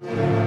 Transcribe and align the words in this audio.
Hey, 0.00 0.45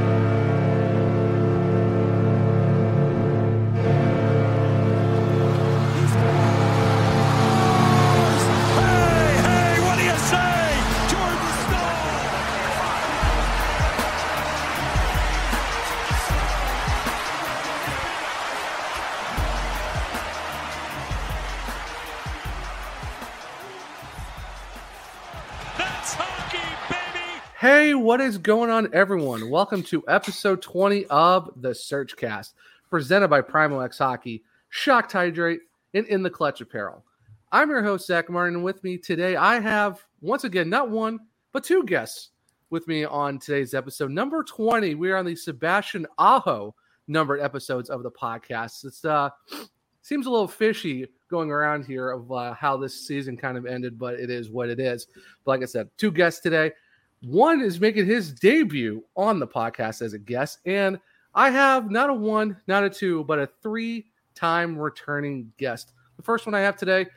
what 28.09 28.21
is 28.21 28.39
going 28.39 28.71
on, 28.71 28.89
everyone? 28.91 29.51
Welcome 29.51 29.83
to 29.83 30.03
episode 30.07 30.63
20 30.63 31.05
of 31.11 31.51
the 31.57 31.69
SurgeCast, 31.69 32.53
presented 32.89 33.27
by 33.27 33.41
Primo 33.41 33.81
X 33.81 33.99
Hockey, 33.99 34.41
Shocked 34.69 35.11
Hydrate, 35.11 35.59
and 35.93 36.07
In 36.07 36.23
the 36.23 36.29
Clutch 36.31 36.59
Apparel. 36.59 37.05
I'm 37.51 37.69
your 37.69 37.83
host, 37.83 38.07
Zach 38.07 38.27
Martin, 38.27 38.55
and 38.55 38.63
with 38.63 38.83
me 38.83 38.97
today, 38.97 39.35
I 39.35 39.59
have 39.59 40.03
once 40.21 40.43
again 40.43 40.71
not 40.71 40.89
one, 40.89 41.19
but 41.51 41.63
two 41.63 41.83
guests 41.83 42.31
with 42.71 42.87
me 42.87 43.05
on 43.05 43.37
today's 43.37 43.75
episode. 43.75 44.09
Number 44.09 44.43
20, 44.43 44.95
we 44.95 45.11
are 45.11 45.17
on 45.17 45.25
the 45.25 45.35
Sebastian 45.35 46.07
Aho 46.17 46.73
numbered 47.07 47.41
episodes 47.41 47.91
of 47.91 48.01
the 48.01 48.09
podcast. 48.09 48.85
It's 48.85 49.05
uh 49.05 49.29
seems 50.01 50.25
a 50.25 50.31
little 50.31 50.47
fishy 50.47 51.05
going 51.29 51.51
around 51.51 51.85
here 51.85 52.09
of 52.09 52.31
uh, 52.31 52.55
how 52.55 52.75
this 52.75 53.05
season 53.05 53.37
kind 53.37 53.55
of 53.55 53.67
ended, 53.67 53.99
but 53.99 54.19
it 54.19 54.31
is 54.31 54.49
what 54.49 54.67
it 54.67 54.79
is. 54.79 55.05
But 55.45 55.51
like 55.51 55.61
I 55.61 55.65
said, 55.65 55.91
two 55.95 56.11
guests 56.11 56.41
today. 56.41 56.71
One 57.21 57.61
is 57.61 57.81
making 57.81 58.05
his 58.05 58.31
debut 58.31 59.03
on 59.15 59.39
the 59.39 59.47
podcast 59.47 60.01
as 60.01 60.13
a 60.13 60.19
guest, 60.19 60.59
and 60.65 60.99
I 61.35 61.49
have 61.49 61.91
not 61.91 62.09
a 62.09 62.13
one, 62.13 62.57
not 62.67 62.83
a 62.83 62.89
two, 62.89 63.23
but 63.25 63.39
a 63.39 63.49
three-time 63.61 64.77
returning 64.77 65.51
guest. 65.57 65.91
The 66.17 66.23
first 66.23 66.45
one 66.45 66.55
I 66.55 66.61
have 66.61 66.77
today, 66.77 67.07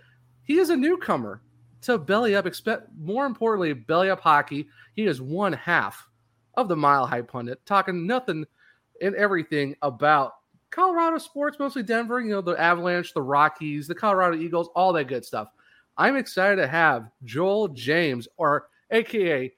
he 0.42 0.58
is 0.58 0.70
a 0.70 0.77
newcomer 0.77 1.41
to 1.83 1.98
Belly 1.98 2.34
Up. 2.34 2.47
Expect 2.47 2.89
more 2.98 3.27
importantly, 3.27 3.73
Belly 3.73 4.11
Up 4.11 4.20
Hockey. 4.20 4.67
He 4.95 5.06
is 5.06 5.23
one 5.23 5.53
half 5.53 6.08
of 6.55 6.69
the 6.69 6.77
Mile 6.77 7.06
High 7.06 7.23
Pundit, 7.23 7.64
talking 7.64 8.06
nothing 8.06 8.45
and 9.00 9.14
everything 9.14 9.77
about 9.83 10.34
Colorado 10.70 11.19
sports, 11.19 11.58
mostly 11.58 11.83
Denver, 11.83 12.20
you 12.20 12.30
know, 12.30 12.41
the 12.41 12.61
Avalanche, 12.61 13.14
the 13.14 13.23
Rockies, 13.23 13.86
the 13.86 13.95
Colorado 13.95 14.36
Eagles, 14.36 14.69
all 14.75 14.92
that 14.92 15.08
good 15.08 15.25
stuff. 15.25 15.48
I'm 15.97 16.17
excited 16.17 16.56
to 16.56 16.67
have 16.67 17.11
Joel 17.25 17.69
James, 17.69 18.27
or 18.36 18.69
AKA 18.91 19.53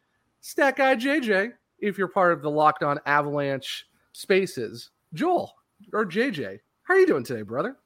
Stat 0.46 0.76
Guy 0.76 0.94
JJ, 0.94 1.52
if 1.78 1.96
you're 1.96 2.06
part 2.06 2.34
of 2.34 2.42
the 2.42 2.50
Locked 2.50 2.82
On 2.82 3.00
Avalanche 3.06 3.86
spaces. 4.12 4.90
Joel, 5.14 5.54
or 5.94 6.04
JJ, 6.04 6.58
how 6.82 6.92
are 6.92 6.98
you 6.98 7.06
doing 7.06 7.24
today, 7.24 7.40
brother? 7.40 7.78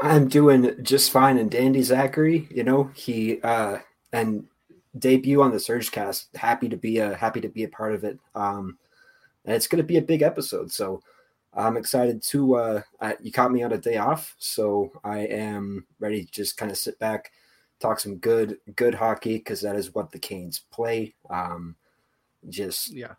I'm 0.00 0.28
doing 0.28 0.76
just 0.84 1.10
fine. 1.10 1.38
And 1.38 1.50
Dandy 1.50 1.82
Zachary, 1.82 2.46
you 2.52 2.62
know, 2.62 2.84
he 2.94 3.40
uh 3.42 3.78
and 4.12 4.44
debut 4.96 5.42
on 5.42 5.50
the 5.50 5.58
Surge 5.58 5.90
Cast. 5.90 6.36
Happy 6.36 6.68
to 6.68 6.76
be 6.76 6.98
a 6.98 7.16
happy 7.16 7.40
to 7.40 7.48
be 7.48 7.64
a 7.64 7.68
part 7.68 7.94
of 7.94 8.04
it. 8.04 8.20
Um, 8.36 8.78
and 9.44 9.56
it's 9.56 9.66
going 9.66 9.82
to 9.82 9.82
be 9.82 9.96
a 9.96 10.02
big 10.02 10.22
episode, 10.22 10.70
so 10.70 11.02
I'm 11.52 11.76
excited 11.76 12.22
to. 12.28 12.54
Uh, 12.54 12.82
I, 13.00 13.16
you 13.20 13.32
caught 13.32 13.50
me 13.50 13.64
on 13.64 13.72
a 13.72 13.78
day 13.78 13.96
off, 13.96 14.36
so 14.38 14.92
I 15.02 15.22
am 15.22 15.84
ready 15.98 16.24
to 16.24 16.30
just 16.30 16.56
kind 16.56 16.70
of 16.70 16.78
sit 16.78 16.96
back, 17.00 17.32
talk 17.82 18.00
some 18.00 18.16
good 18.16 18.58
good 18.76 18.94
hockey 18.94 19.36
because 19.36 19.60
that 19.60 19.76
is 19.76 19.94
what 19.94 20.10
the 20.12 20.18
Canes 20.18 20.62
play. 20.70 21.14
Um, 21.28 21.76
just 22.48 22.92
Yeah. 22.92 23.14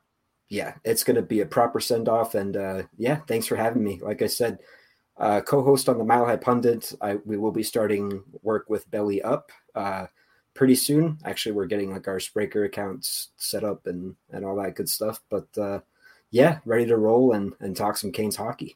yeah, 0.50 0.76
it's 0.84 1.04
going 1.04 1.16
to 1.18 1.22
be 1.22 1.42
a 1.42 1.46
proper 1.46 1.80
send 1.80 2.10
off. 2.10 2.34
And 2.36 2.58
uh, 2.58 2.84
yeah, 2.98 3.18
thanks 3.28 3.46
for 3.46 3.56
having 3.56 3.84
me. 3.84 4.00
Like 4.02 4.22
I 4.22 4.28
said, 4.28 4.60
uh, 5.18 5.42
co-host 5.42 5.90
on 5.90 5.98
the 5.98 6.04
Mile 6.04 6.26
High 6.26 6.38
Pundit. 6.38 6.94
I 7.02 7.16
we 7.26 7.38
will 7.38 7.52
be 7.52 7.64
starting 7.64 8.24
work 8.42 8.70
with 8.70 8.90
Belly 8.90 9.22
Up 9.22 9.52
uh, 9.76 10.08
pretty 10.54 10.76
soon. 10.76 11.18
Actually, 11.26 11.52
we're 11.54 11.66
getting 11.66 11.92
like 11.92 12.08
our 12.08 12.18
Spreaker 12.18 12.66
accounts 12.66 13.30
set 13.38 13.64
up 13.64 13.86
and 13.86 14.16
and 14.32 14.44
all 14.44 14.56
that 14.56 14.76
good 14.76 14.90
stuff. 14.90 15.22
But 15.30 15.48
uh, 15.58 15.80
yeah, 16.32 16.60
ready 16.66 16.86
to 16.88 16.98
roll 16.98 17.34
and 17.34 17.54
and 17.60 17.76
talk 17.78 17.98
some 17.98 18.12
Canes 18.12 18.36
hockey. 18.36 18.76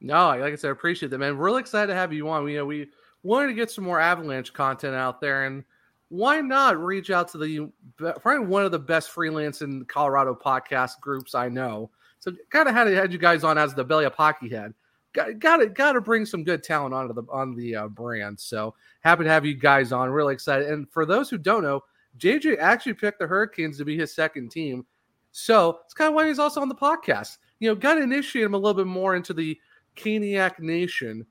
No, 0.00 0.28
like 0.28 0.52
I 0.52 0.56
said, 0.56 0.68
I 0.68 0.72
appreciate 0.72 1.10
that, 1.10 1.18
man. 1.18 1.38
Really 1.38 1.60
excited 1.60 1.86
to 1.86 1.94
have 1.94 2.12
you 2.12 2.28
on. 2.28 2.44
We, 2.44 2.52
you 2.52 2.58
know, 2.58 2.66
we 2.66 2.88
wanted 3.24 3.48
to 3.48 3.54
get 3.54 3.70
some 3.70 3.84
more 3.84 3.98
Avalanche 3.98 4.52
content 4.52 4.94
out 4.94 5.20
there, 5.20 5.46
and 5.46 5.64
why 6.08 6.40
not 6.40 6.78
reach 6.78 7.10
out 7.10 7.28
to 7.28 7.38
the 7.38 7.68
probably 7.98 8.46
one 8.46 8.64
of 8.64 8.70
the 8.70 8.78
best 8.78 9.10
freelance 9.10 9.62
in 9.62 9.84
Colorado 9.86 10.34
podcast 10.34 11.00
groups 11.00 11.34
I 11.34 11.48
know. 11.48 11.90
So, 12.20 12.32
kind 12.50 12.68
of 12.68 12.74
had 12.74 12.86
had 12.88 13.12
you 13.12 13.18
guys 13.18 13.42
on 13.42 13.58
as 13.58 13.74
the 13.74 13.84
Belly 13.84 14.04
Up 14.04 14.14
Hockey 14.14 14.48
Head. 14.48 14.74
Got 15.12 15.38
got 15.38 15.56
to 15.56 15.66
got 15.66 15.92
to 15.92 16.00
bring 16.00 16.26
some 16.26 16.44
good 16.44 16.62
talent 16.62 16.94
onto 16.94 17.14
the 17.14 17.22
on 17.30 17.54
the 17.54 17.74
uh, 17.74 17.88
brand. 17.88 18.38
So 18.38 18.74
happy 19.00 19.24
to 19.24 19.30
have 19.30 19.44
you 19.44 19.54
guys 19.54 19.92
on. 19.92 20.10
Really 20.10 20.34
excited. 20.34 20.68
And 20.68 20.88
for 20.90 21.06
those 21.06 21.30
who 21.30 21.38
don't 21.38 21.62
know, 21.62 21.82
JJ 22.18 22.58
actually 22.58 22.94
picked 22.94 23.18
the 23.18 23.26
Hurricanes 23.26 23.78
to 23.78 23.84
be 23.84 23.96
his 23.96 24.14
second 24.14 24.50
team. 24.50 24.86
So 25.32 25.80
it's 25.84 25.94
kind 25.94 26.08
of 26.08 26.14
why 26.14 26.28
he's 26.28 26.38
also 26.38 26.60
on 26.60 26.68
the 26.68 26.74
podcast. 26.74 27.38
You 27.58 27.68
know, 27.68 27.74
got 27.74 27.94
to 27.94 28.02
initiate 28.02 28.44
him 28.44 28.54
a 28.54 28.58
little 28.58 28.74
bit 28.74 28.86
more 28.86 29.16
into 29.16 29.34
the 29.34 29.58
Caniac 29.96 30.60
Nation, 30.60 31.26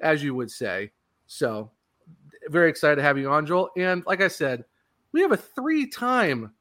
as 0.00 0.22
you 0.22 0.34
would 0.34 0.50
say. 0.50 0.90
So 1.26 1.70
very 2.48 2.68
excited 2.68 2.96
to 2.96 3.02
have 3.02 3.18
you 3.18 3.30
on, 3.30 3.46
Joel. 3.46 3.70
And 3.76 4.04
like 4.06 4.20
I 4.20 4.28
said, 4.28 4.64
we 5.12 5.22
have 5.22 5.32
a 5.32 5.36
three-time 5.36 6.52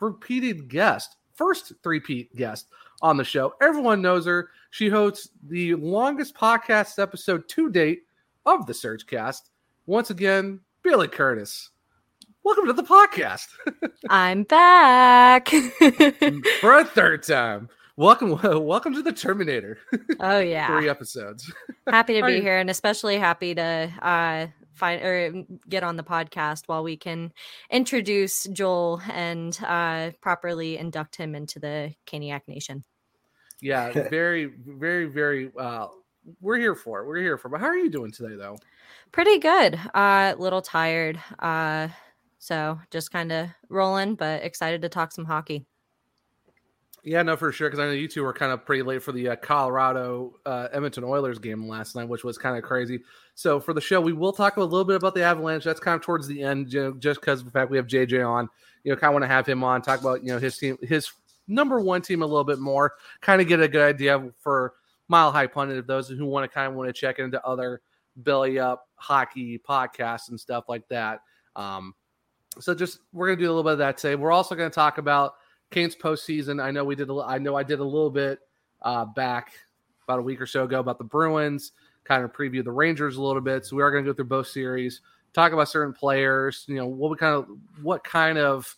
repeated 0.00 0.68
guest, 0.68 1.16
first 1.34 1.72
three-peat 1.82 2.34
guest 2.36 2.68
on 3.02 3.16
the 3.16 3.24
show. 3.24 3.54
Everyone 3.62 4.02
knows 4.02 4.26
her. 4.26 4.50
She 4.70 4.88
hosts 4.88 5.30
the 5.48 5.74
longest 5.74 6.34
podcast 6.34 6.98
episode 6.98 7.48
to 7.50 7.70
date 7.70 8.02
of 8.46 8.66
the 8.66 8.72
SurgeCast. 8.72 9.50
Once 9.86 10.10
again, 10.10 10.60
Bailey 10.82 11.08
Curtis. 11.08 11.70
Welcome 12.42 12.66
to 12.66 12.72
the 12.74 12.82
podcast 12.82 13.46
I'm 14.10 14.42
back. 14.42 15.48
for 16.60 16.78
a 16.78 16.84
third 16.84 17.22
time. 17.22 17.70
Welcome, 17.96 18.30
welcome 18.66 18.94
to 18.94 19.02
the 19.02 19.12
Terminator. 19.12 19.78
oh 20.18 20.38
yeah, 20.40 20.66
Three 20.66 20.88
episodes. 20.88 21.52
happy 21.88 22.20
to 22.20 22.26
be 22.26 22.34
you- 22.34 22.42
here, 22.42 22.58
and 22.58 22.68
especially 22.68 23.18
happy 23.18 23.54
to 23.54 23.92
uh, 24.02 24.46
find 24.72 25.00
or 25.02 25.44
get 25.68 25.84
on 25.84 25.96
the 25.96 26.02
podcast 26.02 26.62
while 26.66 26.82
we 26.82 26.96
can 26.96 27.32
introduce 27.70 28.44
Joel 28.44 29.00
and 29.12 29.56
uh, 29.64 30.10
properly 30.20 30.76
induct 30.76 31.14
him 31.14 31.36
into 31.36 31.60
the 31.60 31.94
Caniac 32.06 32.42
Nation. 32.48 32.82
Yeah, 33.60 33.92
very, 33.92 34.46
very, 34.66 35.06
very. 35.06 35.52
Uh, 35.56 35.86
we're 36.40 36.58
here 36.58 36.74
for 36.74 37.00
it. 37.00 37.06
We're 37.06 37.18
here 37.18 37.38
for. 37.38 37.46
it. 37.46 37.52
But 37.52 37.60
how 37.60 37.66
are 37.68 37.76
you 37.76 37.90
doing 37.90 38.10
today, 38.10 38.34
though? 38.34 38.58
Pretty 39.12 39.38
good. 39.38 39.78
A 39.94 39.98
uh, 39.98 40.34
little 40.36 40.62
tired. 40.62 41.20
Uh, 41.38 41.88
so 42.40 42.80
just 42.90 43.12
kind 43.12 43.30
of 43.30 43.50
rolling, 43.68 44.16
but 44.16 44.42
excited 44.42 44.82
to 44.82 44.88
talk 44.88 45.12
some 45.12 45.24
hockey. 45.24 45.64
Yeah, 47.04 47.22
no, 47.22 47.36
for 47.36 47.52
sure. 47.52 47.68
Because 47.68 47.80
I 47.80 47.84
know 47.84 47.92
you 47.92 48.08
two 48.08 48.22
were 48.22 48.32
kind 48.32 48.50
of 48.50 48.64
pretty 48.64 48.82
late 48.82 49.02
for 49.02 49.12
the 49.12 49.30
uh, 49.30 49.36
Colorado 49.36 50.40
uh, 50.46 50.68
Edmonton 50.72 51.04
Oilers 51.04 51.38
game 51.38 51.68
last 51.68 51.94
night, 51.94 52.08
which 52.08 52.24
was 52.24 52.38
kind 52.38 52.56
of 52.56 52.64
crazy. 52.64 53.00
So 53.34 53.60
for 53.60 53.74
the 53.74 53.80
show, 53.80 54.00
we 54.00 54.14
will 54.14 54.32
talk 54.32 54.56
a 54.56 54.62
little 54.62 54.86
bit 54.86 54.96
about 54.96 55.14
the 55.14 55.22
Avalanche. 55.22 55.64
That's 55.64 55.80
kind 55.80 55.96
of 55.96 56.00
towards 56.00 56.26
the 56.26 56.42
end, 56.42 56.72
you 56.72 56.82
know, 56.82 56.92
just 56.94 57.20
because 57.20 57.40
of 57.40 57.46
the 57.46 57.52
fact 57.52 57.70
we 57.70 57.76
have 57.76 57.86
JJ 57.86 58.26
on. 58.26 58.48
You 58.84 58.92
know, 58.92 58.96
kind 58.96 59.10
of 59.10 59.14
want 59.14 59.24
to 59.24 59.28
have 59.28 59.46
him 59.46 59.62
on, 59.62 59.82
talk 59.82 60.00
about 60.00 60.22
you 60.22 60.28
know 60.28 60.38
his 60.38 60.56
team, 60.56 60.78
his 60.82 61.12
number 61.46 61.78
one 61.78 62.00
team 62.00 62.22
a 62.22 62.26
little 62.26 62.44
bit 62.44 62.58
more, 62.58 62.94
kind 63.20 63.40
of 63.40 63.48
get 63.48 63.60
a 63.60 63.68
good 63.68 63.82
idea 63.82 64.30
for 64.40 64.74
Mile 65.08 65.30
High 65.30 65.46
Pundit 65.46 65.76
of 65.78 65.86
those 65.86 66.08
who 66.08 66.24
want 66.24 66.50
to 66.50 66.54
kind 66.54 66.68
of 66.68 66.74
want 66.74 66.88
to 66.88 66.92
check 66.92 67.18
into 67.18 67.44
other 67.46 67.82
belly 68.16 68.58
up 68.58 68.88
hockey 68.96 69.58
podcasts 69.58 70.30
and 70.30 70.40
stuff 70.40 70.64
like 70.68 70.88
that. 70.88 71.20
Um, 71.56 71.94
so 72.60 72.74
just 72.74 73.00
we're 73.12 73.26
gonna 73.26 73.40
do 73.40 73.46
a 73.46 73.52
little 73.52 73.62
bit 73.62 73.72
of 73.72 73.78
that 73.78 73.98
today. 73.98 74.14
We're 74.14 74.32
also 74.32 74.54
gonna 74.54 74.70
talk 74.70 74.98
about 74.98 75.34
Canes 75.74 75.96
postseason. 75.96 76.62
I 76.62 76.70
know 76.70 76.84
we 76.84 76.94
did. 76.94 77.10
A, 77.10 77.14
I 77.14 77.38
know 77.38 77.56
I 77.56 77.64
did 77.64 77.80
a 77.80 77.84
little 77.84 78.10
bit 78.10 78.38
uh, 78.82 79.04
back 79.04 79.52
about 80.06 80.20
a 80.20 80.22
week 80.22 80.40
or 80.40 80.46
so 80.46 80.64
ago 80.64 80.78
about 80.78 80.98
the 80.98 81.04
Bruins. 81.04 81.72
Kind 82.04 82.22
of 82.22 82.32
preview 82.32 82.62
the 82.62 82.70
Rangers 82.70 83.16
a 83.16 83.22
little 83.22 83.42
bit. 83.42 83.66
So 83.66 83.76
we 83.76 83.82
are 83.82 83.90
going 83.90 84.04
to 84.04 84.10
go 84.10 84.14
through 84.14 84.26
both 84.26 84.46
series, 84.46 85.00
talk 85.32 85.52
about 85.52 85.68
certain 85.68 85.92
players. 85.92 86.64
You 86.68 86.76
know 86.76 86.86
what 86.86 87.10
we 87.10 87.16
kind 87.16 87.34
of 87.34 87.48
what 87.82 88.04
kind 88.04 88.38
of 88.38 88.76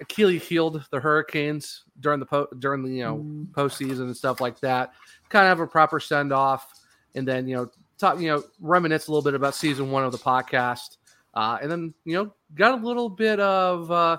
Achilles 0.00 0.46
healed 0.46 0.86
the 0.90 1.00
Hurricanes 1.00 1.84
during 1.98 2.20
the 2.20 2.26
po- 2.26 2.48
during 2.58 2.84
the 2.84 2.90
you 2.90 3.02
know 3.02 3.16
postseason 3.50 4.02
and 4.02 4.16
stuff 4.16 4.40
like 4.40 4.60
that. 4.60 4.92
Kind 5.30 5.46
of 5.46 5.48
have 5.58 5.60
a 5.60 5.66
proper 5.66 5.98
send 5.98 6.32
off, 6.32 6.72
and 7.16 7.26
then 7.26 7.48
you 7.48 7.56
know 7.56 7.70
talk 7.98 8.20
you 8.20 8.28
know 8.28 8.44
reminisce 8.60 9.08
a 9.08 9.10
little 9.10 9.24
bit 9.24 9.34
about 9.34 9.56
season 9.56 9.90
one 9.90 10.04
of 10.04 10.12
the 10.12 10.18
podcast, 10.18 10.98
uh, 11.34 11.58
and 11.60 11.68
then 11.68 11.92
you 12.04 12.14
know 12.14 12.32
got 12.54 12.80
a 12.80 12.86
little 12.86 13.08
bit 13.08 13.40
of 13.40 13.90
uh, 13.90 14.18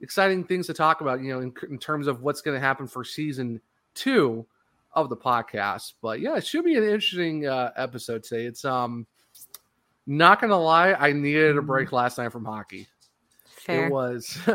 exciting 0.00 0.44
things 0.44 0.66
to 0.66 0.74
talk 0.74 1.00
about. 1.00 1.20
You 1.22 1.32
know 1.34 1.40
in, 1.40 1.52
in 1.70 1.78
terms 1.78 2.06
of 2.06 2.22
what's 2.22 2.40
going 2.40 2.54
to 2.54 2.60
happen 2.60 2.86
for 2.86 3.04
season 3.04 3.60
two 3.94 4.46
of 4.94 5.08
the 5.08 5.16
podcast. 5.16 5.94
But 6.00 6.20
yeah, 6.20 6.36
it 6.36 6.46
should 6.46 6.64
be 6.64 6.76
an 6.76 6.84
interesting 6.84 7.46
uh, 7.46 7.72
episode 7.76 8.22
today. 8.22 8.44
It's 8.46 8.64
um 8.64 9.06
not 10.06 10.40
gonna 10.40 10.58
lie, 10.58 10.94
I 10.94 11.12
needed 11.12 11.56
a 11.58 11.62
break 11.62 11.92
last 11.92 12.18
night 12.18 12.32
from 12.32 12.44
hockey. 12.44 12.86
Fair. 13.44 13.86
It 13.86 13.92
was. 13.92 14.38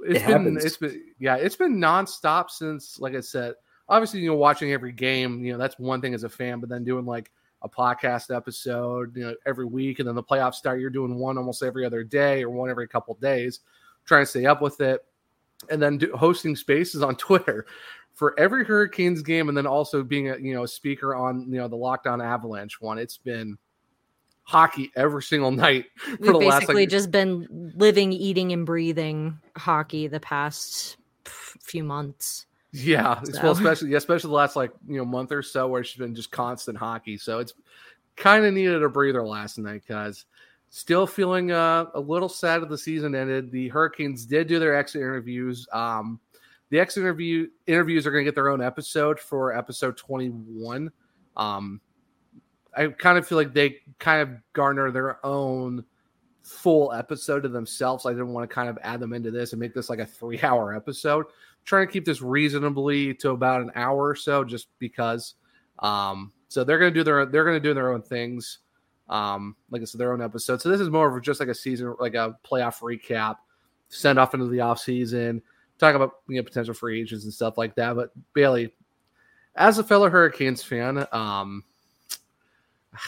It's 0.00 0.20
It 0.20 0.26
been. 0.26 0.32
happens. 0.32 0.64
It's 0.64 0.76
been. 0.76 1.02
Yeah, 1.18 1.34
it's 1.38 1.56
been 1.56 1.76
nonstop 1.78 2.50
since. 2.50 3.00
Like 3.00 3.16
I 3.16 3.20
said, 3.20 3.54
obviously, 3.88 4.20
you 4.20 4.28
know, 4.30 4.36
watching 4.36 4.70
every 4.70 4.92
game. 4.92 5.42
You 5.44 5.50
know, 5.52 5.58
that's 5.58 5.76
one 5.76 6.00
thing 6.00 6.14
as 6.14 6.22
a 6.22 6.28
fan. 6.28 6.60
But 6.60 6.68
then 6.68 6.84
doing 6.84 7.04
like 7.04 7.32
a 7.62 7.68
podcast 7.68 8.32
episode, 8.32 9.16
you 9.16 9.24
know, 9.24 9.34
every 9.44 9.64
week, 9.64 9.98
and 9.98 10.06
then 10.06 10.14
the 10.14 10.22
playoffs 10.22 10.54
start. 10.54 10.78
You're 10.78 10.90
doing 10.90 11.16
one 11.16 11.36
almost 11.36 11.64
every 11.64 11.84
other 11.84 12.04
day 12.04 12.44
or 12.44 12.50
one 12.50 12.70
every 12.70 12.86
couple 12.86 13.14
days, 13.14 13.58
trying 14.08 14.22
to 14.22 14.26
stay 14.26 14.46
up 14.46 14.60
with 14.62 14.80
it, 14.80 15.04
and 15.70 15.80
then 15.80 15.98
do, 15.98 16.12
hosting 16.16 16.56
spaces 16.56 17.02
on 17.02 17.14
Twitter 17.16 17.66
for 18.14 18.38
every 18.38 18.64
Hurricanes 18.64 19.22
game, 19.22 19.48
and 19.48 19.56
then 19.56 19.66
also 19.66 20.02
being 20.02 20.30
a 20.30 20.36
you 20.38 20.54
know 20.54 20.64
a 20.64 20.68
speaker 20.68 21.14
on 21.14 21.42
you 21.42 21.58
know 21.58 21.68
the 21.68 21.76
Locked 21.76 22.06
On 22.06 22.20
Avalanche 22.20 22.80
one. 22.80 22.98
It's 22.98 23.18
been 23.18 23.56
hockey 24.42 24.90
every 24.96 25.22
single 25.22 25.50
night 25.50 25.84
for 25.96 26.16
We've 26.18 26.32
the 26.32 26.38
last 26.38 26.60
basically 26.60 26.82
like 26.82 26.88
just 26.88 27.10
been 27.10 27.72
living, 27.76 28.12
eating, 28.12 28.52
and 28.52 28.64
breathing 28.64 29.38
hockey 29.56 30.08
the 30.08 30.20
past 30.20 30.96
few 31.24 31.84
months. 31.84 32.46
Yeah, 32.72 33.22
So- 33.22 33.42
well, 33.42 33.52
especially 33.52 33.90
yeah, 33.90 33.98
especially 33.98 34.28
the 34.28 34.36
last 34.36 34.56
like 34.56 34.72
you 34.86 34.98
know 34.98 35.04
month 35.04 35.32
or 35.32 35.42
so 35.42 35.68
where 35.68 35.84
she's 35.84 35.98
been 35.98 36.14
just 36.14 36.30
constant 36.30 36.76
hockey. 36.76 37.16
So 37.18 37.38
it's 37.38 37.54
kind 38.16 38.44
of 38.44 38.52
needed 38.52 38.82
a 38.82 38.88
breather 38.88 39.24
last 39.24 39.58
night 39.58 39.82
because 39.86 40.24
still 40.70 41.06
feeling 41.06 41.52
uh, 41.52 41.86
a 41.94 42.00
little 42.00 42.28
sad 42.28 42.62
that 42.62 42.68
the 42.68 42.78
season 42.78 43.14
ended. 43.14 43.50
The 43.50 43.68
Hurricanes 43.68 44.26
did 44.26 44.48
do 44.48 44.58
their 44.58 44.76
exit 44.76 45.00
interviews. 45.00 45.66
Um, 45.72 46.20
the 46.70 46.80
exit 46.80 47.02
interview 47.02 47.48
interviews 47.66 48.06
are 48.06 48.10
going 48.10 48.24
to 48.24 48.28
get 48.28 48.34
their 48.34 48.50
own 48.50 48.62
episode 48.62 49.18
for 49.18 49.56
episode 49.56 49.96
twenty 49.96 50.28
one. 50.28 50.90
Um, 51.36 51.80
I 52.76 52.88
kind 52.88 53.18
of 53.18 53.26
feel 53.26 53.38
like 53.38 53.54
they 53.54 53.78
kind 53.98 54.22
of 54.22 54.36
garner 54.52 54.90
their 54.90 55.24
own 55.24 55.84
full 56.42 56.92
episode 56.92 57.42
to 57.42 57.48
themselves. 57.48 58.06
I 58.06 58.10
didn't 58.10 58.32
want 58.32 58.48
to 58.48 58.54
kind 58.54 58.68
of 58.68 58.78
add 58.82 59.00
them 59.00 59.12
into 59.12 59.30
this 59.30 59.52
and 59.52 59.60
make 59.60 59.74
this 59.74 59.90
like 59.90 59.98
a 59.98 60.06
three 60.06 60.40
hour 60.42 60.74
episode 60.74 61.26
trying 61.68 61.86
to 61.86 61.92
keep 61.92 62.06
this 62.06 62.22
reasonably 62.22 63.12
to 63.12 63.30
about 63.30 63.60
an 63.60 63.70
hour 63.74 64.08
or 64.08 64.14
so 64.14 64.42
just 64.42 64.68
because 64.78 65.34
um 65.80 66.32
so 66.48 66.64
they're 66.64 66.78
going 66.78 66.92
to 66.92 66.98
do 66.98 67.04
their 67.04 67.26
they're 67.26 67.44
going 67.44 67.60
to 67.60 67.68
do 67.68 67.74
their 67.74 67.92
own 67.92 68.00
things 68.00 68.60
um 69.08 69.56
like 69.70 69.82
i 69.82 69.84
said 69.84 70.00
their 70.00 70.12
own 70.12 70.22
episode 70.22 70.60
so 70.60 70.68
this 70.68 70.80
is 70.80 70.90
more 70.90 71.16
of 71.16 71.22
just 71.22 71.40
like 71.40 71.48
a 71.48 71.54
season 71.54 71.94
like 71.98 72.14
a 72.14 72.36
playoff 72.44 72.80
recap 72.80 73.36
send 73.88 74.18
off 74.18 74.34
into 74.34 74.46
the 74.48 74.60
off 74.60 74.78
season 74.78 75.42
talk 75.78 75.94
about 75.94 76.16
you 76.28 76.36
know 76.36 76.42
potential 76.42 76.74
free 76.74 77.00
agents 77.00 77.24
and 77.24 77.32
stuff 77.32 77.56
like 77.56 77.74
that 77.74 77.94
but 77.96 78.10
bailey 78.34 78.72
as 79.56 79.78
a 79.78 79.84
fellow 79.84 80.10
hurricanes 80.10 80.62
fan 80.62 81.06
um 81.12 81.64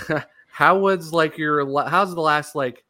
how 0.50 0.78
was 0.78 1.12
like 1.12 1.36
your 1.36 1.88
how's 1.88 2.14
the 2.14 2.20
last 2.20 2.54
like 2.54 2.84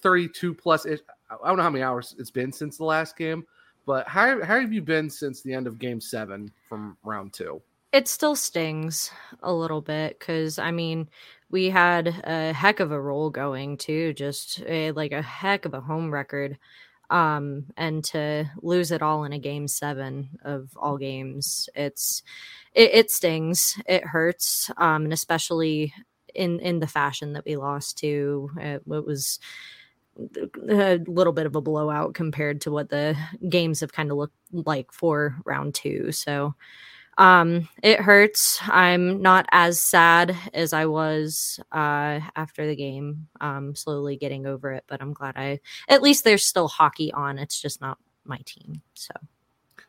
32 0.00 0.54
plus 0.54 0.86
I 0.86 1.48
don't 1.48 1.56
know 1.56 1.62
how 1.62 1.70
many 1.70 1.82
hours 1.82 2.14
it's 2.18 2.30
been 2.30 2.52
since 2.52 2.76
the 2.76 2.84
last 2.84 3.16
game, 3.16 3.44
but 3.86 4.06
how, 4.08 4.42
how 4.44 4.60
have 4.60 4.72
you 4.72 4.82
been 4.82 5.10
since 5.10 5.42
the 5.42 5.52
end 5.52 5.66
of 5.66 5.78
game 5.78 6.00
seven 6.00 6.50
from 6.68 6.96
round 7.02 7.32
two? 7.32 7.60
It 7.94 8.08
still 8.08 8.34
stings 8.34 9.10
a 9.42 9.52
little 9.54 9.80
bit 9.80 10.18
because 10.18 10.58
I 10.58 10.72
mean, 10.72 11.08
we 11.50 11.70
had 11.70 12.08
a 12.24 12.52
heck 12.52 12.80
of 12.80 12.90
a 12.90 13.00
roll 13.00 13.30
going 13.30 13.76
too, 13.76 14.12
just 14.14 14.60
a, 14.66 14.90
like 14.92 15.12
a 15.12 15.22
heck 15.22 15.64
of 15.64 15.74
a 15.74 15.80
home 15.80 16.12
record. 16.12 16.58
Um, 17.10 17.66
and 17.76 18.02
to 18.06 18.46
lose 18.62 18.90
it 18.90 19.02
all 19.02 19.24
in 19.24 19.32
a 19.32 19.38
game 19.38 19.68
seven 19.68 20.30
of 20.44 20.70
all 20.76 20.98
games, 20.98 21.68
it's 21.76 22.22
it, 22.74 22.90
it 22.94 23.10
stings, 23.12 23.80
it 23.86 24.04
hurts, 24.04 24.70
um, 24.78 25.04
and 25.04 25.12
especially 25.12 25.94
in 26.34 26.60
in 26.60 26.80
the 26.80 26.88
fashion 26.88 27.34
that 27.34 27.46
we 27.46 27.56
lost 27.56 27.98
to. 27.98 28.50
It, 28.58 28.82
it 28.90 29.06
was 29.06 29.40
a 30.68 31.00
little 31.06 31.32
bit 31.32 31.46
of 31.46 31.56
a 31.56 31.60
blowout 31.60 32.14
compared 32.14 32.60
to 32.62 32.70
what 32.72 32.88
the 32.90 33.16
games 33.48 33.80
have 33.80 33.92
kind 33.92 34.10
of 34.10 34.16
looked 34.16 34.36
like 34.52 34.92
for 34.92 35.36
round 35.46 35.74
two. 35.74 36.12
So 36.12 36.54
um 37.18 37.68
it 37.82 38.00
hurts. 38.00 38.58
I'm 38.62 39.22
not 39.22 39.46
as 39.52 39.82
sad 39.82 40.36
as 40.52 40.72
I 40.72 40.86
was 40.86 41.60
uh 41.72 42.20
after 42.36 42.66
the 42.66 42.76
game. 42.76 43.28
Um 43.40 43.74
slowly 43.74 44.16
getting 44.16 44.46
over 44.46 44.72
it, 44.72 44.84
but 44.86 45.00
I'm 45.00 45.12
glad 45.12 45.36
I 45.36 45.60
at 45.88 46.02
least 46.02 46.24
there's 46.24 46.44
still 46.46 46.68
hockey 46.68 47.12
on. 47.12 47.38
It's 47.38 47.60
just 47.60 47.80
not 47.80 47.98
my 48.24 48.38
team. 48.44 48.82
So 48.94 49.12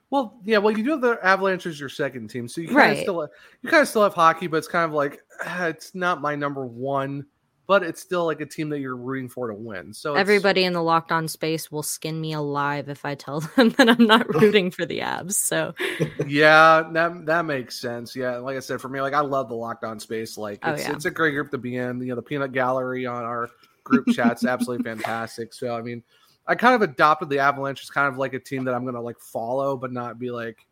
Well, 0.09 0.39
yeah, 0.45 0.59
well, 0.59 0.77
you 0.77 0.83
do 0.83 0.91
have 0.91 1.01
the 1.01 1.19
Avalanche 1.23 1.65
as 1.65 1.79
your 1.79 1.89
second 1.89 2.29
team, 2.29 2.47
so 2.47 2.61
you 2.61 2.67
kind 2.67 2.79
of 2.79 2.87
Right. 2.89 2.99
still 2.99 3.27
you 3.61 3.69
kind 3.69 3.81
of 3.81 3.87
still 3.87 4.03
have 4.03 4.13
hockey, 4.13 4.47
but 4.47 4.57
it's 4.57 4.67
kind 4.67 4.85
of 4.85 4.91
like 4.93 5.19
it's 5.45 5.95
not 5.95 6.21
my 6.21 6.35
number 6.35 6.65
one, 6.65 7.25
but 7.67 7.83
it's 7.83 8.01
still 8.01 8.25
like 8.25 8.41
a 8.41 8.45
team 8.45 8.69
that 8.69 8.79
you're 8.79 8.95
rooting 8.95 9.27
for 9.27 9.47
to 9.47 9.53
win. 9.55 9.93
So 9.93 10.13
everybody 10.15 10.63
in 10.63 10.73
the 10.73 10.83
locked 10.83 11.11
on 11.11 11.27
space 11.27 11.71
will 11.71 11.83
skin 11.83 12.19
me 12.21 12.33
alive 12.33 12.89
if 12.89 13.05
I 13.05 13.15
tell 13.15 13.39
them 13.55 13.69
that 13.71 13.89
I'm 13.89 14.05
not 14.05 14.33
rooting 14.33 14.71
for 14.71 14.85
the 14.85 15.01
abs. 15.01 15.37
So 15.37 15.73
yeah, 16.27 16.83
that 16.93 17.25
that 17.25 17.45
makes 17.45 17.79
sense. 17.79 18.15
Yeah, 18.15 18.37
like 18.37 18.57
I 18.57 18.59
said, 18.59 18.81
for 18.81 18.89
me, 18.89 19.01
like 19.01 19.13
I 19.13 19.21
love 19.21 19.49
the 19.49 19.55
locked 19.55 19.83
on 19.83 19.99
space. 19.99 20.37
Like 20.37 20.59
Oh, 20.63 20.73
it's 20.73 20.83
yeah. 20.83 20.93
it's 20.93 21.05
a 21.05 21.11
great 21.11 21.31
group 21.31 21.51
to 21.51 21.57
be 21.57 21.77
in. 21.77 21.99
You 22.01 22.07
know, 22.07 22.15
the 22.15 22.21
peanut 22.21 22.51
gallery 22.51 23.05
on 23.05 23.23
our 23.23 23.49
group 23.83 24.07
chat's 24.09 24.45
absolutely 24.45 24.83
fantastic. 24.89 25.53
So 25.53 25.75
I 25.75 25.81
mean, 25.81 26.03
I 26.47 26.55
kind 26.55 26.75
of 26.75 26.81
adopted 26.81 27.29
the 27.29 27.39
Avalanche 27.39 27.81
as 27.81 27.89
kind 27.89 28.07
of 28.07 28.17
like 28.17 28.33
a 28.33 28.39
team 28.39 28.63
that 28.65 28.75
I'm 28.75 28.85
gonna 28.85 29.01
like 29.01 29.19
follow, 29.19 29.75
but 29.75 29.91
not 29.91 30.19
be 30.19 30.29
like, 30.29 30.65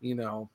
you 0.00 0.16
know, 0.16 0.50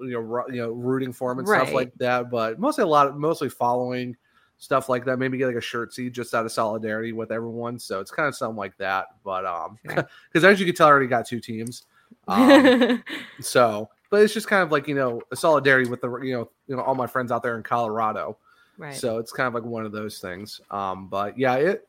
you 0.00 0.12
know, 0.12 0.44
you 0.48 0.62
know, 0.62 0.70
rooting 0.70 1.12
for 1.12 1.30
them 1.30 1.40
and 1.40 1.48
stuff 1.48 1.72
like 1.72 1.92
that. 1.96 2.30
But 2.30 2.58
mostly 2.58 2.84
a 2.84 2.86
lot, 2.86 3.08
of, 3.08 3.16
mostly 3.16 3.50
following 3.50 4.16
stuff 4.58 4.88
like 4.88 5.04
that. 5.06 5.18
Maybe 5.18 5.38
get 5.38 5.46
like 5.46 5.56
a 5.56 5.60
shirt 5.60 5.94
seat 5.94 6.12
just 6.12 6.34
out 6.34 6.44
of 6.44 6.52
solidarity 6.52 7.12
with 7.12 7.32
everyone. 7.32 7.78
So 7.78 8.00
it's 8.00 8.10
kind 8.10 8.28
of 8.28 8.36
something 8.36 8.56
like 8.56 8.76
that. 8.78 9.06
But 9.24 9.46
um, 9.46 9.78
Sure. 9.88 10.08
because 10.32 10.44
as 10.44 10.60
you 10.60 10.66
can 10.66 10.74
tell, 10.74 10.88
I 10.88 10.90
already 10.90 11.06
got 11.06 11.26
two 11.26 11.40
teams. 11.40 11.84
Um, 12.26 13.02
so, 13.40 13.88
but 14.10 14.22
it's 14.22 14.34
just 14.34 14.48
kind 14.48 14.62
of 14.62 14.72
like 14.72 14.88
you 14.88 14.94
know 14.94 15.22
a 15.30 15.36
solidarity 15.36 15.88
with 15.88 16.00
the 16.00 16.10
you 16.18 16.34
know 16.34 16.50
you 16.66 16.76
know 16.76 16.82
all 16.82 16.94
my 16.94 17.06
friends 17.06 17.32
out 17.32 17.42
there 17.42 17.56
in 17.56 17.62
Colorado. 17.62 18.36
right. 18.76 18.94
So 18.94 19.18
it's 19.18 19.32
kind 19.32 19.46
of 19.46 19.54
like 19.54 19.64
one 19.64 19.86
of 19.86 19.92
those 19.92 20.18
things. 20.18 20.60
Um, 20.70 21.08
but 21.08 21.38
yeah, 21.38 21.54
it 21.54 21.88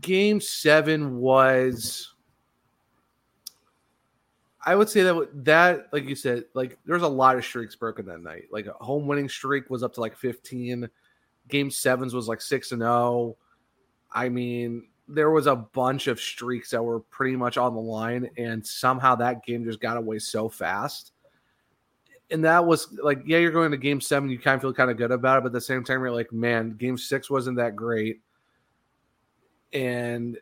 game 0.00 0.40
seven 0.40 1.18
was. 1.18 2.08
I 4.64 4.76
would 4.76 4.88
say 4.88 5.02
that 5.02 5.44
that 5.44 5.88
like 5.92 6.08
you 6.08 6.14
said, 6.14 6.44
like 6.54 6.78
there's 6.84 7.02
a 7.02 7.08
lot 7.08 7.36
of 7.36 7.44
streaks 7.44 7.74
broken 7.74 8.06
that 8.06 8.22
night. 8.22 8.44
Like 8.52 8.66
a 8.66 8.72
home 8.74 9.08
winning 9.08 9.28
streak 9.28 9.68
was 9.70 9.82
up 9.82 9.94
to 9.94 10.00
like 10.00 10.16
15. 10.16 10.88
Game 11.48 11.70
sevens 11.70 12.14
was 12.14 12.28
like 12.28 12.40
six 12.40 12.72
and 12.72 12.80
zero. 12.80 13.36
I 14.12 14.28
mean, 14.28 14.88
there 15.08 15.30
was 15.30 15.46
a 15.46 15.56
bunch 15.56 16.06
of 16.06 16.20
streaks 16.20 16.70
that 16.70 16.82
were 16.82 17.00
pretty 17.00 17.36
much 17.36 17.56
on 17.56 17.74
the 17.74 17.80
line, 17.80 18.30
and 18.36 18.66
somehow 18.66 19.14
that 19.16 19.44
game 19.44 19.64
just 19.64 19.80
got 19.80 19.96
away 19.96 20.18
so 20.18 20.48
fast. 20.48 21.12
And 22.30 22.44
that 22.44 22.64
was 22.64 22.88
like, 23.02 23.22
yeah, 23.26 23.38
you're 23.38 23.50
going 23.50 23.72
to 23.72 23.76
game 23.76 24.00
seven, 24.00 24.30
you 24.30 24.38
kind 24.38 24.54
of 24.54 24.62
feel 24.62 24.72
kind 24.72 24.90
of 24.90 24.96
good 24.96 25.10
about 25.10 25.38
it, 25.38 25.40
but 25.42 25.48
at 25.48 25.52
the 25.52 25.60
same 25.60 25.84
time, 25.84 26.00
you're 26.00 26.10
like, 26.10 26.32
man, 26.32 26.70
game 26.70 26.96
six 26.96 27.28
wasn't 27.28 27.58
that 27.58 27.76
great. 27.76 28.20
And 29.72 30.38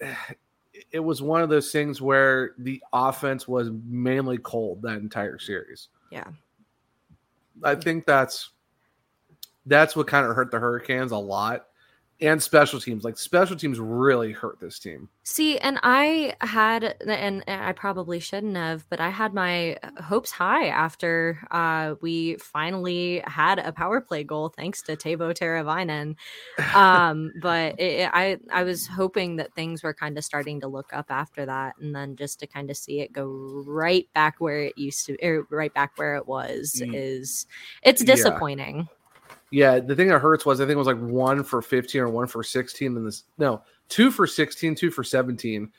it 0.90 1.00
was 1.00 1.20
one 1.20 1.42
of 1.42 1.48
those 1.48 1.72
things 1.72 2.00
where 2.00 2.52
the 2.58 2.82
offense 2.92 3.48
was 3.48 3.70
mainly 3.86 4.38
cold 4.38 4.82
that 4.82 4.98
entire 4.98 5.38
series. 5.38 5.88
Yeah. 6.10 6.28
I 7.64 7.74
think 7.74 8.06
that's 8.06 8.50
that's 9.66 9.94
what 9.96 10.06
kind 10.06 10.26
of 10.26 10.34
hurt 10.36 10.50
the 10.50 10.58
Hurricanes 10.58 11.12
a 11.12 11.18
lot. 11.18 11.66
And 12.20 12.40
special 12.40 12.78
teams, 12.78 13.02
like 13.02 13.18
special 13.18 13.56
teams 13.56 13.80
really 13.80 14.30
hurt 14.30 14.60
this 14.60 14.78
team. 14.78 15.08
See, 15.24 15.58
and 15.58 15.80
I 15.82 16.36
had, 16.40 16.94
and 17.04 17.42
I 17.48 17.72
probably 17.72 18.20
shouldn't 18.20 18.56
have, 18.56 18.88
but 18.88 19.00
I 19.00 19.08
had 19.08 19.34
my 19.34 19.76
hopes 20.00 20.30
high 20.30 20.68
after 20.68 21.40
uh, 21.50 21.96
we 22.00 22.36
finally 22.36 23.24
had 23.26 23.58
a 23.58 23.72
power 23.72 24.00
play 24.00 24.22
goal, 24.22 24.50
thanks 24.50 24.82
to 24.82 24.94
Teuvo 24.96 25.34
Teravainen. 25.34 26.14
Um, 26.76 27.32
but 27.42 27.80
it, 27.80 28.02
it- 28.02 28.10
I, 28.12 28.38
I 28.52 28.62
was 28.62 28.86
hoping 28.86 29.34
that 29.36 29.52
things 29.54 29.82
were 29.82 29.94
kind 29.94 30.16
of 30.16 30.24
starting 30.24 30.60
to 30.60 30.68
look 30.68 30.92
up 30.92 31.06
after 31.10 31.44
that, 31.46 31.74
and 31.80 31.92
then 31.92 32.14
just 32.14 32.38
to 32.40 32.46
kind 32.46 32.70
of 32.70 32.76
see 32.76 33.00
it 33.00 33.12
go 33.12 33.64
right 33.66 34.06
back 34.14 34.36
where 34.38 34.60
it 34.60 34.78
used 34.78 35.06
to, 35.06 35.16
or 35.26 35.44
right 35.50 35.74
back 35.74 35.92
where 35.96 36.14
it 36.14 36.28
was, 36.28 36.80
Mm. 36.80 36.92
is 36.94 37.46
it's 37.82 38.04
disappointing. 38.04 38.76
Yeah, 38.76 38.84
the 39.80 39.94
thing 39.94 40.08
that 40.08 40.18
hurts 40.18 40.46
was 40.46 40.60
I 40.60 40.64
think 40.64 40.74
it 40.74 40.78
was 40.78 40.86
like 40.86 40.98
one 40.98 41.44
for 41.44 41.62
15 41.62 42.00
or 42.00 42.08
one 42.08 42.26
for 42.26 42.42
16 42.42 42.96
in 42.96 43.04
this. 43.04 43.24
No, 43.38 43.62
two 43.88 44.10
for 44.10 44.26
16, 44.26 44.74
two 44.74 44.90
for 44.90 45.04
17 45.04 45.70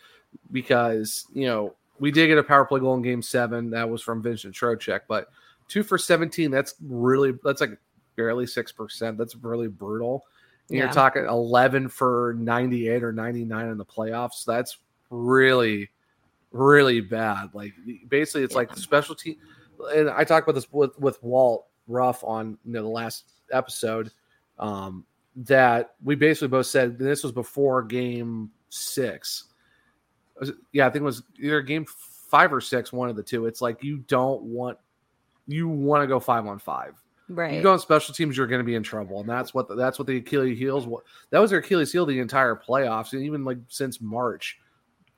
because 0.52 1.26
you 1.34 1.46
know 1.46 1.76
we 2.00 2.12
did 2.12 2.28
get 2.28 2.38
a 2.38 2.44
power 2.44 2.66
play 2.66 2.80
goal 2.80 2.96
in 2.96 3.02
Game 3.02 3.22
Seven. 3.22 3.70
That 3.72 3.90
was 3.90 4.02
from 4.02 4.22
Vincent 4.22 4.56
Trocheck, 4.56 5.02
but 5.08 5.30
two 5.68 5.84
for 5.84 5.98
seventeen. 5.98 6.52
That's 6.52 6.76
really 6.86 7.34
that's 7.44 7.62
like 7.62 7.78
barely 8.16 8.48
six 8.48 8.72
percent. 8.72 9.18
That's 9.18 9.36
really 9.36 9.68
brutal. 9.68 10.26
And 10.70 10.78
Yeah. 10.78 10.86
You're 10.86 10.94
talking 10.94 11.26
eleven 11.26 11.90
for 11.90 12.36
ninety 12.38 12.90
eight 12.90 13.04
or 13.04 13.12
ninety 13.12 13.46
nine 13.46 13.68
in 13.68 13.78
the 13.78 13.86
playoffs. 13.86 14.46
That's 14.46 14.78
really 15.10 15.90
really 16.52 17.02
bad. 17.02 17.50
Like 17.54 17.74
basically, 18.08 18.44
it's 18.44 18.56
like 18.56 18.74
the 18.74 18.82
special 18.82 19.16
team. 19.16 19.38
And 19.94 20.10
I 20.10 20.24
talked 20.24 20.48
about 20.48 20.56
this 20.56 20.72
with 20.72 20.98
with 21.00 21.22
Walt 21.24 21.68
Ruff 21.88 22.24
on 22.24 22.58
you 22.66 22.74
know 22.74 22.84
the 22.84 22.90
last 22.90 23.26
episode. 23.52 24.12
Um, 24.60 25.06
that 25.36 25.96
we 26.04 26.16
basically 26.16 26.50
both 26.50 26.68
said 26.68 26.98
this 26.98 27.24
was 27.24 27.32
before 27.32 27.82
game 27.84 28.52
six. 28.70 29.46
Yeah, 30.72 30.88
I 30.88 30.90
think 30.90 31.02
it 31.02 31.06
was 31.06 31.24
either 31.40 31.62
game 31.62 31.86
five 32.30 32.54
or 32.54 32.62
six, 32.62 32.92
one 32.92 33.10
of 33.10 33.16
the 33.16 33.24
two. 33.24 33.46
It's 33.46 33.62
like 33.62 33.84
you 33.84 33.98
don't 34.08 34.42
want 34.44 34.78
you 35.48 35.68
want 35.68 36.04
to 36.04 36.08
go 36.08 36.20
five 36.20 36.46
on 36.46 36.60
five. 36.60 36.96
Right. 37.30 37.54
You 37.54 37.62
go 37.62 37.74
on 37.74 37.80
special 37.80 38.14
teams, 38.14 38.36
you're 38.36 38.48
going 38.48 38.60
to 38.60 38.66
be 38.66 38.76
in 38.76 38.84
trouble, 38.84 39.22
and 39.22 39.30
that's 39.30 39.54
what 39.54 39.68
the, 39.68 39.76
that's 39.76 39.98
what 39.98 40.08
the 40.08 40.18
Achilles 40.18 40.58
heels. 40.58 40.88
That 41.30 41.40
was 41.40 41.52
their 41.52 41.60
Achilles 41.60 41.92
heel 41.92 42.06
the 42.06 42.20
entire 42.20 42.56
playoffs, 42.56 43.14
and 43.14 43.24
even 43.24 43.44
like 43.44 43.58
since 43.70 44.02
March, 44.02 44.60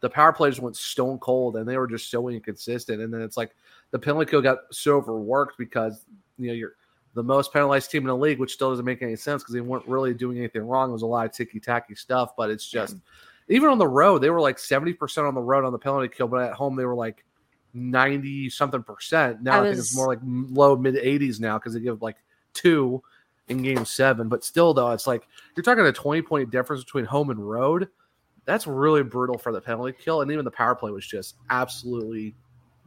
the 0.02 0.10
power 0.10 0.32
plays 0.32 0.60
went 0.60 0.78
stone 0.78 1.18
cold, 1.20 1.58
and 1.58 1.68
they 1.68 1.78
were 1.78 1.88
just 1.88 2.12
so 2.12 2.30
inconsistent. 2.30 3.02
And 3.02 3.14
then 3.14 3.22
it's 3.22 3.38
like 3.38 3.56
the 3.92 4.00
penalty 4.00 4.30
kill 4.30 4.42
got 4.42 4.60
so 4.72 4.98
overworked 4.98 5.58
because 5.58 6.06
you 6.38 6.48
know 6.48 6.54
you're 6.54 6.76
the 7.16 7.24
most 7.24 7.52
penalized 7.52 7.90
team 7.90 8.04
in 8.04 8.08
the 8.08 8.16
league, 8.16 8.40
which 8.40 8.54
still 8.54 8.70
doesn't 8.70 8.86
make 8.86 9.02
any 9.02 9.16
sense 9.16 9.42
because 9.42 9.54
they 9.54 9.62
weren't 9.62 9.88
really 9.88 10.14
doing 10.14 10.38
anything 10.38 10.68
wrong. 10.68 10.90
It 10.90 10.94
was 10.94 11.02
a 11.02 11.08
lot 11.08 11.26
of 11.26 11.32
ticky 11.32 11.60
tacky 11.60 11.96
stuff, 11.96 12.36
but 12.38 12.52
it's 12.52 12.68
just 12.68 12.98
even 13.48 13.70
on 13.70 13.78
the 13.78 13.88
road, 13.88 14.20
they 14.20 14.30
were 14.30 14.42
like 14.42 14.60
seventy 14.60 14.94
percent 14.94 15.26
on 15.26 15.34
the 15.34 15.42
road 15.42 15.66
on 15.66 15.72
the 15.72 15.80
penalty 15.80 16.10
kill, 16.10 16.28
but 16.28 16.44
at 16.44 16.54
home 16.54 16.76
they 16.76 16.86
were 16.86 16.96
like 16.96 17.24
ninety 17.74 18.50
something 18.50 18.84
percent. 18.84 19.42
Now 19.42 19.62
I 19.62 19.62
I, 19.62 19.64
think 19.64 19.78
it's 19.78 19.96
more 19.96 20.08
like 20.08 20.20
low 20.24 20.76
mid 20.76 20.98
eighties 20.98 21.40
now 21.40 21.58
because 21.58 21.74
they 21.74 21.80
give 21.80 22.02
like 22.02 22.18
two 22.54 23.02
in 23.48 23.64
game 23.64 23.86
seven. 23.86 24.28
But 24.28 24.44
still, 24.44 24.74
though, 24.74 24.92
it's 24.92 25.08
like 25.08 25.28
you're 25.56 25.64
talking 25.64 25.86
a 25.86 25.94
twenty 25.94 26.22
point 26.22 26.52
difference 26.52 26.84
between 26.84 27.06
home 27.06 27.30
and 27.30 27.40
road. 27.40 27.88
That's 28.46 28.68
really 28.68 29.04
brutal 29.04 29.38
for 29.38 29.52
the 29.52 29.62
penalty 29.62 29.94
kill, 29.98 30.22
and 30.22 30.32
even 30.32 30.44
the 30.44 30.52
power 30.52 30.76
play 30.76 30.92
was 30.92 31.08
just 31.08 31.36
absolutely 31.50 32.36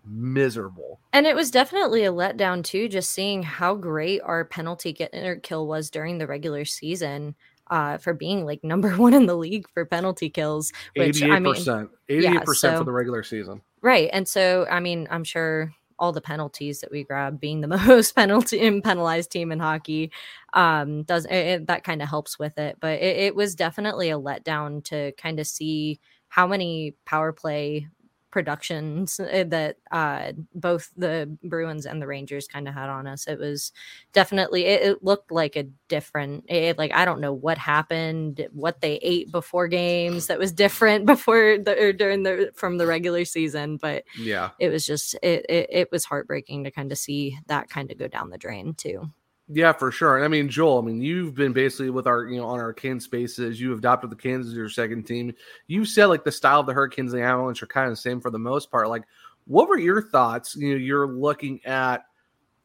miserable. 0.09 1.01
And 1.13 1.27
it 1.27 1.37
was 1.37 1.51
definitely 1.51 2.05
a 2.05 2.13
letdown 2.13 2.65
too, 2.65 2.89
just 2.89 3.11
seeing 3.11 3.43
how 3.43 3.75
great 3.75 4.21
our 4.23 4.45
penalty 4.45 4.93
get 4.93 5.15
or 5.15 5.37
kill 5.37 5.67
was 5.67 5.91
during 5.91 6.19
the 6.19 6.27
regular 6.27 6.65
season. 6.65 7.35
Uh, 7.71 7.99
for 7.99 8.15
being 8.15 8.47
like 8.47 8.65
number 8.65 8.91
one 8.97 9.13
in 9.13 9.27
the 9.27 9.37
league 9.37 9.69
for 9.75 9.85
penalty 9.85 10.31
kills, 10.31 10.73
which 10.97 11.21
Eighty 11.23 11.31
I 11.31 11.39
mean, 11.39 11.53
percent, 11.53 11.91
eighty 12.09 12.27
eight 12.27 12.43
percent 12.47 12.73
so- 12.75 12.79
for 12.79 12.85
the 12.85 12.93
regular 12.93 13.23
season. 13.23 13.61
right? 13.83 14.09
And 14.11 14.27
so, 14.27 14.67
I 14.71 14.81
mean, 14.81 15.07
I'm 15.11 15.23
sure 15.23 15.71
all 15.99 16.13
the 16.13 16.23
penalties 16.23 16.81
that 16.81 16.91
we 16.91 17.05
grab, 17.05 17.39
being 17.39 17.61
the 17.61 17.67
most 17.87 18.15
penalty 18.15 18.67
and 18.67 18.83
penalized 18.83 19.31
team 19.31 19.53
in 19.53 19.59
hockey, 19.61 20.11
um, 20.55 21.03
does 21.03 21.27
it, 21.27 21.35
it- 21.35 21.67
that 21.67 21.85
kind 21.85 22.01
of 22.01 22.09
helps 22.09 22.39
with 22.39 22.57
it. 22.57 22.79
But 22.81 23.01
it, 23.03 23.17
it 23.19 23.35
was 23.37 23.55
definitely 23.55 24.09
a 24.09 24.19
letdown 24.19 24.83
to 24.85 25.13
kind 25.19 25.39
of 25.39 25.47
see 25.47 26.01
how 26.29 26.47
many 26.47 26.95
power 27.05 27.33
play 27.33 27.89
productions 28.31 29.19
uh, 29.21 29.45
that 29.49 29.77
uh 29.91 30.33
both 30.55 30.91
the 30.97 31.37
Bruins 31.43 31.87
and 31.87 32.01
the 32.01 32.07
Rangers 32.07 32.47
kind 32.47 32.69
of 32.69 32.75
had 32.75 32.89
on 32.89 33.07
us. 33.07 33.27
It 33.27 33.39
was 33.39 33.73
definitely 34.13 34.65
it, 34.67 34.83
it 34.83 35.05
looked 35.05 35.31
like 35.31 35.57
a 35.57 35.65
different 35.89 36.45
it, 36.49 36.79
like 36.79 36.93
I 36.93 37.05
don't 37.05 37.21
know 37.21 37.33
what 37.33 37.59
happened, 37.59 38.47
what 38.53 38.81
they 38.81 38.97
ate 38.97 39.33
before 39.33 39.69
games 39.69 40.27
that 40.27 40.39
was 40.39 40.53
different 40.65 41.07
before 41.07 41.59
the 41.59 41.77
or 41.81 41.93
during 41.93 42.23
the 42.23 42.51
from 42.55 42.79
the 42.79 42.87
regular 42.87 43.25
season, 43.25 43.77
but 43.77 44.05
Yeah, 44.17 44.51
it 44.59 44.69
was 44.71 44.85
just 44.87 45.15
it 45.23 45.47
it, 45.49 45.67
it 45.71 45.89
was 45.93 46.05
heartbreaking 46.05 46.65
to 46.65 46.71
kind 46.71 46.93
of 46.93 46.99
see 46.99 47.39
that 47.47 47.69
kind 47.69 47.91
of 47.91 47.99
go 47.99 48.09
down 48.09 48.31
the 48.31 48.39
drain 48.39 48.75
too. 48.75 49.11
Yeah, 49.51 49.73
for 49.73 49.91
sure. 49.91 50.17
And 50.17 50.25
I 50.25 50.29
mean, 50.29 50.49
Joel, 50.49 50.79
I 50.79 50.83
mean, 50.83 51.01
you've 51.01 51.35
been 51.35 51.55
basically 51.55 51.89
with 51.89 52.07
our, 52.07 52.27
you 52.27 52.39
know, 52.39 52.47
on 52.47 52.61
our 52.61 52.75
Canes 52.75 53.05
spaces. 53.05 53.59
You 53.59 53.75
adopted 53.75 54.11
the 54.11 54.17
Canes 54.17 54.47
as 54.47 54.53
your 54.53 54.69
second 54.69 55.05
team. 55.05 55.33
You 55.69 55.87
said 55.87 56.07
like 56.07 56.23
the 56.25 56.33
style 56.33 56.61
of 56.61 56.67
the 56.67 56.75
Hurricanes 56.75 57.15
and 57.15 57.23
the 57.23 57.27
Avalanche 57.27 57.63
are 57.63 57.67
kind 57.67 57.87
of 57.87 57.93
the 57.93 57.97
same 57.97 58.21
for 58.21 58.31
the 58.31 58.39
most 58.39 58.71
part. 58.71 58.89
Like, 58.89 59.05
what 59.47 59.69
were 59.69 59.79
your 59.79 60.03
thoughts? 60.03 60.55
You 60.55 60.71
know, 60.71 60.77
you're 60.77 61.07
looking 61.07 61.65
at 61.65 62.05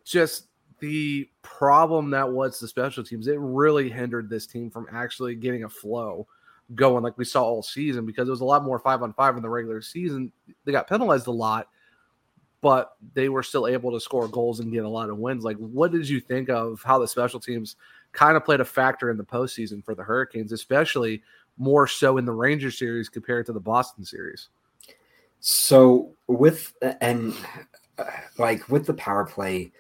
just 0.04 0.48
the 0.80 1.30
problem 1.42 2.10
that 2.10 2.30
was 2.30 2.60
the 2.60 2.68
special 2.68 3.06
teams. 3.06 3.28
It 3.28 3.40
really 3.40 3.90
hindered 3.90 4.30
this 4.30 4.46
team 4.46 4.70
from 4.70 4.88
actually 4.92 5.36
getting 5.36 5.64
a 5.64 5.70
flow 5.70 6.28
going 6.76 7.04
like 7.04 7.18
we 7.18 7.24
saw 7.26 7.44
all 7.44 7.64
season 7.64 8.06
because 8.06 8.28
it 8.28 8.32
was 8.32 8.42
a 8.42 8.46
lot 8.46 8.64
more 8.64 8.80
five 8.80 9.02
on 9.04 9.14
five 9.14 9.38
in 9.38 9.42
the 9.42 9.50
regular 9.50 9.82
season. 9.82 10.34
They 10.66 10.74
got 10.74 10.90
penalized 10.90 11.28
a 11.28 11.32
lot, 11.32 11.70
but 12.64 12.96
they 13.14 13.28
were 13.28 13.44
still 13.44 13.68
able 13.68 13.92
to 13.92 14.00
score 14.00 14.30
goals 14.30 14.62
and 14.62 14.72
get 14.72 14.86
a 14.86 14.90
lot 14.90 15.10
of 15.10 15.18
wins. 15.18 15.44
Like, 15.44 15.58
what 15.58 15.92
did 15.92 16.08
you 16.08 16.22
think 16.22 16.50
of 16.50 16.82
how 16.82 16.98
the 16.98 17.08
special 17.10 17.42
teams 17.42 17.76
kind 18.14 18.38
of 18.38 18.46
played 18.46 18.62
a 18.62 18.66
factor 18.66 19.12
in 19.12 19.18
the 19.18 19.24
postseason 19.26 19.84
for 19.84 19.94
the 19.94 20.04
Hurricanes, 20.04 20.54
especially 20.54 21.22
more 21.58 21.88
so 21.88 22.18
in 22.18 22.24
the 22.24 22.32
Ranger 22.32 22.72
series 22.72 23.10
compared 23.10 23.46
to 23.48 23.52
the 23.52 23.60
Boston 23.60 24.06
series? 24.06 24.48
So 25.42 26.14
with 26.28 26.74
and 27.02 27.36
uh, 27.98 28.06
like 28.38 28.70
with 28.70 28.86
the 28.86 28.94
power 28.94 29.26
play, 29.26 29.74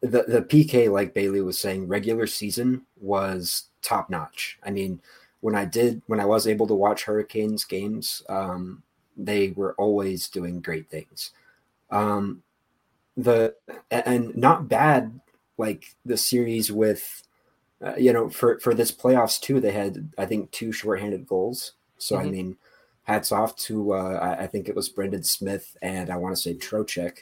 the 0.00 0.22
the 0.22 0.40
PK 0.40 0.90
like 0.90 1.12
Bailey 1.12 1.42
was 1.42 1.58
saying, 1.58 1.86
regular 1.86 2.26
season 2.26 2.86
was 2.98 3.64
top 3.82 4.08
notch. 4.08 4.58
I 4.62 4.70
mean, 4.70 5.02
when 5.40 5.54
I 5.54 5.66
did 5.66 6.00
when 6.06 6.18
I 6.18 6.24
was 6.24 6.46
able 6.46 6.66
to 6.68 6.74
watch 6.74 7.04
Hurricanes 7.04 7.66
games, 7.66 8.22
um, 8.30 8.82
they 9.18 9.50
were 9.50 9.74
always 9.74 10.30
doing 10.30 10.62
great 10.62 10.88
things. 10.88 11.32
Um, 11.90 12.42
the 13.16 13.54
and 13.90 14.34
not 14.36 14.68
bad 14.68 15.20
like 15.58 15.94
the 16.06 16.16
series 16.16 16.70
with 16.72 17.22
uh, 17.84 17.94
you 17.96 18.12
know 18.12 18.28
for 18.30 18.58
for 18.60 18.74
this 18.74 18.92
playoffs 18.92 19.40
too. 19.40 19.60
They 19.60 19.72
had 19.72 20.12
I 20.16 20.26
think 20.26 20.50
two 20.52 20.72
shorthanded 20.72 21.26
goals. 21.26 21.72
So 21.98 22.16
I 22.18 22.24
Mhm. 22.24 22.30
mean, 22.30 22.56
hats 23.04 23.32
off 23.32 23.56
to 23.56 23.92
uh, 23.94 24.18
I, 24.38 24.44
I 24.44 24.46
think 24.46 24.68
it 24.68 24.74
was 24.76 24.88
Brendan 24.88 25.22
Smith 25.24 25.76
and 25.82 26.08
I 26.10 26.16
want 26.16 26.34
to 26.36 26.40
say 26.40 26.54
Trocheck. 26.54 27.18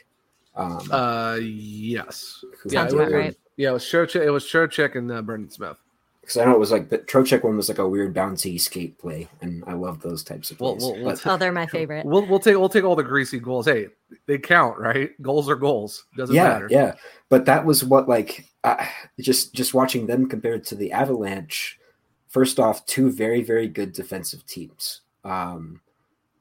Um, 0.55 0.89
Uh, 0.91 1.39
yes. 1.41 2.43
Sounds 2.67 2.93
it 2.93 2.97
was, 2.97 3.11
right. 3.11 3.35
Yeah, 3.57 3.69
it 3.71 3.73
was 3.73 3.83
Trocheck. 3.85 4.25
It 4.25 4.31
was 4.31 4.45
Trocheck 4.45 4.95
and 4.95 5.11
uh, 5.11 5.21
Brendan 5.21 5.49
Smith. 5.49 5.77
Because 6.21 6.37
I 6.37 6.45
know 6.45 6.53
it 6.53 6.59
was 6.59 6.71
like 6.71 6.89
the 6.89 6.99
Trocheck 6.99 7.43
one 7.43 7.57
was 7.57 7.69
like 7.69 7.77
a 7.79 7.87
weird 7.87 8.13
bouncy 8.13 8.59
skate 8.61 8.97
play, 8.99 9.27
and 9.41 9.63
I 9.67 9.73
love 9.73 10.01
those 10.01 10.23
types 10.23 10.51
of 10.51 10.59
We'll- 10.59 10.73
plays. 10.75 10.83
we'll- 10.83 10.95
we'll 11.03 11.15
But- 11.15 11.27
Oh, 11.27 11.37
they're 11.37 11.51
my 11.51 11.65
favorite. 11.65 12.05
We'll 12.05 12.25
we'll 12.27 12.39
take 12.39 12.57
we'll 12.57 12.69
take 12.69 12.83
all 12.83 12.95
the 12.95 13.03
greasy 13.03 13.39
goals. 13.39 13.65
Hey, 13.65 13.87
they 14.27 14.37
count, 14.37 14.77
right? 14.77 15.09
Goals 15.21 15.49
are 15.49 15.55
goals. 15.55 16.05
Doesn't 16.17 16.35
yeah, 16.35 16.43
matter. 16.49 16.67
yeah. 16.69 16.95
But 17.29 17.45
that 17.45 17.65
was 17.65 17.83
what 17.83 18.07
like 18.07 18.45
uh, 18.63 18.85
just 19.19 19.53
just 19.53 19.73
watching 19.73 20.05
them 20.07 20.27
compared 20.27 20.63
to 20.65 20.75
the 20.75 20.91
Avalanche. 20.91 21.79
First 22.27 22.59
off, 22.59 22.85
two 22.85 23.11
very 23.11 23.41
very 23.41 23.67
good 23.67 23.91
defensive 23.93 24.45
teams, 24.45 25.01
um, 25.23 25.81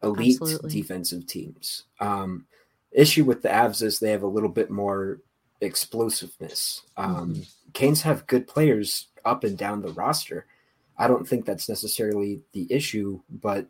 elite 0.03 0.39
Absolutely. 0.43 0.71
defensive 0.71 1.27
teams. 1.27 1.85
Um, 2.01 2.45
issue 2.93 3.25
with 3.25 3.41
the 3.43 3.49
Avs 3.49 3.83
is 3.83 3.99
they 3.99 4.11
have 4.11 4.23
a 4.23 4.27
little 4.27 4.49
bit 4.51 4.71
more 4.71 5.21
explosiveness. 5.61 6.83
Um, 6.97 7.43
Canes 7.73 8.03
have 8.03 8.27
good 8.27 8.47
players 8.47 9.09
up 9.29 9.45
and 9.45 9.57
down 9.57 9.83
the 9.83 9.93
roster. 9.93 10.47
I 10.97 11.07
don't 11.07 11.29
think 11.29 11.45
that's 11.45 11.69
necessarily 11.69 12.41
the 12.53 12.67
issue, 12.71 13.21
but 13.31 13.67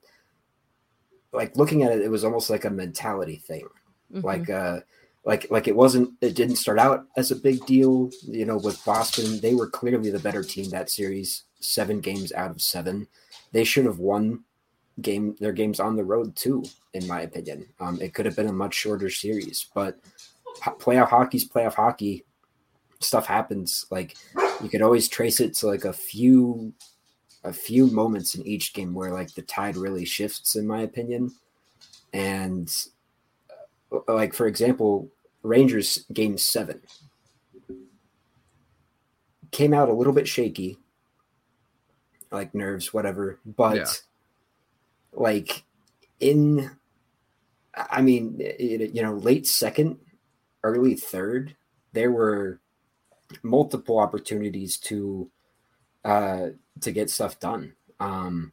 like 1.32 1.56
looking 1.56 1.82
at 1.82 1.92
it, 1.92 2.00
it 2.02 2.08
was 2.10 2.24
almost 2.24 2.48
like 2.50 2.64
a 2.64 2.70
mentality 2.70 3.36
thing 3.36 3.66
Mhm. 4.14 4.24
like 4.24 4.48
uh 4.48 4.80
like 5.26 5.50
like 5.50 5.68
it 5.68 5.76
wasn't 5.76 6.10
it 6.22 6.34
didn't 6.34 6.56
start 6.56 6.78
out 6.78 7.04
as 7.18 7.30
a 7.30 7.36
big 7.36 7.66
deal 7.66 8.08
you 8.22 8.46
know 8.46 8.56
with 8.56 8.82
boston 8.86 9.38
they 9.40 9.54
were 9.54 9.68
clearly 9.68 10.08
the 10.10 10.18
better 10.18 10.42
team 10.42 10.70
that 10.70 10.88
series 10.88 11.42
seven 11.60 12.00
games 12.00 12.32
out 12.32 12.50
of 12.50 12.62
seven 12.62 13.06
they 13.52 13.64
should 13.64 13.84
have 13.84 13.98
won 13.98 14.42
game 15.02 15.36
their 15.40 15.52
games 15.52 15.78
on 15.78 15.94
the 15.96 16.04
road 16.04 16.34
too 16.34 16.64
in 16.94 17.06
my 17.06 17.20
opinion 17.20 17.66
um 17.80 18.00
it 18.00 18.14
could 18.14 18.24
have 18.24 18.34
been 18.36 18.48
a 18.48 18.52
much 18.52 18.72
shorter 18.72 19.10
series 19.10 19.66
but 19.74 19.98
playoff 20.80 21.08
hockey's 21.10 21.46
playoff 21.46 21.74
hockey 21.74 22.24
stuff 23.00 23.26
happens 23.26 23.84
like 23.90 24.16
you 24.62 24.68
could 24.68 24.82
always 24.82 25.08
trace 25.08 25.40
it 25.40 25.54
to 25.54 25.66
like 25.66 25.84
a 25.84 25.92
few 25.92 26.72
a 27.44 27.52
few 27.52 27.86
moments 27.86 28.34
in 28.34 28.46
each 28.46 28.74
game 28.74 28.92
where 28.92 29.12
like 29.12 29.32
the 29.34 29.42
tide 29.42 29.76
really 29.76 30.04
shifts 30.04 30.56
in 30.56 30.66
my 30.66 30.82
opinion 30.82 31.32
and 32.12 32.86
uh, 33.92 34.14
like 34.14 34.34
for 34.34 34.46
example, 34.46 35.10
Rangers 35.42 36.04
game 36.12 36.36
seven 36.36 36.80
came 39.50 39.72
out 39.72 39.88
a 39.88 39.94
little 39.94 40.12
bit 40.12 40.28
shaky, 40.28 40.78
like 42.30 42.54
nerves, 42.54 42.92
whatever. 42.92 43.38
But 43.46 43.76
Yeah. 43.76 43.92
like 45.12 45.64
in, 46.20 46.70
I 47.74 48.02
mean, 48.02 48.36
it, 48.40 48.94
you 48.94 49.02
know, 49.02 49.14
late 49.14 49.46
second, 49.46 49.98
early 50.62 50.94
third, 50.94 51.56
there 51.92 52.10
were 52.10 52.60
multiple 53.42 53.98
opportunities 53.98 54.76
to 54.78 55.30
uh 56.04 56.48
to 56.80 56.90
get 56.92 57.10
stuff 57.10 57.38
done. 57.40 57.74
Um 58.00 58.52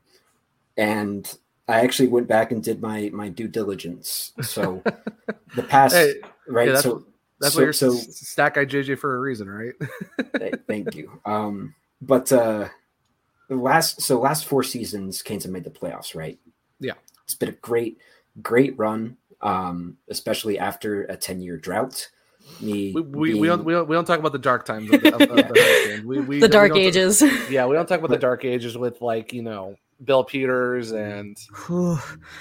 and 0.78 1.38
I 1.68 1.82
actually 1.82 2.10
went 2.10 2.28
back 2.28 2.52
and 2.52 2.64
did 2.64 2.82
my 2.82 3.10
my 3.14 3.30
due 3.30 3.48
diligence. 3.48 4.34
So 4.42 4.84
the 5.56 5.64
past 5.68 5.96
Hey, 5.96 6.16
right. 6.48 6.68
yeah, 6.68 6.74
that's 6.74 6.84
so 6.84 7.06
That's 7.40 7.54
so, 7.54 7.60
what 7.60 7.64
you're 7.64 7.74
so 7.74 7.92
Stat 7.92 8.54
Guy 8.54 8.66
JJ 8.66 8.98
for 9.00 9.16
a 9.16 9.20
reason, 9.20 9.50
right? 9.50 9.74
Thank 10.68 10.96
you. 10.96 11.20
Um, 11.26 11.74
but 12.02 12.32
uh, 12.32 12.70
the 13.50 13.56
last 13.56 14.02
so 14.02 14.20
last 14.20 14.46
four 14.46 14.64
seasons, 14.64 15.22
Canes 15.22 15.44
have 15.44 15.52
made 15.52 15.64
the 15.64 15.70
playoffs, 15.70 16.16
right? 16.16 16.40
Yeah. 16.80 16.94
it's 17.24 17.36
been 17.36 17.50
a 17.50 17.54
great, 17.54 17.98
great 18.42 18.78
run. 18.78 19.18
Um, 19.42 19.98
especially 20.10 20.58
after 20.58 21.04
a 21.04 21.18
ten 21.18 21.42
year 21.42 21.58
drought. 21.58 22.10
Me, 22.62 22.92
we, 22.94 23.02
we, 23.02 23.34
we 23.36 23.48
don't 23.48 23.66
we 23.66 23.74
don't 23.74 23.88
we 23.88 23.96
don't 23.96 24.06
talk 24.06 24.20
about 24.20 24.32
the 24.32 24.38
dark 24.40 24.66
times 24.66 24.90
of 24.92 25.02
the, 25.02 25.14
of, 25.16 25.22
of 25.22 25.30
the 25.30 26.04
We, 26.06 26.22
we, 26.22 26.40
the 26.40 26.48
dark 26.48 26.70
don't- 26.70 26.78
ages. 26.80 27.22
Yeah, 27.50 27.66
we 27.66 27.76
don't 27.76 27.88
talk 27.88 28.00
about 28.00 28.12
the 28.12 28.18
dark 28.18 28.46
ages 28.46 28.78
with 28.78 29.02
like 29.02 29.34
you 29.34 29.42
know 29.42 29.76
Bill 30.04 30.24
Peters 30.24 30.92
and 30.92 31.38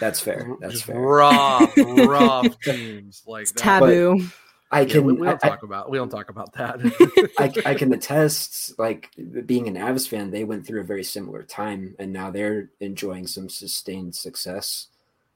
that's 0.00 0.20
fair. 0.20 0.46
That's 0.60 0.82
fair. 0.82 0.98
rough, 1.00 1.72
rough 1.76 2.60
teams 2.60 3.22
like 3.26 3.42
it's 3.42 3.52
that. 3.52 3.60
taboo. 3.80 4.26
I 4.70 4.80
Yeah, 4.80 4.92
can 4.92 5.04
we, 5.04 5.12
we 5.12 5.26
don't 5.26 5.44
I, 5.44 5.48
talk 5.48 5.62
about 5.62 5.90
we 5.90 5.98
don't 5.98 6.08
talk 6.10 6.30
about 6.30 6.52
that. 6.54 7.30
I, 7.38 7.70
I 7.70 7.74
can 7.74 7.92
attest, 7.92 8.76
like 8.78 9.10
being 9.46 9.68
an 9.68 9.74
Avs 9.76 10.08
fan, 10.08 10.30
they 10.30 10.42
went 10.44 10.66
through 10.66 10.80
a 10.80 10.84
very 10.84 11.04
similar 11.04 11.42
time, 11.44 11.94
and 11.98 12.12
now 12.12 12.30
they're 12.30 12.70
enjoying 12.80 13.26
some 13.26 13.48
sustained 13.48 14.14
success. 14.16 14.88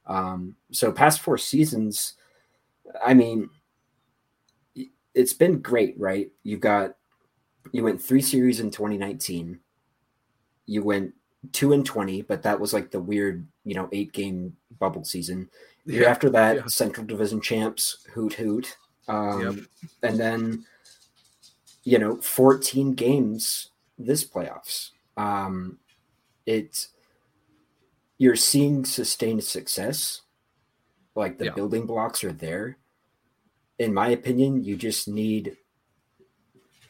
Um, 0.06 0.56
so 0.72 0.90
past 0.90 1.20
four 1.20 1.38
seasons, 1.38 2.14
I 3.04 3.14
mean, 3.14 3.42
y- 3.42 3.48
it's 5.18 5.32
been 5.32 5.58
great, 5.60 5.98
right? 5.98 6.30
You 6.44 6.56
got 6.56 6.94
you 7.72 7.82
went 7.82 8.00
three 8.00 8.22
series 8.22 8.60
in 8.60 8.70
2019. 8.70 9.58
You 10.66 10.82
went 10.84 11.12
two 11.52 11.72
and 11.72 11.84
20, 11.84 12.22
but 12.22 12.42
that 12.42 12.58
was 12.60 12.72
like 12.72 12.90
the 12.90 13.00
weird, 13.00 13.46
you 13.64 13.74
know, 13.74 13.88
eight 13.92 14.12
game 14.12 14.56
bubble 14.78 15.04
season. 15.04 15.50
Year 15.84 16.02
Yeah, 16.02 16.10
after 16.10 16.30
that, 16.30 16.56
yeah. 16.56 16.66
Central 16.66 17.04
Division 17.06 17.40
champs, 17.40 18.06
hoot 18.14 18.34
hoot. 18.34 18.76
Um, 19.08 19.40
Yep. 19.42 19.54
And 20.04 20.18
then, 20.20 20.64
you 21.84 21.98
know, 21.98 22.16
14 22.20 22.94
games 22.94 23.70
this 23.98 24.24
playoffs. 24.24 24.90
Um, 25.16 25.78
it's 26.46 26.90
you're 28.18 28.36
seeing 28.36 28.84
sustained 28.84 29.42
success. 29.44 30.22
Like 31.14 31.38
the 31.38 31.46
Yeah. 31.46 31.54
building 31.54 31.86
blocks 31.86 32.22
are 32.24 32.32
there. 32.32 32.78
In 33.78 33.94
my 33.94 34.08
opinion, 34.08 34.64
you 34.64 34.76
just 34.76 35.08
need 35.08 35.56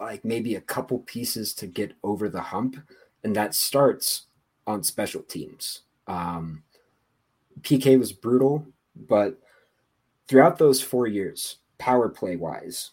like 0.00 0.24
maybe 0.24 0.54
a 0.54 0.60
couple 0.60 1.00
pieces 1.00 1.54
to 1.54 1.66
get 1.66 1.92
over 2.02 2.28
the 2.28 2.40
hump, 2.40 2.76
and 3.24 3.34
that 3.36 3.54
starts 3.54 4.26
on 4.66 4.82
special 4.82 5.22
teams. 5.22 5.82
Um, 6.06 6.62
PK 7.62 7.98
was 7.98 8.12
brutal, 8.12 8.64
but 8.94 9.38
throughout 10.28 10.58
those 10.58 10.80
four 10.80 11.06
years, 11.06 11.58
power 11.78 12.08
play 12.08 12.36
wise, 12.36 12.92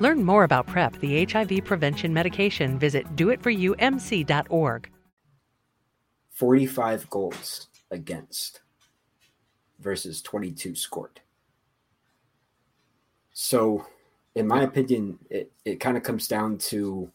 Learn 0.00 0.22
more 0.24 0.44
about 0.44 0.66
PrEP, 0.66 0.98
the 1.00 1.24
HIV 1.24 1.64
prevention 1.64 2.12
medication. 2.12 2.78
Visit 2.78 3.16
doitforyoumc.org. 3.16 4.90
45 6.30 7.10
goals 7.10 7.68
against 7.90 8.60
versus 9.80 10.22
22 10.22 10.74
scored. 10.74 11.20
So, 13.32 13.86
in 14.34 14.46
my 14.46 14.62
opinion, 14.62 15.18
it, 15.30 15.50
it 15.64 15.80
kind 15.80 15.96
of 15.96 16.02
comes 16.02 16.28
down 16.28 16.58
to 16.58 17.10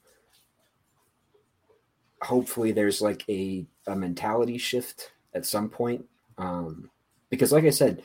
hopefully 2.22 2.72
there's 2.72 3.02
like 3.02 3.24
a, 3.30 3.66
a 3.88 3.96
mentality 3.96 4.58
shift 4.58 5.12
at 5.34 5.46
some 5.46 5.70
point. 5.70 6.06
Um, 6.38 6.90
because, 7.30 7.52
like 7.52 7.66
I 7.66 7.70
said, 7.70 8.04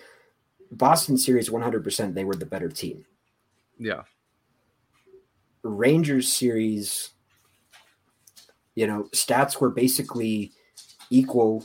Boston 0.71 1.17
series 1.19 1.49
100%, 1.49 2.15
they 2.15 2.25
were 2.25 2.37
the 2.37 2.47
better 2.47 2.69
team. 2.69 3.07
yeah, 3.79 4.03
Rangers 5.69 6.33
series, 6.33 7.11
you 8.75 8.87
know, 8.87 9.05
stats 9.15 9.61
were 9.61 9.71
basically 9.71 10.53
equal 11.11 11.65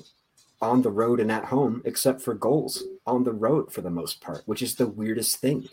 on 0.61 0.81
the 0.81 0.91
road 0.91 1.19
and 1.19 1.31
at 1.31 1.45
home, 1.45 1.81
except 1.85 2.21
for 2.21 2.33
goals 2.33 2.83
on 3.05 3.23
the 3.23 3.33
road 3.33 3.71
for 3.71 3.81
the 3.81 3.89
most 3.89 4.21
part, 4.21 4.43
which 4.45 4.61
is 4.61 4.75
the 4.75 4.87
weirdest 4.87 5.37
thing. 5.37 5.67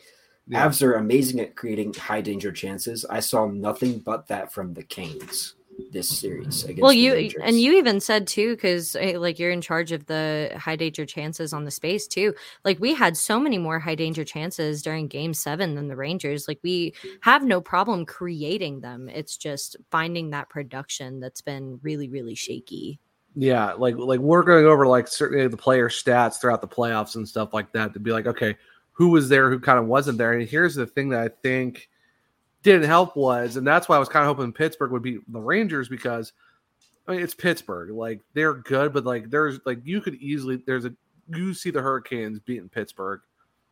Yeah. 0.48 0.66
Avs 0.66 0.82
are 0.82 0.94
amazing 0.94 1.38
at 1.40 1.54
creating 1.54 1.94
high 1.94 2.20
danger 2.20 2.50
chances. 2.50 3.04
I 3.08 3.20
saw 3.20 3.46
nothing 3.46 4.00
but 4.00 4.26
that 4.28 4.52
from 4.52 4.74
the 4.74 4.82
Canes 4.82 5.54
this 5.92 6.08
series. 6.08 6.64
Against 6.64 6.82
well 6.82 6.92
you 6.92 7.12
Rangers. 7.12 7.42
and 7.44 7.60
you 7.60 7.76
even 7.78 8.00
said 8.00 8.26
too 8.26 8.54
because 8.54 8.96
eh, 8.96 9.16
like 9.16 9.38
you're 9.38 9.50
in 9.50 9.60
charge 9.60 9.92
of 9.92 10.06
the 10.06 10.52
high 10.56 10.76
danger 10.76 11.06
chances 11.06 11.52
on 11.52 11.64
the 11.64 11.70
space 11.70 12.06
too 12.06 12.34
like 12.64 12.78
we 12.80 12.94
had 12.94 13.16
so 13.16 13.40
many 13.40 13.58
more 13.58 13.78
high 13.78 13.94
danger 13.94 14.24
chances 14.24 14.82
during 14.82 15.08
game 15.08 15.34
seven 15.34 15.74
than 15.74 15.88
the 15.88 15.96
rangers 15.96 16.46
like 16.48 16.58
we 16.62 16.94
have 17.22 17.44
no 17.44 17.60
problem 17.60 18.04
creating 18.06 18.80
them 18.80 19.08
it's 19.08 19.36
just 19.36 19.76
finding 19.90 20.30
that 20.30 20.48
production 20.48 21.20
that's 21.20 21.40
been 21.40 21.78
really 21.82 22.08
really 22.08 22.34
shaky 22.34 22.98
yeah. 23.36 23.72
Like 23.74 23.96
like 23.96 24.20
we're 24.20 24.42
going 24.42 24.66
over 24.66 24.86
like 24.86 25.06
certainly 25.06 25.46
the 25.46 25.56
player 25.56 25.88
stats 25.88 26.40
throughout 26.40 26.60
the 26.60 26.68
playoffs 26.68 27.14
and 27.14 27.28
stuff 27.28 27.54
like 27.54 27.72
that 27.72 27.94
to 27.94 28.00
be 28.00 28.12
like, 28.12 28.26
okay, 28.26 28.56
who 28.92 29.08
was 29.08 29.28
there, 29.28 29.50
who 29.50 29.60
kind 29.60 29.78
of 29.78 29.86
wasn't 29.86 30.18
there. 30.18 30.32
And 30.32 30.48
here's 30.48 30.74
the 30.74 30.86
thing 30.86 31.10
that 31.10 31.20
I 31.20 31.28
think 31.42 31.88
didn't 32.62 32.84
help 32.84 33.16
was, 33.16 33.56
and 33.56 33.66
that's 33.66 33.88
why 33.88 33.96
I 33.96 33.98
was 33.98 34.08
kind 34.08 34.28
of 34.28 34.36
hoping 34.36 34.52
Pittsburgh 34.52 34.92
would 34.92 35.02
beat 35.02 35.20
the 35.32 35.40
Rangers 35.40 35.88
because 35.88 36.32
I 37.06 37.12
mean 37.12 37.22
it's 37.22 37.34
Pittsburgh. 37.34 37.90
Like 37.90 38.20
they're 38.34 38.54
good, 38.54 38.92
but 38.92 39.04
like 39.04 39.30
there's 39.30 39.60
like 39.64 39.78
you 39.84 40.00
could 40.00 40.16
easily 40.16 40.62
there's 40.66 40.84
a 40.84 40.94
you 41.28 41.54
see 41.54 41.70
the 41.70 41.80
Hurricanes 41.80 42.38
beating 42.38 42.68
Pittsburgh. 42.68 43.20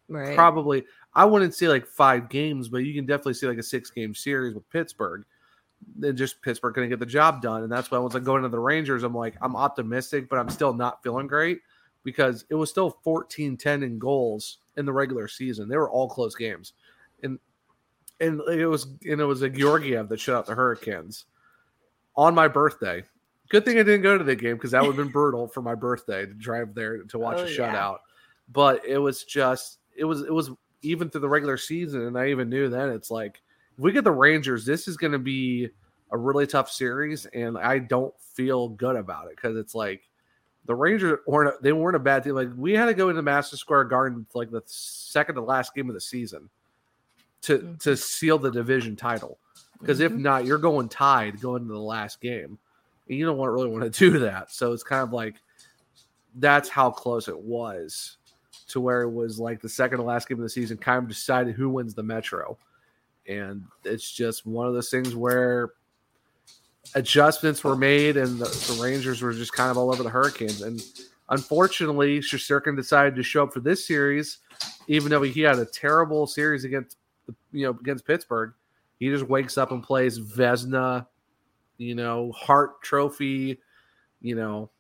right 0.09 0.35
Probably 0.35 0.85
I 1.15 1.25
wouldn't 1.25 1.55
say 1.55 1.69
like 1.69 1.87
five 1.87 2.29
games, 2.29 2.69
but 2.69 2.79
you 2.79 2.95
can 2.95 3.07
definitely 3.07 3.35
see 3.35 3.47
like 3.47 3.59
a 3.59 3.63
six 3.63 3.91
game 3.91 4.15
series 4.15 4.55
with 4.55 4.69
Pittsburgh. 4.71 5.25
Then 5.97 6.17
just 6.17 6.43
Pittsburgh 6.43 6.75
to 6.75 6.89
get 6.89 6.99
the 6.99 7.07
job 7.07 7.41
done, 7.43 7.63
and 7.63 7.71
that's 7.71 7.91
why 7.91 7.99
once 7.99 8.15
I 8.15 8.21
go 8.21 8.37
into 8.37 8.49
the 8.49 8.59
Rangers, 8.59 9.03
I'm 9.03 9.15
like 9.15 9.35
I'm 9.41 9.55
optimistic, 9.55 10.29
but 10.29 10.39
I'm 10.39 10.49
still 10.49 10.73
not 10.73 11.03
feeling 11.03 11.27
great 11.27 11.61
because 12.05 12.45
it 12.49 12.55
was 12.55 12.71
still 12.71 12.97
14-10 13.05 13.83
in 13.83 13.99
goals 13.99 14.59
in 14.77 14.87
the 14.87 14.93
regular 14.93 15.29
season. 15.29 15.69
They 15.69 15.77
were 15.77 15.91
all 15.91 16.09
close 16.09 16.35
games, 16.35 16.73
and 16.73 16.78
and 18.21 18.41
it 18.49 18.67
was 18.67 18.85
and 19.09 19.21
it 19.21 19.25
was 19.25 19.43
a 19.43 19.49
Georgiev 19.49 20.09
that 20.09 20.21
shut 20.21 20.35
out 20.35 20.47
the 20.47 20.55
Hurricanes 20.55 21.27
on 22.17 22.35
my 22.35 22.49
birthday. 22.49 23.03
Good 23.49 23.65
thing 23.65 23.79
I 23.79 23.83
didn't 23.83 24.03
go 24.03 24.19
to 24.19 24.25
the 24.25 24.37
game 24.37 24.57
because 24.57 24.73
that 24.73 24.83
would 24.83 24.89
have 24.89 24.97
been 24.97 25.09
brutal 25.13 25.49
for 25.49 25.63
my 25.63 25.75
birthday 25.75 26.27
to 26.27 26.35
drive 26.35 26.75
there 26.75 27.03
to 27.03 27.19
watch 27.19 27.39
Oh, 27.39 27.45
a 27.45 27.51
yeah. 27.51 27.57
shutout. 27.75 27.99
But 28.53 28.85
it 28.85 28.99
was 28.99 29.25
just 29.25 29.79
it 29.97 30.05
was 30.05 30.23
it 30.23 30.33
was 30.33 30.51
even 30.83 31.11
through 31.11 31.23
the 31.23 31.29
regular 31.29 31.57
season, 31.57 32.03
and 32.03 32.19
I 32.19 32.29
even 32.29 32.49
knew 32.49 32.69
then 32.69 32.91
it's 32.91 33.11
like 33.11 33.41
if 33.77 33.83
we 33.83 33.93
get 33.93 34.05
the 34.05 34.13
Rangers, 34.13 34.65
this 34.67 34.89
is 34.89 34.97
going 34.97 35.13
to 35.13 35.19
be 35.19 35.69
a 36.11 36.17
really 36.19 36.47
tough 36.47 36.71
series, 36.71 37.27
and 37.27 37.57
I 37.59 37.79
don't 37.79 38.15
feel 38.35 38.71
good 38.71 38.97
about 38.97 39.27
it 39.27 39.37
because 39.37 39.57
it's 39.57 39.75
like 39.75 40.03
the 40.67 40.75
Rangers 40.75 41.19
weren't 41.27 41.61
they 41.63 41.73
weren't 41.73 41.97
a 41.97 42.01
bad 42.01 42.25
team. 42.25 42.35
Like 42.35 42.49
we 42.57 42.73
had 42.73 42.87
to 42.87 42.95
go 42.95 43.09
into 43.09 43.23
Madison 43.23 43.59
Square 43.59 43.85
Garden 43.85 44.27
for 44.31 44.39
like 44.41 44.51
the 44.51 44.63
second 44.67 45.37
to 45.37 45.43
last 45.43 45.75
game 45.75 45.89
of 45.89 45.95
the 45.95 46.01
season 46.01 46.49
to 47.43 47.59
mm-hmm. 47.59 47.75
to 47.77 47.97
seal 47.97 48.39
the 48.39 48.51
division 48.51 48.97
title. 48.97 49.39
Because 49.81 50.01
if 50.01 50.13
mm-hmm. 50.13 50.23
not, 50.23 50.45
you're 50.45 50.59
going 50.59 50.89
tied 50.89 51.41
going 51.41 51.63
into 51.63 51.75
the 51.75 51.81
last 51.81 52.21
game. 52.21 52.59
And 53.09 53.19
you 53.19 53.25
don't 53.25 53.39
want 53.39 53.53
really 53.53 53.69
want 53.69 53.85
to 53.85 53.91
do 54.11 54.19
that. 54.21 54.51
So 54.51 54.73
it's 54.73 54.83
kind 54.83 55.03
of 55.03 55.13
like 55.13 55.37
that's 56.35 56.69
how 56.69 56.91
close 56.91 57.29
it 57.29 57.39
was. 57.39 58.17
to 58.69 58.81
where 58.81 59.03
it 59.03 59.11
was 59.11 59.39
like 59.39 59.61
the 59.61 59.69
second 59.69 59.99
to 59.99 60.05
last 60.05 60.29
game 60.29 60.39
of 60.39 60.43
the 60.43 60.49
season 60.49 60.77
kind 60.77 60.99
of 60.99 61.09
decided 61.09 61.55
who 61.55 61.71
wins 61.71 61.95
the 61.95 62.03
Metro. 62.03 62.59
And 63.27 63.65
it's 63.85 64.11
just 64.11 64.47
one 64.47 64.67
of 64.67 64.75
those 64.75 64.91
things 64.91 65.15
where 65.15 65.71
adjustments 66.95 67.65
were 67.65 67.77
made 67.77 68.17
and 68.17 68.39
the, 68.39 68.45
the 68.45 68.83
Rangers 68.83 69.23
were 69.23 69.33
just 69.33 69.53
kind 69.53 69.71
of 69.71 69.79
all 69.79 69.93
over 69.93 70.03
the 70.03 70.11
Hurricanes. 70.11 70.63
And 70.63 70.83
unfortunately, 71.29 72.21
Shesterkin 72.21 72.77
decided 72.77 73.15
to 73.17 73.23
show 73.23 73.45
up 73.45 73.53
for 73.53 73.61
this 73.61 73.87
series, 73.87 74.39
even 74.87 75.11
though 75.11 75.23
he 75.23 75.41
had 75.41 75.59
a 75.59 75.67
terrible 75.67 76.27
series 76.27 76.65
against 76.65 76.97
you 77.53 77.65
know 77.65 77.71
against 77.81 78.07
Pittsburgh. 78.07 78.53
He 78.99 79.09
just 79.11 79.25
wakes 79.29 79.57
up 79.59 79.71
and 79.71 79.83
plays 79.83 80.19
Vezina, 80.19 81.07
you 81.77 81.95
know, 81.95 82.33
Hart 82.33 82.83
Trophy, 82.83 83.59
you 84.21 84.35
know. 84.35 84.71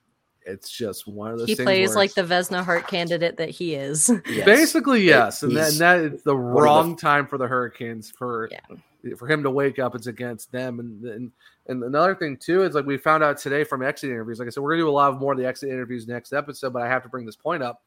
It's 0.44 0.70
just 0.70 1.06
one 1.06 1.30
of 1.32 1.38
those. 1.38 1.46
He 1.48 1.54
things 1.54 1.66
plays 1.66 1.94
like 1.94 2.14
the 2.14 2.22
Vezina 2.22 2.64
Hart 2.64 2.88
candidate 2.88 3.36
that 3.36 3.50
he 3.50 3.74
is. 3.74 4.10
Yes. 4.26 4.46
Basically, 4.46 5.02
yes, 5.02 5.42
and 5.42 5.54
that, 5.54 5.64
He's 5.66 5.72
and 5.72 5.80
that 5.80 5.98
is 6.14 6.22
the 6.22 6.34
one 6.34 6.46
of 6.46 6.54
the- 6.54 6.62
wrong 6.62 6.96
time 6.96 7.26
for 7.26 7.36
the 7.36 7.46
Hurricanes 7.46 8.10
for 8.10 8.48
Yeah. 8.50 9.14
for 9.16 9.28
him 9.28 9.42
to 9.42 9.50
wake 9.50 9.78
up. 9.78 9.94
It's 9.94 10.06
against 10.06 10.50
them, 10.50 10.80
and 10.80 11.04
and 11.04 11.32
and 11.66 11.84
another 11.84 12.14
thing 12.14 12.38
too 12.38 12.62
is 12.62 12.74
like 12.74 12.86
we 12.86 12.96
found 12.96 13.22
out 13.22 13.36
today 13.36 13.62
from 13.62 13.82
exit 13.82 14.08
interviews. 14.10 14.38
Like 14.38 14.48
I 14.48 14.50
said, 14.50 14.62
we're 14.62 14.70
gonna 14.72 14.84
do 14.84 14.88
a 14.88 14.90
lot 14.90 15.18
more 15.20 15.32
of 15.32 15.38
the 15.38 15.46
exit 15.46 15.68
interviews 15.68 16.08
next 16.08 16.32
episode, 16.32 16.72
but 16.72 16.80
I 16.80 16.88
have 16.88 17.02
to 17.02 17.10
bring 17.10 17.26
this 17.26 17.36
point 17.36 17.62
up. 17.62 17.82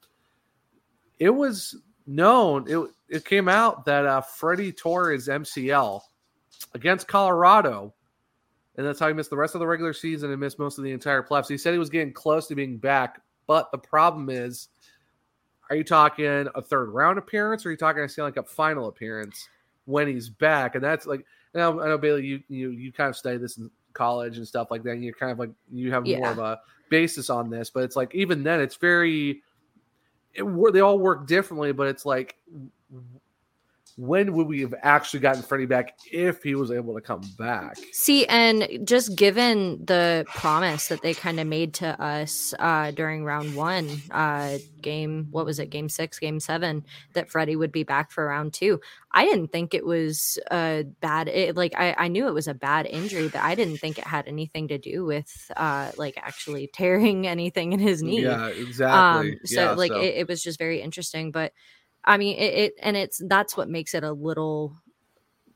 It 1.17 1.31
was 1.31 1.75
known. 2.05 2.67
It 2.69 2.77
it 3.11 3.25
came 3.25 3.49
out 3.49 3.85
that 3.85 4.05
uh, 4.05 4.21
Freddie 4.21 4.71
tore 4.71 5.11
his 5.11 5.27
MCL 5.27 6.01
against 6.73 7.09
Colorado. 7.09 7.93
And 8.77 8.87
that's 8.87 9.01
how 9.01 9.09
he 9.09 9.13
missed 9.13 9.29
the 9.29 9.37
rest 9.37 9.53
of 9.53 9.59
the 9.59 9.67
regular 9.67 9.91
season 9.91 10.31
and 10.31 10.39
missed 10.39 10.57
most 10.57 10.77
of 10.77 10.85
the 10.85 10.91
entire 10.91 11.21
playoffs. 11.21 11.49
He 11.49 11.57
said 11.57 11.73
he 11.73 11.77
was 11.77 11.89
getting 11.89 12.13
close 12.13 12.47
to 12.47 12.55
being 12.55 12.77
back, 12.77 13.21
but 13.47 13.69
the 13.71 13.77
problem 13.77 14.29
is 14.29 14.69
are 15.69 15.75
you 15.75 15.83
talking 15.83 16.47
a 16.55 16.61
third 16.61 16.89
round 16.89 17.17
appearance 17.17 17.65
or 17.65 17.69
are 17.69 17.71
you 17.73 17.77
talking 17.77 18.01
a 18.01 18.07
Stanley 18.07 18.31
Cup 18.31 18.47
final 18.47 18.87
appearance 18.87 19.49
when 19.85 20.07
he's 20.07 20.29
back? 20.29 20.75
And 20.75 20.83
that's 20.83 21.05
like, 21.05 21.25
I 21.53 21.59
know, 21.59 21.81
I 21.81 21.87
know 21.87 21.97
Bailey, 21.97 22.25
you, 22.25 22.41
you 22.47 22.69
you 22.69 22.93
kind 22.93 23.09
of 23.09 23.17
studied 23.17 23.41
this 23.41 23.57
in 23.57 23.69
college 23.93 24.37
and 24.37 24.47
stuff 24.47 24.71
like 24.71 24.83
that. 24.83 24.91
And 24.91 25.03
you're 25.03 25.13
kind 25.13 25.33
of 25.33 25.39
like, 25.39 25.51
you 25.69 25.91
have 25.91 26.07
more 26.07 26.31
of 26.31 26.39
a 26.39 26.61
basis 26.89 27.29
on 27.29 27.49
this, 27.49 27.69
but 27.69 27.83
it's 27.83 27.97
like, 27.97 28.15
even 28.15 28.43
then, 28.43 28.61
it's 28.61 28.77
very, 28.77 29.43
it, 30.33 30.43
they 30.73 30.79
all 30.79 30.97
work 30.97 31.27
differently, 31.27 31.73
but 31.73 31.87
it's 31.87 32.05
like, 32.05 32.37
when 33.97 34.33
would 34.33 34.47
we 34.47 34.61
have 34.61 34.73
actually 34.81 35.19
gotten 35.19 35.41
Freddie 35.43 35.65
back 35.65 35.97
if 36.11 36.41
he 36.41 36.55
was 36.55 36.71
able 36.71 36.95
to 36.95 37.01
come 37.01 37.21
back? 37.37 37.77
See, 37.91 38.25
and 38.27 38.79
just 38.87 39.17
given 39.17 39.83
the 39.85 40.25
promise 40.29 40.87
that 40.87 41.01
they 41.01 41.13
kind 41.13 41.39
of 41.41 41.45
made 41.45 41.73
to 41.75 42.01
us 42.01 42.53
uh, 42.57 42.91
during 42.91 43.25
round 43.25 43.53
one, 43.53 44.01
uh, 44.11 44.59
game, 44.81 45.27
what 45.31 45.45
was 45.45 45.59
it, 45.59 45.69
game 45.69 45.89
six, 45.89 46.19
game 46.19 46.39
seven, 46.39 46.85
that 47.13 47.29
Freddie 47.29 47.57
would 47.57 47.71
be 47.73 47.83
back 47.83 48.11
for 48.11 48.25
round 48.27 48.53
two. 48.53 48.79
I 49.11 49.25
didn't 49.25 49.51
think 49.51 49.73
it 49.73 49.85
was 49.85 50.39
a 50.49 50.85
bad, 51.01 51.27
it, 51.27 51.57
like, 51.57 51.73
I, 51.77 51.93
I 51.97 52.07
knew 52.07 52.27
it 52.27 52.33
was 52.33 52.47
a 52.47 52.53
bad 52.53 52.85
injury, 52.85 53.27
but 53.27 53.41
I 53.41 53.55
didn't 53.55 53.77
think 53.77 53.99
it 53.99 54.07
had 54.07 54.25
anything 54.25 54.69
to 54.69 54.77
do 54.77 55.03
with, 55.03 55.51
uh, 55.57 55.91
like, 55.97 56.15
actually 56.17 56.67
tearing 56.67 57.27
anything 57.35 57.73
in 57.73 57.79
his 57.79 58.01
knee. 58.01 58.23
Yeah, 58.23 58.47
exactly. 58.47 59.31
Um, 59.31 59.39
so, 59.43 59.61
Yeah, 59.61 59.71
like, 59.71 59.91
so- 59.91 59.99
It, 59.99 60.15
it 60.15 60.27
was 60.29 60.41
just 60.41 60.57
very 60.57 60.81
interesting. 60.81 61.31
But 61.31 61.51
I 62.05 62.17
mean, 62.17 62.37
it, 62.37 62.53
it, 62.53 62.73
and 62.81 62.97
it's, 62.97 63.21
that's 63.27 63.55
what 63.55 63.69
makes 63.69 63.93
it 63.93 64.03
a 64.03 64.11
little 64.11 64.75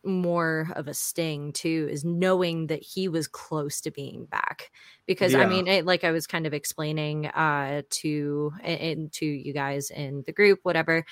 more 0.04 0.70
of 0.76 0.88
a 0.88 0.94
sting 0.94 1.52
too 1.52 1.88
is 1.92 2.06
knowing 2.06 2.68
that 2.68 2.82
he 2.84 3.08
was 3.08 3.28
close 3.28 3.82
to 3.82 3.90
being 3.92 4.26
back. 4.26 4.70
Because 5.08 5.34
i 5.36 5.46
mean 5.46 5.68
it, 5.68 5.86
like 5.86 6.04
i 6.04 6.12
was 6.12 6.26
kind 6.28 6.46
of 6.48 6.54
explaining 6.54 7.28
uh 7.28 7.82
to 7.90 8.52
and 8.64 9.12
to 9.14 9.26
you 9.26 9.54
guys 9.54 9.90
in 9.92 10.24
the 10.26 10.32
group 10.32 10.60
whatever 10.64 11.06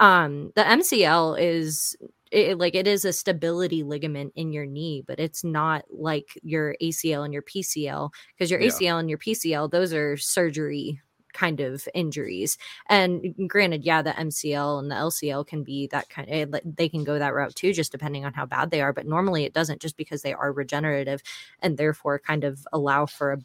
um 0.00 0.50
the 0.56 0.62
mcl 0.62 1.36
is 1.40 1.96
it, 2.32 2.58
like 2.58 2.74
it 2.74 2.86
is 2.88 3.04
a 3.04 3.12
stability 3.12 3.82
ligament 3.82 4.32
in 4.36 4.52
your 4.52 4.66
knee 4.66 5.02
but 5.06 5.20
it's 5.20 5.44
not 5.44 5.84
like 5.90 6.38
your 6.42 6.74
acl 6.82 7.24
and 7.24 7.32
your 7.32 7.42
pcl 7.42 8.10
because 8.36 8.50
your 8.50 8.60
Yeah. 8.60 8.68
acl 8.70 8.98
and 9.00 9.08
your 9.08 9.18
pcl 9.18 9.70
those 9.70 9.92
are 9.92 10.16
surgery 10.16 11.00
kind 11.32 11.60
of 11.60 11.86
injuries 11.94 12.58
and 12.88 13.34
granted 13.48 13.84
yeah 13.84 14.02
the 14.02 14.10
mcl 14.12 14.78
and 14.78 14.90
the 14.90 14.94
lcl 14.94 15.46
can 15.46 15.62
be 15.62 15.86
that 15.88 16.08
kind 16.08 16.28
of 16.30 16.60
they 16.64 16.88
can 16.88 17.04
go 17.04 17.18
that 17.18 17.34
route 17.34 17.54
too 17.54 17.72
just 17.72 17.92
depending 17.92 18.24
on 18.24 18.32
how 18.34 18.46
bad 18.46 18.70
they 18.70 18.80
are 18.80 18.92
but 18.92 19.06
normally 19.06 19.44
it 19.44 19.52
doesn't 19.54 19.80
just 19.80 19.96
because 19.96 20.22
they 20.22 20.32
are 20.34 20.52
regenerative 20.52 21.22
and 21.60 21.76
therefore 21.78 22.18
kind 22.18 22.44
of 22.44 22.66
allow 22.72 23.06
for 23.06 23.32
a 23.32 23.38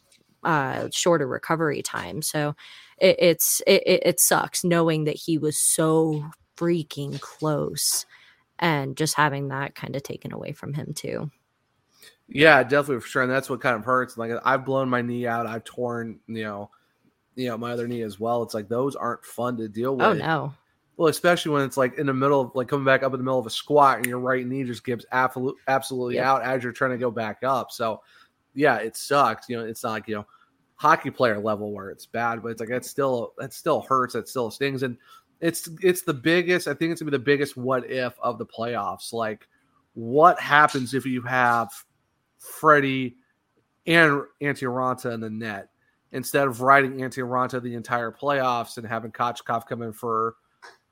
uh, 0.44 0.88
shorter 0.92 1.26
recovery 1.26 1.82
time 1.82 2.22
so 2.22 2.54
it, 2.98 3.16
it's 3.18 3.62
it, 3.66 3.82
it 3.86 4.02
it 4.04 4.20
sucks 4.20 4.62
knowing 4.62 5.04
that 5.04 5.16
he 5.16 5.38
was 5.38 5.56
so 5.58 6.24
freaking 6.56 7.20
close 7.20 8.06
and 8.58 8.96
just 8.96 9.14
having 9.14 9.48
that 9.48 9.74
kind 9.74 9.96
of 9.96 10.02
taken 10.02 10.32
away 10.32 10.52
from 10.52 10.74
him 10.74 10.92
too 10.94 11.30
Yeah, 12.28 12.62
definitely 12.64 13.00
for 13.00 13.06
sure. 13.08 13.22
And 13.22 13.30
that's 13.30 13.48
what 13.48 13.60
kind 13.60 13.76
of 13.76 13.84
hurts. 13.84 14.16
Like 14.16 14.32
I've 14.44 14.64
blown 14.64 14.88
my 14.88 15.02
knee 15.02 15.26
out. 15.26 15.46
I've 15.46 15.64
torn, 15.64 16.20
you 16.26 16.42
know, 16.42 16.70
you 17.36 17.48
know, 17.48 17.56
my 17.56 17.72
other 17.72 17.86
knee 17.86 18.02
as 18.02 18.18
well. 18.18 18.42
It's 18.42 18.54
like 18.54 18.68
those 18.68 18.96
aren't 18.96 19.24
fun 19.24 19.58
to 19.58 19.68
deal 19.68 19.90
oh, 19.90 19.94
with. 19.94 20.06
oh 20.06 20.12
no 20.14 20.54
Well, 20.96 21.08
especially 21.08 21.52
when 21.52 21.62
it's 21.62 21.76
like 21.76 21.98
in 21.98 22.06
the 22.06 22.14
middle 22.14 22.40
of 22.40 22.50
like 22.54 22.68
coming 22.68 22.84
back 22.84 23.02
up 23.02 23.12
in 23.12 23.18
the 23.18 23.24
middle 23.24 23.38
of 23.38 23.46
a 23.46 23.50
squat 23.50 23.98
and 23.98 24.06
your 24.06 24.18
right 24.18 24.44
knee 24.44 24.64
just 24.64 24.84
gives 24.84 25.06
absolute 25.12 25.56
absolutely 25.68 26.16
Yep. 26.16 26.24
out 26.24 26.42
as 26.42 26.64
you're 26.64 26.72
trying 26.72 26.92
to 26.92 26.98
go 26.98 27.10
back 27.10 27.44
up. 27.44 27.70
So 27.70 28.02
yeah, 28.54 28.76
it 28.78 28.96
sucks. 28.96 29.48
You 29.48 29.58
know, 29.58 29.64
it's 29.64 29.84
not 29.84 29.92
like, 29.92 30.08
you 30.08 30.16
know, 30.16 30.26
hockey 30.74 31.10
player 31.10 31.38
level 31.38 31.72
where 31.72 31.90
it's 31.90 32.06
bad, 32.06 32.42
but 32.42 32.48
it's 32.48 32.60
like 32.60 32.70
that's 32.70 32.88
still 32.88 33.34
that 33.38 33.52
still 33.52 33.82
hurts, 33.82 34.14
that 34.14 34.28
still 34.28 34.50
stings. 34.50 34.82
And 34.82 34.96
it's 35.40 35.68
it's 35.82 36.02
the 36.02 36.14
biggest, 36.14 36.66
I 36.66 36.74
think 36.74 36.92
it's 36.92 37.00
gonna 37.00 37.10
be 37.10 37.18
the 37.18 37.22
biggest 37.22 37.56
what 37.56 37.90
if 37.90 38.18
of 38.20 38.38
the 38.38 38.46
playoffs. 38.46 39.12
Like 39.12 39.46
what 39.92 40.40
happens 40.40 40.94
if 40.94 41.04
you 41.04 41.22
have 41.22 41.70
Freddie 42.38 43.16
and 43.86 44.22
Antti 44.42 44.64
Raanta 44.64 45.12
in 45.12 45.20
the 45.20 45.30
net 45.30 45.68
instead 46.16 46.48
of 46.48 46.62
riding 46.62 46.92
Antti 46.94 47.22
Raanta 47.22 47.62
the 47.62 47.74
entire 47.74 48.10
playoffs 48.10 48.78
and 48.78 48.86
having 48.86 49.12
Kochetkov 49.12 49.66
come 49.66 49.82
in 49.82 49.92
for 49.92 50.36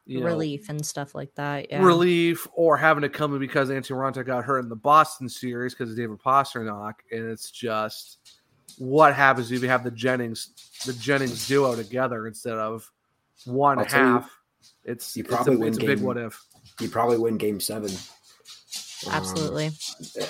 you 0.06 0.20
know, 0.20 0.26
relief 0.26 0.68
and 0.68 0.84
stuff 0.84 1.14
like 1.14 1.34
that 1.34 1.66
yeah 1.70 1.82
relief 1.82 2.46
or 2.52 2.76
having 2.76 3.00
to 3.00 3.08
come 3.08 3.32
in 3.32 3.40
because 3.40 3.70
Antti 3.70 3.92
Raanta 3.92 4.24
got 4.24 4.44
hurt 4.44 4.58
in 4.60 4.68
the 4.68 4.76
Boston 4.76 5.28
series 5.28 5.72
because 5.72 5.90
of 5.90 5.96
David 5.96 6.18
Pastrnak. 6.18 6.94
And 7.10 7.30
it's 7.30 7.50
just 7.50 8.18
what 8.76 9.14
happens 9.14 9.50
if 9.50 9.62
you 9.62 9.68
have 9.68 9.82
the 9.82 9.90
Jennings 9.90 10.50
the 10.84 10.92
Jennings 10.92 11.48
duo 11.48 11.74
together 11.74 12.26
instead 12.26 12.58
of 12.58 12.90
one 13.46 13.78
I'll 13.78 13.86
tell 13.86 14.06
you, 14.06 14.12
half. 14.14 14.30
it's 14.84 15.16
you 15.16 15.22
it's 15.22 15.32
a, 15.32 15.36
probably 15.36 15.56
win 15.56 15.68
it's 15.68 15.78
a 15.78 15.86
big 15.86 15.98
game- 15.98 16.06
what 16.06 16.18
if. 16.18 16.40
You 16.80 16.88
probably 16.88 17.18
win 17.18 17.38
game 17.38 17.60
seven. 17.60 17.90
Um, 19.06 19.12
absolutely 19.12 19.66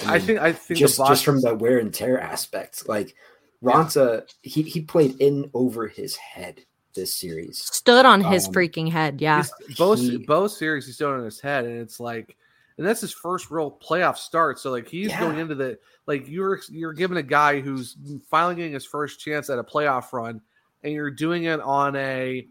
I 0.06 0.18
think 0.18 0.38
I 0.40 0.52
think 0.52 0.78
just 0.78 0.98
the 0.98 1.06
just 1.06 1.24
from 1.24 1.40
the 1.40 1.54
wear 1.54 1.78
and 1.78 1.92
tear 1.92 2.20
aspect, 2.20 2.88
like 2.88 3.16
Raanta, 3.64 4.28
he 4.42 4.62
he 4.62 4.80
played 4.82 5.20
in 5.20 5.50
over 5.54 5.88
his 5.88 6.16
head 6.16 6.64
this 6.94 7.14
series. 7.14 7.58
stood 7.58 8.06
on 8.06 8.20
his 8.22 8.46
Um, 8.46 8.52
freaking 8.54 8.88
head 8.90 9.20
yeah 9.20 9.42
both 9.76 9.98
He- 9.98 10.18
both 10.18 10.52
series 10.52 10.86
he's 10.86 10.94
stood 10.94 11.12
on 11.18 11.24
his 11.24 11.40
head, 11.40 11.64
and 11.64 11.80
it's 11.80 11.98
like, 11.98 12.36
and 12.78 12.86
that's 12.86 13.00
his 13.00 13.12
first 13.12 13.50
real 13.50 13.70
playoff 13.70 14.16
start. 14.16 14.58
So 14.60 14.70
like 14.70 14.86
he's 14.88 15.08
Yeah. 15.08 15.20
going 15.20 15.38
into 15.38 15.54
the 15.56 15.78
like 16.06 16.28
you're 16.28 16.60
you're 16.68 16.92
giving 16.92 17.16
a 17.18 17.22
guy 17.22 17.60
who's 17.60 17.96
finally 18.30 18.54
getting 18.56 18.72
his 18.74 18.84
first 18.86 19.18
chance 19.18 19.50
at 19.50 19.58
a 19.58 19.64
playoff 19.64 20.12
run, 20.12 20.40
and 20.82 20.92
you're 20.92 21.10
doing 21.10 21.44
it 21.44 21.60
on 21.60 21.96
a 21.96 22.46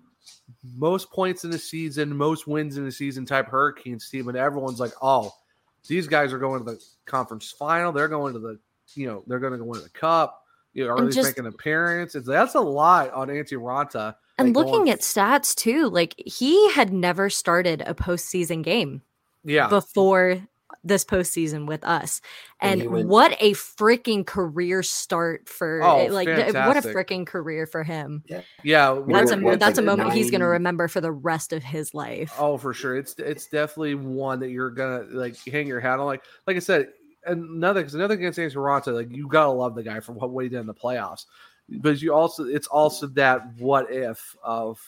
most 0.78 1.12
points 1.12 1.44
in 1.44 1.52
the 1.52 1.58
season, 1.60 2.16
most 2.16 2.48
wins 2.48 2.78
in 2.78 2.86
the 2.86 2.92
season 2.92 3.26
type 3.26 3.48
Hurricanes 3.48 4.10
team, 4.10 4.28
and 4.30 4.38
everyone's 4.38 4.80
like, 4.80 4.94
oh, 5.02 5.34
these 5.88 6.08
guys 6.08 6.32
are 6.34 6.40
going 6.40 6.64
to 6.64 6.72
the 6.72 6.84
conference 7.06 7.52
final. 7.52 7.92
They're 7.92 8.08
going 8.08 8.34
to 8.34 8.40
the 8.40 8.60
you 8.96 9.08
know 9.08 9.24
they're 9.28 9.40
going 9.40 9.54
to 9.54 9.60
go 9.60 9.66
into 9.72 9.82
the 9.84 9.90
cup. 9.90 10.43
You 10.74 10.86
know, 10.86 10.92
or 10.94 10.98
at 11.00 11.06
least 11.06 11.16
just, 11.18 11.30
make 11.30 11.38
an 11.38 11.46
appearance. 11.46 12.16
It's, 12.16 12.28
that's 12.28 12.56
a 12.56 12.60
lot 12.62 13.12
on 13.14 13.28
Antti 13.28 13.54
Raanta. 13.60 14.16
and 14.38 14.50
like, 14.50 14.56
looking 14.56 14.86
going- 14.86 14.90
at 14.90 15.02
stats 15.02 15.54
too 15.56 15.88
like 15.90 16.16
he 16.18 16.72
had 16.72 16.92
never 16.92 17.30
started 17.30 17.82
a 17.86 17.94
postseason 17.94 18.64
game 18.64 19.02
yeah, 19.44 19.68
before 19.68 20.42
this 20.84 21.06
postseason 21.06 21.68
with 21.68 21.84
us. 21.86 22.20
And 22.60 22.82
And 22.82 22.92
went- 22.92 23.08
what 23.08 23.38
a 23.40 23.52
freaking 23.52 24.26
career 24.26 24.82
start 24.82 25.48
for 25.48 25.82
Oh, 25.84 25.98
eh, 26.08 26.12
like 26.12 26.28
th- 26.28 26.54
what 26.54 26.76
a 26.76 26.82
freaking 26.82 27.28
career 27.28 27.68
for 27.68 27.84
him. 27.84 28.24
yeah. 28.28 28.42
That's 29.08 29.32
a 29.32 29.38
were- 29.38 29.44
what, 29.44 29.60
that's 29.60 29.78
a 29.78 29.82
like 29.82 29.86
moment 29.86 30.14
he's 30.14 30.32
going 30.32 30.42
to 30.42 30.48
remember 30.48 30.88
for 30.88 31.00
the 31.00 31.12
rest 31.12 31.54
of 31.54 31.64
his 31.64 31.94
life. 31.94 32.34
Oh, 32.40 32.58
for 32.58 32.74
sure. 32.74 32.98
It's 32.98 33.14
it's 33.20 33.46
definitely 33.48 33.94
one 33.96 34.40
that 34.40 34.50
you're 34.50 34.72
gonna 34.72 35.04
like 35.12 35.38
hang 35.46 35.68
your 35.68 35.80
hat 35.80 36.00
on. 36.00 36.06
Like 36.08 36.24
like 36.48 36.56
I 36.58 36.60
said, 36.60 36.88
another 37.26 37.82
because 37.82 37.96
another 37.96 38.16
against 38.16 38.40
Antti 38.40 38.56
Raanta, 38.56 38.94
like 38.94 39.12
you 39.12 39.28
gotta 39.28 39.52
love 39.52 39.76
the 39.76 39.84
guy 39.84 40.00
for 40.00 40.14
what, 40.14 40.30
what 40.32 40.44
he 40.44 40.50
did 40.50 40.60
in 40.60 40.68
the 40.68 40.74
playoffs. 40.74 41.26
But 41.70 42.02
you 42.02 42.14
also 42.14 42.46
it's 42.46 42.68
also 42.68 43.08
that 43.08 43.56
what 43.58 43.92
if 43.92 44.36
of 44.44 44.80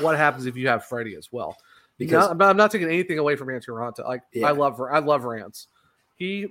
what 0.00 0.16
happens 0.16 0.46
if 0.46 0.56
you 0.56 0.68
have 0.68 0.84
Freddie 0.84 1.16
as 1.16 1.32
well. 1.32 1.56
Because- 1.98 2.28
Because 2.28 2.48
I'm 2.50 2.56
not 2.56 2.70
taking 2.70 2.88
anything 2.88 3.18
away 3.18 3.36
from 3.36 3.48
Antti 3.48 3.68
Raanta. 3.68 4.04
Like 4.04 4.22
Yeah. 4.32 4.48
I 4.48 4.50
love 4.52 4.80
I 4.80 4.98
love 4.98 5.24
Rance. 5.24 5.68
He 6.14 6.48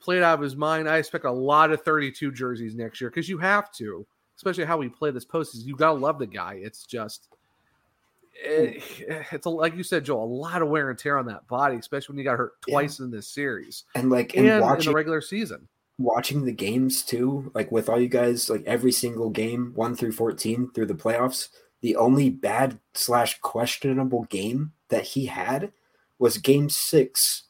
played 0.00 0.22
out 0.22 0.34
of 0.34 0.40
his 0.40 0.56
mind. 0.56 0.88
I 0.88 0.96
expect 0.98 1.24
a 1.24 1.30
lot 1.30 1.72
of 1.72 1.82
32 1.82 2.30
jerseys 2.32 2.74
next 2.74 3.00
year 3.00 3.10
because 3.10 3.28
you 3.28 3.38
have 3.38 3.70
to, 3.72 4.06
especially 4.36 4.64
how 4.64 4.76
we 4.78 4.88
play 4.88 5.10
this 5.10 5.24
postseason. 5.26 5.64
You 5.66 5.76
gotta 5.76 5.98
love 5.98 6.18
the 6.18 6.26
guy. 6.26 6.60
It's 6.62 6.84
just 6.84 7.28
it, 8.42 8.82
it's 9.32 9.46
a, 9.46 9.50
like 9.50 9.76
you 9.76 9.82
said, 9.82 10.04
Joel, 10.04 10.24
a 10.24 10.26
lot 10.26 10.62
of 10.62 10.68
wear 10.68 10.90
and 10.90 10.98
tear 10.98 11.18
on 11.18 11.26
that 11.26 11.46
body, 11.48 11.76
especially 11.76 12.14
when 12.14 12.18
you 12.18 12.24
got 12.24 12.36
hurt 12.38 12.60
twice 12.62 12.98
in 13.00 13.10
this 13.10 13.28
series 13.28 13.84
And 13.94 14.10
like 14.10 14.34
and 14.36 14.46
in 14.46 14.52
in 14.54 14.60
watching 14.60 14.90
the 14.92 14.96
regular 14.96 15.20
season. 15.20 15.68
watching 15.98 16.44
the 16.44 16.52
games 16.52 17.02
too, 17.02 17.50
like 17.54 17.70
with 17.72 17.88
all 17.88 18.00
you 18.00 18.08
guys, 18.08 18.48
like 18.48 18.62
every 18.66 18.92
single 18.92 19.30
game, 19.30 19.72
one 19.74 19.94
through 19.96 20.12
fourteen 20.12 20.70
through 20.74 20.86
the 20.86 20.94
playoffs, 20.94 21.48
the 21.80 21.96
only 21.96 22.30
bad 22.30 22.78
slash 22.94 23.38
questionable 23.40 24.24
game 24.24 24.72
that 24.88 25.04
he 25.04 25.26
had 25.26 25.72
was 26.18 26.38
game 26.38 26.68
six 26.70 27.44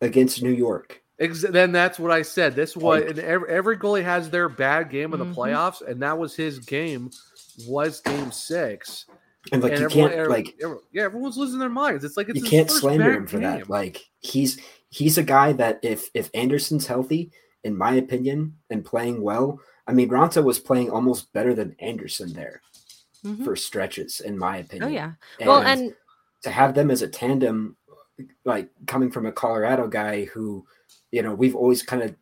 against 0.00 0.42
New 0.42 0.50
York. 0.52 1.02
Ex- 1.18 1.42
then 1.42 1.72
that's 1.72 1.98
what 1.98 2.12
I 2.12 2.22
said. 2.22 2.54
This 2.54 2.76
was 2.76 3.00
Like- 3.00 3.10
and 3.10 3.18
every, 3.18 3.48
every 3.48 3.76
goalie 3.76 4.04
has 4.04 4.30
their 4.30 4.48
bad 4.48 4.88
game 4.90 5.12
in 5.12 5.18
the 5.18 5.24
Mhm. 5.26 5.34
playoffs, 5.34 5.80
and 5.86 6.00
that 6.02 6.16
was 6.18 6.34
his 6.36 6.58
game. 6.60 7.10
Was 7.66 8.00
game 8.00 8.30
six, 8.30 9.06
And 9.52 9.62
like 9.62 9.72
and 9.72 9.80
you 9.80 9.86
everyone, 9.86 10.10
can't 10.10 10.20
every- 10.20 10.32
like 10.32 10.54
every- 10.62 10.78
yeah, 10.92 11.02
everyone's 11.04 11.36
losing 11.36 11.58
their 11.58 11.68
minds. 11.68 12.04
It's 12.04 12.16
like 12.16 12.28
it's 12.28 12.40
you 12.40 12.44
can't 12.48 12.70
slander 12.70 13.12
him 13.12 13.26
for 13.26 13.38
game. 13.38 13.42
that. 13.58 13.70
Like 13.70 14.04
he's 14.20 14.58
he's 14.90 15.18
a 15.18 15.22
guy 15.22 15.52
that 15.54 15.80
if 15.82 16.08
if 16.14 16.30
Andersen's 16.34 16.86
healthy, 16.86 17.30
in 17.64 17.76
my 17.76 17.94
opinion, 17.94 18.56
and 18.70 18.84
playing 18.84 19.22
well, 19.22 19.60
I 19.86 19.92
mean 19.92 20.08
Raanta 20.10 20.42
was 20.44 20.58
playing 20.58 20.90
almost 20.90 21.32
better 21.32 21.54
than 21.54 21.76
Andersen 21.78 22.32
there 22.32 22.62
Mhm. 23.24 23.44
for 23.44 23.56
stretches, 23.56 24.20
in 24.20 24.38
my 24.38 24.58
opinion. 24.58 24.88
Oh 24.90 24.92
yeah. 24.92 25.12
Well, 25.40 25.62
And- 25.62 25.80
and 25.80 25.94
to 26.42 26.50
have 26.50 26.74
them 26.74 26.90
as 26.90 27.02
a 27.02 27.08
tandem, 27.08 27.76
like 28.44 28.70
coming 28.86 29.10
from 29.10 29.26
a 29.26 29.32
Colorado 29.32 29.88
guy 29.88 30.24
who, 30.26 30.64
you 31.10 31.22
know, 31.22 31.34
we've 31.34 31.56
always 31.56 31.82
kind 31.82 32.02
of 32.02 32.14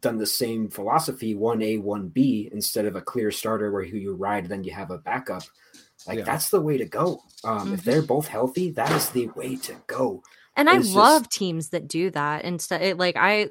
done 0.00 0.18
the 0.18 0.26
same 0.26 0.68
philosophy 0.70 1.34
one 1.34 1.62
A, 1.62 1.78
one 1.78 2.08
B 2.08 2.48
instead 2.52 2.84
of 2.86 2.94
a 2.96 3.00
clear 3.00 3.30
starter 3.30 3.70
where 3.72 3.84
who 3.84 3.96
you 3.96 4.14
ride, 4.14 4.46
then 4.46 4.62
you 4.64 4.72
have 4.72 4.90
a 4.90 4.98
backup. 4.98 5.42
Like 6.08 6.18
Yeah. 6.20 6.24
that's 6.24 6.48
the 6.50 6.60
way 6.60 6.78
to 6.78 6.86
go. 6.86 7.22
Um, 7.44 7.74
If 7.74 7.80
Mhm. 7.80 7.84
they're 7.84 8.02
both 8.02 8.26
healthy, 8.28 8.70
that 8.72 8.90
is 8.92 9.10
the 9.10 9.28
way 9.28 9.56
to 9.56 9.76
go. 9.86 10.22
and 10.56 10.68
I 10.68 10.78
love 10.78 11.22
just- 11.24 11.30
teams 11.38 11.68
that 11.68 11.86
do 11.86 12.10
that 12.10 12.44
instead. 12.44 12.82
It, 12.82 12.98
like 12.98 13.16
I, 13.16 13.50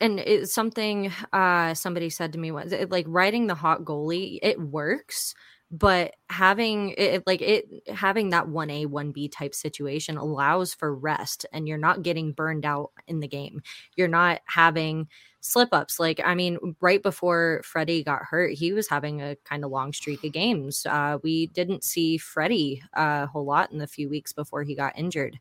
and 0.00 0.20
it's 0.20 0.52
something 0.52 1.10
uh 1.32 1.72
somebody 1.74 2.10
said 2.10 2.32
to 2.34 2.38
me 2.38 2.50
was 2.50 2.70
it, 2.72 2.90
like 2.90 3.06
riding 3.08 3.46
the 3.46 3.54
hot 3.54 3.84
goalie. 3.84 4.38
It 4.42 4.60
works, 4.60 5.34
but 5.70 6.14
having 6.28 6.90
it 6.98 7.22
like 7.26 7.40
it 7.40 7.66
having 7.88 8.28
that 8.30 8.48
one 8.48 8.68
A 8.70 8.84
one 8.86 9.10
B 9.12 9.28
type 9.28 9.54
situation 9.54 10.18
allows 10.18 10.74
for 10.74 10.94
rest, 10.94 11.46
and 11.52 11.66
you're 11.66 11.78
not 11.78 12.02
getting 12.02 12.32
burned 12.32 12.66
out 12.66 12.90
in 13.06 13.20
the 13.20 13.28
game. 13.28 13.62
You're 13.96 14.08
not 14.08 14.40
having 14.44 15.08
slip 15.44 15.68
ups. 15.72 16.00
Like 16.00 16.20
I 16.24 16.34
mean, 16.34 16.58
right 16.80 17.02
before 17.02 17.60
Freddie 17.64 18.02
got 18.02 18.22
hurt, 18.22 18.54
he 18.54 18.72
was 18.72 18.88
having 18.88 19.20
a 19.20 19.36
kind 19.44 19.62
of 19.64 19.70
long 19.70 19.92
streak 19.92 20.24
of 20.24 20.32
games. 20.32 20.86
Uh, 20.86 21.18
we 21.22 21.48
didn't 21.48 21.84
see 21.84 22.16
Freddie 22.16 22.82
a 22.94 23.26
whole 23.26 23.44
lot 23.44 23.70
in 23.70 23.78
the 23.78 23.86
few 23.86 24.08
weeks 24.08 24.32
before 24.32 24.62
he 24.62 24.74
got 24.74 24.98
injured 24.98 25.38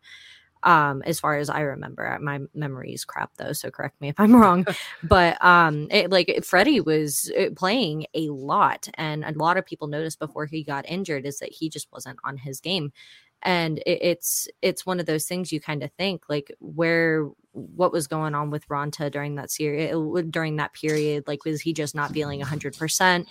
um 0.66 1.02
as 1.06 1.20
far 1.20 1.36
as 1.36 1.50
i 1.50 1.60
remember 1.60 2.18
my 2.22 2.40
memory 2.54 2.94
is 2.94 3.04
crap 3.04 3.30
though 3.36 3.52
so 3.52 3.70
correct 3.70 4.00
me 4.00 4.08
if 4.08 4.18
i'm 4.18 4.34
wrong 4.34 4.66
but 5.04 5.38
um 5.44 5.88
it, 5.92 6.10
like 6.10 6.40
freddie 6.42 6.80
was 6.80 7.30
uh, 7.38 7.48
playing 7.54 8.06
a 8.14 8.30
lot 8.30 8.88
and 8.94 9.26
a 9.26 9.34
lot 9.34 9.58
of 9.58 9.66
people 9.66 9.90
noticed 9.90 10.20
before 10.20 10.46
he 10.46 10.64
got 10.64 10.88
injured 10.88 11.26
is 11.26 11.40
that 11.40 11.52
he 11.52 11.68
just 11.68 11.92
wasn't 11.92 12.18
on 12.24 12.38
his 12.38 12.62
game 12.62 12.94
and 13.42 13.80
it, 13.80 14.00
it's 14.02 14.48
it's 14.62 14.86
one 14.86 15.02
of 15.02 15.06
those 15.06 15.26
things 15.26 15.52
you 15.52 15.60
kind 15.60 15.84
of 15.84 15.92
think 15.98 16.24
like 16.30 16.50
where 16.60 17.30
what 17.54 17.92
was 17.92 18.08
going 18.08 18.36
on 18.36 18.50
with 18.50 18.68
Raanta 18.68 19.12
during 19.12 19.36
that 19.36 19.52
series 19.52 19.94
during 20.32 20.56
that 20.58 20.74
period 20.74 21.26
like 21.28 21.46
was 21.46 21.62
he 21.62 21.72
just 21.72 21.94
not 21.94 22.12
feeling 22.12 22.42
100% 22.42 23.26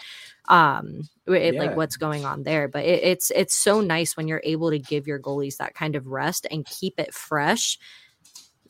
um 0.49 1.09
it, 1.27 1.57
like 1.57 1.77
what's 1.77 1.97
going 1.97 2.25
on 2.25 2.43
there? 2.43 2.69
But 2.69 2.85
it, 2.85 3.03
it's 3.03 3.31
it's 3.31 3.55
so 3.55 3.81
nice 3.81 4.17
when 4.17 4.29
you're 4.29 4.43
able 4.45 4.71
to 4.71 4.79
give 4.79 5.07
your 5.07 5.21
goalies 5.21 5.59
that 5.59 5.75
kind 5.75 5.97
of 5.97 6.07
rest 6.07 6.47
and 6.51 6.65
keep 6.67 6.99
it 6.99 7.15
fresh 7.15 7.79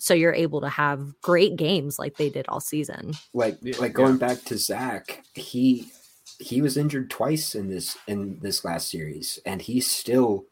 so 0.03 0.15
you're 0.15 0.35
able 0.35 0.61
to 0.63 0.69
have 0.69 1.15
great 1.21 1.55
games 1.55 1.97
like 1.97 2.17
they 2.17 2.29
did 2.29 2.47
all 2.49 2.59
season. 2.59 3.13
Like 3.33 3.59
like 3.79 3.93
going 3.93 4.17
back 4.17 4.43
to 4.47 4.59
Zach, 4.59 5.23
he 5.35 5.93
he 6.41 6.61
was 6.61 6.77
injured 6.77 7.09
twice 7.09 7.55
in 7.55 7.69
this 7.69 7.97
in 8.09 8.41
this 8.41 8.65
last 8.65 8.91
series, 8.91 9.39
and 9.47 9.63
he 9.63 9.81
still 9.81 10.47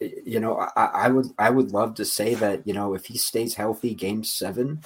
you 0.00 0.40
know, 0.40 0.58
I, 0.76 0.84
I 0.84 1.08
would 1.08 1.26
I 1.38 1.50
would 1.50 1.72
love 1.72 1.94
to 1.94 2.04
say 2.04 2.34
that, 2.34 2.66
you 2.66 2.74
know, 2.74 2.94
if 2.94 3.06
he 3.06 3.16
stays 3.16 3.54
healthy 3.54 3.94
game 3.94 4.24
seven, 4.24 4.82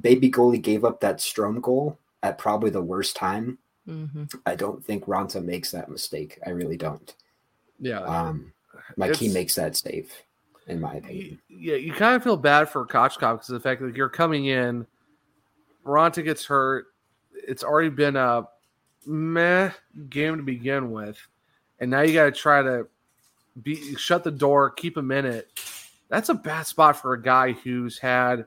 baby 0.00 0.30
goalie 0.30 0.60
gave 0.60 0.84
up 0.84 1.00
that 1.00 1.18
Strome 1.18 1.60
goal 1.60 1.98
at 2.22 2.38
probably 2.38 2.70
the 2.70 2.82
worst 2.82 3.16
time. 3.16 3.58
hmm 3.86 4.24
I 4.44 4.54
don't 4.54 4.84
think 4.84 5.06
Raanta 5.06 5.42
makes 5.42 5.70
that 5.70 5.88
mistake. 5.88 6.38
I 6.46 6.50
really 6.50 6.76
don't. 6.76 7.14
Yeah, 7.80 8.00
Um 8.00 8.52
like 8.96 9.16
he 9.16 9.28
makes 9.28 9.54
that 9.56 9.76
save, 9.76 10.12
in 10.66 10.80
my 10.80 10.94
opinion. 10.94 11.38
Yeah, 11.48 11.76
you 11.76 11.92
kind 11.92 12.16
of 12.16 12.22
feel 12.22 12.36
bad 12.36 12.68
for 12.68 12.86
Kochetkov 12.86 13.34
because 13.34 13.50
of 13.50 13.54
the 13.54 13.60
fact 13.60 13.80
that 13.82 13.96
you're 13.96 14.08
coming 14.08 14.46
in, 14.46 14.86
Raanta 15.84 16.22
gets 16.22 16.44
hurt. 16.44 16.86
It's 17.32 17.64
already 17.64 17.90
been 17.90 18.16
a 18.16 18.46
meh 19.06 19.70
game 20.10 20.36
to 20.36 20.42
begin 20.42 20.90
with, 20.90 21.18
and 21.80 21.90
now 21.90 22.02
you 22.02 22.12
got 22.12 22.24
to 22.24 22.32
try 22.32 22.62
to 22.62 22.86
be 23.62 23.94
shut 23.96 24.24
the 24.24 24.30
door, 24.30 24.70
keep 24.70 24.96
him 24.96 25.10
in 25.10 25.24
it. 25.24 25.50
That's 26.08 26.28
a 26.28 26.34
bad 26.34 26.66
spot 26.66 27.00
for 27.00 27.14
a 27.14 27.22
guy 27.22 27.52
who's 27.52 27.98
had 27.98 28.46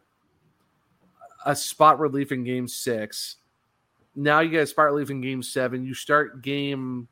a 1.45 1.55
spot 1.55 1.99
relief 1.99 2.31
in 2.31 2.43
game 2.43 2.67
six. 2.67 3.37
Now 4.15 4.39
you 4.39 4.51
got 4.51 4.59
a 4.59 4.67
spot 4.67 4.85
relief 4.85 5.09
in 5.09 5.21
game 5.21 5.43
seven. 5.43 5.85
You 5.85 5.93
start 5.93 6.41
game 6.41 7.07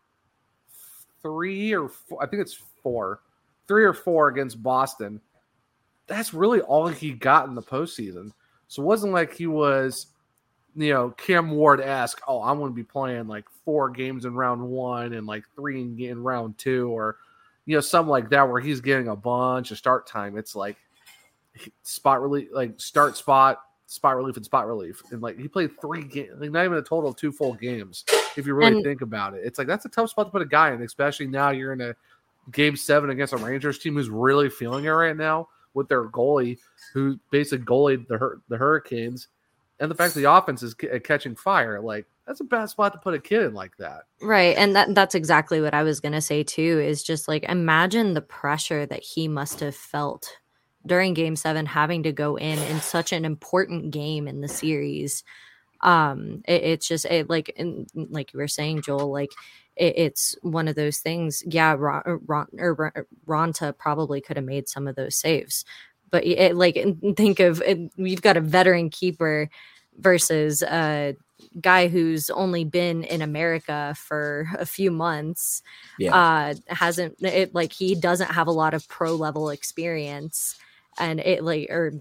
three 1.21 1.73
or 1.73 1.89
four, 1.89 2.23
I 2.23 2.27
think 2.27 2.41
it's 2.41 2.59
four, 2.83 3.21
three 3.67 3.83
or 3.83 3.93
four 3.93 4.27
against 4.27 4.61
Boston. 4.61 5.21
That's 6.07 6.33
really 6.33 6.61
all 6.61 6.87
he 6.87 7.11
got 7.11 7.47
in 7.47 7.55
the 7.55 7.61
postseason. 7.61 8.31
So 8.67 8.81
it 8.81 8.85
wasn't 8.85 9.13
like 9.13 9.33
he 9.33 9.47
was, 9.47 10.07
you 10.75 10.93
know, 10.93 11.09
Cam 11.11 11.51
Ward 11.51 11.81
esque. 11.81 12.21
Oh, 12.27 12.41
I'm 12.41 12.59
going 12.59 12.71
to 12.71 12.75
be 12.75 12.83
playing 12.83 13.27
like 13.27 13.45
four 13.65 13.89
games 13.89 14.25
in 14.25 14.35
round 14.35 14.61
one 14.61 15.13
and 15.13 15.27
like 15.27 15.43
three 15.55 15.81
in, 15.81 15.99
in 15.99 16.23
round 16.23 16.57
two, 16.57 16.89
or 16.89 17.17
you 17.67 17.75
know, 17.75 17.81
something 17.81 18.09
like 18.09 18.31
that, 18.31 18.49
where 18.49 18.59
he's 18.59 18.81
getting 18.81 19.09
a 19.09 19.15
bunch 19.15 19.69
of 19.69 19.77
start 19.77 20.07
time. 20.07 20.35
It's 20.37 20.55
like 20.55 20.77
spot 21.83 22.21
relief, 22.21 22.47
like 22.51 22.79
start 22.79 23.15
spot, 23.17 23.59
spot 23.85 24.15
relief, 24.15 24.37
and 24.37 24.45
spot 24.45 24.65
relief, 24.67 25.03
and 25.11 25.21
like 25.21 25.37
he 25.37 25.47
played 25.47 25.79
three 25.79 26.03
games, 26.03 26.31
like 26.39 26.51
not 26.51 26.65
even 26.65 26.77
a 26.77 26.81
total 26.81 27.09
of 27.11 27.15
two 27.17 27.31
full 27.31 27.53
games. 27.53 28.05
If 28.35 28.47
you 28.47 28.53
really 28.55 28.77
And- 28.77 28.83
think 28.83 29.01
about 29.01 29.33
it, 29.33 29.41
it's 29.43 29.57
like 29.59 29.67
that's 29.67 29.85
a 29.85 29.89
tough 29.89 30.09
spot 30.09 30.27
to 30.27 30.31
put 30.31 30.41
a 30.41 30.45
guy 30.45 30.71
in, 30.71 30.81
especially 30.81 31.27
now 31.27 31.49
you're 31.51 31.73
in 31.73 31.81
a 31.81 31.95
game 32.51 32.75
seven 32.77 33.09
against 33.09 33.33
a 33.33 33.37
Rangers 33.37 33.79
team 33.79 33.95
who's 33.95 34.09
really 34.09 34.49
feeling 34.49 34.85
it 34.85 34.89
right 34.89 35.17
now 35.17 35.49
with 35.73 35.89
their 35.89 36.05
goalie, 36.05 36.57
who 36.93 37.19
basically 37.31 37.65
goalied 37.65 38.07
the 38.07 38.39
the 38.47 38.57
Hurricanes, 38.57 39.27
and 39.79 39.91
the 39.91 39.95
fact 39.95 40.13
that 40.13 40.21
the 40.21 40.31
offense 40.31 40.63
is 40.63 40.73
ca- 40.73 40.99
catching 40.99 41.35
fire. 41.35 41.79
Like 41.79 42.07
that's 42.25 42.39
a 42.39 42.45
bad 42.45 42.69
spot 42.69 42.93
to 42.93 42.99
put 42.99 43.13
a 43.13 43.19
kid 43.19 43.43
in 43.43 43.53
like 43.53 43.77
that. 43.77 44.03
Right. 44.21 44.57
And 44.57 44.75
that 44.75 44.95
that's 44.95 45.15
exactly 45.15 45.61
what 45.61 45.73
I 45.73 45.83
was 45.83 45.99
going 45.99 46.13
to 46.13 46.21
say 46.21 46.43
too 46.43 46.79
is 46.79 47.03
just 47.03 47.27
like 47.27 47.43
imagine 47.43 48.13
the 48.13 48.21
pressure 48.21 48.85
that 48.85 49.03
he 49.03 49.27
must 49.27 49.59
have 49.59 49.75
felt 49.75 50.37
during 50.85 51.13
game 51.13 51.35
7 51.35 51.65
having 51.65 52.03
to 52.03 52.11
go 52.11 52.37
in 52.37 52.57
in 52.59 52.79
such 52.79 53.11
an 53.11 53.25
important 53.25 53.91
game 53.91 54.27
in 54.27 54.41
the 54.41 54.47
series. 54.47 55.23
Um 55.81 56.41
it, 56.47 56.63
it's 56.63 56.87
just 56.87 57.05
it 57.05 57.29
like 57.29 57.53
and 57.57 57.87
like 57.93 58.33
you 58.33 58.39
were 58.39 58.47
saying 58.47 58.81
Joel 58.81 59.11
like 59.11 59.31
it, 59.75 59.93
it's 59.97 60.35
one 60.41 60.67
of 60.67 60.75
those 60.75 60.97
things 60.97 61.43
yeah 61.45 61.75
Ron, 61.77 62.01
Ron, 62.25 62.47
Ron- 62.53 62.91
Raanta 63.27 63.77
probably 63.77 64.21
could 64.21 64.37
have 64.37 64.45
made 64.45 64.67
some 64.67 64.87
of 64.87 64.95
those 64.95 65.15
saves. 65.15 65.65
But 66.11 66.25
it, 66.25 66.55
like 66.55 66.75
think 67.15 67.39
of 67.39 67.61
it, 67.65 67.91
we've 67.97 68.21
got 68.21 68.37
a 68.37 68.41
veteran 68.41 68.89
keeper 68.89 69.49
versus 69.99 70.63
a 70.63 71.15
guy 71.61 71.87
who's 71.87 72.29
only 72.29 72.63
been 72.65 73.03
in 73.03 73.21
America 73.21 73.95
for 73.97 74.49
a 74.57 74.65
few 74.65 74.89
months 74.91 75.61
Yeah. 75.99 76.15
uh 76.15 76.53
hasn't 76.67 77.15
it 77.21 77.53
like 77.53 77.71
he 77.73 77.93
doesn't 77.95 78.31
have 78.31 78.47
a 78.47 78.51
lot 78.51 78.73
of 78.73 78.87
pro 78.87 79.15
level 79.15 79.49
experience 79.49 80.55
and 80.99 81.19
it 81.19 81.43
like 81.43 81.67
or 81.69 81.93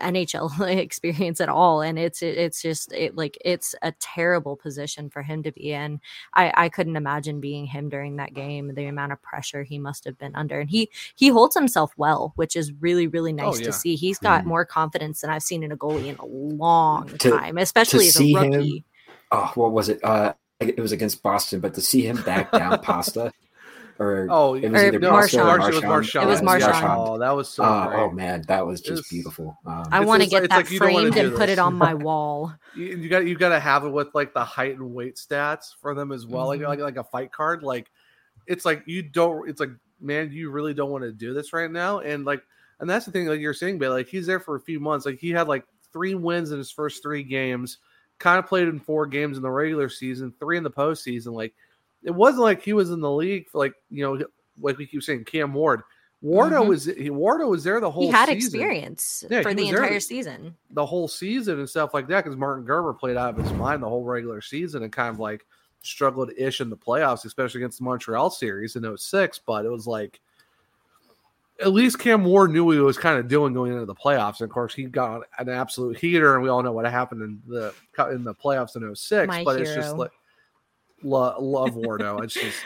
NHL 0.00 0.60
experience 0.78 1.40
at 1.40 1.48
all 1.48 1.80
and 1.82 1.98
it's 1.98 2.22
it, 2.22 2.36
it's 2.38 2.62
just 2.62 2.92
it 2.92 3.16
like 3.16 3.36
it's 3.44 3.74
a 3.82 3.92
terrible 4.00 4.56
position 4.56 5.10
for 5.10 5.22
him 5.22 5.42
to 5.42 5.52
be 5.52 5.72
in 5.72 6.00
I 6.34 6.52
I 6.56 6.68
couldn't 6.68 6.96
imagine 6.96 7.40
being 7.40 7.66
him 7.66 7.88
during 7.88 8.16
that 8.16 8.34
game 8.34 8.74
the 8.74 8.86
amount 8.86 9.12
of 9.12 9.22
pressure 9.22 9.62
he 9.62 9.78
must 9.78 10.04
have 10.04 10.18
been 10.18 10.34
under 10.34 10.60
and 10.60 10.70
he 10.70 10.90
he 11.16 11.28
holds 11.28 11.54
himself 11.54 11.92
well 11.96 12.32
which 12.36 12.56
is 12.56 12.72
really 12.80 13.06
really 13.06 13.32
nice 13.32 13.58
yeah. 13.60 13.66
to 13.66 13.72
see 13.72 13.96
he's 13.96 14.18
got 14.18 14.42
Mhm. 14.42 14.46
more 14.46 14.64
confidence 14.64 15.20
than 15.20 15.30
I've 15.30 15.42
seen 15.42 15.62
in 15.62 15.72
a 15.72 15.76
goalie 15.76 16.06
in 16.08 16.16
a 16.16 16.26
long 16.26 17.08
To- 17.18 17.30
time 17.30 17.58
especially 17.58 18.08
as 18.08 18.14
a 18.16 18.18
see 18.18 18.32
him- 18.32 18.50
rookie 18.52 18.84
oh, 19.32 19.52
what 19.54 19.72
was 19.72 19.88
it? 19.88 20.00
Uh, 20.04 20.32
it 20.58 20.78
was 20.80 20.90
against 20.92 21.22
Boston, 21.22 21.60
but 21.60 21.74
to 21.74 21.80
see 21.80 22.02
him 22.02 22.20
back 22.22 22.50
down 22.52 22.78
Pasta, 22.82 23.32
or 24.00 24.26
Oh, 24.30 24.54
it 24.54 24.70
was 24.70 24.82
Or 24.82 24.86
either 24.86 24.98
no, 24.98 25.10
Pasta 25.10 25.40
or 25.40 25.58
Marchand. 25.58 25.84
Marchand. 25.86 26.24
It 26.24 26.32
was 26.32 26.42
Marchand. 26.42 26.70
It 26.70 26.74
was 26.74 26.82
Yeah, 26.82 26.96
Oh, 26.96 27.18
that 27.18 27.30
was 27.30 27.48
so 27.48 27.62
Uh, 27.62 27.88
great. 27.88 27.98
oh 28.00 28.10
man, 28.10 28.42
that 28.48 28.66
was 28.66 28.80
just 28.80 28.92
It's- 29.00 29.08
beautiful. 29.10 29.58
Um, 29.66 29.84
I 29.92 30.00
want 30.04 30.22
to 30.22 30.28
get 30.28 30.40
like- 30.42 30.50
that 30.50 30.56
like 30.56 30.70
you 30.70 30.78
don't 30.80 30.92
wanna 30.94 31.12
framed 31.12 31.26
and 31.28 31.36
put 31.36 31.46
this. 31.46 31.50
it 31.52 31.58
on 31.58 31.74
my 31.74 31.94
wall. 32.06 32.52
you, 32.74 32.86
you 32.86 33.08
got 33.08 33.26
you 33.26 33.36
got 33.36 33.50
to 33.50 33.60
have 33.60 33.84
it 33.84 33.90
with 33.90 34.08
like 34.14 34.32
the 34.34 34.42
height 34.44 34.72
and 34.78 34.94
weight 34.94 35.16
stats 35.16 35.74
for 35.80 35.94
them 35.94 36.10
as 36.12 36.26
well, 36.26 36.46
Mhm. 36.46 36.48
like 36.48 36.60
like 36.62 36.78
like 36.80 36.96
a 36.96 37.04
fight 37.04 37.30
card. 37.30 37.62
Like 37.62 37.90
it's 38.46 38.64
like 38.64 38.82
you 38.86 39.02
don't. 39.02 39.48
It's 39.48 39.60
like 39.60 39.70
man, 40.00 40.32
you 40.32 40.50
really 40.50 40.72
don't 40.72 40.90
want 40.90 41.04
to 41.04 41.12
do 41.12 41.34
this 41.34 41.52
right 41.52 41.70
now, 41.70 41.98
and 41.98 42.24
like, 42.24 42.42
and 42.80 42.88
that's 42.88 43.04
the 43.04 43.12
thing. 43.12 43.26
Like 43.26 43.38
you're 43.40 43.52
saying, 43.52 43.78
but 43.78 43.90
like 43.90 44.08
he's 44.08 44.26
there 44.26 44.40
for 44.40 44.56
a 44.56 44.60
few 44.60 44.80
months. 44.80 45.04
Like 45.04 45.18
he 45.18 45.30
had 45.30 45.46
like 45.46 45.64
three 45.92 46.14
wins 46.14 46.52
in 46.52 46.58
his 46.58 46.70
first 46.70 47.02
three 47.02 47.22
games. 47.22 47.78
Kind 48.18 48.38
of 48.38 48.46
played 48.46 48.68
in 48.68 48.80
four 48.80 49.06
games 49.06 49.36
in 49.36 49.42
the 49.42 49.50
regular 49.50 49.88
season, 49.90 50.32
three 50.40 50.56
in 50.56 50.62
the 50.62 50.70
postseason. 50.70 51.32
Like 51.34 51.52
it 52.04 52.10
wasn't 52.14 52.42
like 52.42 52.62
he 52.62 52.72
was 52.72 52.90
in 52.90 53.00
the 53.00 53.10
league 53.10 53.48
for 53.48 53.58
like 53.58 53.74
you 53.90 54.02
know 54.04 54.24
like 54.60 54.76
we 54.78 54.86
keep 54.86 55.02
saying 55.02 55.24
Cam 55.24 55.52
Ward. 55.54 55.82
Wardo 56.22 56.62
Mhm. 56.62 56.68
was 56.68 56.84
he, 56.84 57.08
Wardo 57.08 57.48
was 57.48 57.64
there 57.64 57.80
the 57.80 57.90
whole. 57.90 58.02
he 58.02 58.08
had 58.10 58.26
season. 58.28 58.36
experience 58.36 59.24
Yeah, 59.30 59.40
for 59.40 59.54
the 59.54 59.68
entire 59.68 60.00
season. 60.00 60.54
the 60.70 60.84
whole 60.84 61.08
season 61.08 61.58
and 61.58 61.68
stuff 61.68 61.94
like 61.94 62.06
that 62.08 62.24
because 62.24 62.36
Martin 62.36 62.64
Gerber 62.66 62.92
played 62.92 63.16
out 63.16 63.30
of 63.38 63.42
his 63.42 63.52
mind 63.54 63.82
the 63.82 63.88
whole 63.88 64.04
regular 64.04 64.42
season 64.42 64.82
and 64.82 64.92
kind 64.92 65.08
of 65.08 65.18
like 65.18 65.46
struggled 65.82 66.30
ish 66.36 66.60
in 66.60 66.68
the 66.68 66.76
playoffs, 66.76 67.24
especially 67.24 67.62
against 67.62 67.78
the 67.78 67.84
Montreal 67.84 68.28
series 68.28 68.76
in 68.76 68.84
06. 68.98 69.40
But 69.46 69.64
it 69.64 69.70
was 69.70 69.86
like 69.86 70.20
at 71.58 71.72
least 71.72 71.98
Cam 71.98 72.24
Ward 72.24 72.50
knew 72.50 72.64
what 72.64 72.72
he 72.76 72.80
was 72.80 72.98
kind 72.98 73.18
of 73.18 73.28
doing 73.28 73.52
going 73.54 73.72
into 73.72 73.86
the 73.86 73.94
playoffs. 73.94 74.40
And 74.40 74.48
of 74.48 74.50
course, 74.50 74.74
he 74.74 74.84
got 74.84 75.22
an 75.38 75.48
absolute 75.48 75.96
heater, 75.98 76.34
and 76.34 76.42
we 76.42 76.48
all 76.50 76.62
know 76.62 76.72
what 76.72 76.84
happened 76.86 77.22
in 77.22 77.42
the 77.46 77.72
in 78.12 78.24
the 78.24 78.34
playoffs 78.34 78.76
in 78.76 78.94
06. 78.94 79.26
My 79.28 79.42
but 79.44 79.58
it's 79.60 79.74
just 79.74 79.96
like 79.96 80.10
lo- 81.02 81.36
love 81.40 81.70
Wardo. 81.74 82.22
it's 82.22 82.34
just 82.34 82.56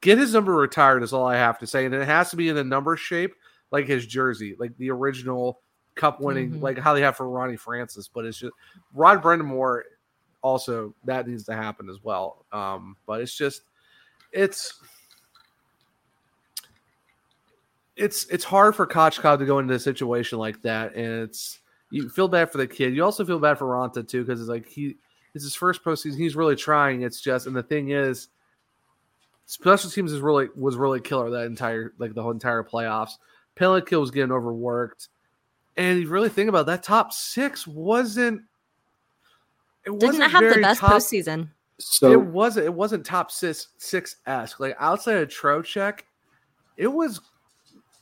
get 0.00 0.18
his 0.18 0.32
number 0.34 0.52
retired 0.54 1.02
is 1.02 1.12
all 1.12 1.26
I 1.26 1.36
have 1.36 1.58
to 1.60 1.66
say, 1.66 1.84
and 1.84 1.94
it 1.94 2.06
has 2.06 2.30
to 2.30 2.36
be 2.36 2.48
in 2.48 2.56
a 2.56 2.64
number 2.64 2.96
shape 2.96 3.34
like 3.70 3.86
his 3.86 4.06
jersey, 4.06 4.54
like 4.58 4.76
the 4.76 4.90
original 4.90 5.60
cup 5.94 6.20
winning, 6.20 6.52
Mhm. 6.52 6.62
like 6.62 6.78
how 6.78 6.94
they 6.94 7.00
have 7.02 7.16
for 7.16 7.28
Ronnie 7.28 7.56
Francis. 7.56 8.08
But 8.08 8.24
it's 8.24 8.38
just 8.38 8.52
Rod 8.94 9.22
Brind'Amour 9.22 9.82
also 10.42 10.94
that 11.04 11.26
needs 11.28 11.44
to 11.44 11.54
happen 11.54 11.88
as 11.88 12.02
well. 12.02 12.44
Um, 12.52 12.96
but 13.06 13.20
it's 13.20 13.34
just 13.36 13.62
it's 14.32 14.80
it's 17.96 18.24
it's 18.26 18.44
hard 18.44 18.74
for 18.74 18.86
Kochetkov 18.86 19.38
to 19.38 19.44
go 19.46 19.58
into 19.58 19.74
a 19.74 19.78
situation 19.78 20.38
like 20.38 20.62
that, 20.62 20.94
and 20.94 21.22
it's 21.22 21.58
you 21.90 22.08
feel 22.08 22.28
bad 22.28 22.50
for 22.50 22.58
the 22.58 22.66
kid. 22.66 22.94
You 22.94 23.04
also 23.04 23.24
feel 23.24 23.38
bad 23.38 23.58
for 23.58 23.66
Raanta 23.66 24.06
too 24.06 24.24
because 24.24 24.40
it's 24.40 24.48
like 24.48 24.66
he 24.66 24.96
it's 25.34 25.44
his 25.44 25.54
first 25.54 25.84
postseason. 25.84 26.16
He's 26.16 26.36
really 26.36 26.56
trying. 26.56 27.02
It's 27.02 27.20
just 27.20 27.46
and 27.46 27.56
the 27.56 27.62
thing 27.62 27.90
is, 27.90 28.28
special 29.46 29.90
teams 29.90 30.12
is 30.12 30.20
really 30.20 30.48
was 30.56 30.76
really 30.76 31.00
killer 31.00 31.30
that 31.30 31.46
entire 31.46 31.92
like 31.98 32.14
the 32.14 32.22
whole 32.22 32.32
entire 32.32 32.62
playoffs. 32.62 33.12
Penalty 33.54 33.86
kill 33.88 34.00
was 34.00 34.10
getting 34.10 34.32
overworked, 34.32 35.08
and 35.76 36.00
you 36.00 36.08
really 36.08 36.28
think 36.28 36.48
about 36.48 36.60
it, 36.60 36.66
that 36.66 36.82
top 36.82 37.12
six 37.12 37.66
wasn't. 37.66 38.42
It 39.84 39.98
Didn't 39.98 40.20
wasn't 40.20 40.30
have 40.30 40.54
the 40.54 40.60
best 40.60 40.80
top, 40.80 40.92
postseason. 40.92 41.48
So 41.78 42.12
it 42.12 42.20
wasn't. 42.20 42.66
It 42.66 42.74
wasn't 42.74 43.04
top 43.04 43.30
six 43.30 43.68
six 43.78 44.16
esque. 44.26 44.60
Like 44.60 44.76
outside 44.78 45.16
of 45.16 45.28
Trocheck, 45.28 46.00
it 46.76 46.88
was. 46.88 47.20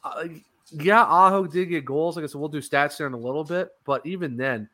Uh, 0.02 0.24
yeah, 0.72 1.02
Aho 1.02 1.46
did 1.46 1.66
get 1.66 1.84
goals. 1.84 2.16
Like 2.16 2.22
I 2.22 2.26
said, 2.26 2.40
we'll 2.40 2.48
do 2.48 2.60
stats 2.60 2.96
there 2.96 3.06
in 3.06 3.12
a 3.12 3.18
little 3.18 3.44
bit. 3.44 3.70
But 3.84 4.04
even 4.06 4.36
then, 4.36 4.68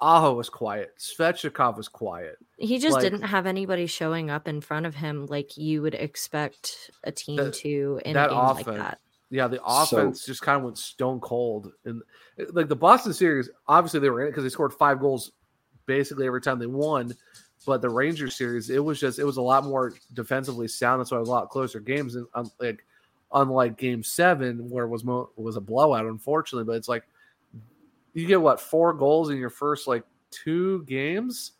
Aho 0.00 0.34
was 0.34 0.48
quiet. 0.48 0.94
Svechnikov 0.98 1.76
was 1.76 1.88
quiet. 1.88 2.38
He 2.56 2.78
just 2.78 2.94
Like- 2.94 3.02
didn't 3.02 3.22
have 3.22 3.46
anybody 3.46 3.86
showing 3.86 4.30
up 4.30 4.48
in 4.48 4.60
front 4.60 4.86
of 4.86 4.94
him 4.94 5.26
like 5.26 5.56
you 5.56 5.82
would 5.82 5.94
expect 5.94 6.90
a 7.04 7.12
team 7.12 7.36
That- 7.36 7.54
to 7.54 8.00
in 8.04 8.14
that 8.14 8.30
a 8.30 8.34
game 8.34 8.38
offense. 8.38 8.66
like 8.66 8.76
that. 8.78 9.00
Yeah, 9.30 9.46
the 9.48 9.58
So- 9.58 9.62
offense 9.98 10.24
just 10.24 10.42
kind 10.42 10.56
of 10.58 10.64
went 10.64 10.78
stone 10.78 11.20
cold. 11.20 11.72
And 11.84 12.02
like 12.52 12.68
the 12.68 12.76
Boston 12.76 13.12
series, 13.12 13.50
obviously 13.68 14.00
they 14.00 14.10
were 14.10 14.22
in 14.22 14.28
it 14.28 14.30
because 14.30 14.42
they 14.44 14.48
scored 14.48 14.72
five 14.72 15.00
goals 15.00 15.32
basically 15.86 16.26
every 16.26 16.40
time 16.40 16.58
they 16.58 16.66
won. 16.66 17.14
But 17.66 17.82
the 17.82 17.90
Rangers 17.90 18.36
series, 18.36 18.70
it 18.70 18.82
was 18.82 18.98
just 18.98 19.18
it 19.18 19.24
was 19.24 19.36
a 19.36 19.42
lot 19.42 19.64
more 19.64 19.92
defensively 20.14 20.66
sound. 20.66 21.00
That's 21.00 21.10
why 21.10 21.18
it 21.18 21.20
was 21.20 21.28
a 21.28 21.32
lot 21.32 21.50
closer 21.50 21.78
games. 21.78 22.14
And 22.14 22.26
um, 22.34 22.50
like 22.58 22.84
unlike 23.32 23.76
Game 23.76 24.02
Seven, 24.02 24.70
where 24.70 24.86
it 24.86 24.88
was 24.88 25.04
mo- 25.04 25.30
was 25.36 25.56
a 25.56 25.60
blowout, 25.60 26.06
unfortunately. 26.06 26.64
But 26.64 26.76
it's 26.76 26.88
like 26.88 27.04
you 28.14 28.26
get 28.26 28.40
what 28.40 28.60
four 28.60 28.92
goals 28.92 29.30
in 29.30 29.36
your 29.36 29.50
first 29.50 29.86
like 29.88 30.04
two 30.30 30.84
games. 30.84 31.52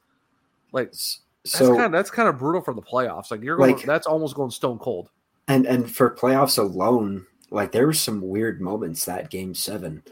Like 0.72 0.88
that's 0.92 1.20
so 1.44 1.70
kind 1.74 1.86
of 1.86 1.92
that's 1.92 2.10
kind 2.10 2.28
of 2.28 2.38
brutal 2.38 2.60
for 2.62 2.74
the 2.74 2.82
playoffs. 2.82 3.30
Like 3.30 3.42
you're 3.42 3.56
going, 3.56 3.76
Like- 3.76 3.84
that's 3.86 4.06
almost 4.06 4.34
going 4.34 4.50
stone 4.50 4.78
cold. 4.78 5.10
and 5.48 5.66
and 5.66 5.90
for 5.90 6.10
playoffs 6.14 6.58
alone, 6.58 7.26
like 7.50 7.72
there 7.72 7.86
were 7.86 7.92
some 7.92 8.20
weird 8.22 8.60
moments 8.60 9.04
that 9.06 9.30
game 9.30 9.54
seven, 9.54 10.02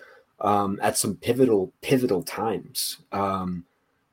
um, 0.41 0.79
at 0.83 0.97
some 0.97 1.17
pivotal 1.17 1.73
pivotal 1.83 2.23
times. 2.23 2.99
Um, 3.13 3.65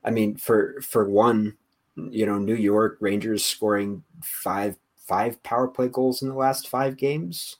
I 0.04 0.10
mean, 0.10 0.36
for 0.36 0.80
for 0.82 1.08
one, 1.08 1.56
you 1.96 2.26
know, 2.26 2.38
New 2.38 2.54
York 2.54 2.98
Rangers 3.00 3.44
scoring 3.44 4.02
five 4.22 4.76
five 4.96 5.42
power 5.42 5.66
play 5.68 5.88
goals 5.88 6.22
in 6.22 6.28
the 6.28 6.34
last 6.34 6.68
five 6.68 6.96
games. 6.96 7.56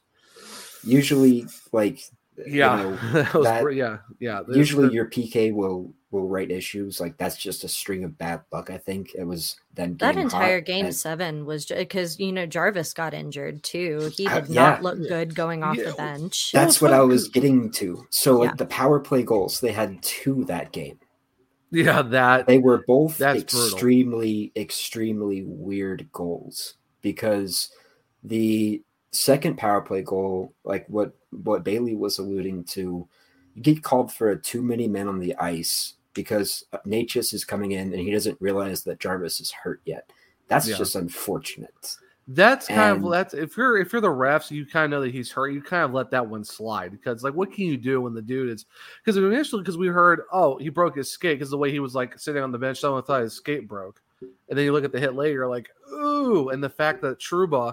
Usually, 0.85 1.47
like 1.73 2.01
Yeah, 2.47 2.77
you 2.79 2.83
know, 2.91 2.97
that 3.13 3.35
was 3.35 3.45
that- 3.47 3.75
yeah, 3.75 3.99
yeah. 4.21 4.43
the- 4.47 4.57
usually 4.59 4.89
the- 4.89 4.95
your 4.95 5.07
PK 5.07 5.53
will 5.53 5.93
will 6.11 6.29
write 6.29 6.51
issues. 6.51 7.01
Like 7.01 7.19
that's 7.19 7.37
just 7.37 7.65
a 7.65 7.69
string 7.69 8.05
of 8.05 8.17
bad 8.17 8.41
luck. 8.53 8.71
I 8.71 8.79
think 8.79 9.15
it 9.15 9.25
was 9.25 9.57
then 9.75 9.97
That 9.99 10.17
entire 10.17 10.61
game 10.61 10.87
and- 10.87 10.95
seven 10.95 11.45
was 11.47 11.67
because 11.67 12.19
you 12.21 12.33
know 12.33 12.47
Jarvis 12.47 12.93
got 12.95 13.13
injured 13.15 13.63
too. 13.63 14.11
He 14.15 14.27
Uh, 14.27 14.41
did 14.41 14.51
yeah. 14.51 14.63
not 14.63 14.83
look 14.83 14.99
good 15.09 15.35
going 15.35 15.63
off 15.63 15.77
Yeah. 15.77 15.91
the 15.91 15.93
bench. 15.95 16.53
That's 16.53 16.81
what 16.81 16.93
I 16.93 17.01
was 17.03 17.29
getting 17.29 17.71
to. 17.73 18.07
So 18.11 18.39
like 18.39 18.51
Yeah. 18.51 18.57
the 18.57 18.67
power 18.67 19.01
play 19.01 19.23
goals, 19.25 19.61
they 19.61 19.73
had 19.73 20.03
two 20.03 20.45
that 20.47 20.73
game. 20.73 20.99
yeah, 21.73 22.01
that 22.03 22.47
They 22.47 22.59
were 22.59 22.85
both 22.87 23.19
That's 23.19 23.43
brutal. 23.43 23.69
extremely, 23.73 24.53
extremely 24.57 25.43
weird 25.45 26.09
goals 26.13 26.75
because 27.03 27.69
the 28.23 28.83
second 29.17 29.57
power 29.59 29.81
play 29.81 30.03
goal, 30.03 30.53
like 30.65 30.87
what 30.89 31.15
what 31.31 31.65
Bailey 31.65 31.95
was 31.95 32.19
alluding 32.19 32.65
to, 32.65 33.07
you 33.55 33.63
get 33.63 33.83
called 33.83 34.13
for 34.13 34.31
a 34.31 34.37
too 34.39 34.63
many 34.63 34.87
men 34.89 35.09
on 35.09 35.19
the 35.19 35.35
ice 35.37 35.95
because 36.15 36.65
Necas 36.87 37.35
is 37.35 37.45
coming 37.45 37.73
in 37.73 37.93
and 37.93 38.01
he 38.01 38.11
doesn't 38.11 38.41
realize 38.41 38.83
that 38.85 39.01
Jarvis 39.01 39.41
is 39.41 39.51
hurt 39.51 39.81
yet. 39.85 40.11
That's 40.49 40.69
Yeah. 40.69 40.77
just 40.77 40.95
unfortunate. 40.97 41.97
that's 42.29 42.67
kind 42.67 42.97
And- 42.97 43.05
of 43.05 43.11
that's 43.13 43.35
if 43.35 43.57
you're 43.57 43.79
if 43.79 43.93
you're 43.93 44.01
the 44.01 44.09
refs, 44.09 44.51
you 44.51 44.67
kind 44.67 44.87
of 44.87 44.91
know 44.91 45.01
that 45.03 45.13
he's 45.13 45.31
hurt. 45.31 45.51
You 45.51 45.63
kind 45.63 45.85
of 45.85 45.93
let 45.93 46.11
that 46.11 46.27
one 46.29 46.43
slide 46.43 46.91
because 46.91 47.23
like 47.23 47.35
what 47.35 47.53
can 47.53 47.67
you 47.67 47.77
do 47.77 48.01
when 48.01 48.15
the 48.15 48.23
dude 48.23 48.49
is 48.49 48.67
because 49.05 49.17
initially 49.17 49.63
because 49.63 49.79
we 49.79 49.87
heard 49.87 50.23
oh 50.33 50.57
he 50.59 50.69
broke 50.69 50.97
his 50.97 51.09
skate 51.11 51.39
because 51.39 51.51
the 51.51 51.57
way 51.59 51.71
he 51.71 51.79
was 51.79 51.95
like 51.95 52.19
sitting 52.19 52.43
on 52.43 52.51
the 52.51 52.59
bench, 52.59 52.81
someone 52.81 53.05
thought 53.05 53.21
his 53.23 53.35
skate 53.35 53.69
broke, 53.69 54.03
and 54.21 54.59
then 54.59 54.65
you 54.65 54.73
look 54.73 54.83
at 54.85 54.91
the 54.91 54.99
hit 54.99 55.15
later, 55.15 55.47
like 55.47 55.69
ooh, 55.93 56.49
and 56.49 56.61
the 56.65 56.69
fact 56.69 57.01
that 57.03 57.21
Trouba 57.21 57.73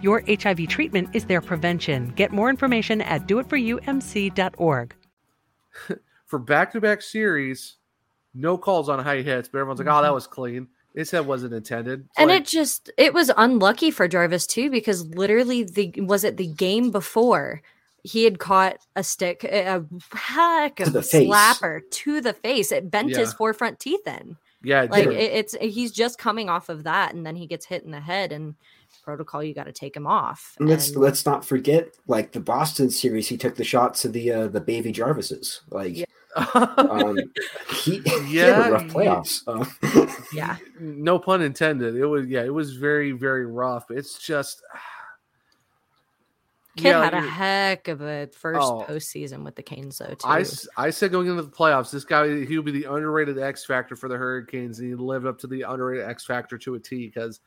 Your 0.00 0.22
HIV 0.28 0.68
treatment 0.68 1.08
is 1.12 1.24
their 1.24 1.40
prevention. 1.40 2.12
Get 2.16 2.32
more 2.32 2.50
information 2.50 3.00
at 3.00 3.26
doitforumc.org. 3.26 4.94
for 6.26 6.38
back 6.38 6.72
to 6.72 6.80
back 6.80 7.02
series, 7.02 7.76
no 8.34 8.56
calls 8.56 8.88
on 8.88 9.02
high 9.02 9.22
hits, 9.22 9.48
but 9.48 9.58
everyone's 9.58 9.80
like, 9.80 9.88
oh, 9.88 10.02
that 10.02 10.06
mm-hmm. 10.06 10.14
was 10.14 10.26
clean. 10.26 10.68
His 10.94 11.10
head 11.10 11.26
wasn't 11.26 11.54
intended. 11.54 12.00
It's 12.00 12.18
and 12.18 12.30
like- 12.30 12.42
it 12.42 12.46
just 12.46 12.90
it 12.96 13.14
was 13.14 13.30
unlucky 13.36 13.90
for 13.90 14.08
Jarvis 14.08 14.46
too 14.46 14.70
because 14.70 15.06
literally 15.06 15.62
the 15.62 15.92
was 15.98 16.24
it 16.24 16.36
the 16.36 16.46
game 16.46 16.90
before 16.90 17.62
he 18.02 18.24
had 18.24 18.38
caught 18.38 18.78
a 18.96 19.02
stick 19.04 19.44
a 19.44 19.84
heck 20.12 20.80
of 20.80 20.94
a 20.94 21.00
slapper 21.00 21.82
to 21.90 22.20
the 22.20 22.32
face. 22.32 22.72
It 22.72 22.90
bent 22.90 23.10
his 23.10 23.30
Yeah. 23.30 23.36
forefront 23.36 23.80
teeth 23.80 24.06
in. 24.06 24.36
Yeah, 24.62 24.86
Like 24.90 25.06
it, 25.06 25.12
it's 25.12 25.54
he's 25.60 25.92
just 25.92 26.18
coming 26.18 26.48
off 26.48 26.68
of 26.68 26.84
that, 26.84 27.14
and 27.14 27.24
then 27.24 27.36
he 27.36 27.46
gets 27.46 27.66
hit 27.66 27.84
in 27.84 27.92
the 27.92 28.00
head, 28.00 28.32
and 28.32 28.56
protocol 29.08 29.42
you 29.42 29.54
got 29.54 29.64
to 29.64 29.72
take 29.72 29.96
him 29.96 30.06
off. 30.06 30.54
And 30.58 30.68
let's 30.68 30.88
And- 30.88 30.98
let's 30.98 31.24
not 31.24 31.42
forget, 31.42 31.96
like 32.06 32.32
the 32.32 32.40
Boston 32.40 32.90
series, 32.90 33.26
he 33.26 33.38
took 33.38 33.54
the 33.54 33.64
shots 33.64 34.04
of 34.04 34.12
the 34.12 34.30
uh, 34.30 34.48
the 34.48 34.60
baby 34.60 34.92
Jarvises. 34.92 35.60
Like, 35.70 36.06
um, 36.36 37.16
he, 37.82 37.98
he 38.00 38.10
had 38.10 38.28
Yeah, 38.28 38.68
a 38.68 38.72
rough 38.72 38.82
he- 38.82 38.88
playoffs. 38.90 39.42
Uh, 39.46 39.64
yeah, 40.34 40.56
no 40.80 41.18
pun 41.18 41.40
intended. 41.40 41.96
It 41.96 42.04
was 42.04 42.26
yeah, 42.26 42.42
it 42.44 42.52
was 42.52 42.76
very 42.76 43.12
very 43.12 43.46
rough. 43.46 43.90
It's 43.90 44.18
just 44.18 44.60
kid 46.76 46.88
Yeah, 46.90 47.04
had 47.04 47.14
a 47.14 47.20
heck 47.22 47.88
of 47.88 48.02
a 48.02 48.28
first 48.36 48.60
Oh. 48.60 48.84
postseason 48.86 49.42
with 49.42 49.56
the 49.56 49.62
Canes, 49.62 49.96
though. 49.98 50.06
Too. 50.08 50.16
I, 50.28 50.40
s- 50.40 50.68
I 50.76 50.90
said 50.90 51.12
going 51.12 51.28
into 51.28 51.42
the 51.42 51.48
playoffs, 51.50 51.90
this 51.90 52.04
guy 52.04 52.44
he 52.44 52.58
would 52.58 52.66
be 52.66 52.72
the 52.82 52.92
underrated 52.92 53.38
X 53.38 53.64
factor 53.64 53.96
for 53.96 54.08
the 54.08 54.16
Hurricanes, 54.18 54.80
and 54.80 54.88
he 54.88 54.94
lived 54.94 55.24
up 55.26 55.38
to 55.38 55.46
the 55.46 55.62
underrated 55.62 56.06
X 56.06 56.26
factor 56.26 56.58
to 56.58 56.74
a 56.74 56.78
T. 56.78 57.06
Because 57.06 57.40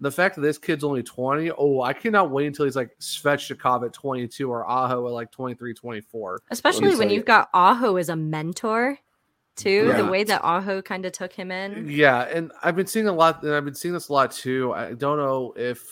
the 0.00 0.10
fact 0.10 0.36
that 0.36 0.42
this 0.42 0.58
kid's 0.58 0.84
only 0.84 1.02
twenty, 1.02 1.50
oh, 1.50 1.82
I 1.82 1.92
cannot 1.92 2.30
wait 2.30 2.46
until 2.46 2.64
he's 2.64 2.76
like 2.76 2.96
Svechnikov 3.00 3.84
at 3.84 3.92
twenty 3.92 4.28
two 4.28 4.50
or 4.50 4.68
Aho 4.68 5.06
at 5.06 5.12
like 5.12 5.32
23, 5.32 5.74
24. 5.74 6.42
Especially 6.50 6.94
when 6.96 7.10
you've 7.10 7.24
got 7.24 7.48
Aho 7.52 7.96
as 7.96 8.08
a 8.08 8.16
mentor, 8.16 8.98
too. 9.56 9.92
The 9.96 10.06
way 10.06 10.24
that 10.24 10.42
Aho 10.44 10.82
kind 10.82 11.04
of 11.04 11.12
took 11.12 11.32
him 11.32 11.50
in. 11.50 11.88
Yeah, 11.88 12.22
and 12.22 12.52
I've 12.62 12.76
been 12.76 12.86
seeing 12.86 13.08
a 13.08 13.12
lot, 13.12 13.42
and 13.42 13.52
I've 13.52 13.64
been 13.64 13.74
seeing 13.74 13.92
this 13.92 14.08
a 14.08 14.12
lot 14.12 14.30
too. 14.30 14.72
I 14.72 14.94
don't 14.94 15.18
know 15.18 15.52
if, 15.56 15.84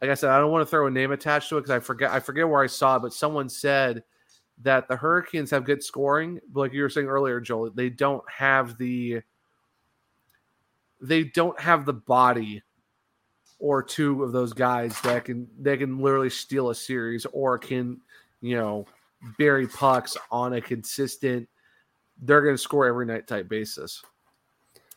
like 0.00 0.10
I 0.10 0.14
said, 0.14 0.30
I 0.30 0.38
don't 0.38 0.50
want 0.50 0.62
to 0.62 0.70
throw 0.70 0.86
a 0.86 0.90
name 0.90 1.12
attached 1.12 1.48
to 1.50 1.58
it 1.58 1.60
because 1.60 1.70
I 1.70 1.78
forget. 1.78 2.10
I 2.10 2.20
forget 2.20 2.48
where 2.48 2.62
I 2.62 2.66
saw 2.66 2.96
it, 2.96 3.02
but 3.02 3.12
someone 3.12 3.48
said 3.48 4.02
that 4.62 4.88
the 4.88 4.96
Hurricanes 4.96 5.50
have 5.52 5.64
good 5.64 5.82
scoring, 5.82 6.40
but 6.52 6.60
like 6.60 6.72
you 6.72 6.82
were 6.82 6.90
saying 6.90 7.06
earlier, 7.06 7.40
Joel, 7.40 7.70
they 7.70 7.88
don't 7.88 8.22
have 8.28 8.76
the, 8.76 9.20
they 11.00 11.24
don't 11.24 11.58
have 11.58 11.86
the 11.86 11.94
body 11.94 12.62
or 13.60 13.82
two 13.82 14.24
of 14.24 14.32
those 14.32 14.52
guys 14.52 14.98
that 15.02 15.26
can 15.26 15.46
they 15.60 15.76
can 15.76 16.00
literally 16.00 16.30
steal 16.30 16.70
a 16.70 16.74
series 16.74 17.26
or 17.32 17.58
can 17.58 18.00
you 18.40 18.56
know 18.56 18.86
bury 19.38 19.66
pucks 19.68 20.16
on 20.30 20.54
a 20.54 20.60
consistent 20.60 21.46
they're 22.22 22.42
going 22.42 22.54
to 22.54 22.58
score 22.58 22.86
every 22.86 23.06
night 23.06 23.26
type 23.26 23.48
basis. 23.48 24.02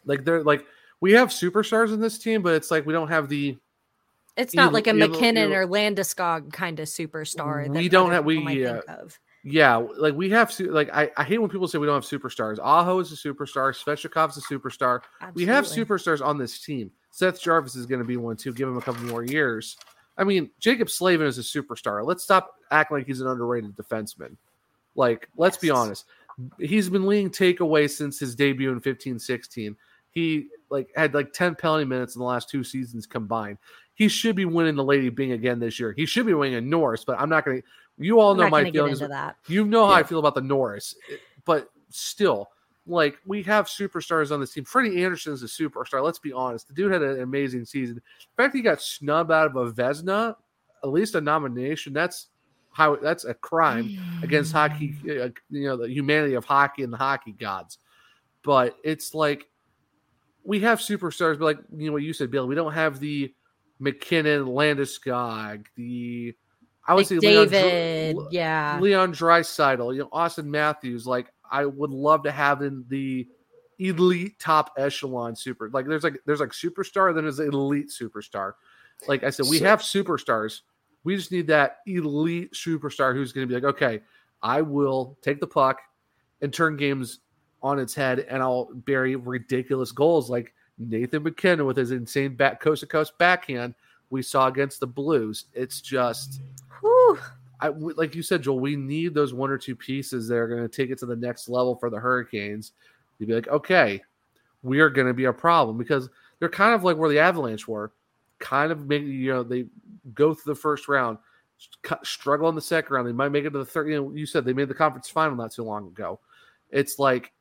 Like 0.05 0.25
they're 0.25 0.43
like 0.43 0.65
we 0.99 1.13
have 1.13 1.29
superstars 1.29 1.93
in 1.93 1.99
this 1.99 2.17
team 2.17 2.41
but 2.41 2.53
it's 2.55 2.71
like 2.71 2.85
we 2.85 2.93
don't 2.93 3.09
have 3.09 3.29
the 3.29 3.57
It's 4.35 4.53
not 4.53 4.73
like 4.73 4.87
a 4.87 4.93
MacKinnon 4.93 5.53
or 5.53 5.67
Landeskog 5.67 6.51
kind 6.51 6.79
of 6.79 6.87
superstar. 6.87 7.69
we 7.69 7.89
don't 7.89 8.11
have 8.11 8.25
we 8.25 8.61
yeah, 8.61 8.79
yeah 9.43 9.75
like 9.97 10.13
we 10.13 10.29
have 10.29 10.57
like 10.59 10.89
I, 10.93 11.11
I 11.15 11.23
hate 11.23 11.39
when 11.39 11.49
people 11.49 11.67
say 11.67 11.77
we 11.77 11.87
don't 11.87 12.01
have 12.01 12.21
superstars. 12.21 12.59
Aho 12.59 12.99
is 12.99 13.11
a 13.11 13.15
superstar 13.15 13.73
Svechnikov's 13.73 14.37
a 14.37 14.41
superstar. 14.41 15.01
We 15.33 15.45
have 15.45 15.65
superstars 15.65 16.25
on 16.25 16.37
this 16.37 16.59
team 16.59 16.91
seth 17.13 17.41
jarvis 17.41 17.75
is 17.75 17.85
going 17.85 18.01
to 18.01 18.05
be 18.05 18.17
one 18.17 18.35
too. 18.35 18.53
Give 18.53 18.67
him 18.67 18.77
a 18.77 18.81
couple 18.81 19.03
more 19.03 19.23
years. 19.23 19.77
I 20.17 20.23
mean 20.23 20.49
jaccob 20.59 20.89
slavin 20.89 21.27
is 21.27 21.37
a 21.37 21.41
superstar. 21.41 22.05
Let's 22.05 22.23
stop 22.23 22.55
acting 22.71 22.97
like 22.97 23.07
he's 23.07 23.21
an 23.21 23.27
underrated 23.27 23.75
defenseman. 23.75 24.35
Like 24.95 25.29
let's 25.37 25.57
be 25.57 25.69
honest. 25.69 26.05
He's 26.59 26.89
been 26.89 27.05
leading 27.05 27.29
takeaway 27.29 27.89
since 27.89 28.19
his 28.19 28.35
debut 28.35 28.71
in 28.71 28.79
15 28.79 29.19
16 29.19 29.75
he 30.11 30.47
like 30.69 30.91
had 30.95 31.13
like 31.13 31.33
10 31.33 31.55
penalty 31.55 31.85
minutes 31.85 32.15
in 32.15 32.19
the 32.19 32.25
last 32.25 32.49
two 32.49 32.63
seasons 32.63 33.07
combined. 33.07 33.57
He 33.95 34.07
should 34.07 34.35
be 34.35 34.45
winning 34.45 34.75
the 34.75 34.83
lady 34.83 35.09
byng 35.09 35.31
again 35.31 35.59
this 35.59 35.79
year. 35.79 35.91
He 35.91 36.05
should 36.05 36.25
be 36.25 36.33
winning 36.33 36.55
a 36.55 36.61
norris 36.61 37.05
but 37.05 37.19
i'm 37.19 37.29
not 37.29 37.45
going 37.45 37.61
to 37.61 37.67
you 37.97 38.19
all 38.19 38.31
I'm 38.31 38.37
know 38.37 38.49
my 38.49 38.69
feelings. 38.69 39.01
you 39.47 39.65
know 39.65 39.85
how 39.85 39.93
I 39.93 40.03
feel 40.03 40.19
about 40.19 40.35
the 40.35 40.41
Norris, 40.41 40.95
but 41.45 41.69
still, 41.89 42.49
like 42.85 43.17
we 43.25 43.41
have 43.43 43.67
superstars 43.67 44.31
on 44.31 44.39
this 44.39 44.51
team. 44.53 44.65
Freddie 44.65 45.03
Andersen 45.03 45.33
is 45.33 45.43
a 45.43 45.47
superstar. 45.47 46.03
Let's 46.03 46.19
be 46.19 46.33
honest. 46.33 46.67
The 46.67 46.73
dude 46.73 46.91
had 46.91 47.01
an 47.01 47.21
amazing 47.21 47.65
season. 47.65 47.95
The 47.95 48.43
fact 48.43 48.55
he 48.55 48.61
got 48.61 48.81
snubbed 48.81 49.31
out 49.31 49.47
of 49.47 49.55
a 49.55 49.71
Vezina, 49.71 50.35
at 50.83 50.89
least 50.89 51.15
a 51.15 51.21
nomination, 51.21 51.93
that's 51.93 52.27
how 52.71 52.95
that's 52.97 53.23
a 53.25 53.33
crime 53.33 53.97
against 54.21 54.51
hockey. 54.53 54.95
uh, 55.03 55.29
You 55.49 55.67
know, 55.67 55.77
the 55.77 55.89
humanity 55.89 56.33
of 56.33 56.43
hockey 56.45 56.83
and 56.83 56.91
the 56.91 56.97
hockey 56.97 57.31
gods. 57.31 57.77
But 58.43 58.77
it's 58.83 59.13
like 59.13 59.47
we 60.43 60.59
have 60.59 60.79
superstars, 60.79 61.39
but 61.39 61.45
like 61.45 61.59
you 61.75 61.87
know 61.87 61.93
what 61.93 62.03
you 62.03 62.11
said, 62.11 62.31
Bill. 62.31 62.47
We 62.47 62.55
don't 62.55 62.73
have 62.73 62.99
the 62.99 63.33
MacKinnon, 63.79 64.45
Landeskog, 64.45 65.65
the 65.77 66.35
I 66.85 66.93
would 66.93 66.99
Like 66.99 67.07
say 67.07 67.17
Leon 67.19 67.47
Dr- 67.47 68.27
yeah. 68.31 68.77
Leon 68.81 69.13
Draisaitl, 69.13 69.93
you 69.93 70.01
know, 70.01 70.09
Auston 70.09 70.45
Matthews. 70.45 71.07
Like, 71.07 71.31
I 71.49 71.65
would 71.65 71.91
love 71.91 72.23
to 72.23 72.31
have 72.31 72.61
in 72.61 72.83
the 72.89 73.27
elite 73.79 74.37
top 74.39 74.73
echelon 74.77 75.35
super. 75.35 75.69
Like, 75.69 75.87
there's 75.87 76.03
like 76.03 76.19
there's 76.25 76.39
like 76.41 76.49
superstar, 76.51 77.13
then 77.15 77.23
there's 77.23 77.39
elite 77.39 77.89
superstar. 77.89 78.53
Like 79.07 79.23
I 79.23 79.29
said, 79.29 79.45
we 79.49 79.59
So- 79.59 79.65
have 79.65 79.79
superstars. 79.79 80.61
We 81.05 81.15
just 81.17 81.31
need 81.31 81.47
that 81.47 81.79
elite 81.85 82.53
superstar 82.53 83.13
who's 83.13 83.33
going 83.33 83.45
to 83.47 83.49
be 83.49 83.55
like, 83.59 83.75
okay, 83.75 84.01
I 84.41 84.61
will 84.61 85.17
take 85.21 85.39
the 85.41 85.47
puck 85.47 85.81
and 86.41 86.53
turn 86.53 86.77
games 86.77 87.19
on 87.61 87.79
its 87.79 87.93
head, 87.93 88.19
and 88.19 88.41
I'll 88.41 88.69
bury 88.73 89.15
ridiculous 89.15 89.91
goals 89.91 90.29
like 90.29 90.53
Nathan 90.77 91.23
MacKinnon 91.23 91.65
with 91.65 91.77
his 91.77 91.91
insane 91.91 92.35
back 92.35 92.59
coast 92.61 92.81
to 92.81 92.87
coast 92.87 93.17
backhand 93.17 93.73
we 94.13 94.21
saw 94.21 94.47
against 94.47 94.79
the 94.79 94.87
Blues. 94.87 95.45
It's 95.53 95.81
just. 95.81 96.39
I 97.59 97.69
like 97.69 98.13
you 98.13 98.21
said, 98.21 98.43
Joel. 98.43 98.59
We 98.59 98.75
need 98.75 99.13
those 99.13 99.33
one 99.33 99.49
or 99.49 99.57
two 99.57 99.75
pieces 99.75 100.27
that 100.27 100.35
are 100.35 100.47
going 100.47 100.61
to 100.61 100.69
take 100.69 100.91
it 100.91 100.99
to 100.99 101.07
the 101.07 101.15
next 101.15 101.49
level 101.49 101.75
for 101.75 101.89
the 101.89 101.97
Hurricanes. 101.97 102.73
You'd 103.17 103.27
be 103.27 103.33
like, 103.33 103.47
okay, 103.47 104.01
we 104.61 104.81
are 104.81 104.89
going 104.89 105.07
to 105.07 105.13
be 105.13 105.25
a 105.25 105.33
problem 105.33 105.77
because 105.77 106.09
they're 106.37 106.47
kind 106.47 106.75
of 106.75 106.83
like 106.83 106.95
where 106.95 107.09
the 107.09 107.19
Avalanche 107.19 107.67
were. 107.67 107.91
Kind 108.37 108.71
of 108.71 108.87
make 108.87 109.01
you 109.03 109.33
know 109.33 109.41
they 109.41 109.65
go 110.13 110.33
through 110.33 110.53
the 110.53 110.59
first 110.59 110.87
round, 110.87 111.17
struggle 112.03 112.49
in 112.49 112.55
the 112.55 112.61
second 112.61 112.93
round. 112.93 113.07
They 113.07 113.13
might 113.13 113.29
make 113.29 113.45
it 113.45 113.51
to 113.51 113.57
the 113.57 113.65
third. 113.65 113.89
You 113.89 113.95
know, 113.95 114.11
you 114.13 114.27
said 114.27 114.45
they 114.45 114.53
made 114.53 114.67
the 114.67 114.75
conference 114.75 115.09
final 115.09 115.35
not 115.35 115.51
too 115.51 115.63
long 115.63 115.87
ago. 115.87 116.19
It's 116.69 116.99
like 116.99 117.31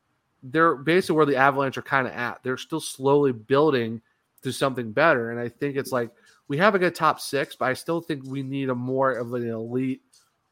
they're 0.41 0.75
basically 0.75 1.17
where 1.17 1.25
the 1.27 1.35
Avalanche 1.35 1.77
are 1.77 1.83
kind 1.83 2.07
of 2.07 2.13
at. 2.13 2.41
They're 2.41 2.57
still 2.57 2.79
slowly 2.79 3.31
building 3.31 4.01
to 4.41 4.51
something 4.51 4.91
better, 4.91 5.31
and 5.31 5.39
I 5.39 5.49
think 5.49 5.75
it's 5.75 5.91
like 5.91 6.09
we 6.53 6.57
have 6.59 6.75
a 6.75 6.79
good 6.79 6.93
top 6.93 7.19
six, 7.19 7.55
but 7.55 7.65
I 7.65 7.73
still 7.73 7.99
think 7.99 8.23
we 8.27 8.43
need 8.43 8.69
a 8.69 8.75
more 8.75 9.13
of 9.13 9.33
an 9.33 9.49
elite 9.49 10.03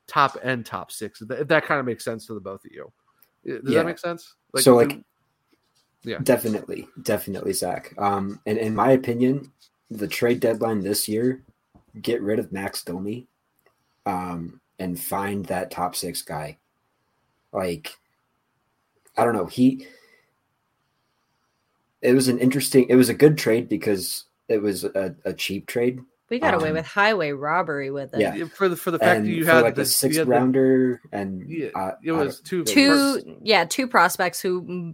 top 0.08 0.36
end 0.42 0.66
top 0.66 0.92
six. 0.92 1.22
If 1.22 1.28
that, 1.28 1.48
that 1.48 1.64
kind 1.66 1.80
of 1.80 1.86
makes 1.86 2.04
sense 2.04 2.26
to 2.26 2.34
the 2.34 2.40
both 2.40 2.66
of 2.66 2.72
you. 2.72 2.92
Does 3.46 3.62
Yeah. 3.66 3.80
that 3.82 3.86
make 3.86 4.00
sense? 4.00 4.34
so 4.58 4.76
like 4.76 4.98
yeah. 6.04 6.18
definitely 6.24 6.88
definitely 7.04 7.54
zach 7.54 7.94
um 8.00 8.40
and 8.48 8.58
in 8.58 8.74
my 8.74 8.92
opinion 8.94 9.52
the 9.92 10.08
trade 10.08 10.40
deadline 10.40 10.82
this 10.82 11.08
year 11.08 11.44
get 12.02 12.20
rid 12.24 12.40
of 12.40 12.52
max 12.52 12.84
domi 12.84 13.28
um 14.08 14.60
and 14.80 15.00
find 15.00 15.46
that 15.46 15.70
top 15.70 15.96
six 15.96 16.24
guy 16.24 16.58
like 17.54 17.96
i 19.16 19.24
don't 19.24 19.36
know 19.36 19.46
he 19.46 19.88
it 22.02 22.14
was 22.14 22.28
an 22.28 22.40
interesting 22.40 22.88
it 22.90 22.96
was 22.96 23.10
a 23.10 23.14
good 23.14 23.38
trade 23.38 23.70
because 23.70 24.26
it 24.52 24.62
was 24.62 24.84
a, 24.84 25.16
a 25.26 25.34
cheap 25.34 25.68
trade 25.68 26.00
We 26.30 26.40
got 26.40 26.54
away 26.54 26.70
Um, 26.70 26.76
with 26.76 26.86
highway 26.86 27.32
robbery 27.32 27.92
with 27.92 28.14
it. 28.14 28.20
yeah. 28.22 28.46
for 28.46 28.70
the 28.70 28.76
for 28.76 28.92
the 28.92 29.00
fact 29.00 29.18
and 29.20 29.26
that 29.28 29.32
you 29.32 29.46
had 29.46 29.64
like 29.64 29.76
the, 29.76 29.82
a 29.82 29.86
sixth 29.86 30.18
you 30.20 30.26
the- 30.26 30.30
rounder 30.32 31.02
and 31.12 31.50
Yeah, 31.50 31.70
uh, 31.76 31.92
it 32.04 32.12
was 32.12 32.40
two 32.42 32.64
Two, 32.64 33.38
yeah, 33.44 33.66
two 33.66 33.88
prospects 33.88 34.40
who 34.42 34.94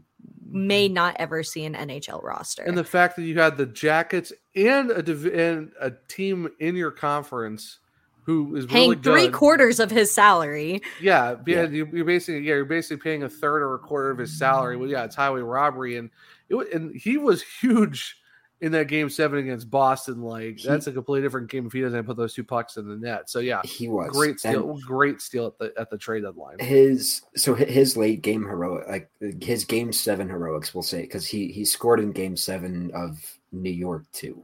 may 0.50 0.88
not 0.88 1.16
ever 1.20 1.44
see 1.44 1.66
an 1.66 1.74
NHL 1.74 2.24
roster. 2.24 2.64
and 2.64 2.78
the 2.78 2.84
fact 2.84 3.18
that 3.18 3.24
you 3.24 3.38
had 3.40 3.58
the 3.58 3.66
Jackets 3.66 4.32
and 4.56 4.92
a 4.92 5.02
div- 5.04 5.34
and 5.34 5.72
a 5.82 5.92
team 6.08 6.50
in 6.60 6.76
your 6.76 6.92
conference 6.92 7.80
who 8.24 8.56
is 8.56 8.66
paying 8.66 8.90
really 8.92 9.02
three 9.02 9.24
good. 9.28 9.34
quarters 9.34 9.80
of 9.80 9.90
his 9.92 10.14
salary. 10.14 10.82
Yeah, 11.02 11.36
yeah, 11.46 11.64
You, 11.64 11.88
you're 11.94 12.06
basically 12.06 12.42
yeah, 12.42 12.56
you're 12.56 12.66
basically 12.66 12.98
paying 13.02 13.24
a 13.24 13.30
third 13.30 13.62
or 13.62 13.76
a 13.76 13.80
quarter 13.80 14.10
of 14.10 14.18
his 14.18 14.38
salary. 14.38 14.76
Well, 14.78 14.90
yeah, 14.90 15.04
it's 15.06 15.16
highway 15.16 15.42
robbery, 15.42 15.96
and 15.98 16.10
it 16.50 16.74
and 16.74 16.96
he 16.96 17.18
was 17.18 17.42
huge 17.62 18.18
in 18.62 18.72
that 18.72 18.88
game 18.88 19.10
seven 19.10 19.40
against 19.40 19.70
Boston. 19.70 20.22
Like 20.22 20.58
He- 20.58 20.68
that's 20.68 20.88
a 20.88 20.92
completely 20.92 21.22
different 21.26 21.50
game 21.50 21.68
if 21.68 21.74
he 21.74 21.82
doesn't 21.82 22.06
put 22.06 22.18
those 22.18 22.34
two 22.34 22.44
pucks 22.44 22.78
in 22.78 22.88
the 22.88 22.96
net. 22.96 23.30
So 23.30 23.40
yeah, 23.40 23.62
he 23.64 23.88
was 23.88 24.10
great 24.12 24.40
steal, 24.40 24.72
And- 24.72 24.82
great 24.82 25.22
steal 25.22 25.48
at 25.48 25.58
the 25.60 25.74
at 25.80 25.90
the 25.90 25.98
trade 25.98 26.24
deadline. 26.24 26.58
his 26.60 27.22
so 27.36 27.54
his 27.54 27.96
late 27.98 28.22
game 28.22 28.44
heroic 28.44 28.88
like 28.88 29.10
his 29.42 29.64
game 29.66 29.92
seven 29.94 30.28
heroics 30.28 30.74
we'll 30.74 30.82
say 30.82 31.02
because 31.02 31.28
he 31.28 31.52
he 31.52 31.64
scored 31.66 32.00
in 32.00 32.12
game 32.12 32.36
seven 32.36 32.90
of 32.96 33.18
new 33.52 33.70
york 33.70 34.04
too 34.12 34.44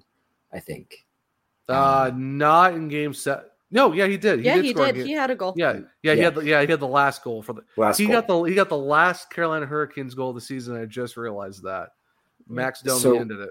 i 0.53 0.59
think 0.59 1.05
Uh, 1.69 2.11
not 2.15 2.73
in 2.73 2.87
game 2.89 3.13
seven. 3.13 3.45
No, 3.71 3.91
yeah, 3.93 4.05
he 4.05 4.17
did. 4.17 4.39
He 4.39 4.45
yeah, 4.45 4.55
did 4.57 4.65
he 4.65 4.71
score 4.71 4.85
did. 4.87 4.95
game- 4.97 5.05
He 5.07 5.13
had 5.13 5.31
a 5.31 5.35
goal. 5.35 5.53
Yeah, 5.57 5.79
yeah, 6.03 6.13
he 6.13 6.19
had 6.21 6.35
the, 6.35 6.41
yeah 6.41 6.61
he 6.61 6.67
had 6.67 6.79
the 6.79 6.87
last 6.87 7.23
goal 7.23 7.41
for 7.41 7.53
the 7.53 7.63
last 7.75 7.97
he 7.97 8.05
goal. 8.05 8.13
got 8.13 8.27
the 8.27 8.41
he 8.43 8.53
got 8.53 8.69
the 8.69 8.77
last 8.77 9.31
Carolina 9.31 9.65
Hurricanes 9.65 10.13
goal 10.13 10.29
of 10.29 10.35
the 10.35 10.41
season. 10.41 10.75
I 10.79 10.85
just 10.85 11.17
realized 11.17 11.63
that 11.63 11.89
Max 12.47 12.81
Domi 12.83 12.99
So- 12.99 13.17
ended 13.17 13.39
it. 13.39 13.49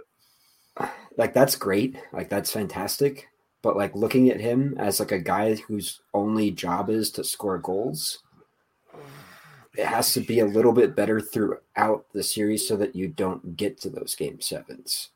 Like 1.17 1.35
that's 1.35 1.57
great 1.57 1.97
like 2.13 2.29
that's 2.29 2.51
fantastic 2.53 3.29
but 3.61 3.77
like 3.77 3.95
looking 3.95 4.31
at 4.31 4.41
him 4.41 4.75
as 4.79 4.99
like 5.01 5.13
a 5.13 5.19
guy 5.19 5.55
whose 5.55 6.01
only 6.15 6.51
job 6.51 6.89
is 6.91 7.11
to 7.11 7.23
score 7.23 7.59
goals 7.59 8.21
it 9.77 9.87
has 9.87 10.13
to 10.13 10.21
be 10.21 10.41
a 10.41 10.45
little 10.47 10.73
bit 10.73 10.95
better 10.95 11.19
throughout 11.21 12.05
the 12.13 12.23
series 12.23 12.67
so 12.69 12.77
that 12.77 12.95
you 12.95 13.09
don't 13.09 13.57
get 13.57 13.81
to 13.81 13.89
those 13.89 14.15
game 14.15 14.39
sevens. 14.39 15.09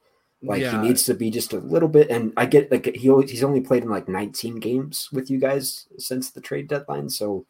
Like 0.42 0.62
Yeah. 0.62 0.70
he 0.80 0.88
needs 0.88 1.04
to 1.04 1.14
be 1.14 1.30
just 1.30 1.52
a 1.52 1.58
little 1.58 1.90
bit. 1.90 2.08
And 2.08 2.32
I 2.38 2.46
get 2.46 2.72
like 2.72 2.86
he 2.96 3.10
always, 3.10 3.30
he's 3.30 3.44
only 3.44 3.60
played 3.60 3.82
in 3.82 3.90
like 3.90 4.08
19 4.08 4.56
games 4.60 5.10
with 5.12 5.30
you 5.30 5.38
guys 5.38 5.86
since 5.98 6.30
the 6.30 6.40
trade 6.40 6.68
deadline. 6.68 7.10
So 7.10 7.44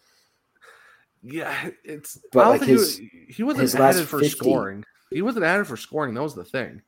Yeah, 1.22 1.70
it's. 1.84 2.18
But, 2.32 2.48
like, 2.48 2.62
his- 2.62 2.98
he, 2.98 3.02
was, 3.04 3.36
he 3.36 3.42
wasn't 3.44 3.62
his 3.62 3.74
added 3.76 4.08
for 4.08 4.18
50 4.18 4.28
scoring. 4.36 4.84
He 5.10 5.22
wasn't 5.22 5.44
added 5.44 5.68
for 5.68 5.76
scoring. 5.76 6.14
That 6.14 6.22
was 6.22 6.34
the 6.34 6.44
thing. 6.44 6.82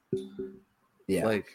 Yeah, 1.08 1.24
Like, 1.24 1.46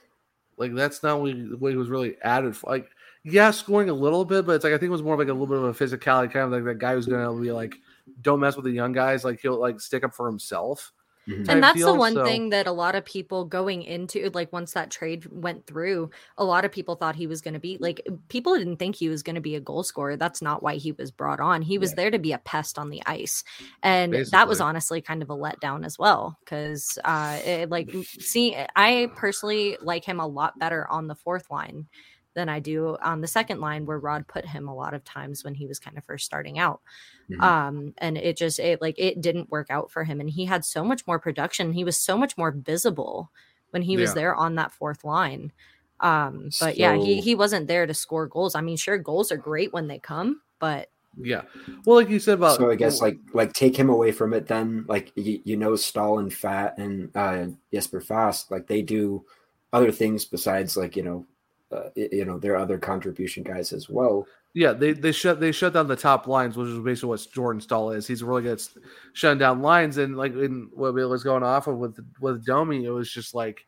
like 0.57 0.73
that's 0.73 1.01
not 1.01 1.21
what 1.21 1.33
he, 1.33 1.75
was 1.77 1.89
really 1.89 2.17
added 2.21 2.57
for. 2.57 2.69
Like, 2.69 2.89
yeah, 3.23 3.51
scoring 3.51 3.89
a 3.89 3.93
little 3.93 4.25
bit, 4.25 4.45
but 4.45 4.53
it's 4.53 4.63
like 4.63 4.73
I 4.73 4.77
think 4.77 4.89
it 4.89 4.91
was 4.91 5.01
more 5.01 5.17
like 5.17 5.29
a 5.29 5.33
little 5.33 5.47
bit 5.47 5.57
of 5.57 5.63
a 5.63 5.73
physicality, 5.73 6.31
kind 6.31 6.45
of 6.45 6.51
like 6.51 6.65
that 6.65 6.79
guy 6.79 6.93
who's 6.93 7.05
gonna 7.05 7.39
be 7.39 7.51
like, 7.51 7.75
don't 8.21 8.41
mess 8.41 8.55
with 8.57 8.65
the 8.65 8.71
young 8.71 8.91
guys. 8.91 9.23
Like 9.23 9.39
he'll 9.39 9.59
like 9.59 9.79
stick 9.79 10.03
up 10.03 10.13
for 10.13 10.27
himself. 10.27 10.91
Mhm. 11.27 11.47
and 11.47 11.63
that's 11.63 11.79
the 11.79 11.93
one 11.93 12.13
so- 12.13 12.25
thing 12.25 12.49
that 12.49 12.67
a 12.67 12.71
lot 12.71 12.95
of 12.95 13.05
people 13.05 13.45
going 13.45 13.83
into 13.83 14.29
like 14.33 14.51
once 14.51 14.73
that 14.73 14.91
trade 14.91 15.25
went 15.31 15.65
through 15.65 16.09
a 16.37 16.43
lot 16.43 16.65
of 16.65 16.71
people 16.71 16.95
thought 16.95 17.15
he 17.15 17.27
was 17.27 17.39
going 17.41 17.53
to 17.53 17.59
be 17.59 17.77
like 17.79 18.01
people 18.27 18.55
didn't 18.57 18.75
think 18.77 18.95
he 18.95 19.07
was 19.09 19.23
going 19.23 19.35
to 19.35 19.41
be 19.41 19.55
a 19.55 19.59
goal 19.61 19.83
scorer. 19.83 20.17
That's 20.17 20.41
not 20.41 20.61
why 20.61 20.75
he 20.75 20.91
was 20.91 21.11
brought 21.11 21.39
on. 21.39 21.61
He 21.61 21.77
was 21.77 21.91
Yeah. 21.91 21.95
there 21.95 22.11
to 22.11 22.19
be 22.19 22.33
a 22.33 22.37
pest 22.39 22.77
on 22.77 22.89
the 22.89 23.01
ice. 23.05 23.43
And 23.81 24.13
that 24.31 24.47
was 24.47 24.59
honestly 24.59 25.01
kind 25.01 25.21
of 25.21 25.29
a 25.29 25.35
letdown 25.37 25.85
as 25.85 25.97
well 25.97 26.37
because 26.43 26.97
uh 27.05 27.39
it, 27.45 27.69
like 27.69 27.89
see 28.19 28.55
i 28.75 29.09
personally 29.15 29.77
like 29.81 30.03
him 30.03 30.19
a 30.19 30.27
lot 30.27 30.59
better 30.59 30.87
on 30.89 31.07
the 31.07 31.15
fourth 31.15 31.49
line 31.49 31.87
than 32.33 32.49
i 32.49 32.59
do 32.59 32.97
on 33.03 33.21
the 33.21 33.27
second 33.27 33.59
line 33.61 33.85
where 33.85 33.99
rod 33.99 34.27
put 34.27 34.45
him 34.45 34.67
a 34.67 34.75
lot 34.75 34.93
of 34.93 35.03
times 35.03 35.43
when 35.43 35.53
he 35.53 35.65
was 35.67 35.79
kind 35.79 35.97
of 35.97 36.03
first 36.03 36.25
starting 36.25 36.59
out 36.59 36.81
Mhm. 37.29 37.41
um 37.41 37.93
and 37.99 38.17
it 38.17 38.35
just 38.37 38.59
it 38.59 38.81
like 38.81 38.95
it 38.97 39.21
didn't 39.21 39.49
work 39.49 39.67
out 39.69 39.91
for 39.91 40.03
him 40.03 40.19
and 40.19 40.29
he 40.29 40.45
had 40.45 40.65
so 40.65 40.83
much 40.83 41.07
more 41.07 41.19
production 41.19 41.73
he 41.73 41.83
was 41.83 41.97
so 41.97 42.17
much 42.17 42.37
more 42.37 42.51
visible 42.51 43.31
when 43.71 43.81
he 43.81 43.95
was 43.97 44.09
Yeah. 44.11 44.15
there 44.15 44.35
on 44.35 44.55
that 44.55 44.71
fourth 44.73 45.03
line 45.03 45.51
um 45.99 46.49
but 46.59 46.75
yeah 46.77 46.95
he 46.95 47.21
he 47.21 47.33
wasn't 47.35 47.67
there 47.67 47.85
to 47.87 47.93
score 47.93 48.27
goals 48.27 48.55
i 48.55 48.61
mean 48.61 48.75
sure 48.77 48.97
goals 48.97 49.31
are 49.31 49.37
great 49.37 49.71
when 49.71 49.87
they 49.87 49.99
come 49.99 50.41
but 50.59 50.89
Yeah. 51.15 51.43
Well, 51.85 51.97
like 51.97 52.09
you 52.09 52.19
said 52.19 52.35
about 52.39 52.57
so 52.57 52.71
I 52.71 52.75
guess 52.75 52.99
like 52.99 53.17
like 53.33 53.53
take 53.53 53.75
him 53.77 53.89
away 53.89 54.11
from 54.11 54.33
it. 54.33 54.47
Then 54.47 54.83
like 54.87 55.11
you, 55.15 55.41
you 55.45 55.55
know 55.57 55.75
Staal 55.75 56.17
and 56.17 56.33
Fat 56.33 56.79
and 56.79 57.15
uh, 57.15 57.47
Jesper 57.71 58.01
Fast 58.01 58.49
like 58.49 58.65
they 58.65 58.81
do 58.81 59.23
other 59.71 59.91
things 59.91 60.25
besides 60.25 60.75
like 60.75 60.95
you 60.95 61.03
know 61.03 61.27
uh, 61.73 61.89
you 61.95 62.25
know 62.25 62.37
their 62.37 62.55
other 62.55 62.77
contribution 62.77 63.43
guys 63.43 63.73
as 63.73 63.89
well. 63.89 64.25
Yeah, 64.53 64.73
they 64.73 64.93
they 64.93 65.11
shut 65.11 65.39
they 65.39 65.51
shut 65.51 65.73
down 65.73 65.87
the 65.87 65.95
top 65.95 66.27
lines, 66.27 66.55
which 66.55 66.69
is 66.69 66.79
basically 66.79 67.09
what 67.09 67.27
Jordan 67.33 67.61
Staal 67.61 67.91
is. 67.91 68.05
He's 68.05 68.23
really 68.23 68.43
good 68.43 68.59
at 68.59 68.67
shutting 69.13 69.39
down 69.39 69.61
lines, 69.61 69.97
and 69.97 70.15
like 70.15 70.33
in 70.33 70.69
what 70.73 70.93
was 70.93 71.23
going 71.23 71.43
off 71.43 71.67
of 71.67 71.77
with 71.77 71.97
with 72.19 72.45
Domi, 72.45 72.85
it 72.85 72.91
was 72.91 73.11
just 73.11 73.33
like 73.33 73.65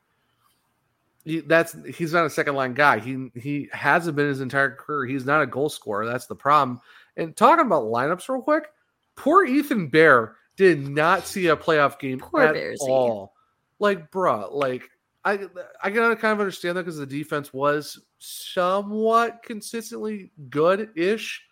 he, 1.26 1.40
that's 1.40 1.76
he's 1.96 2.14
not 2.14 2.26
a 2.26 2.30
second 2.30 2.56
line 2.56 2.76
guy. 2.76 3.00
He 3.00 3.30
he 3.34 3.68
hasn't 3.72 4.16
been 4.16 4.28
his 4.28 4.42
entire 4.42 4.76
career. 4.76 5.06
He's 5.08 5.26
not 5.26 5.42
a 5.42 5.48
goal 5.48 5.70
scorer. 5.70 6.06
That's 6.06 6.28
the 6.28 6.36
problem. 6.36 6.82
And 7.18 7.36
talking 7.36 7.66
about 7.66 7.86
lineups 7.86 8.30
real 8.30 8.44
quick, 8.44 8.66
poor 9.16 9.44
Ethan 9.44 9.88
Bear 9.88 10.36
did 10.56 10.88
not 10.88 11.26
see 11.26 11.48
a 11.48 11.58
playoff 11.58 12.00
game 12.00 12.20
Poor 12.20 12.44
at 12.44 12.56
Bearsy. 12.56 12.88
all. 12.88 13.34
Like, 13.80 14.12
bruh, 14.12 14.54
like 14.54 14.84
I 15.26 15.40
I 15.84 15.90
can 15.90 16.16
kind 16.18 16.34
of 16.34 16.40
understand 16.40 16.78
that 16.78 16.84
because 16.84 16.98
the 16.98 17.06
defense 17.06 17.52
was 17.52 18.00
somewhat 18.20 19.42
consistently 19.44 20.32
good-ish 20.50 21.44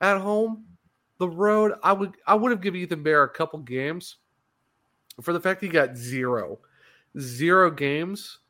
at 0.00 0.20
home. 0.20 0.64
The 1.18 1.28
road, 1.28 1.72
I 1.82 1.92
would 1.92 2.12
I 2.26 2.34
would 2.34 2.50
have 2.50 2.60
given 2.60 2.80
Ethan 2.80 3.02
Bear 3.02 3.22
a 3.22 3.28
couple 3.28 3.58
games 3.60 4.16
for 5.22 5.32
the 5.32 5.40
fact 5.40 5.62
he 5.62 5.68
got 5.68 5.96
zero, 5.96 6.58
zero 7.18 7.70
games. 7.70 8.40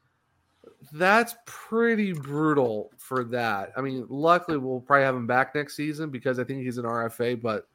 That's 0.93 1.37
pretty 1.47 2.12
brutal 2.12 2.91
for 2.99 3.25
that. 3.25 3.72
I 3.77 3.81
mean, 3.81 4.07
luckily 4.09 4.59
we'll 4.59 4.81
probably 4.81 5.05
have 5.05 5.14
him 5.14 5.27
back 5.27 5.55
next 5.55 5.77
season 5.77 6.11
because 6.11 6.39
I 6.39 6.45
think 6.45 6.62
he's 6.62 6.79
an 6.79 6.85
RFA, 6.85 7.41
but 7.41 7.68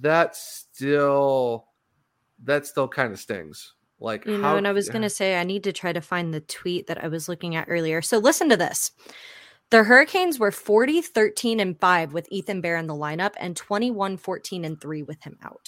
that 0.00 0.36
still 0.36 1.68
that 2.42 2.66
still 2.66 2.88
kind 2.88 3.12
of 3.12 3.18
stings. 3.18 3.74
Like 4.04 4.24
You 4.26 4.38
know, 4.38 4.44
how- 4.44 4.56
and 4.56 4.68
I 4.68 4.72
was 4.72 4.88
going 4.88 5.02
to 5.02 5.10
say, 5.10 5.36
I 5.40 5.44
need 5.44 5.64
to 5.64 5.72
try 5.72 5.92
to 5.92 6.00
find 6.00 6.32
the 6.32 6.40
tweet 6.40 6.86
that 6.86 7.02
I 7.02 7.08
was 7.08 7.28
looking 7.28 7.56
at 7.56 7.66
earlier. 7.68 8.02
So 8.02 8.18
listen 8.18 8.48
to 8.50 8.56
this. 8.56 8.92
The 9.70 9.82
Hurricanes 9.82 10.38
were 10.38 10.52
40, 10.52 11.00
13, 11.02 11.58
and 11.58 11.80
5 11.80 12.12
with 12.12 12.28
Ethan 12.30 12.60
Bear 12.60 12.76
in 12.76 12.86
the 12.86 12.94
lineup 12.94 13.32
and 13.38 13.56
21, 13.56 14.18
14, 14.18 14.64
and 14.64 14.80
3 14.80 15.02
with 15.02 15.22
him 15.24 15.38
out. 15.42 15.66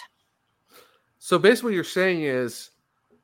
So 1.18 1.38
basically, 1.38 1.70
what 1.70 1.74
you're 1.76 1.84
saying 1.84 2.22
is, 2.22 2.70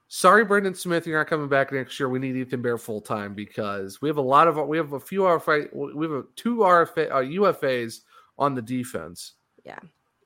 sorry, 0.08 0.44
Brendan 0.44 0.74
Smith, 0.74 1.06
you're 1.06 1.18
not 1.18 1.28
coming 1.28 1.48
back 1.48 1.72
next 1.72 2.00
year. 2.00 2.08
We 2.08 2.18
need 2.18 2.36
Ethan 2.36 2.62
Bear 2.62 2.78
full 2.78 3.00
time 3.00 3.34
because 3.34 4.00
we 4.00 4.08
have 4.08 4.16
a 4.16 4.22
lot 4.22 4.48
of 4.48 4.56
we 4.66 4.76
have 4.76 4.94
a 4.94 4.98
few 5.00 5.20
RFA, 5.20 5.68
we 5.94 6.06
have 6.06 6.12
a, 6.12 6.24
two 6.36 6.56
RFA 6.56 7.10
uh, 7.10 7.16
UFAs 7.20 8.00
on 8.38 8.54
the 8.54 8.62
defense. 8.62 9.34
Yeah. 9.64 9.78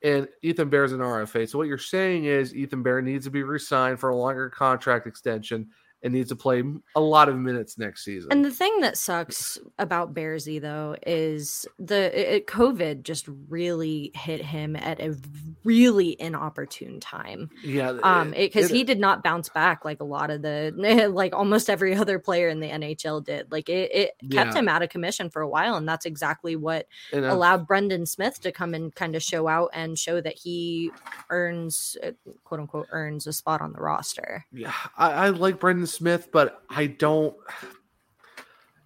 And 0.02 0.28
Ethan 0.42 0.68
Bear's 0.68 0.92
an 0.92 1.00
RFA. 1.00 1.48
So 1.48 1.58
what 1.58 1.68
you're 1.68 1.78
saying 1.78 2.24
is 2.24 2.54
Ethan 2.54 2.82
Bear 2.82 3.00
needs 3.00 3.24
to 3.24 3.30
be 3.30 3.42
re-signed 3.42 3.98
for 3.98 4.10
a 4.10 4.16
longer 4.16 4.50
contract 4.50 5.06
extension 5.06 5.68
and 6.06 6.14
needs 6.14 6.28
to 6.28 6.36
play 6.36 6.62
a 6.94 7.00
lot 7.00 7.28
of 7.28 7.36
minutes 7.36 7.76
next 7.78 8.04
season. 8.04 8.30
And 8.32 8.44
the 8.44 8.50
thing 8.50 8.80
that 8.80 8.96
sucks 8.96 9.58
about 9.78 10.14
Bearsy 10.14 10.60
though 10.60 10.94
is 11.06 11.66
the 11.78 12.36
it, 12.36 12.46
COVID 12.46 13.02
just 13.02 13.28
really 13.48 14.12
hit 14.14 14.40
him 14.40 14.76
at 14.76 15.00
a 15.00 15.16
really 15.64 16.16
inopportune 16.20 17.00
time. 17.00 17.50
yeah, 17.64 17.90
Um, 18.02 18.30
because 18.30 18.70
he 18.70 18.84
did 18.84 19.00
not 19.00 19.22
bounce 19.24 19.48
back 19.48 19.84
like 19.84 20.00
a 20.00 20.04
lot 20.04 20.30
of 20.30 20.42
the 20.42 20.72
like 21.12 21.34
almost 21.34 21.68
every 21.68 21.94
other 21.94 22.18
player 22.18 22.48
in 22.48 22.60
the 22.60 22.68
NHL 22.68 23.24
did. 23.24 23.50
Like 23.50 23.68
it, 23.68 23.90
it 23.92 24.10
kept 24.30 24.52
Yeah. 24.54 24.60
him 24.60 24.68
out 24.68 24.82
of 24.82 24.88
commission 24.90 25.28
for 25.28 25.42
a 25.42 25.48
while, 25.48 25.74
and 25.74 25.88
that's 25.88 26.06
exactly 26.06 26.54
what 26.56 26.86
and 27.12 27.26
I- 27.26 27.30
allowed 27.30 27.66
Brendan 27.66 28.06
Smith 28.06 28.40
to 28.42 28.52
come 28.52 28.74
and 28.74 28.94
kind 28.94 29.16
of 29.16 29.22
show 29.22 29.48
out 29.48 29.70
and 29.72 29.98
show 29.98 30.20
that 30.20 30.38
he 30.38 30.90
earns 31.30 31.96
uh, 32.02 32.12
quote 32.44 32.60
unquote 32.60 32.86
earns 32.90 33.26
a 33.26 33.32
spot 33.32 33.60
on 33.60 33.72
the 33.72 33.80
roster. 33.80 34.44
yeah, 34.52 34.72
I, 34.96 35.10
I 35.10 35.28
like 35.30 35.58
Brendan 35.58 35.86
Smith, 35.96 36.28
but 36.32 36.62
I 36.70 36.86
don't. 36.86 37.34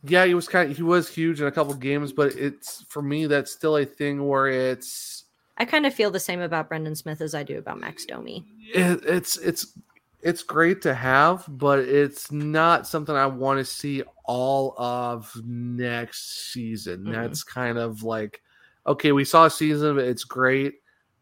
Yeah, 0.03 0.25
he 0.25 0.35
was 0.35 0.49
kind 0.49 0.71
of 0.71 0.77
he 0.77 0.83
was 0.83 1.09
huge 1.09 1.41
in 1.41 1.47
a 1.47 1.53
couple 1.53 1.75
games, 1.75 2.13
but 2.13 2.35
it's 2.35 2.85
for 2.89 3.03
me 3.03 3.27
that's 3.27 3.53
still 3.53 3.77
a 3.77 3.85
thing 3.85 4.27
where 4.27 4.47
it's 4.49 5.25
I 5.59 5.67
kind 5.67 5.85
of 5.85 5.93
feel 5.93 6.11
the 6.11 6.21
same 6.21 6.41
about 6.41 6.69
Brendan 6.69 6.95
Smith 6.97 7.21
as 7.21 7.35
I 7.35 7.43
do 7.43 7.59
about 7.59 7.79
Max 7.81 8.07
Domi. 8.07 8.47
it, 8.75 9.05
it's 9.05 9.37
it's 9.37 9.79
it's 10.23 10.43
great 10.43 10.81
to 10.83 10.95
have, 10.95 11.45
but 11.49 11.81
it's 11.81 12.31
not 12.33 12.87
something 12.87 13.15
I 13.15 13.27
want 13.27 13.59
to 13.59 13.65
see 13.65 14.03
all 14.25 14.75
of 14.79 15.31
next 15.45 16.53
season. 16.53 17.05
Mhm. 17.05 17.13
That's 17.13 17.45
kind 17.45 17.77
of 17.77 18.03
like 18.03 18.41
okay, 18.87 19.13
we 19.13 19.27
saw 19.27 19.45
a 19.45 19.51
season 19.51 19.99
it's 19.99 20.25
great, 20.25 20.77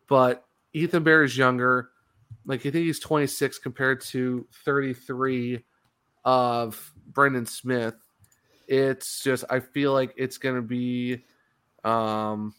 but 0.09 0.45
Ethan 0.72 1.03
Bear 1.03 1.24
is 1.24 1.36
younger. 1.36 1.91
Like 2.47 2.61
I 2.61 2.70
think 2.70 2.86
he's 2.86 3.01
26 3.01 3.59
compared 3.59 4.01
to 4.03 4.47
33 4.64 5.64
of 6.29 6.93
Brendan 7.07 7.47
Smith. 7.47 7.95
It's 8.66 9.22
just 9.22 9.47
I 9.49 9.61
feel 9.61 9.95
like 9.95 10.12
it's 10.18 10.37
gonna 10.37 10.61
be 10.61 11.24
um 11.85 12.55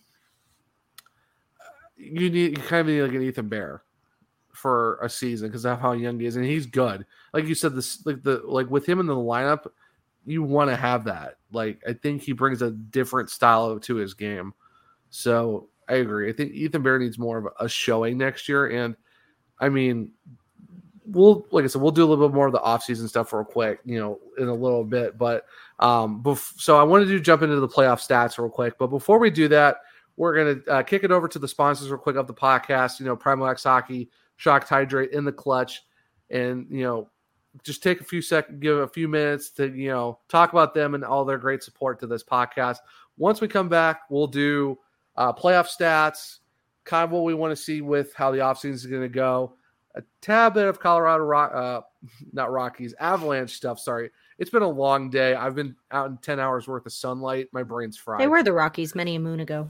you 1.96 2.32
need 2.32 2.58
you 2.58 2.64
kind 2.64 2.82
of 2.82 2.88
need 2.88 3.04
like 3.04 3.14
an 3.14 3.22
Ethan 3.22 3.48
Bear 3.48 3.84
for 4.54 4.98
a 5.04 5.10
season 5.10 5.50
because 5.50 5.66
of 5.66 5.80
how 5.80 5.92
young 5.92 6.20
he 6.20 6.26
is, 6.26 6.36
and 6.36 6.46
he's 6.46 6.66
good. 6.66 7.06
Like 7.32 7.46
you 7.46 7.54
said, 7.54 7.76
this 7.76 8.04
like 8.08 8.24
the 8.24 8.42
like 8.44 8.72
with 8.72 8.88
him 8.88 9.00
in 9.00 9.06
the 9.06 9.16
lineup, 9.16 9.68
you 10.26 10.42
want 10.42 10.72
to 10.72 10.76
have 10.76 11.04
that. 11.04 11.36
Like 11.52 11.80
I 11.88 11.94
think 11.94 12.24
he 12.24 12.32
brings 12.32 12.64
a 12.64 12.72
different 12.72 13.30
style 13.30 13.80
to 13.80 13.96
his 13.98 14.16
game. 14.16 14.52
So 15.12 15.70
I 15.88 15.96
agree. 15.96 16.28
I 16.28 16.34
think 16.34 16.54
Ethan 16.54 16.82
Bear 16.82 16.98
needs 16.98 17.20
more 17.20 17.38
of 17.38 17.48
a 17.60 17.70
showing 17.70 18.18
next 18.18 18.50
year, 18.50 18.66
and 18.66 18.96
I 19.60 19.70
mean, 19.70 20.14
we'll 21.12 21.46
like 21.52 21.64
I 21.64 21.68
said, 21.68 21.82
we'll 21.82 21.92
do 21.92 22.04
a 22.04 22.08
little 22.08 22.28
bit 22.28 22.36
more 22.36 22.48
of 22.48 22.54
the 22.54 22.60
offseason 22.60 23.08
stuff 23.08 23.34
real 23.34 23.44
quick, 23.44 23.80
you 23.86 24.00
know, 24.00 24.20
in 24.38 24.48
a 24.48 24.54
little 24.54 24.84
bit. 24.84 25.18
But 25.18 25.46
um, 25.80 26.22
bef- 26.24 26.60
so 26.60 26.78
I 26.78 26.84
wanted 26.84 27.06
to 27.08 27.20
jump 27.20 27.42
into 27.42 27.60
the 27.60 27.68
playoff 27.68 28.06
stats 28.06 28.38
real 28.38 28.50
quick. 28.50 28.78
But 28.78 28.88
before 28.88 29.20
we 29.20 29.30
do 29.30 29.48
that, 29.50 29.78
we're 30.18 30.36
gonna 30.36 30.78
uh, 30.78 30.84
kick 30.84 31.04
it 31.04 31.12
over 31.12 31.28
to 31.28 31.40
the 31.40 31.48
sponsors 31.48 31.90
real 31.90 32.00
quick 32.00 32.16
of 32.16 32.28
the 32.28 32.34
podcast. 32.34 33.00
You 33.00 33.06
know, 33.06 33.16
Primo 33.16 33.46
X 33.46 33.64
Hockey, 33.64 34.10
Shocked 34.38 34.70
Hydrate 34.70 35.12
in 35.12 35.26
the 35.26 35.32
clutch, 35.32 35.84
and 36.30 36.68
you 36.70 36.84
know, 36.84 37.10
just 37.64 37.82
take 37.84 38.02
a 38.02 38.06
few 38.06 38.22
seconds, 38.22 38.60
give 38.62 38.78
a 38.78 38.88
few 38.88 39.08
minutes 39.08 39.50
to 39.52 39.74
you 39.74 39.90
know 39.90 40.20
talk 40.28 40.52
about 40.52 40.74
them 40.74 40.96
and 40.96 41.04
all 41.04 41.26
their 41.26 41.38
great 41.38 41.64
support 41.64 42.00
to 42.00 42.08
this 42.08 42.24
podcast. 42.24 42.78
Once 43.18 43.42
we 43.42 43.48
come 43.48 43.70
back, 43.70 44.02
we'll 44.10 44.28
do 44.28 44.78
uh, 45.16 45.34
playoff 45.34 45.68
stats, 45.68 46.38
kind 46.86 47.04
of 47.04 47.12
what 47.12 47.24
we 47.24 47.34
want 47.34 47.52
to 47.52 47.62
see 47.62 47.82
with 47.82 48.14
how 48.14 48.32
the 48.32 48.38
offseason 48.38 48.74
is 48.74 48.86
going 48.86 49.02
to 49.02 49.10
go. 49.10 49.54
A 49.96 50.04
tad 50.22 50.54
bit 50.54 50.68
of 50.68 50.80
Colorado 50.80 51.24
Rock, 51.24 51.52
uh, 51.54 51.82
not 52.34 52.52
Rockies, 52.52 52.94
Avalanche 53.00 53.52
stuff. 53.52 53.80
Sorry, 53.80 54.12
it's 54.38 54.50
been 54.52 54.62
a 54.62 54.68
long 54.70 55.10
day. 55.10 55.34
I've 55.34 55.56
been 55.56 55.76
out 55.92 56.10
in 56.10 56.18
ten 56.18 56.40
hours 56.40 56.68
worth 56.68 56.86
of 56.86 56.94
sunlight. 56.94 57.48
My 57.52 57.64
brain's 57.64 57.98
fried. 57.98 58.20
They 58.22 58.28
were 58.28 58.44
the 58.44 58.54
Rockies 58.54 58.94
many 58.96 59.16
a 59.16 59.20
moon 59.20 59.40
ago. 59.40 59.70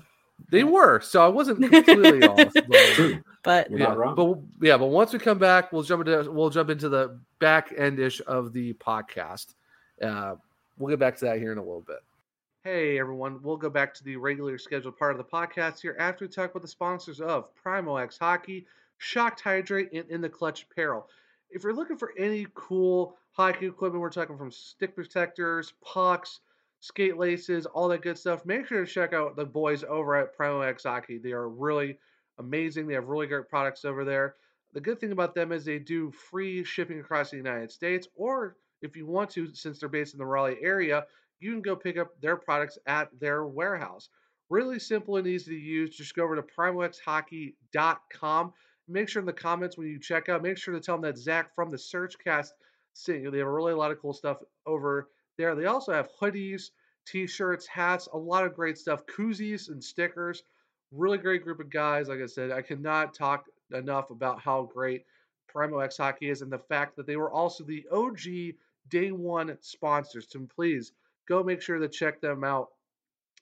They 0.52 0.64
were, 0.64 1.02
so 1.02 1.22
I 1.24 1.28
wasn't 1.28 1.60
completely 1.60 2.24
off. 2.28 2.54
But, 2.54 3.22
But 3.44 3.72
yeah, 3.72 3.78
not 3.78 3.98
wrong. 3.98 4.16
but 4.16 4.66
yeah, 4.66 4.78
but 4.78 4.88
once 4.88 5.12
we 5.12 5.20
come 5.20 5.38
back, 5.38 5.72
we'll 5.74 5.84
jump 5.84 6.08
into 6.08 6.32
we'll 6.32 6.50
jump 6.50 6.70
into 6.70 6.90
the 6.90 7.20
back 7.40 7.74
end 7.78 8.00
ish 8.00 8.22
of 8.28 8.54
the 8.54 8.74
podcast. 8.74 9.56
Uh, 10.02 10.36
we'll 10.78 10.90
get 10.90 11.00
back 11.00 11.18
to 11.18 11.26
that 11.26 11.40
here 11.40 11.52
in 11.52 11.58
a 11.58 11.62
little 11.62 11.84
bit. 11.86 12.00
Hey 12.64 13.00
everyone, 13.00 13.40
we'll 13.42 13.58
go 13.58 13.70
back 13.70 13.94
to 13.96 14.04
the 14.04 14.18
regular 14.18 14.58
scheduled 14.58 14.98
part 14.98 15.12
of 15.12 15.18
the 15.18 15.24
podcast 15.24 15.82
here 15.82 15.96
after 16.00 16.26
we 16.26 16.30
talk 16.30 16.52
about 16.52 16.62
the 16.62 16.68
sponsors 16.68 17.22
of 17.22 17.54
Primo 17.56 17.96
X 17.98 18.18
Hockey, 18.18 18.66
Shocked 19.00 19.42
Hydrate, 19.42 19.92
and 19.94 20.10
In 20.10 20.22
the 20.22 20.30
Clutch 20.30 20.66
Apparel. 20.70 21.08
If 21.50 21.64
you're 21.64 21.74
looking 21.74 21.98
for 21.98 22.14
any 22.18 22.46
cool 22.54 23.18
hockey 23.32 23.66
equipment, 23.66 24.02
we're 24.02 24.10
talking 24.10 24.38
from 24.38 24.52
stick 24.52 24.94
protectors, 24.94 25.74
pucks, 25.82 26.42
skate 26.82 27.18
laces, 27.18 27.66
all 27.66 27.88
that 27.88 28.02
good 28.02 28.18
stuff. 28.18 28.46
Make 28.46 28.68
sure 28.68 28.86
to 28.86 28.92
check 28.92 29.14
out 29.14 29.36
the 29.36 29.46
boys 29.46 29.84
over 29.86 30.16
at 30.16 30.36
Primo 30.36 30.62
X 30.62 30.84
Hockey. 30.84 31.18
They 31.18 31.32
are 31.32 31.50
really 31.50 31.98
amazing. 32.38 32.88
They 32.88 32.94
have 32.94 33.08
really 33.08 33.28
great 33.28 33.50
products 33.50 33.86
over 33.86 34.04
there. 34.04 34.36
The 34.74 34.82
good 34.82 35.00
thing 35.00 35.14
about 35.14 35.34
them 35.34 35.54
is 35.54 35.66
they 35.66 35.80
do 35.80 36.12
free 36.12 36.64
shipping 36.64 37.00
across 37.00 37.32
the 37.32 37.38
United 37.38 37.72
States, 37.72 38.08
or 38.16 38.58
if 38.82 38.96
you 38.96 39.08
want 39.08 39.30
to, 39.32 39.54
since 39.56 39.80
they're 39.80 39.90
based 39.90 40.14
in 40.14 40.20
the 40.20 40.26
Raleigh 40.26 40.58
area, 40.62 41.06
you 41.40 41.52
can 41.52 41.62
go 41.62 41.76
pick 41.76 41.98
up 41.98 42.10
their 42.22 42.36
products 42.36 42.78
at 42.86 43.10
their 43.20 43.46
warehouse. 43.46 44.10
Really 44.50 44.80
simple 44.80 45.18
and 45.18 45.28
easy 45.28 45.52
to 45.52 45.60
use. 45.60 45.96
Just 45.96 46.16
go 46.16 46.24
over 46.24 46.36
to 46.36 46.44
primoxhockey.com. 46.44 48.54
Make 48.90 49.08
sure 49.08 49.20
in 49.20 49.26
the 49.26 49.34
comments 49.34 49.78
when 49.78 49.88
you 49.88 50.00
check 50.00 50.30
out, 50.30 50.42
make 50.42 50.58
sure 50.58 50.74
to 50.74 50.80
tell 50.80 50.96
them 50.96 51.04
that 51.04 51.18
Zach 51.18 51.54
from 51.54 51.70
the 51.70 51.78
SurgeCast 51.78 52.50
sent 52.94 53.22
you. 53.22 53.32
They 53.32 53.38
have 53.38 53.48
really 53.48 53.74
a 53.74 53.78
lot 53.78 53.92
of 53.92 54.02
cool 54.02 54.14
stuff 54.14 54.38
over 54.66 55.10
there. 55.38 55.56
They 55.56 55.66
also 55.66 55.94
have 55.94 56.10
hoodies, 56.20 56.72
t-shirts, 57.06 57.68
hats, 57.68 58.08
a 58.14 58.18
lot 58.18 58.46
of 58.46 58.56
great 58.56 58.78
stuff, 58.78 59.06
koozies 59.06 59.70
and 59.70 59.84
stickers. 59.84 60.44
Really 60.92 61.20
great 61.20 61.44
group 61.44 61.60
of 61.60 61.70
guys. 61.70 62.10
Like 62.10 62.20
I 62.20 62.26
said, 62.26 62.52
I 62.52 62.62
cannot 62.64 63.14
talk 63.14 63.46
enough 63.72 64.10
about 64.10 64.42
how 64.42 64.64
great 64.64 65.06
Primo 65.48 65.80
X 65.80 65.98
Hockey 65.98 66.30
is 66.30 66.42
and 66.42 66.52
the 66.52 66.58
fact 66.58 66.96
that 66.96 67.06
they 67.06 67.16
were 67.16 67.32
also 67.32 67.64
the 67.64 67.86
OG 67.92 68.56
day 68.90 69.12
one 69.12 69.56
sponsors. 69.62 70.28
So 70.30 70.48
please 70.56 70.94
go 71.28 71.44
make 71.44 71.62
sure 71.62 71.78
to 71.78 71.88
check 71.88 72.22
them 72.22 72.44
out 72.44 72.70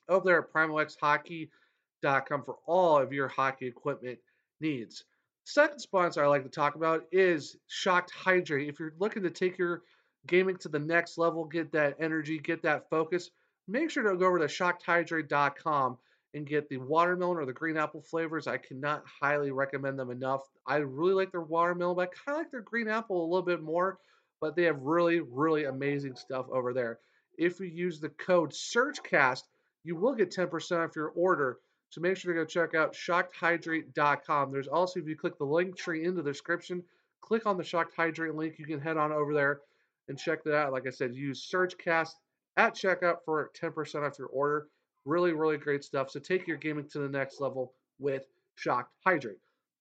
over 0.08 0.24
there 0.24 0.38
at 0.40 0.52
primoxhockey.com 0.52 2.44
for 2.44 2.58
all 2.66 2.98
of 2.98 3.12
your 3.12 3.28
hockey 3.28 3.66
equipment 3.66 4.18
needs. 4.60 5.04
Second 5.48 5.78
sponsor 5.78 6.22
I 6.22 6.26
like 6.26 6.42
to 6.42 6.50
talk 6.50 6.74
about 6.74 7.04
is 7.10 7.56
Shocked 7.68 8.10
Hydrate. 8.10 8.68
If 8.68 8.78
you're 8.78 8.92
looking 8.98 9.22
to 9.22 9.30
take 9.30 9.56
your 9.56 9.80
gaming 10.26 10.58
to 10.58 10.68
the 10.68 10.78
next 10.78 11.16
level, 11.16 11.46
get 11.46 11.72
that 11.72 11.96
energy, 11.98 12.38
get 12.38 12.62
that 12.64 12.90
focus, 12.90 13.30
make 13.66 13.88
sure 13.88 14.02
to 14.02 14.14
go 14.18 14.26
over 14.26 14.38
to 14.40 14.44
shockedhydrate.com 14.44 15.96
and 16.34 16.46
get 16.46 16.68
the 16.68 16.76
watermelon 16.76 17.38
or 17.38 17.46
the 17.46 17.54
green 17.54 17.78
apple 17.78 18.02
flavors. 18.02 18.46
I 18.46 18.58
cannot 18.58 19.04
highly 19.06 19.50
recommend 19.50 19.98
them 19.98 20.10
enough. 20.10 20.42
I 20.66 20.76
really 20.76 21.14
like 21.14 21.32
their 21.32 21.40
watermelon, 21.40 21.96
but 21.96 22.10
I 22.10 22.26
kind 22.26 22.36
of 22.36 22.42
like 22.42 22.50
their 22.50 22.60
green 22.60 22.88
apple 22.88 23.22
a 23.24 23.26
little 23.26 23.40
bit 23.40 23.62
more. 23.62 24.00
But 24.42 24.54
they 24.54 24.64
have 24.64 24.82
really, 24.82 25.20
really 25.20 25.64
amazing 25.64 26.16
stuff 26.16 26.44
over 26.52 26.74
there. 26.74 26.98
If 27.38 27.58
you 27.58 27.68
use 27.68 28.00
the 28.00 28.10
code 28.10 28.52
SurgeCast, 28.52 29.44
you 29.82 29.96
will 29.96 30.14
get 30.14 30.30
10% 30.30 30.84
off 30.84 30.94
your 30.94 31.08
order. 31.16 31.56
So 31.90 32.00
make 32.00 32.16
sure 32.16 32.34
to 32.34 32.40
go 32.40 32.44
check 32.44 32.74
out 32.74 32.92
shockedhydrate.com. 32.92 34.52
There's 34.52 34.68
also, 34.68 35.00
if 35.00 35.08
you 35.08 35.16
click 35.16 35.38
the 35.38 35.44
link 35.44 35.76
tree 35.76 36.04
in 36.04 36.14
the 36.14 36.22
description, 36.22 36.82
click 37.20 37.46
on 37.46 37.56
the 37.56 37.64
Shocked 37.64 37.94
Hydrate 37.96 38.34
link. 38.34 38.58
You 38.58 38.66
can 38.66 38.80
head 38.80 38.96
on 38.96 39.12
over 39.12 39.32
there 39.32 39.60
and 40.08 40.18
check 40.18 40.44
that 40.44 40.54
out. 40.54 40.72
Like 40.72 40.86
I 40.86 40.90
said, 40.90 41.14
use 41.14 41.48
SurgeCast 41.50 42.12
at 42.56 42.74
checkout 42.74 43.18
for 43.24 43.50
10% 43.60 44.06
off 44.06 44.18
your 44.18 44.28
order. 44.28 44.68
Really, 45.04 45.32
really 45.32 45.56
great 45.56 45.84
stuff. 45.84 46.10
So 46.10 46.20
take 46.20 46.46
your 46.46 46.56
gaming 46.58 46.88
to 46.90 46.98
the 46.98 47.08
next 47.08 47.40
level 47.40 47.72
with 47.98 48.26
Shocked 48.56 48.92
Hydrate. 49.04 49.38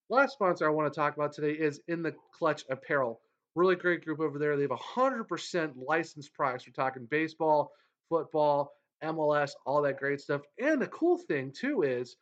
Last 0.09 0.33
sponsor 0.33 0.65
I 0.65 0.69
want 0.69 0.91
to 0.91 0.97
talk 0.97 1.17
about 1.17 1.33
today 1.33 1.51
is 1.51 1.81
In 1.87 2.01
the 2.01 2.15
Clutch 2.31 2.63
Apparel. 2.69 3.19
Really 3.55 3.75
great 3.75 4.05
group 4.05 4.21
over 4.21 4.39
there. 4.39 4.55
They 4.55 4.61
have 4.61 4.71
100% 4.71 5.73
licensed 5.75 6.33
products. 6.33 6.65
We're 6.65 6.71
talking 6.71 7.05
baseball, 7.09 7.71
football, 8.07 8.76
MLS, 9.03 9.51
all 9.65 9.81
that 9.81 9.99
great 9.99 10.21
stuff. 10.21 10.41
And 10.59 10.81
the 10.81 10.87
cool 10.87 11.17
thing, 11.17 11.51
too, 11.51 11.83
is 11.83 12.15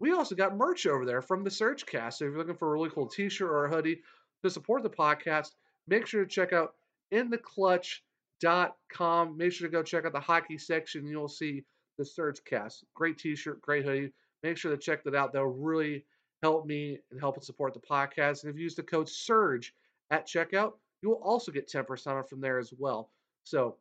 we 0.00 0.12
also 0.12 0.34
got 0.34 0.56
merch 0.56 0.86
over 0.86 1.04
there 1.04 1.22
from 1.22 1.44
the 1.44 1.50
SurgeCast. 1.50 2.14
So 2.14 2.24
if 2.24 2.30
you're 2.30 2.38
looking 2.38 2.56
for 2.56 2.68
a 2.68 2.72
really 2.72 2.90
cool 2.90 3.06
t 3.06 3.28
shirt 3.28 3.50
or 3.50 3.66
a 3.66 3.70
hoodie 3.70 4.00
to 4.42 4.50
support 4.50 4.82
the 4.82 4.90
podcast, 4.90 5.50
make 5.86 6.06
sure 6.06 6.24
to 6.24 6.30
check 6.30 6.52
out 6.52 6.74
intheclutch.com. 7.12 9.36
Make 9.36 9.52
sure 9.52 9.68
to 9.68 9.72
go 9.72 9.82
check 9.82 10.04
out 10.04 10.12
the 10.12 10.20
hockey 10.20 10.58
section. 10.58 11.06
You'll 11.06 11.28
see 11.28 11.64
the 11.98 12.04
SurgeCast. 12.04 12.84
Great 12.94 13.18
t 13.18 13.36
shirt, 13.36 13.60
great 13.60 13.84
hoodie. 13.84 14.12
Make 14.42 14.56
sure 14.56 14.72
to 14.72 14.76
check 14.76 15.04
that 15.04 15.14
out. 15.14 15.32
That'll 15.32 15.48
really 15.48 16.04
help 16.42 16.66
me 16.66 16.98
and 17.10 17.20
help 17.20 17.36
it 17.36 17.44
support 17.44 17.72
the 17.72 17.80
podcast. 17.80 18.42
And 18.42 18.50
if 18.50 18.56
you 18.56 18.64
use 18.64 18.74
the 18.74 18.82
code 18.82 19.08
SURGE 19.08 19.72
at 20.10 20.26
checkout, 20.26 20.72
you 21.02 21.10
will 21.10 21.22
also 21.22 21.52
get 21.52 21.70
10% 21.70 22.06
off 22.08 22.28
from 22.28 22.40
there 22.40 22.58
as 22.58 22.72
well. 22.76 23.10
So 23.44 23.76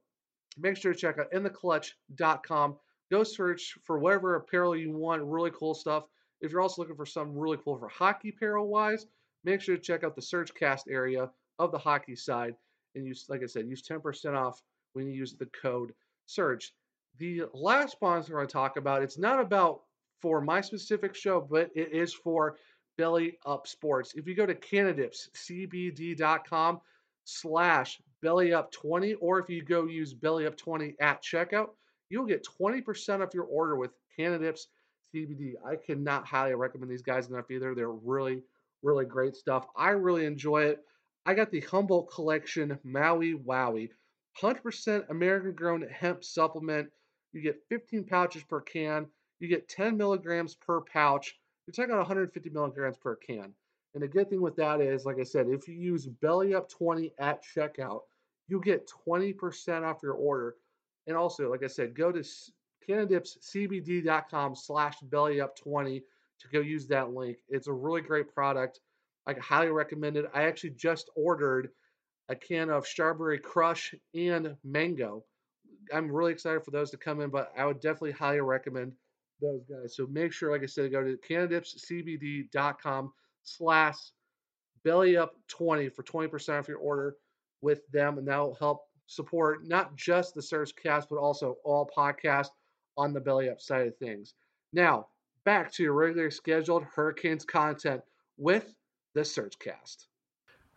make 0.58 0.78
sure 0.78 0.93
to 0.93 0.99
check 0.99 1.18
out 1.18 1.32
intheclutch.com. 1.32 2.78
Go 3.10 3.24
search 3.24 3.78
for 3.84 3.99
whatever 3.99 4.36
apparel 4.36 4.76
you 4.76 4.91
want, 4.91 5.24
really 5.24 5.52
cool 5.52 5.74
stuff. 5.74 6.06
If 6.39 6.52
you're 6.52 6.62
also 6.62 6.82
looking 6.82 6.95
for 6.95 7.06
something 7.06 7.38
really 7.38 7.58
cool 7.58 7.78
for 7.78 7.88
hockey 7.88 8.30
apparel 8.30 8.68
wise, 8.68 9.06
make 9.43 9.62
sure 9.62 9.76
to 9.76 9.82
check 9.82 10.04
out 10.04 10.16
the 10.16 10.22
SurgeCast 10.22 10.84
area 10.89 11.30
of 11.60 11.72
the 11.72 11.78
hockey 11.78 12.16
side. 12.16 12.56
And 12.95 13.06
use, 13.06 13.26
like 13.30 13.43
I 13.43 13.45
said, 13.45 13.68
use 13.68 13.84
10% 13.84 14.36
off 14.36 14.62
when 14.93 15.08
you 15.08 15.14
use 15.14 15.34
the 15.34 15.45
code 15.47 15.93
SURGE. 16.26 16.74
The 17.18 17.43
last 17.54 17.91
sponsor 17.91 18.39
I 18.39 18.45
talk 18.45 18.78
about, 18.78 19.04
it's 19.04 19.18
not 19.18 19.39
about 19.39 19.82
for 20.22 20.41
my 20.41 20.62
specific 20.62 21.16
show, 21.16 21.41
but 21.41 21.70
it 21.76 21.93
is 21.93 22.14
for 22.14 22.58
Belly 22.97 23.38
Up 23.45 23.68
Sports. 23.68 24.14
If 24.16 24.28
you 24.28 24.36
go 24.36 24.45
to 24.45 24.56
cannadipscbd.com 24.56 26.82
slash 27.24 28.02
belly 28.22 28.53
up 28.53 28.72
20, 28.72 29.15
or 29.15 29.39
if 29.39 29.49
you 29.49 29.63
go 29.63 29.86
use 29.86 30.13
belly 30.13 30.45
up 30.45 30.57
20 30.57 30.95
at 30.99 31.24
checkout, 31.24 31.69
you'll 32.09 32.26
get 32.26 32.47
20% 32.59 33.22
off 33.22 33.34
your 33.34 33.45
order 33.45 33.76
with 33.76 33.91
Cannadips 34.17 34.67
CBD. 35.13 35.53
I 35.65 35.76
cannot 35.76 36.26
highly 36.26 36.55
recommend 36.55 36.91
these 36.91 37.01
guys 37.01 37.30
enough 37.30 37.51
either. 37.51 37.74
They're 37.74 37.89
really, 37.89 38.43
really 38.84 39.05
great 39.05 39.36
stuff. 39.36 39.67
I 39.76 39.89
really 39.89 40.26
enjoy 40.26 40.63
it. 40.63 40.86
I 41.26 41.34
got 41.34 41.51
the 41.51 41.61
Humboldt 41.61 42.11
Collection 42.11 42.80
Maui 42.84 43.36
Wowie, 43.36 43.89
100% 44.39 45.09
American 45.09 45.53
grown 45.53 45.82
hemp 45.84 46.24
supplement. 46.24 46.89
You 47.34 47.41
get 47.41 47.61
15 47.69 48.05
pouches 48.05 48.43
per 48.43 48.61
can. 48.61 49.05
You 49.39 49.47
get 49.47 49.69
10 49.69 49.97
milligrams 49.97 50.55
per 50.55 50.82
pouch. 50.82 51.38
You're 51.65 51.74
talking 51.74 51.91
about 51.91 52.07
150 52.07 52.49
milligrams 52.49 52.97
per 52.97 53.15
can. 53.15 53.53
And 53.93 54.03
the 54.03 54.07
good 54.07 54.30
thing 54.30 54.41
with 54.41 54.55
that 54.55 54.82
is, 54.82 55.05
like 55.05 55.19
I 55.19 55.24
said, 55.24 55.47
if 55.47 55.67
you 55.67 55.76
use 55.76 56.05
Belly 56.05 56.55
Up 56.55 56.69
20 56.69 57.13
at 57.19 57.43
checkout, 57.43 58.01
you 58.47 58.61
get 58.61 58.91
20% 59.07 59.83
off 59.83 60.03
your 60.03 60.13
order. 60.13 60.55
And 61.07 61.15
also, 61.15 61.49
like 61.49 61.63
I 61.63 61.67
said, 61.67 61.95
go 61.95 62.11
to 62.11 62.23
cannadipscbd.com 62.87 64.55
slash 64.55 64.99
belly 65.03 65.41
up 65.41 65.55
20 65.55 65.99
to 65.99 66.47
go 66.51 66.59
use 66.59 66.87
that 66.87 67.13
link. 67.13 67.37
It's 67.49 67.67
a 67.67 67.73
really 67.73 68.01
great 68.01 68.33
product. 68.33 68.79
I 69.27 69.33
highly 69.33 69.69
recommend 69.69 70.17
it. 70.17 70.25
I 70.33 70.43
actually 70.43 70.71
just 70.71 71.09
ordered 71.15 71.69
a 72.29 72.35
can 72.35 72.69
of 72.69 72.87
strawberry 72.87 73.39
crush 73.39 73.93
and 74.13 74.55
mango. 74.63 75.23
I'm 75.93 76.11
really 76.11 76.31
excited 76.31 76.63
for 76.63 76.71
those 76.71 76.91
to 76.91 76.97
come 76.97 77.21
in, 77.21 77.29
but 77.29 77.51
I 77.57 77.65
would 77.65 77.81
definitely 77.81 78.11
highly 78.11 78.41
recommend 78.41 78.93
those 79.41 79.63
guys. 79.69 79.95
So 79.95 80.07
make 80.07 80.31
sure, 80.31 80.51
like 80.51 80.63
I 80.63 80.67
said, 80.67 80.91
go 80.91 81.03
to 81.03 81.17
cannadipscbd.com 81.17 83.11
slash 83.43 83.97
belly 84.83 85.17
up 85.17 85.33
20 85.47 85.89
for 85.89 86.03
20% 86.03 86.59
off 86.59 86.67
your 86.67 86.77
order 86.77 87.15
with 87.62 87.82
them, 87.91 88.18
and 88.18 88.28
that'll 88.28 88.55
help 88.55 88.82
support 89.07 89.68
not 89.68 89.95
just 89.95 90.34
the 90.34 90.41
SurgeCast, 90.41 91.07
but 91.09 91.18
also 91.18 91.57
all 91.64 91.89
podcasts 91.95 92.51
on 92.97 93.14
the 93.14 93.20
belly 93.20 93.49
up 93.49 93.59
side 93.59 93.88
of 93.88 93.95
things. 93.97 94.34
Now, 94.74 95.07
back 95.43 95.72
to 95.74 95.84
your 95.84 95.93
regularly 95.93 96.32
scheduled 96.32 96.84
Hurricanes 96.84 97.45
content 97.45 98.01
with 98.38 98.74
the 99.14 99.22
SurgeCast. 99.22 100.07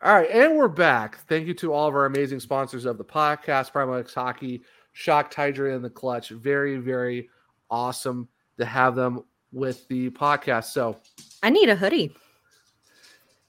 All 0.03 0.15
right, 0.15 0.31
and 0.31 0.57
we're 0.57 0.69
back. 0.69 1.19
Thank 1.29 1.47
you 1.47 1.55
to 1.55 1.73
all 1.73 1.89
of 1.89 1.95
our 1.95 2.05
amazing 2.05 2.41
sponsors 2.41 2.85
of 2.85 2.99
the 2.99 3.05
podcast, 3.05 3.73
Primo 3.73 3.95
X 3.95 4.13
Hockey, 4.13 4.63
Shock 4.93 5.33
Hydrate, 5.33 5.75
and 5.75 5.85
the 5.85 5.91
Clutch. 5.91 6.31
Very, 6.31 6.77
very 6.77 7.31
awesome 7.71 8.29
to 8.59 8.65
have 8.65 8.95
them 8.95 9.25
with 9.53 9.87
the 9.89 10.11
podcast. 10.11 10.65
So 10.65 10.99
I 11.43 11.51
need 11.51 11.69
a 11.69 11.77
hoodie. 11.77 12.15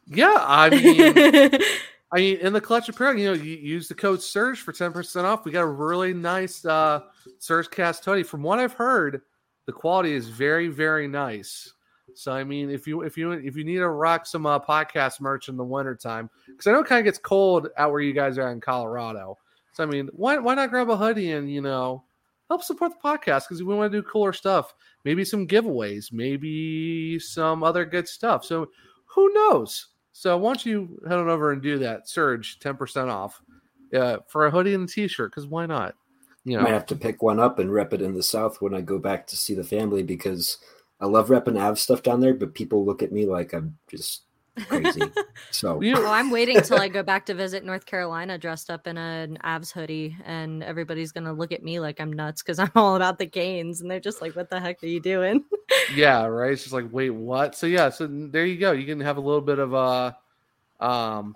Yeah, 0.05 0.35
I 0.37 0.69
mean, 0.69 1.61
I 2.15 2.19
mean, 2.19 2.37
in 2.37 2.53
the 2.53 2.61
Clutch 2.61 2.87
Apparel, 2.87 3.19
you 3.19 3.25
know, 3.25 3.33
you 3.33 3.57
use 3.57 3.89
the 3.89 3.93
code 3.93 4.21
Surge 4.21 4.61
for 4.61 4.71
ten 4.71 4.93
percent 4.93 5.25
off. 5.25 5.43
We 5.43 5.51
got 5.51 5.63
a 5.63 5.67
really 5.67 6.13
nice 6.13 6.63
uh, 6.63 7.01
Surge 7.39 7.69
Cast 7.69 8.05
hoodie. 8.05 8.23
From 8.23 8.41
what 8.41 8.57
I've 8.57 8.71
heard, 8.71 9.21
the 9.65 9.73
quality 9.73 10.13
is 10.13 10.29
very, 10.29 10.69
very 10.69 11.09
nice. 11.09 11.73
So 12.13 12.31
I 12.31 12.45
mean, 12.45 12.69
if 12.69 12.87
you 12.87 13.01
if 13.01 13.17
you 13.17 13.31
if 13.31 13.57
you 13.57 13.65
need 13.65 13.79
to 13.79 13.89
rock 13.89 14.25
some 14.25 14.45
uh, 14.45 14.59
podcast 14.59 15.19
merch 15.19 15.49
in 15.49 15.57
the 15.57 15.65
wintertime, 15.65 16.29
because 16.47 16.67
I 16.67 16.71
know 16.71 16.79
it 16.79 16.87
kind 16.87 16.99
of 16.99 17.03
gets 17.03 17.17
cold 17.17 17.67
out 17.77 17.91
where 17.91 17.99
you 17.99 18.13
guys 18.13 18.37
are 18.37 18.49
in 18.49 18.61
Colorado. 18.61 19.37
So 19.73 19.83
I 19.83 19.85
mean, 19.85 20.09
why 20.13 20.37
why 20.37 20.55
not 20.55 20.69
grab 20.69 20.89
a 20.89 20.95
hoodie 20.95 21.33
and 21.33 21.51
you 21.51 21.59
know 21.59 22.05
help 22.47 22.63
support 22.63 22.93
the 22.93 23.09
podcast 23.09 23.49
because 23.49 23.61
we 23.61 23.75
want 23.75 23.91
to 23.91 24.01
do 24.01 24.07
cooler 24.07 24.31
stuff. 24.31 24.73
Maybe 25.03 25.25
some 25.25 25.47
giveaways, 25.47 26.13
maybe 26.13 27.19
some 27.19 27.61
other 27.61 27.83
good 27.83 28.07
stuff. 28.07 28.45
So 28.45 28.69
who 29.07 29.33
knows? 29.33 29.87
So 30.17 30.37
why 30.37 30.53
don't 30.53 30.65
you 30.65 30.97
head 31.05 31.17
on 31.17 31.27
over 31.27 31.51
and 31.51 31.61
do 31.61 31.77
that? 31.79 32.07
Surge 32.07 32.57
ten 32.59 32.77
percent 32.77 33.09
off 33.09 33.41
uh, 33.93 34.19
for 34.29 34.45
a 34.45 34.49
hoodie 34.49 34.73
and 34.73 34.87
a 34.87 34.91
t-shirt 34.91 35.29
because 35.29 35.45
why 35.45 35.65
not? 35.65 35.93
You 36.45 36.57
know, 36.57 36.65
I 36.65 36.69
have 36.69 36.85
to 36.85 36.95
pick 36.95 37.21
one 37.21 37.37
up 37.37 37.59
and 37.59 37.69
rep 37.69 37.91
it 37.91 38.01
in 38.01 38.13
the 38.13 38.23
South 38.23 38.61
when 38.61 38.73
I 38.73 38.79
go 38.79 38.97
back 38.97 39.27
to 39.27 39.35
see 39.35 39.53
the 39.53 39.63
family 39.65 40.03
because 40.03 40.57
I 41.01 41.07
love 41.07 41.27
repping 41.27 41.59
Av 41.59 41.77
stuff 41.77 42.01
down 42.01 42.21
there, 42.21 42.33
but 42.33 42.53
people 42.53 42.85
look 42.85 43.03
at 43.03 43.11
me 43.11 43.25
like 43.25 43.51
I'm 43.51 43.77
just 43.89 44.23
crazy. 44.67 45.01
so 45.51 45.77
well, 45.77 46.07
I'm 46.07 46.31
waiting 46.31 46.61
till 46.61 46.79
I 46.79 46.87
go 46.87 47.03
back 47.03 47.25
to 47.27 47.33
visit 47.33 47.63
North 47.63 47.85
Carolina 47.85 48.37
dressed 48.37 48.69
up 48.69 48.87
in 48.87 48.97
an 48.97 49.37
Avs 49.43 49.71
hoodie, 49.71 50.15
and 50.25 50.63
everybody's 50.63 51.11
gonna 51.11 51.33
look 51.33 51.51
at 51.51 51.63
me 51.63 51.79
like 51.79 51.99
I'm 51.99 52.11
nuts 52.11 52.41
because 52.41 52.59
I'm 52.59 52.71
all 52.75 52.95
about 52.95 53.19
the 53.19 53.27
Canes, 53.27 53.81
and 53.81 53.89
they're 53.89 53.99
just 53.99 54.21
like, 54.21 54.35
"What 54.35 54.49
the 54.49 54.59
heck 54.59 54.83
are 54.83 54.87
you 54.87 54.99
doing?" 54.99 55.43
yeah, 55.95 56.25
right. 56.25 56.51
It's 56.51 56.63
just 56.63 56.73
like, 56.73 56.87
wait, 56.91 57.09
what? 57.09 57.55
So 57.55 57.67
yeah, 57.67 57.89
so 57.89 58.07
there 58.09 58.45
you 58.45 58.57
go. 58.57 58.71
You 58.71 58.85
can 58.85 58.99
have 59.01 59.17
a 59.17 59.21
little 59.21 59.41
bit 59.41 59.59
of 59.59 59.73
a, 59.73 60.17
um, 60.79 61.35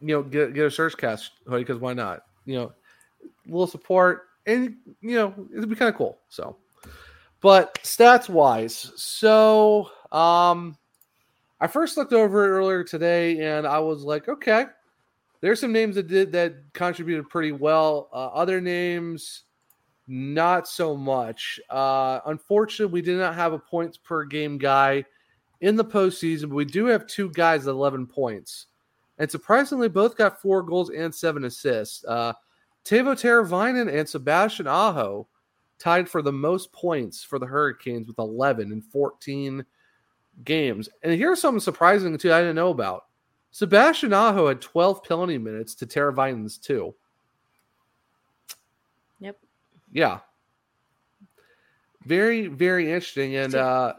You 0.00 0.08
know, 0.08 0.22
get 0.22 0.54
get 0.54 0.66
a 0.66 0.68
SurgeCast 0.68 1.30
hoodie 1.46 1.64
because 1.64 1.80
why 1.80 1.94
not? 1.94 2.22
You 2.44 2.56
know, 2.56 2.72
little 3.46 3.66
support 3.66 4.22
and 4.46 4.76
you 5.00 5.16
know 5.16 5.34
it'd 5.52 5.68
be 5.68 5.76
kind 5.76 5.88
of 5.88 5.96
cool. 5.96 6.18
So, 6.28 6.56
but 7.40 7.74
stats 7.82 8.28
wise, 8.28 8.92
so 8.96 9.90
um, 10.12 10.76
I 11.60 11.66
first 11.66 11.96
looked 11.96 12.12
over 12.12 12.44
it 12.44 12.48
earlier 12.48 12.84
today 12.84 13.56
and 13.56 13.66
I 13.66 13.78
was 13.78 14.02
like, 14.02 14.28
okay, 14.28 14.66
there's 15.40 15.60
some 15.60 15.72
names 15.72 15.96
that 15.96 16.06
did 16.06 16.32
that 16.32 16.54
contributed 16.72 17.28
pretty 17.28 17.52
well. 17.52 18.08
Uh, 18.12 18.26
other 18.26 18.60
names, 18.60 19.44
not 20.06 20.68
so 20.68 20.96
much. 20.96 21.60
Uh, 21.70 22.20
unfortunately, 22.26 22.92
we 22.92 23.02
did 23.02 23.18
not 23.18 23.34
have 23.34 23.52
a 23.52 23.58
points 23.58 23.96
per 23.96 24.24
game 24.24 24.58
guy 24.58 25.04
in 25.60 25.76
the 25.76 25.84
postseason, 25.84 26.42
but 26.42 26.56
we 26.56 26.64
do 26.64 26.86
have 26.86 27.06
two 27.06 27.30
guys 27.30 27.66
at 27.66 27.70
11 27.70 28.06
points. 28.06 28.66
And 29.18 29.30
surprisingly, 29.30 29.88
both 29.88 30.16
got 30.16 30.40
four 30.40 30.62
goals 30.62 30.90
and 30.90 31.14
seven 31.14 31.44
assists. 31.44 32.04
Uh, 32.04 32.32
Teuvo 32.84 33.14
Teravainen 33.14 33.92
and 33.92 34.08
Sebastian 34.08 34.66
Aho 34.66 35.26
tied 35.78 36.08
for 36.08 36.22
the 36.22 36.32
most 36.32 36.72
points 36.72 37.22
for 37.22 37.38
the 37.38 37.46
Hurricanes 37.46 38.06
with 38.06 38.18
11 38.18 38.72
in 38.72 38.80
14 38.80 39.64
games. 40.44 40.88
And 41.02 41.12
here's 41.12 41.40
something 41.40 41.60
surprising, 41.60 42.16
too, 42.18 42.32
I 42.32 42.40
didn't 42.40 42.56
know 42.56 42.70
about. 42.70 43.06
Sebastian 43.50 44.12
Aho 44.12 44.48
had 44.48 44.60
12 44.60 45.02
penalty 45.02 45.38
minutes 45.38 45.74
to 45.76 45.86
Teravainen's 45.86 46.58
two. 46.58 46.94
Yep. 49.20 49.38
Yeah. 49.92 50.18
Very, 52.04 52.48
very 52.48 52.92
interesting. 52.92 53.36
And 53.36 53.54
uh, 53.54 53.94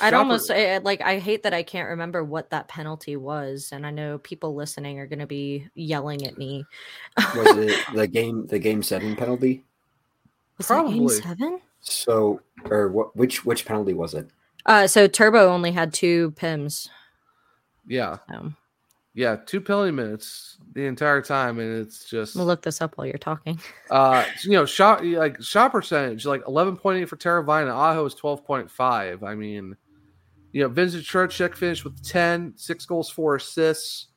I'd 0.00 0.14
almost 0.14 0.46
say, 0.46 0.78
like 0.78 1.00
I 1.02 1.18
hate 1.18 1.42
that 1.42 1.52
I 1.52 1.62
can't 1.62 1.88
remember 1.90 2.24
what 2.24 2.50
that 2.50 2.68
penalty 2.68 3.16
was, 3.16 3.70
and 3.72 3.86
I 3.86 3.90
know 3.90 4.18
people 4.18 4.54
listening 4.54 4.98
are 4.98 5.06
going 5.06 5.18
to 5.18 5.26
be 5.26 5.68
yelling 5.74 6.26
at 6.26 6.38
me. 6.38 6.64
was 7.16 7.56
it 7.56 7.84
the 7.94 8.06
game 8.06 8.46
the 8.46 8.58
game 8.58 8.82
seven 8.82 9.16
penalty? 9.16 9.64
Was 10.58 10.68
that 10.68 10.86
game 10.86 10.98
Probably. 11.06 11.14
seven? 11.20 11.60
So 11.80 12.40
or 12.70 12.88
what 12.88 13.14
which 13.16 13.44
which 13.44 13.66
penalty 13.66 13.92
was 13.92 14.14
it? 14.14 14.28
Uh, 14.64 14.86
so 14.86 15.06
Turbo 15.08 15.48
only 15.48 15.72
had 15.72 15.92
two 15.92 16.30
pims. 16.32 16.88
Yeah. 17.86 18.18
So 18.30 18.52
Yeah. 19.14 19.36
Two 19.44 19.60
penalty 19.60 19.90
minutes 19.90 20.58
the 20.72 20.86
entire 20.86 21.20
time. 21.20 21.58
And 21.58 21.80
it's 21.84 22.08
just. 22.08 22.36
we'll 22.36 22.46
look 22.46 22.62
this 22.62 22.80
up 22.80 22.96
while 22.96 23.06
you're 23.06 23.18
talking. 23.18 23.60
Uh, 23.90 24.24
you 24.42 24.52
know, 24.52 24.64
shot 24.64 25.04
like 25.04 25.42
shot 25.42 25.70
percentage, 25.72 26.24
like 26.24 26.42
eleven 26.48 26.76
point 26.78 26.98
eight 27.02 27.08
for 27.10 27.16
Teravainen. 27.16 27.70
Aho 27.70 28.06
is 28.06 28.14
twelve 28.14 28.42
point 28.42 28.70
five. 28.70 29.22
I 29.22 29.34
mean, 29.34 29.76
you 30.52 30.62
know, 30.62 30.68
Vincent 30.68 31.04
Trocheck 31.04 31.56
finished 31.56 31.84
with 31.84 32.02
10, 32.06 32.52
six 32.56 32.84
goals, 32.84 33.10
four 33.10 33.36
assists. 33.36 34.08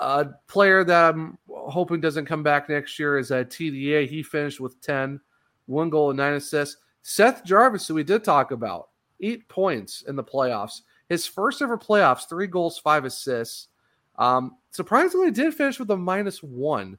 A 0.00 0.26
player 0.48 0.82
that 0.82 1.14
I'm 1.14 1.38
hoping 1.48 2.00
doesn't 2.00 2.26
come 2.26 2.42
back 2.42 2.68
next 2.68 2.98
year 2.98 3.16
is 3.16 3.30
a 3.30 3.44
TDA. 3.44 4.08
He 4.08 4.22
finished 4.22 4.60
with 4.60 4.80
10, 4.80 5.20
one 5.66 5.90
goal 5.90 6.10
and 6.10 6.16
nine 6.16 6.34
assists. 6.34 6.78
Seth 7.02 7.44
Jarvis, 7.44 7.86
who 7.86 7.94
we 7.94 8.02
did 8.02 8.24
talk 8.24 8.50
about, 8.50 8.88
eight 9.20 9.48
points 9.48 10.02
in 10.08 10.16
the 10.16 10.24
playoffs. 10.24 10.80
His 11.08 11.26
first 11.26 11.62
ever 11.62 11.78
playoffs, 11.78 12.28
three 12.28 12.48
goals, 12.48 12.78
five 12.78 13.04
assists. 13.04 13.68
Um, 14.16 14.56
surprisingly, 14.70 15.30
did 15.30 15.54
finish 15.54 15.78
with 15.78 15.90
a 15.90 15.96
minus 15.96 16.42
one. 16.42 16.98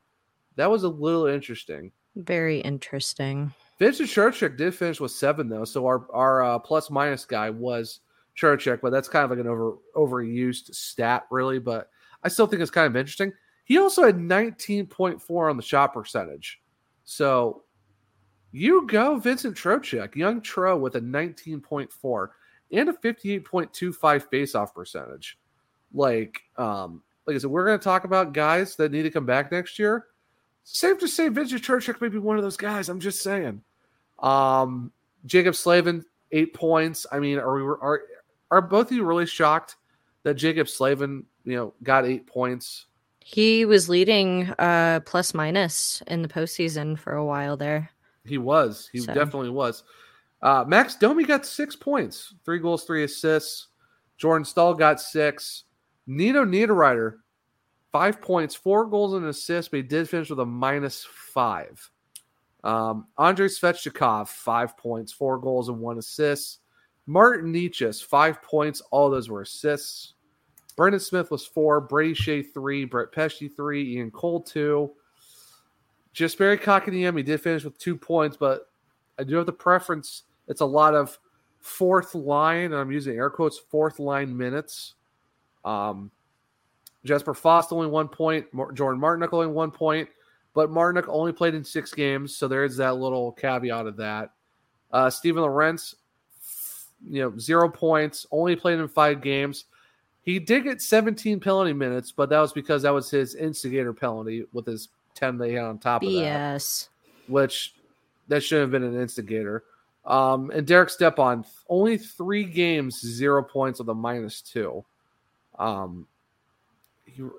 That 0.55 0.71
was 0.71 0.83
a 0.83 0.89
little 0.89 1.25
interesting. 1.25 1.91
Very 2.15 2.59
interesting. 2.59 3.53
Vincent 3.77 4.09
Trocheck 4.09 4.57
did 4.57 4.73
finish 4.73 4.99
with 4.99 5.11
seven 5.11 5.49
though, 5.49 5.65
so 5.65 5.85
our 5.85 6.07
our 6.13 6.43
uh, 6.43 6.59
plus 6.59 6.89
minus 6.89 7.25
guy 7.25 7.49
was 7.49 7.99
Trocheck, 8.37 8.79
but 8.81 8.91
that's 8.91 9.09
kind 9.09 9.25
of 9.25 9.31
like 9.31 9.39
an 9.39 9.47
over 9.47 9.77
overused 9.95 10.73
stat, 10.73 11.25
really. 11.29 11.59
But 11.59 11.89
I 12.23 12.29
still 12.29 12.47
think 12.47 12.61
it's 12.61 12.71
kind 12.71 12.87
of 12.87 12.95
interesting. 12.95 13.33
He 13.65 13.77
also 13.77 14.05
had 14.05 14.17
nineteen 14.17 14.85
point 14.85 15.21
four 15.21 15.49
on 15.49 15.57
the 15.57 15.63
shot 15.63 15.93
percentage, 15.93 16.61
so 17.03 17.63
you 18.51 18.87
go 18.87 19.17
Vincent 19.17 19.57
Trocheck, 19.57 20.15
young 20.15 20.39
Tro 20.39 20.77
with 20.77 20.95
a 20.95 21.01
nineteen 21.01 21.59
point 21.59 21.91
four 21.91 22.31
and 22.71 22.87
a 22.87 22.93
fifty 22.93 23.33
eight 23.33 23.43
point 23.43 23.73
two 23.73 23.91
five 23.91 24.29
faceoff 24.29 24.73
percentage. 24.73 25.37
Like, 25.93 26.39
um, 26.57 27.03
like 27.27 27.35
I 27.35 27.39
said, 27.39 27.49
we're 27.49 27.65
going 27.65 27.79
to 27.79 27.83
talk 27.83 28.05
about 28.05 28.33
guys 28.33 28.75
that 28.77 28.91
need 28.91 29.03
to 29.03 29.11
come 29.11 29.25
back 29.25 29.51
next 29.51 29.79
year 29.79 30.05
safe 30.65 30.99
to 30.99 31.07
say 31.07 31.29
Vincent 31.29 31.61
Trocheck 31.63 32.01
may 32.01 32.09
be 32.09 32.17
one 32.17 32.37
of 32.37 32.43
those 32.43 32.57
guys. 32.57 32.89
I'm 32.89 32.99
just 32.99 33.21
saying. 33.23 33.61
Um, 34.19 34.91
Jaccob 35.25 35.55
Slavin, 35.55 36.03
eight 36.31 36.53
points. 36.53 37.05
I 37.11 37.19
mean, 37.19 37.37
are 37.39 37.55
we 37.55 37.61
are 37.63 38.01
are 38.51 38.61
both 38.61 38.87
of 38.91 38.97
you 38.97 39.03
really 39.05 39.25
shocked 39.25 39.75
that 40.23 40.35
Jaccob 40.35 40.67
Slavin, 40.67 41.25
you 41.45 41.55
know, 41.55 41.73
got 41.83 42.05
eight 42.05 42.27
points? 42.27 42.85
He 43.21 43.65
was 43.65 43.89
leading 43.89 44.49
uh 44.59 44.99
plus 45.05 45.33
minus 45.33 46.03
in 46.07 46.21
the 46.21 46.27
postseason 46.27 46.97
for 46.97 47.13
a 47.13 47.25
while 47.25 47.57
there. 47.57 47.89
He 48.25 48.37
was. 48.37 48.89
He 48.91 48.99
So- 48.99 49.13
definitely 49.13 49.49
was. 49.51 49.83
Uh, 50.41 50.63
Max 50.67 50.95
Domi 50.95 51.23
got 51.23 51.43
six 51.45 51.75
points, 51.75 52.35
three 52.43 52.59
goals, 52.59 52.83
three 52.83 53.03
assists. 53.03 53.67
Jordan 54.17 54.45
Staal 54.45 54.75
got 54.75 55.01
six. 55.01 55.63
Nino 56.05 56.45
Niederreiter, 56.45 57.17
five 57.95 58.19
points, 58.19 58.53
four 58.53 58.85
goals 58.85 59.13
and 59.13 59.23
an 59.23 59.29
assist, 59.29 59.71
but 59.71 59.77
he 59.77 59.81
did 59.81 60.09
finish 60.09 60.29
with 60.29 60.41
a 60.41 60.45
minus 60.45 61.07
five. 61.09 61.89
Um, 62.61 63.07
Andrei 63.17 63.47
Svechnikov, 63.47 64.27
five 64.27 64.75
points, 64.75 65.13
four 65.13 65.37
goals 65.37 65.69
and 65.69 65.79
one 65.79 65.97
assist. 65.97 66.59
Martin 67.05 67.53
Necas, 67.53 68.03
five 68.03 68.41
points, 68.41 68.81
all 68.91 69.09
those 69.09 69.29
were 69.29 69.43
assists. 69.43 70.15
Brendan 70.75 70.99
Smith 70.99 71.31
was 71.31 71.45
four, 71.45 71.79
Brady 71.79 72.13
Skjei 72.13 72.45
three, 72.53 72.83
Brett 72.83 73.13
Pesce 73.13 73.47
three, 73.55 73.93
Ian 73.95 74.11
Cole 74.11 74.41
two. 74.41 74.91
Jesperi 76.13 76.59
Kotkaniemi 76.61 77.23
did 77.23 77.39
finish 77.39 77.63
with 77.63 77.77
two 77.77 77.95
points, 77.95 78.35
but 78.35 78.67
I 79.17 79.23
do 79.23 79.37
have 79.37 79.45
the 79.45 79.53
preference. 79.53 80.23
It's 80.49 80.59
a 80.59 80.65
lot 80.65 80.95
of 80.95 81.17
fourth 81.59 82.13
line, 82.13 82.73
and 82.73 82.75
I'm 82.75 82.91
using 82.91 83.15
air 83.15 83.29
quotes, 83.29 83.57
fourth 83.57 83.99
line 83.99 84.35
minutes. 84.35 84.95
Um, 85.63 86.11
Jesper 87.05 87.33
Fast 87.33 87.71
only 87.71 87.87
one 87.87 88.07
point, 88.07 88.47
Jordan 88.73 88.99
Martinook 88.99 89.31
only 89.31 89.47
one 89.47 89.71
point, 89.71 90.09
but 90.53 90.69
Martinook 90.69 91.05
only 91.07 91.31
played 91.31 91.53
in 91.53 91.63
six 91.63 91.93
games, 91.93 92.35
so 92.35 92.47
there 92.47 92.65
is 92.65 92.75
that 92.77 92.97
little 92.97 93.31
caveat 93.33 93.85
of 93.85 93.95
that. 93.97 94.31
Uh, 94.91 95.09
Steven 95.09 95.43
Lorentz, 95.43 95.95
you 97.07 97.21
know, 97.21 97.37
zero 97.37 97.69
points, 97.69 98.25
only 98.31 98.55
played 98.55 98.79
in 98.79 98.87
five 98.87 99.21
games. 99.21 99.65
He 100.23 100.39
did 100.39 100.63
get 100.63 100.81
17 100.81 101.39
penalty 101.39 101.73
minutes, 101.73 102.11
but 102.11 102.29
that 102.29 102.39
was 102.39 102.51
because 102.51 102.81
that 102.81 102.93
was 102.93 103.11
his 103.11 103.35
instigator 103.35 103.93
penalty 103.93 104.45
with 104.53 104.65
his 104.65 104.89
10 105.13 105.37
they 105.37 105.53
had 105.53 105.65
on 105.65 105.77
top 105.77 106.01
of 106.01 106.09
that 106.09 106.15
BS. 106.15 106.87
which 107.27 107.75
that 108.27 108.41
shouldn't 108.41 108.73
have 108.73 108.81
been 108.81 108.89
an 108.89 108.99
instigator. 108.99 109.63
Um, 110.05 110.51
and 110.51 110.65
Derek 110.65 110.89
Stepan, 110.89 111.45
only 111.69 111.97
three 111.97 112.43
games, 112.43 112.99
zero 112.99 113.43
points 113.43 113.79
with 113.79 113.89
a 113.89 113.93
minus 113.93 114.41
two. 114.41 114.83
Um, 115.59 116.07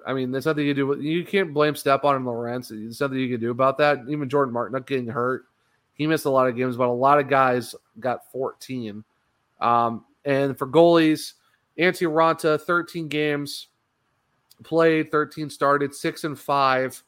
I 0.06 0.14
mean, 0.14 0.30
there's 0.30 0.46
nothing 0.46 0.66
you 0.66 0.74
do. 0.74 0.98
You 1.00 1.24
can't 1.24 1.52
blame 1.52 1.74
Stepan 1.74 2.16
and 2.16 2.24
Lorentz. 2.24 2.68
There's 2.68 3.00
nothing 3.00 3.18
you 3.18 3.28
can 3.28 3.40
do 3.40 3.50
about 3.50 3.78
that. 3.78 4.00
Even 4.08 4.28
Jordan 4.28 4.54
Martin 4.54 4.72
not 4.72 4.86
getting 4.86 5.08
hurt. 5.08 5.46
He 5.94 6.06
missed 6.06 6.26
a 6.26 6.30
lot 6.30 6.48
of 6.48 6.56
games, 6.56 6.76
but 6.76 6.88
a 6.88 6.92
lot 6.92 7.18
of 7.18 7.28
guys 7.28 7.74
got 7.98 8.30
14. 8.30 9.02
Um, 9.60 10.04
and 10.24 10.56
for 10.56 10.66
goalies, 10.66 11.34
Antti 11.78 12.06
Raanta, 12.06 12.60
13 12.60 13.08
games 13.08 13.68
played, 14.62 15.10
13 15.10 15.50
started, 15.50 15.94
six 15.94 16.24
and 16.24 16.38
five. 16.38 17.02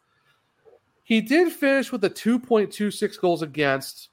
He 1.05 1.21
did 1.21 1.53
finish 1.53 1.91
with 1.91 2.05
a 2.05 2.11
2.26 2.11 3.21
goals 3.21 3.43
against, 3.43 4.11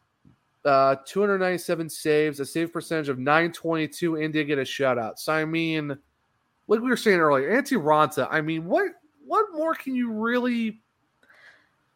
uh, 0.63 0.95
297 1.05 1.89
saves, 1.89 2.39
a 2.39 2.45
save 2.45 2.71
percentage 2.71 3.09
of 3.09 3.19
922, 3.19 4.15
and 4.15 4.33
did 4.33 4.45
get 4.45 4.59
a 4.59 4.61
shutout. 4.61 5.19
So, 5.19 5.33
I 5.33 5.45
mean, 5.45 5.97
like 6.67 6.81
we 6.81 6.89
were 6.89 6.97
saying 6.97 7.19
earlier, 7.19 7.49
Antti 7.61 7.81
Raanta, 7.81 8.27
I 8.29 8.41
mean, 8.41 8.65
what 8.65 8.87
what 9.25 9.47
more 9.53 9.73
can 9.73 9.95
you 9.95 10.11
really 10.11 10.81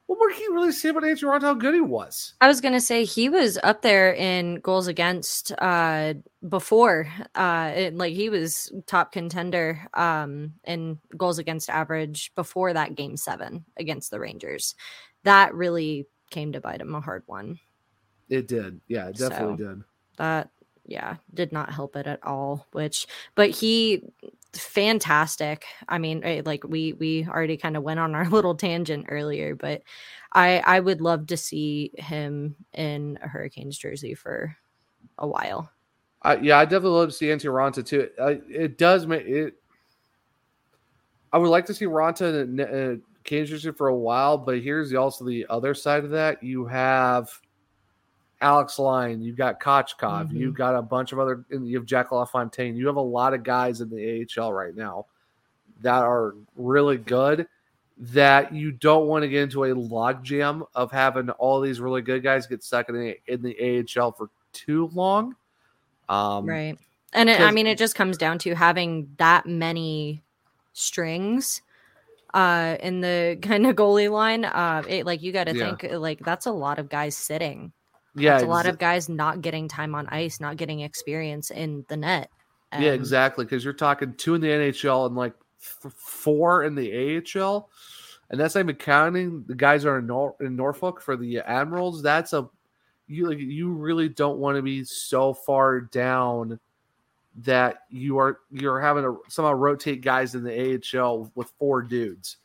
what 0.07 0.17
more 0.17 0.31
can 0.31 0.41
you 0.41 0.53
really 0.55 0.71
say 0.71 0.89
about 0.89 1.03
Antti 1.03 1.23
Raanta 1.23 1.41
how 1.43 1.53
good 1.53 1.75
he 1.75 1.81
was? 1.81 2.33
I 2.41 2.47
was 2.47 2.61
gonna 2.61 2.81
say 2.81 3.05
he 3.05 3.29
was 3.29 3.59
up 3.63 3.83
there 3.83 4.11
in 4.13 4.55
goals 4.55 4.87
against 4.87 5.51
uh 5.59 6.15
before. 6.47 7.07
Uh 7.35 7.71
it, 7.75 7.95
like 7.95 8.13
he 8.13 8.29
was 8.29 8.71
top 8.87 9.11
contender 9.11 9.87
um 9.93 10.53
in 10.63 10.97
goals 11.15 11.37
against 11.37 11.69
average 11.69 12.33
before 12.35 12.73
that 12.73 12.95
game 12.95 13.17
seven 13.17 13.65
against 13.77 14.09
the 14.09 14.19
Rangers. 14.19 14.73
That 15.23 15.53
really 15.53 16.07
came 16.31 16.53
to 16.53 16.61
bite 16.61 16.81
him 16.81 16.95
a 16.95 17.01
hard 17.01 17.23
one. 17.27 17.59
It 18.29 18.47
did. 18.47 18.81
Yeah, 18.87 19.09
it 19.09 19.17
definitely 19.17 19.63
So- 19.63 19.73
did. 19.75 19.83
That 20.17 20.49
yeah, 20.85 21.17
did 21.33 21.51
not 21.51 21.71
help 21.71 21.95
it 21.95 22.07
at 22.07 22.23
all. 22.23 22.65
Which 22.71 23.05
but 23.35 23.51
he 23.51 24.01
fantastic. 24.53 25.65
I 25.87 25.97
mean, 25.97 26.23
eh, 26.23 26.41
like 26.45 26.63
we 26.63 26.93
we 26.93 27.27
already 27.27 27.57
kind 27.57 27.77
of 27.77 27.83
went 27.83 27.99
on 27.99 28.15
our 28.15 28.29
little 28.29 28.55
tangent 28.55 29.07
earlier, 29.09 29.55
but 29.55 29.83
I 30.33 30.59
I 30.59 30.79
would 30.79 31.01
love 31.01 31.27
to 31.27 31.37
see 31.37 31.91
him 31.97 32.55
in 32.73 33.19
a 33.21 33.27
Hurricanes 33.27 33.77
jersey 33.77 34.13
for 34.13 34.55
a 35.17 35.27
while. 35.27 35.71
Yeah, 36.41 36.59
I 36.59 36.65
definitely 36.65 36.97
love 36.97 37.09
to 37.09 37.15
see 37.15 37.27
Antti 37.27 37.45
Raanta 37.45 37.85
too. 37.85 38.09
It 38.49 38.77
does 38.77 39.07
make 39.07 39.25
it. 39.25 39.55
I 41.31 41.37
would 41.37 41.49
like 41.49 41.65
to 41.67 41.73
see 41.73 41.85
Raanta 41.85 42.43
in 42.43 42.59
a 42.59 43.45
jersey 43.45 43.71
for 43.71 43.87
a 43.87 43.95
while, 43.95 44.37
but 44.37 44.59
here's 44.59 44.89
the, 44.89 44.97
also 44.97 45.23
the 45.23 45.45
other 45.49 45.73
side 45.73 46.03
of 46.03 46.09
that. 46.11 46.43
You 46.43 46.65
have 46.65 47.29
Alex 48.41 48.79
Lyon, 48.79 49.21
you've 49.21 49.35
got 49.35 49.59
Kochetkov, 49.59 50.29
Mhm. 50.29 50.33
you've 50.33 50.53
got 50.55 50.75
a 50.75 50.81
bunch 50.81 51.11
of 51.11 51.19
other, 51.19 51.43
and 51.49 51.67
you 51.67 51.77
have 51.77 51.85
Jack 51.85 52.11
LaFontaine. 52.11 52.75
You 52.75 52.87
have 52.87 52.95
a 52.95 53.01
lot 53.01 53.33
of 53.33 53.43
guys 53.43 53.81
in 53.81 53.89
the 53.89 54.21
AHL 54.21 54.53
right 54.53 54.75
now 54.75 55.05
that 55.81 56.03
are 56.03 56.35
really 56.55 56.97
good. 56.97 57.47
That 57.97 58.53
you 58.53 58.71
don't 58.71 59.07
want 59.07 59.23
to 59.23 59.27
get 59.27 59.43
into 59.43 59.65
a 59.65 59.75
logjam 59.75 60.65
of 60.73 60.89
having 60.89 61.29
all 61.31 61.59
these 61.59 61.81
really 61.81 62.01
good 62.01 62.23
guys 62.23 62.47
get 62.47 62.63
stuck 62.63 62.87
in 62.87 62.95
the 62.95 63.17
in 63.27 63.41
the 63.41 63.57
AHL 63.59 64.13
for 64.13 64.29
too 64.53 64.89
long. 64.93 65.35
Um, 66.07 66.45
right. 66.45 66.77
And 67.11 67.29
it, 67.29 67.41
I 67.41 67.51
mean, 67.51 67.67
it 67.67 67.77
just 67.77 67.95
comes 67.95 68.17
down 68.17 68.37
to 68.39 68.55
having 68.55 69.13
that 69.17 69.45
many 69.47 70.23
strings 70.73 71.61
uh 72.33 72.77
in 72.81 73.01
the 73.01 73.37
kind 73.41 73.65
of 73.65 73.75
goalie 73.75 74.09
line 74.09 74.45
uh 74.45 74.83
it, 74.87 75.05
like 75.05 75.21
you 75.21 75.31
got 75.33 75.45
to 75.45 75.55
Yeah. 75.57 75.75
think 75.75 75.91
like 75.93 76.19
that's 76.19 76.45
a 76.45 76.51
lot 76.51 76.77
of 76.79 76.87
guys 76.87 77.17
sitting 77.17 77.73
Yeah, 78.19 78.33
that's 78.33 78.43
a 78.43 78.47
lot 78.47 78.65
of 78.65 78.77
guys 78.77 79.09
not 79.09 79.41
getting 79.41 79.67
time 79.67 79.95
on 79.95 80.07
ice 80.07 80.39
not 80.39 80.57
getting 80.57 80.81
experience 80.81 81.51
in 81.51 81.85
the 81.87 81.97
net 81.97 82.29
Yeah, 82.77 82.91
exactly. 82.91 83.45
Because 83.45 83.63
you're 83.63 83.73
talking 83.73 84.13
two 84.15 84.35
in 84.35 84.41
the 84.41 84.47
NHL 84.47 85.07
and 85.07 85.15
like 85.15 85.33
f- 85.59 85.93
four 85.93 86.63
in 86.63 86.75
the 86.75 87.23
AHL, 87.35 87.69
and 88.29 88.39
that's 88.39 88.55
not 88.55 88.61
even 88.61 88.75
counting 88.75 89.43
the 89.47 89.55
guys 89.55 89.85
are 89.85 89.99
in, 89.99 90.07
Nor- 90.07 90.35
in 90.39 90.55
Norfolk 90.55 91.01
for 91.01 91.15
the 91.15 91.39
Admirals. 91.39 92.01
That's 92.01 92.33
a 92.33 92.49
you 93.07 93.27
like 93.27 93.39
you 93.39 93.71
really 93.71 94.07
don't 94.07 94.37
want 94.37 94.55
to 94.55 94.61
be 94.61 94.83
so 94.83 95.33
far 95.33 95.81
down 95.81 96.59
that 97.37 97.83
you 97.89 98.17
are 98.17 98.39
you're 98.51 98.79
having 98.79 99.03
to 99.03 99.19
somehow 99.27 99.53
rotate 99.53 100.01
guys 100.01 100.35
in 100.35 100.43
the 100.43 100.79
AHL 100.97 101.31
with 101.35 101.51
four 101.57 101.81
dudes. 101.81 102.37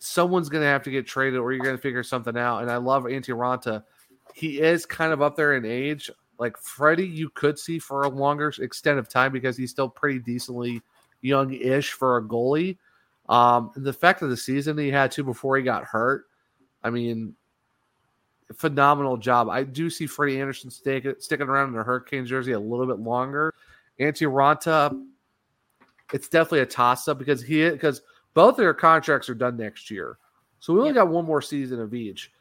Someone's 0.00 0.48
going 0.48 0.62
to 0.62 0.68
have 0.68 0.82
to 0.82 0.90
get 0.90 1.06
traded, 1.06 1.38
or 1.38 1.52
you're 1.52 1.64
going 1.64 1.76
to 1.76 1.80
figure 1.80 2.02
something 2.02 2.36
out. 2.36 2.62
And 2.62 2.70
I 2.70 2.76
love 2.76 3.04
Antti 3.04 3.34
Raanta. 3.34 3.84
He 4.34 4.60
is 4.60 4.84
kind 4.84 5.12
of 5.12 5.22
up 5.22 5.36
there 5.36 5.54
in 5.54 5.64
age. 5.64 6.10
Like 6.40 6.58
Freddie, 6.58 7.06
you 7.06 7.30
could 7.30 7.56
see 7.56 7.78
for 7.78 8.02
a 8.02 8.08
longer 8.08 8.52
extent 8.58 8.98
of 8.98 9.08
time 9.08 9.32
because 9.32 9.56
he's 9.56 9.70
still 9.70 9.88
pretty 9.88 10.18
decently 10.18 10.82
young-ish 11.22 11.92
for 11.92 12.16
a 12.16 12.22
goalie. 12.22 12.76
Um, 13.28 13.70
and 13.76 13.84
the 13.84 13.92
fact 13.92 14.22
of 14.22 14.30
the 14.30 14.36
season 14.36 14.76
he 14.76 14.90
had 14.90 15.12
too 15.12 15.22
before 15.22 15.56
he 15.56 15.62
got 15.62 15.84
hurt, 15.84 16.24
I 16.82 16.90
mean, 16.90 17.36
phenomenal 18.52 19.16
job. 19.16 19.48
I 19.48 19.62
do 19.62 19.88
see 19.88 20.06
Freddie 20.06 20.40
Andersen 20.40 20.68
stick, 20.68 21.06
sticking 21.20 21.46
around 21.46 21.68
in 21.68 21.76
the 21.76 21.84
Hurricane 21.84 22.26
jersey 22.26 22.52
a 22.52 22.60
little 22.60 22.86
bit 22.86 22.98
longer. 22.98 23.54
Antti 24.00 24.28
Raanta, 24.28 25.00
it's 26.12 26.28
definitely 26.28 26.60
a 26.60 26.66
toss-up 26.66 27.18
because 27.18 27.40
he 27.40 27.70
because 27.70 28.02
both 28.34 28.54
of 28.54 28.56
their 28.58 28.74
contracts 28.74 29.28
are 29.28 29.34
done 29.34 29.56
next 29.56 29.90
year, 29.90 30.18
so 30.58 30.74
we 30.74 30.80
only 30.80 30.92
got 30.92 31.08
one 31.08 31.24
more 31.24 31.40
season 31.40 31.80
of 31.80 31.94
each. 31.94 32.32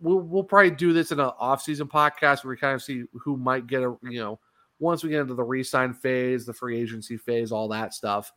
We'll 0.00 0.20
we'll 0.20 0.44
probably 0.44 0.70
do 0.70 0.92
this 0.92 1.12
in 1.12 1.20
an 1.20 1.30
off-season 1.38 1.88
podcast 1.88 2.44
where 2.44 2.50
we 2.50 2.56
kind 2.56 2.74
of 2.74 2.82
see 2.82 3.04
who 3.12 3.36
might 3.36 3.66
get 3.66 3.82
a 3.82 3.96
you 4.02 4.20
know 4.20 4.38
once 4.78 5.02
we 5.02 5.10
get 5.10 5.20
into 5.20 5.34
the 5.34 5.42
re-sign 5.42 5.92
phase, 5.92 6.46
the 6.46 6.52
free 6.52 6.80
agency 6.80 7.16
phase, 7.16 7.50
all 7.50 7.68
that 7.68 7.94
stuff. 7.94 8.32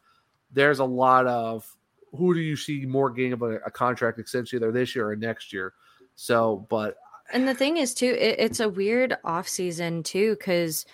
There's 0.51 0.79
a 0.79 0.85
lot 0.85 1.27
of 1.27 1.65
who 2.13 2.33
do 2.33 2.39
you 2.39 2.55
see 2.55 2.85
more 2.85 3.09
getting 3.09 3.33
of 3.33 3.41
a, 3.41 3.57
a 3.57 3.71
contract 3.71 4.19
extension 4.19 4.57
either 4.57 4.71
this 4.71 4.95
year 4.95 5.09
or 5.09 5.15
next 5.15 5.53
year. 5.53 5.73
So, 6.15 6.65
but 6.69 6.97
And 7.33 7.47
the 7.47 7.53
thing 7.53 7.77
is, 7.77 7.93
too, 7.93 8.17
it, 8.19 8.35
it's 8.39 8.59
a 8.59 8.69
weird 8.69 9.17
off 9.23 9.47
season 9.47 10.03
too, 10.03 10.35
because 10.35 10.85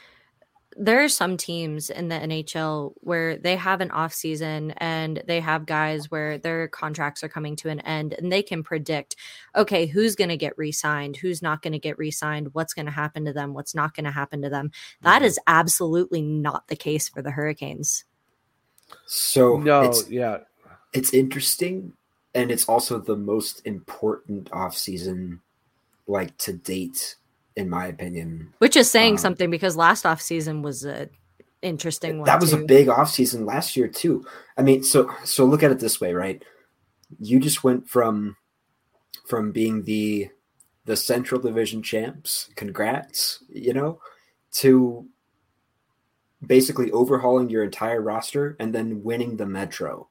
there 0.80 1.04
are 1.04 1.10
some 1.10 1.38
teams 1.38 1.90
in 1.90 2.08
the 2.08 2.16
NHL 2.16 2.94
where 2.98 3.38
they 3.38 3.56
have 3.56 3.82
an 3.82 3.90
off 3.92 4.14
season 4.14 4.72
and 4.78 5.24
they 5.26 5.40
have 5.40 5.66
guys 5.66 6.12
where 6.12 6.38
their 6.38 6.68
contracts 6.68 7.24
are 7.24 7.30
coming 7.30 7.56
to 7.58 7.70
an 7.70 7.80
end 7.82 8.14
and 8.14 8.32
they 8.32 8.44
can 8.44 8.64
predict, 8.64 9.16
okay, 9.56 9.88
who's 9.88 10.16
going 10.16 10.30
to 10.30 10.38
get 10.38 10.58
re-signed, 10.58 11.18
who's 11.18 11.42
not 11.42 11.62
going 11.62 11.74
to 11.74 11.80
get 11.80 11.98
re-signed, 11.98 12.54
what's 12.54 12.74
going 12.74 12.86
to 12.86 12.92
happen 12.92 13.26
to 13.26 13.34
them, 13.34 13.54
what's 13.54 13.74
not 13.74 13.96
going 13.96 14.06
to 14.06 14.12
happen 14.12 14.42
to 14.44 14.50
them. 14.50 14.72
That 15.02 15.18
mm-hmm. 15.18 15.26
is 15.26 15.40
absolutely 15.48 16.22
not 16.22 16.68
the 16.68 16.76
case 16.76 17.10
for 17.10 17.22
the 17.22 17.32
Hurricanes. 17.32 18.06
So 19.08 19.58
no, 19.58 19.82
it's, 19.82 20.10
yeah, 20.10 20.40
it's 20.94 21.14
interesting, 21.14 21.94
and 22.36 22.52
it's 22.52 22.70
also 22.70 23.00
the 23.00 23.18
most 23.18 23.62
important 23.66 24.52
offseason, 24.52 25.40
like 26.06 26.38
to 26.38 26.54
date, 26.54 27.16
in 27.58 27.70
my 27.70 27.88
opinion. 27.88 28.54
Which 28.60 28.78
is 28.78 28.90
saying 28.90 29.14
Um, 29.14 29.18
something 29.18 29.50
because 29.50 29.76
last 29.76 30.06
off 30.06 30.22
season 30.22 30.62
was 30.62 30.86
a 30.86 31.10
interesting 31.62 32.20
one. 32.20 32.28
That 32.28 32.40
was 32.40 32.54
a 32.54 32.58
too. 32.58 32.68
big 32.68 32.88
offseason 32.88 33.46
last 33.46 33.76
year 33.76 33.88
too. 33.88 34.26
I 34.58 34.62
mean, 34.62 34.84
so 34.84 35.12
so 35.26 35.44
look 35.44 35.64
at 35.64 35.72
it 35.72 35.80
this 35.80 36.00
way, 36.00 36.14
right? 36.14 36.42
You 37.20 37.40
just 37.40 37.64
went 37.64 37.90
from 37.90 38.38
from 39.28 39.52
being 39.52 39.84
the 39.84 40.30
the 40.86 40.96
Central 40.96 41.42
Division 41.42 41.84
champs, 41.84 42.50
congrats, 42.56 43.44
you 43.50 43.74
know, 43.74 44.00
to 44.54 45.08
basically 46.46 46.92
overhauling 46.92 47.50
your 47.50 47.64
entire 47.64 48.02
roster 48.02 48.56
and 48.60 48.74
then 48.74 49.04
winning 49.04 49.38
the 49.38 49.48
Metro. 49.48 50.08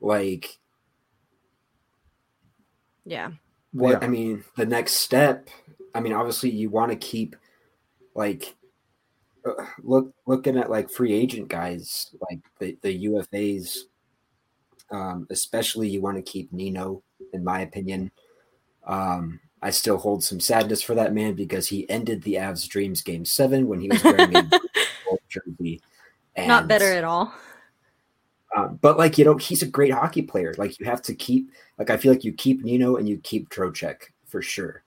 Like 0.00 0.58
yeah. 3.04 3.30
what 3.72 3.92
Yeah. 3.92 3.98
I 4.02 4.08
mean, 4.08 4.44
the 4.56 4.66
next 4.66 4.94
step. 4.94 5.48
I 5.94 6.00
mean, 6.00 6.12
obviously, 6.12 6.50
you 6.50 6.70
want 6.70 6.90
to 6.90 6.96
keep 6.96 7.36
like 8.14 8.54
uh, 9.46 9.64
look 9.82 10.12
looking 10.26 10.56
at 10.58 10.70
like 10.70 10.90
free 10.90 11.12
agent 11.12 11.48
guys, 11.48 12.14
like 12.28 12.40
the 12.58 12.76
the 12.82 13.06
UFAs. 13.06 13.78
Um, 14.90 15.26
especially, 15.30 15.88
you 15.88 16.00
want 16.00 16.16
to 16.16 16.22
keep 16.22 16.52
Nino, 16.52 17.02
in 17.32 17.42
my 17.42 17.60
opinion. 17.60 18.10
Um, 18.86 19.40
I 19.62 19.70
still 19.70 19.96
hold 19.96 20.22
some 20.22 20.40
sadness 20.40 20.82
for 20.82 20.94
that 20.94 21.14
man 21.14 21.34
because 21.34 21.66
he 21.68 21.88
ended 21.88 22.22
the 22.22 22.34
Avs' 22.34 22.68
dreams 22.68 23.00
game 23.00 23.24
seven 23.24 23.66
when 23.66 23.80
he 23.80 23.88
was 23.88 24.04
wearing 24.04 24.36
a 24.36 24.42
gold 25.04 25.20
jersey. 25.28 25.80
Not 26.36 26.68
better 26.68 26.92
at 26.92 27.04
all. 27.04 27.32
um, 28.54 28.78
but 28.82 28.98
like 28.98 29.16
you 29.16 29.24
know, 29.24 29.36
he's 29.36 29.62
a 29.62 29.66
great 29.66 29.92
hockey 29.92 30.22
player. 30.22 30.54
Like 30.58 30.78
you 30.78 30.86
have 30.86 31.02
to 31.02 31.14
keep. 31.14 31.50
Like 31.78 31.90
I 31.90 31.96
feel 31.96 32.12
like 32.12 32.24
you 32.24 32.32
keep 32.32 32.62
Nino 32.62 32.96
and 32.96 33.08
you 33.08 33.18
keep 33.18 33.48
Trocheck 33.48 33.96
for 34.26 34.42
sure. 34.42 34.83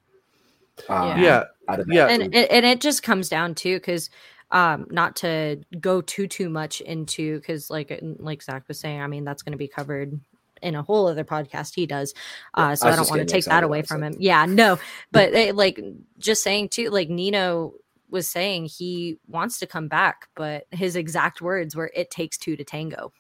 Um, 0.90 1.22
Yeah. 1.22 1.44
out 1.68 1.80
of 1.80 1.88
that 1.88 1.94
Yeah. 1.94 2.08
and 2.08 2.36
it, 2.36 2.52
and 2.52 2.66
it 2.66 2.82
just 2.82 3.04
comes 3.04 3.30
down 3.30 3.56
to 3.56 3.76
because 3.76 4.10
um 4.52 4.88
not 4.90 5.16
to 5.18 5.62
go 5.80 6.02
too 6.02 6.28
too 6.28 6.50
much 6.50 6.80
into 6.82 7.40
because 7.40 7.70
like 7.70 8.00
like 8.20 8.42
zach 8.42 8.64
was 8.68 8.80
saying 8.80 9.02
i 9.02 9.08
mean 9.08 9.26
that's 9.26 9.44
going 9.44 9.52
to 9.52 9.58
be 9.58 9.68
covered 9.68 10.18
in 10.62 10.76
a 10.76 10.82
whole 10.82 11.08
other 11.08 11.26
podcast 11.26 11.76
he 11.76 11.86
does 11.86 12.14
uh 12.54 12.74
so 12.74 12.88
I 12.88 12.94
i, 12.94 12.96
don't 12.96 13.10
want 13.10 13.20
to 13.20 13.26
take 13.26 13.44
that 13.46 13.64
away 13.64 13.82
from 13.82 14.04
him 14.04 14.16
yeah 14.20 14.46
no 14.46 14.80
but 15.12 15.34
eh, 15.34 15.52
like 15.54 15.80
just 16.18 16.44
saying 16.44 16.70
too 16.70 16.90
like 16.90 17.10
nino 17.10 17.74
was 18.10 18.30
saying 18.30 18.66
he 18.66 19.18
wants 19.28 19.60
to 19.60 19.68
come 19.68 19.90
back 19.90 20.30
but 20.36 20.66
his 20.72 20.96
exact 20.96 21.42
words 21.42 21.76
were 21.76 21.92
it 21.94 22.10
takes 22.10 22.38
two 22.38 22.56
to 22.56 22.64
tango 22.64 23.12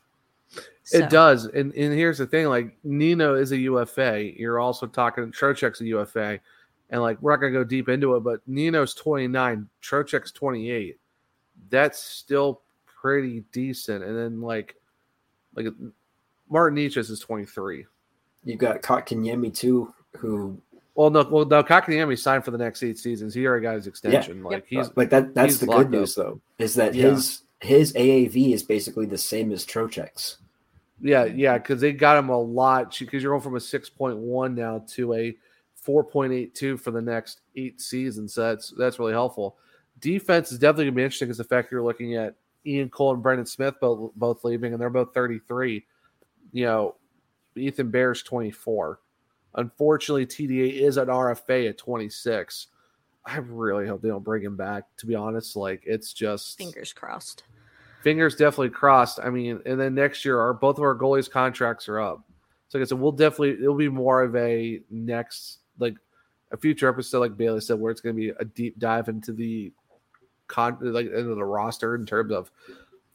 So. 0.83 0.99
It 0.99 1.09
does, 1.09 1.45
and 1.47 1.73
and 1.73 1.93
here's 1.93 2.17
the 2.17 2.25
thing: 2.25 2.47
like 2.47 2.77
Nino 2.85 3.35
is 3.35 3.51
a 3.51 3.57
UFA. 3.57 4.39
You're 4.39 4.59
also 4.59 4.87
talking 4.87 5.33
Trocheck's 5.33 5.81
a 5.81 5.85
UFA, 5.85 6.39
and 6.89 7.01
like 7.01 7.21
we're 7.21 7.31
not 7.31 7.37
gonna 7.37 7.51
go 7.53 7.63
deep 7.63 7.89
into 7.89 8.15
it, 8.15 8.21
but 8.21 8.41
Nino's 8.47 8.93
29, 8.93 9.67
Trocheck's 9.81 10.31
28. 10.31 10.97
That's 11.69 11.99
still 11.99 12.61
pretty 12.85 13.43
decent. 13.51 14.03
And 14.03 14.17
then 14.17 14.41
like 14.41 14.75
like 15.55 15.67
Martin 16.49 16.77
Necas 16.77 17.09
is 17.09 17.19
23. 17.19 17.85
You've 18.43 18.59
got 18.59 18.81
Kotkaniemi 18.81 19.53
too, 19.53 19.93
who 20.17 20.57
Well, 20.95 21.09
no, 21.09 21.27
well, 21.29 21.45
no, 21.45 21.63
Kotkaniemi 21.63 22.17
signed 22.17 22.45
for 22.45 22.51
the 22.51 22.57
next 22.57 22.81
eight 22.83 22.97
seasons. 22.97 23.33
He 23.33 23.45
already 23.45 23.63
got 23.63 23.75
his 23.75 23.87
extension. 23.87 24.37
Yeah, 24.37 24.43
Like 24.43 24.65
he's 24.67 24.89
like 24.95 25.09
that. 25.09 25.33
That's 25.33 25.57
the 25.57 25.65
good 25.67 25.91
news, 25.91 26.17
up. 26.17 26.25
though, 26.25 26.41
is 26.63 26.75
that 26.75 26.93
Yeah. 26.95 27.09
his 27.11 27.41
his 27.59 27.91
AAV 27.93 28.53
is 28.53 28.61
basically 28.63 29.07
the 29.07 29.17
same 29.17 29.51
as 29.51 29.65
Trocheck's. 29.65 30.37
Yeah, 31.01 31.25
yeah, 31.25 31.57
because 31.57 31.81
they 31.81 31.91
got 31.91 32.17
him 32.17 32.29
a 32.29 32.39
lot. 32.39 32.95
Because 32.97 33.21
you're 33.21 33.31
going 33.31 33.41
from 33.41 33.55
a 33.55 33.59
6.1 33.59 34.55
now 34.55 34.83
to 34.89 35.13
a 35.15 35.35
4.82 35.87 36.79
for 36.79 36.91
the 36.91 37.01
next 37.01 37.41
eight 37.55 37.79
seasons. 37.79 38.33
So 38.33 38.41
that's 38.41 38.73
that's 38.77 38.99
really 38.99 39.13
helpful. 39.13 39.57
Defense 39.99 40.51
is 40.51 40.59
definitely 40.59 40.85
going 40.85 40.93
to 40.93 40.97
be 40.97 41.03
interesting 41.03 41.27
because 41.27 41.37
the 41.37 41.43
fact 41.43 41.71
you're 41.71 41.83
looking 41.83 42.15
at 42.15 42.35
Ian 42.65 42.89
Cole 42.89 43.13
and 43.13 43.23
Brendan 43.23 43.45
Smith 43.45 43.75
both 43.79 44.11
both 44.15 44.43
leaving, 44.43 44.73
and 44.73 44.81
they're 44.81 44.89
both 44.89 45.13
33. 45.13 45.85
You 46.51 46.65
know, 46.65 46.95
Ethan 47.55 47.89
Bear's 47.89 48.21
24. 48.23 48.99
Unfortunately, 49.55 50.25
TDA 50.25 50.73
is 50.81 50.97
an 50.97 51.07
RFA 51.07 51.69
at 51.69 51.77
26. 51.77 52.67
I 53.25 53.37
really 53.37 53.87
hope 53.87 54.01
they 54.01 54.09
don't 54.09 54.23
bring 54.23 54.43
him 54.43 54.55
back. 54.55 54.83
To 54.97 55.05
be 55.05 55.15
honest, 55.15 55.55
like 55.55 55.81
it's 55.85 56.13
just 56.13 56.57
Fingers 56.57 56.93
crossed. 56.93 57.43
fingers 58.03 58.35
definitely 58.35 58.69
crossed. 58.69 59.19
I 59.21 59.29
mean, 59.29 59.61
and 59.65 59.79
then 59.79 59.95
next 59.95 60.23
year, 60.25 60.39
our 60.39 60.53
both 60.53 60.77
of 60.77 60.83
our 60.83 60.95
goalies' 60.95 61.29
contracts 61.29 61.89
are 61.89 61.99
up. 61.99 62.23
So 62.69 62.77
like 62.77 62.85
I 62.85 62.89
said, 62.89 62.99
we'll 62.99 63.11
definitely 63.13 63.51
it'll 63.63 63.75
be 63.75 63.89
more 63.89 64.21
of 64.21 64.35
a 64.35 64.81
next 64.91 65.59
like 65.79 65.95
a 66.51 66.57
future 66.57 66.87
episode, 66.87 67.19
like 67.19 67.37
Bailey 67.37 67.61
said, 67.61 67.79
where 67.79 67.91
it's 67.91 68.01
going 68.01 68.15
to 68.15 68.19
be 68.19 68.29
a 68.29 68.45
deep 68.45 68.79
dive 68.79 69.09
into 69.09 69.33
the 69.33 69.71
con 70.47 70.77
like 70.81 71.07
into 71.07 71.35
the 71.35 71.43
roster 71.43 71.95
in 71.95 72.05
terms 72.05 72.31
of 72.31 72.51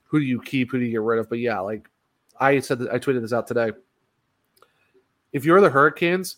who 0.05 0.21
do 0.21 0.27
you 0.27 0.41
keep, 0.43 0.71
who 0.71 0.79
do 0.79 0.85
you 0.85 0.91
get 0.91 1.01
rid 1.01 1.19
of. 1.19 1.29
But 1.29 1.39
yeah, 1.39 1.61
like 1.61 1.89
I 2.39 2.61
said, 2.61 2.79
that, 2.81 2.93
I 2.93 2.99
tweeted 2.99 3.23
this 3.23 3.33
out 3.33 3.47
today. 3.47 3.73
If 5.33 5.45
you're 5.45 5.61
the 5.61 5.71
Hurricanes, 5.71 6.37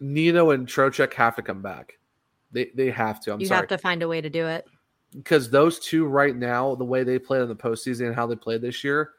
Nino 0.00 0.50
and 0.50 0.66
Trocheck 0.66 1.14
have 1.14 1.36
to 1.36 1.42
come 1.42 1.62
back. 1.62 1.98
They 2.50 2.70
they 2.74 2.90
have 2.90 3.20
to. 3.22 3.32
I'm 3.32 3.40
you 3.40 3.46
sorry 3.46 3.60
have 3.60 3.68
to 3.68 3.78
find 3.78 4.02
a 4.02 4.08
way 4.08 4.20
to 4.20 4.30
do 4.30 4.46
it. 4.46 4.66
because 5.12 5.50
those 5.50 5.78
two 5.78 6.06
right 6.06 6.34
now, 6.34 6.74
the 6.74 6.84
way 6.84 7.04
they 7.04 7.18
played 7.18 7.42
in 7.42 7.48
the 7.48 7.56
postseason 7.56 8.06
and 8.06 8.14
how 8.14 8.26
they 8.26 8.36
played 8.36 8.62
this 8.62 8.82
year, 8.82 9.12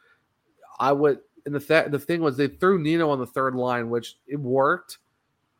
I 0.79 0.91
would. 0.91 1.19
And 1.45 1.55
the 1.55 1.59
th- 1.59 1.91
the 1.91 1.99
thing 1.99 2.21
was, 2.21 2.37
they 2.37 2.47
threw 2.47 2.79
Nino 2.79 3.09
on 3.09 3.19
the 3.19 3.25
third 3.25 3.55
line, 3.55 3.89
which 3.89 4.17
it 4.27 4.39
worked, 4.39 4.97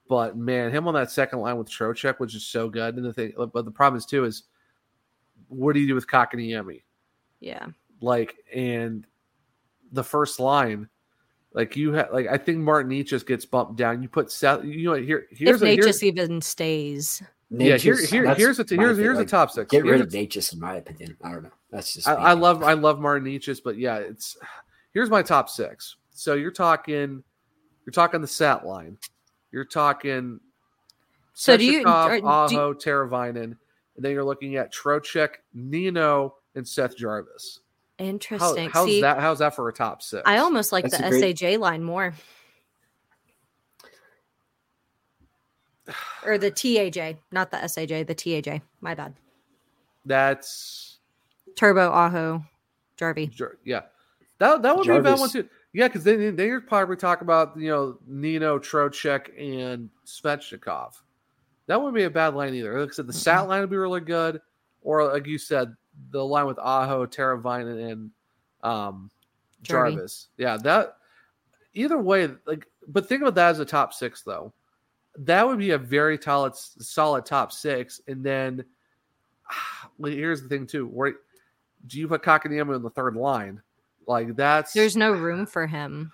but 0.10 0.36
man, 0.36 0.72
him 0.72 0.88
on 0.90 0.94
that 0.96 1.10
second 1.12 1.40
line 1.40 1.58
with 1.58 1.70
Trocheck, 1.70 2.16
which 2.20 2.36
is 2.36 2.46
so 2.46 2.68
good. 2.68 2.98
And 2.98 3.06
the 3.06 3.14
thing, 3.14 3.32
but 3.38 3.64
the 3.64 3.72
problem 3.72 3.98
is 3.98 4.06
too 4.06 4.26
is, 4.26 4.44
what 5.48 5.74
do 5.74 5.80
you 5.80 5.88
do 5.88 5.96
with 5.96 6.08
Kotkaniemi? 6.08 6.82
Yeah. 7.40 7.68
Like, 8.02 8.36
and 8.54 9.08
the 9.94 10.04
first 10.04 10.40
line, 10.42 10.90
like 11.54 11.76
you 11.78 11.94
have, 11.94 12.10
like 12.12 12.28
I 12.28 12.38
think 12.38 12.58
Martin 12.60 12.92
Necas 12.92 13.08
just 13.08 13.26
gets 13.28 13.46
bumped 13.46 13.78
down. 13.78 14.04
You 14.04 14.10
put 14.10 14.32
Seth, 14.32 14.64
you 14.66 14.90
know, 14.90 14.96
here 14.96 15.28
here's 15.32 15.56
if 15.56 15.62
a, 15.62 15.66
Nate 15.66 15.76
here's, 15.76 15.86
just 15.86 16.04
even 16.04 16.42
stays. 16.42 17.24
Yeah, 17.52 17.78
here- 17.78 17.96
here- 17.96 17.96
here's 17.96 18.12
a- 18.14 18.28
my 18.28 18.34
here's- 18.36 18.58
thing, 18.68 18.80
here's 18.80 19.18
a 19.20 19.26
top 19.26 19.50
six. 19.50 19.72
Get 19.72 19.84
rid 19.84 19.88
Here's 19.88 20.02
of 20.02 20.14
a- 20.14 20.54
in 20.54 20.60
my 20.60 20.76
opinion. 20.76 21.18
I 21.24 21.32
don't 21.32 21.44
know. 21.44 21.50
That's 21.72 21.94
just 21.96 22.08
I. 22.08 22.14
I 22.14 22.34
love 22.34 22.62
I 22.64 22.74
love 22.74 23.00
Martin 23.00 23.28
Necas's, 23.28 23.62
but 23.62 23.78
yeah, 23.78 23.98
it's 23.98 24.38
here's 24.94 25.10
my 25.10 25.22
top 25.24 25.50
six. 25.50 25.96
So 26.12 26.34
you're 26.36 26.52
talking 26.52 27.24
you're 27.86 27.92
talking 27.94 28.22
the 28.22 28.28
sat 28.28 28.66
line. 28.66 28.98
You're 29.52 29.66
talking 29.66 30.40
So 31.34 31.58
do 31.58 31.66
you- 31.66 31.84
Svechnikov, 31.84 32.24
are- 32.24 32.48
do 32.50 32.58
Aho, 32.58 32.74
Teravainen, 32.74 33.36
and 33.44 33.58
then 33.98 34.12
you're 34.14 34.24
looking 34.24 34.56
at 34.58 34.74
Trocheck, 34.74 35.36
Nino, 35.54 36.36
and 36.56 36.68
Seth 36.68 36.96
Jarvis. 36.98 37.60
How, 37.98 38.06
Interesting. 38.06 38.70
how's 38.70 38.86
See, 38.86 39.02
that? 39.02 39.20
How's 39.20 39.40
that 39.40 39.56
for 39.56 39.68
a 39.68 39.74
top 39.74 40.02
six? 40.02 40.24
I 40.26 40.38
almost 40.38 40.72
like 40.72 40.84
That's 40.86 40.98
the 41.02 41.10
great- 41.10 41.36
SAJ 41.38 41.58
line 41.60 41.84
more. 41.84 42.14
Or 46.24 46.38
the 46.38 46.52
TAJ, 46.52 47.18
not 47.32 47.50
the 47.52 47.58
SAJ, 47.58 48.06
the 48.06 48.14
TAJ. 48.16 48.62
My 48.82 48.94
bad. 48.94 49.16
That's 50.06 51.00
Turbo 51.56 51.92
Aho 51.92 52.44
Jarvie. 52.96 53.28
Jar- 53.28 53.58
yeah. 53.64 53.82
That 54.38 54.62
that 54.62 54.78
would 54.78 54.86
be 54.88 54.94
a 54.94 55.02
bad 55.02 55.20
one 55.20 55.30
too. 55.30 55.48
Yeah, 55.74 55.88
because 55.88 56.04
then 56.04 56.36
then 56.36 56.48
you're 56.48 56.62
probably 56.62 56.96
talking 56.96 57.26
about 57.26 57.58
you 57.58 57.70
know 57.70 57.98
Nino, 58.08 58.58
Trocheck, 58.60 59.30
and 59.38 59.90
Svechnikov. 60.06 60.94
That 61.68 61.80
wouldn't 61.80 61.96
be 61.96 62.04
a 62.04 62.10
bad 62.10 62.34
line 62.34 62.56
either. 62.56 62.80
Like 62.80 62.90
I 62.90 62.94
said, 62.94 63.08
the 63.08 63.14
Sat 63.14 63.48
line 63.48 63.62
would 63.62 63.70
be 63.70 63.78
really 63.78 64.02
good, 64.02 64.42
or 64.82 65.12
like 65.12 65.28
you 65.28 65.38
said, 65.38 65.76
the 66.10 66.26
line 66.26 66.48
with 66.48 66.58
Aho, 66.60 67.06
Teravainen, 67.06 67.92
and 67.92 68.12
um. 68.64 69.12
Jarvis. 69.62 70.28
Yeah, 70.38 70.58
that 70.64 70.96
either 71.74 71.98
way, 71.98 72.30
like, 72.46 72.66
but 72.88 73.08
think 73.08 73.22
about 73.22 73.36
that 73.36 73.50
as 73.50 73.60
a 73.60 73.66
top 73.66 73.94
six 73.94 74.22
though. 74.22 74.54
That 75.18 75.46
would 75.46 75.60
be 75.60 75.72
a 75.72 75.78
very 75.78 76.18
solid, 76.22 76.56
solid 76.56 77.26
top 77.26 77.52
six, 77.52 78.02
and 78.08 78.24
then 78.24 78.64
here's 80.04 80.42
the 80.42 80.50
thing 80.50 80.66
too: 80.66 80.88
where 80.88 81.16
do 81.88 82.00
you 82.00 82.08
put 82.08 82.24
Kotkaniemi 82.24 82.76
on 82.76 82.84
the 82.84 82.90
third 82.90 83.16
line? 83.16 83.62
Like 84.10 84.36
that's 84.36 84.74
There's 84.74 84.98
no 84.98 85.12
room 85.12 85.46
for 85.46 85.68
him, 85.68 86.12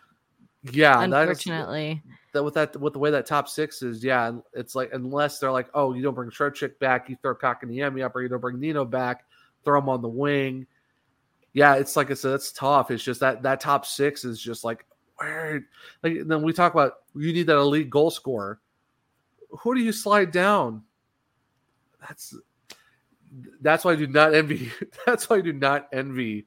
yeah, 0.74 1.08
that 1.08 1.30
is- 1.30 1.30
unfortunately. 1.30 2.04
that 2.34 2.44
with 2.44 2.54
that 2.56 2.76
with 2.76 2.92
the 2.92 3.00
way 3.00 3.10
that 3.10 3.26
top 3.26 3.48
six 3.48 3.82
is, 3.82 4.04
yeah, 4.04 4.34
it's 4.54 4.76
like 4.76 4.90
unless 4.92 5.40
they're 5.40 5.52
like, 5.52 5.70
oh, 5.74 5.94
you 5.94 6.04
don't 6.04 6.14
bring 6.14 6.30
Trocheck 6.30 6.78
back, 6.80 7.10
you 7.10 7.16
throw 7.22 7.34
Kotkaniemi 7.34 8.04
up, 8.04 8.14
or 8.14 8.22
you 8.22 8.28
don't 8.28 8.42
bring 8.42 8.60
Nino 8.60 8.84
back, 8.84 9.24
throw 9.64 9.80
him 9.80 9.88
on 9.88 10.02
the 10.02 10.10
wing. 10.10 10.68
Yeah, 11.54 11.76
it's 11.76 11.96
like 11.96 12.12
I 12.12 12.16
said, 12.16 12.34
it's 12.34 12.52
tough. 12.52 12.92
It's 12.92 13.02
just 13.02 13.22
that 13.22 13.42
that 13.44 13.62
top 13.62 13.86
six 13.86 14.26
is 14.26 14.42
just 14.42 14.66
like 14.66 14.86
where, 15.16 15.66
like 16.04 16.18
then 16.26 16.42
we 16.42 16.52
talk 16.52 16.74
about 16.74 16.96
you 17.16 17.32
need 17.32 17.48
that 17.48 17.56
elite 17.56 17.90
goal 17.90 18.12
scorer. 18.12 18.60
Who 19.62 19.74
do 19.74 19.80
you 19.80 19.94
slide 19.94 20.32
down? 20.32 20.84
That's 22.02 22.36
that's 23.62 23.86
why 23.86 23.94
I 23.94 23.96
do 23.96 24.08
not 24.08 24.34
envy. 24.34 24.70
That's 25.06 25.30
why 25.30 25.38
I 25.38 25.42
do 25.42 25.54
not 25.54 25.88
envy 25.94 26.46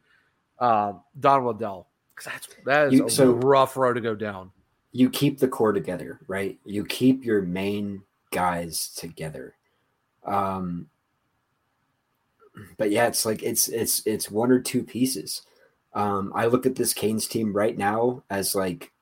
um, 0.60 1.02
Don 1.20 1.44
Waddell 1.44 1.86
because 2.14 2.32
that's 2.32 2.48
that 2.64 2.86
is 2.88 2.92
You- 2.94 3.06
a 3.06 3.10
so- 3.10 3.32
rough 3.32 3.76
road 3.76 3.94
to 3.94 4.00
go 4.00 4.14
down. 4.14 4.50
you 4.92 5.08
keep 5.10 5.38
the 5.38 5.48
core 5.48 5.72
together, 5.72 6.18
right? 6.28 6.58
You 6.64 6.84
keep 6.84 7.24
your 7.24 7.42
main 7.42 8.02
guys 8.30 8.88
together. 8.94 9.54
Um 10.24 10.88
but 12.76 12.90
yeah, 12.90 13.06
it's 13.06 13.24
like 13.24 13.42
it's 13.42 13.68
it's 13.68 14.04
it's 14.06 14.30
one 14.30 14.50
or 14.50 14.58
two 14.60 14.82
pieces. 14.82 15.42
Um 15.94 16.32
I 16.34 16.46
look 16.46 16.66
at 16.66 16.74
this 16.74 16.92
Canes 16.92 17.26
team 17.28 17.52
right 17.52 17.76
now 17.78 18.22
as 18.30 18.54
like 18.54 18.92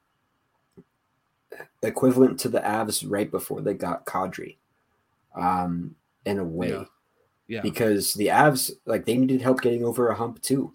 equivalent 1.82 2.38
to 2.40 2.48
the 2.48 2.60
Avs 2.60 3.04
right 3.08 3.30
before 3.30 3.60
they 3.62 3.74
got 3.74 4.04
Kadri. 4.06 4.56
Um 5.34 5.94
in 6.24 6.38
a 6.38 6.44
way. 6.44 6.70
Yeah. 6.70 6.84
Yeah. 7.48 7.60
Because 7.62 8.14
the 8.14 8.26
Avs 8.26 8.72
like 8.84 9.06
they 9.06 9.16
needed 9.16 9.40
help 9.40 9.60
getting 9.62 9.84
over 9.84 10.08
a 10.08 10.14
hump 10.16 10.42
too. 10.42 10.72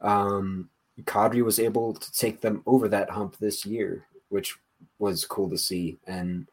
Um 0.00 0.70
Kadri 1.04 1.42
was 1.42 1.58
able 1.58 1.94
to 1.94 2.12
take 2.12 2.40
them 2.40 2.62
over 2.66 2.88
that 2.88 3.10
hump 3.10 3.36
this 3.38 3.64
year, 3.64 4.06
which 4.28 4.56
was 4.98 5.24
cool 5.24 5.48
to 5.50 5.58
see. 5.58 5.98
And 6.06 6.46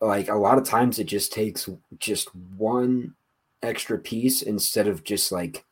like 0.00 0.28
a 0.28 0.34
lot 0.34 0.58
of 0.58 0.64
times 0.64 0.98
it 0.98 1.04
just 1.04 1.32
takes 1.32 1.68
just 1.98 2.34
one 2.56 3.14
extra 3.62 3.98
piece 3.98 4.42
instead 4.42 4.86
of 4.86 5.04
just 5.04 5.32
like 5.32 5.64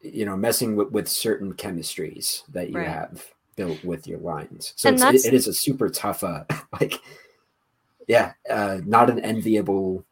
you 0.00 0.24
know 0.24 0.36
messing 0.36 0.76
with, 0.76 0.90
with 0.90 1.08
certain 1.08 1.54
chemistries 1.54 2.42
that 2.52 2.70
you 2.70 2.82
Right. 2.82 2.86
have 2.86 3.26
built 3.56 3.82
with 3.84 4.06
your 4.06 4.18
lines. 4.18 4.72
So 4.76 4.92
it's, 4.92 5.04
it, 5.04 5.24
it 5.24 5.34
is 5.34 5.46
a 5.46 5.54
super 5.54 5.88
tough 5.88 6.24
uh 6.24 6.44
like 6.80 6.94
yeah, 8.08 8.32
uh 8.50 8.80
not 8.84 9.10
an 9.10 9.20
enviable 9.20 10.04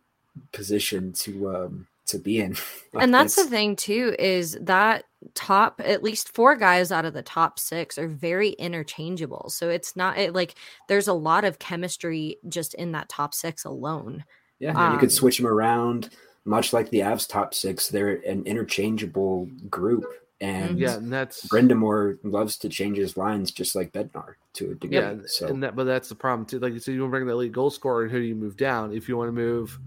position 0.52 1.12
to 1.14 1.56
um 1.56 1.88
to 2.10 2.18
be 2.18 2.40
in. 2.40 2.56
Like, 2.92 3.04
and 3.04 3.14
that's 3.14 3.36
the 3.36 3.44
thing 3.44 3.76
too 3.76 4.16
is 4.18 4.58
that 4.62 5.04
top 5.34 5.80
at 5.84 6.02
least 6.02 6.34
four 6.34 6.56
guys 6.56 6.90
out 6.90 7.04
of 7.04 7.14
the 7.14 7.22
top 7.22 7.60
six 7.60 7.96
are 7.98 8.08
very 8.08 8.48
interchangeable 8.50 9.48
so 9.48 9.68
it's 9.70 9.94
not 9.94 10.18
it, 10.18 10.34
like 10.34 10.56
there's 10.88 11.06
a 11.06 11.12
lot 11.12 11.44
of 11.44 11.60
chemistry 11.60 12.38
just 12.48 12.74
in 12.74 12.90
that 12.90 13.08
top 13.08 13.32
six 13.32 13.64
alone 13.64 14.24
Yeah, 14.58 14.70
and 14.70 14.92
you 14.92 14.98
could 14.98 15.04
Um, 15.04 15.10
switch 15.10 15.36
them 15.38 15.46
around, 15.46 16.10
much 16.44 16.72
like 16.72 16.90
the 16.90 17.00
Avs 17.00 17.28
top 17.28 17.54
six. 17.54 17.88
They're 17.88 18.16
an 18.26 18.42
interchangeable 18.44 19.46
group, 19.68 20.04
and 20.40 20.78
Yeah, 20.78 20.96
and 20.96 21.12
that's 21.12 21.46
Brind'Amour 21.48 22.18
loves 22.24 22.56
to 22.58 22.68
change 22.68 22.96
his 22.98 23.16
lines 23.16 23.52
just 23.52 23.76
like 23.76 23.92
Bednar 23.92 24.34
to 24.54 24.72
a 24.72 24.74
degree. 24.74 24.96
yeah, 24.96 25.14
so 25.26 25.46
and 25.46 25.62
that, 25.62 25.76
but 25.76 25.84
that's 25.84 26.08
the 26.08 26.14
problem 26.14 26.46
too. 26.46 26.58
Like 26.58 26.72
you 26.72 26.78
said, 26.80 26.94
you 26.94 27.00
want 27.02 27.10
to 27.10 27.16
bring 27.18 27.26
the 27.26 27.32
elite 27.32 27.52
goal 27.52 27.70
scorer, 27.70 28.02
and 28.02 28.10
who 28.10 28.18
do 28.18 28.24
you 28.26 28.34
move 28.34 28.56
down? 28.56 28.92
If 28.92 29.08
you 29.08 29.16
want 29.16 29.28
to 29.28 29.32
move 29.32 29.78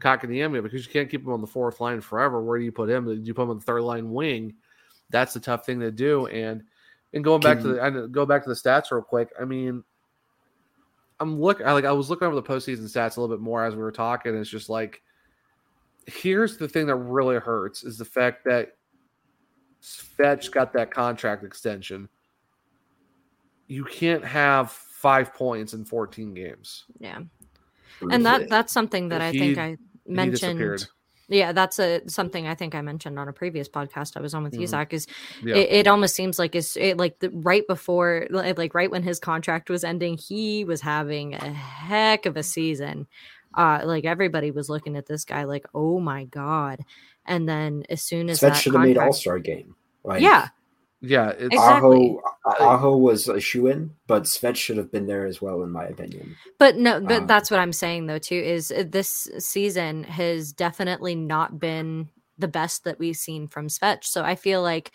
Kotkaniemi, 0.00 0.62
because 0.62 0.84
you 0.84 0.92
can't 0.92 1.10
keep 1.10 1.22
him 1.22 1.32
on 1.32 1.40
the 1.40 1.46
fourth 1.46 1.80
line 1.80 2.00
forever, 2.00 2.42
where 2.42 2.58
do 2.58 2.64
you 2.64 2.72
put 2.72 2.90
him? 2.90 3.04
Do 3.04 3.14
you 3.22 3.34
put 3.34 3.44
him 3.44 3.50
on 3.50 3.58
the 3.58 3.64
third 3.64 3.82
line 3.82 4.10
wing? 4.10 4.54
that's 5.10 5.34
the 5.34 5.40
tough 5.40 5.66
thing 5.66 5.80
to 5.80 5.90
do. 5.90 6.26
And 6.26 6.62
and 7.12 7.22
going 7.22 7.40
back 7.40 7.60
to 7.60 7.68
the 7.68 7.82
I 7.82 7.90
go 7.90 8.24
back 8.24 8.44
to 8.44 8.48
the 8.48 8.54
stats 8.54 8.90
real 8.90 9.02
quick. 9.02 9.30
I 9.40 9.44
mean, 9.44 9.84
I'm 11.18 11.40
look 11.40 11.60
I 11.60 11.72
like 11.72 11.84
I 11.84 11.92
was 11.92 12.08
looking 12.08 12.26
over 12.26 12.36
the 12.36 12.42
postseason 12.42 12.82
stats 12.82 13.16
a 13.16 13.20
little 13.20 13.36
bit 13.36 13.42
more 13.42 13.64
as 13.64 13.74
we 13.74 13.82
were 13.82 13.92
talking. 13.92 14.34
It's 14.34 14.48
just 14.48 14.70
like 14.70 15.02
here's 16.06 16.56
the 16.56 16.68
thing 16.68 16.86
that 16.86 16.96
really 16.96 17.36
hurts 17.36 17.84
is 17.84 17.98
the 17.98 18.04
fact 18.04 18.44
that 18.44 18.76
Fetch 19.82 20.50
got 20.50 20.72
that 20.72 20.92
contract 20.92 21.44
extension. 21.44 22.08
You 23.66 23.84
can't 23.84 24.24
have 24.24 24.72
five 24.72 25.32
points 25.32 25.74
in 25.74 25.84
14 25.84 26.34
games. 26.34 26.84
Yeah. 26.98 27.20
And 28.10 28.24
that 28.26 28.48
that's 28.48 28.72
something 28.72 29.08
that 29.10 29.20
I 29.20 29.30
think 29.30 29.58
I 29.58 29.70
he 29.70 29.76
mentioned. 30.10 30.88
Yeah, 31.28 31.52
that's 31.52 31.78
a 31.78 32.02
something 32.08 32.48
I 32.48 32.56
think 32.56 32.74
I 32.74 32.80
mentioned 32.80 33.16
on 33.16 33.28
a 33.28 33.32
previous 33.32 33.68
podcast 33.68 34.16
I 34.16 34.20
was 34.20 34.34
on 34.34 34.42
with 34.42 34.54
you, 34.54 34.62
Mhm. 34.66 34.68
Zach. 34.68 34.92
Is 34.92 35.06
Yeah. 35.44 35.54
it, 35.56 35.70
it 35.70 35.86
almost 35.86 36.16
seems 36.16 36.40
like 36.40 36.56
it's 36.56 36.76
it, 36.76 36.96
like 36.98 37.20
the, 37.20 37.30
right 37.30 37.64
before, 37.68 38.26
like 38.30 38.58
like 38.58 38.74
right 38.74 38.90
when 38.90 39.04
his 39.04 39.20
contract 39.20 39.70
was 39.70 39.84
ending, 39.84 40.18
he 40.18 40.64
was 40.64 40.80
having 40.80 41.34
a 41.34 41.52
heck 41.52 42.26
of 42.26 42.36
a 42.36 42.42
season. 42.42 43.06
Uh, 43.54 43.80
like 43.84 44.04
everybody 44.04 44.50
was 44.50 44.68
looking 44.68 44.96
at 44.96 45.06
this 45.06 45.24
guy 45.24 45.44
like, 45.44 45.66
oh 45.72 46.00
my 46.00 46.24
god. 46.24 46.80
And 47.26 47.48
then 47.48 47.84
as 47.88 48.02
soon 48.02 48.28
as 48.28 48.38
Svet 48.40 48.48
that 48.48 48.56
should 48.56 48.74
have 48.74 48.82
made 48.82 48.98
All 48.98 49.12
Star 49.12 49.38
game. 49.38 49.76
Like, 50.02 50.22
yeah, 50.22 50.48
Yeah, 51.02 51.30
it's 51.30 51.54
Exactly. 51.54 52.18
Aho, 52.44 52.64
Aho 52.64 52.96
was 52.96 53.28
a 53.28 53.40
shoe 53.40 53.68
in, 53.68 53.94
but 54.06 54.24
Svet 54.24 54.56
should 54.56 54.76
have 54.76 54.92
been 54.92 55.06
there 55.06 55.24
as 55.26 55.40
well, 55.40 55.62
in 55.62 55.70
my 55.70 55.84
opinion. 55.84 56.36
But 56.58 56.76
no, 56.76 57.00
but 57.00 57.22
Um, 57.22 57.26
that's 57.26 57.50
what 57.50 57.60
I'm 57.60 57.72
saying 57.72 58.06
though 58.06 58.18
too 58.18 58.34
is 58.34 58.70
uh, 58.70 58.84
this 58.86 59.28
season 59.38 60.04
has 60.04 60.52
definitely 60.52 61.14
not 61.14 61.58
been 61.58 62.10
the 62.38 62.48
best 62.48 62.84
that 62.84 62.98
we've 62.98 63.16
seen 63.16 63.48
from 63.48 63.68
Svetch. 63.68 64.04
So 64.04 64.24
I 64.24 64.34
feel 64.34 64.62
like 64.62 64.92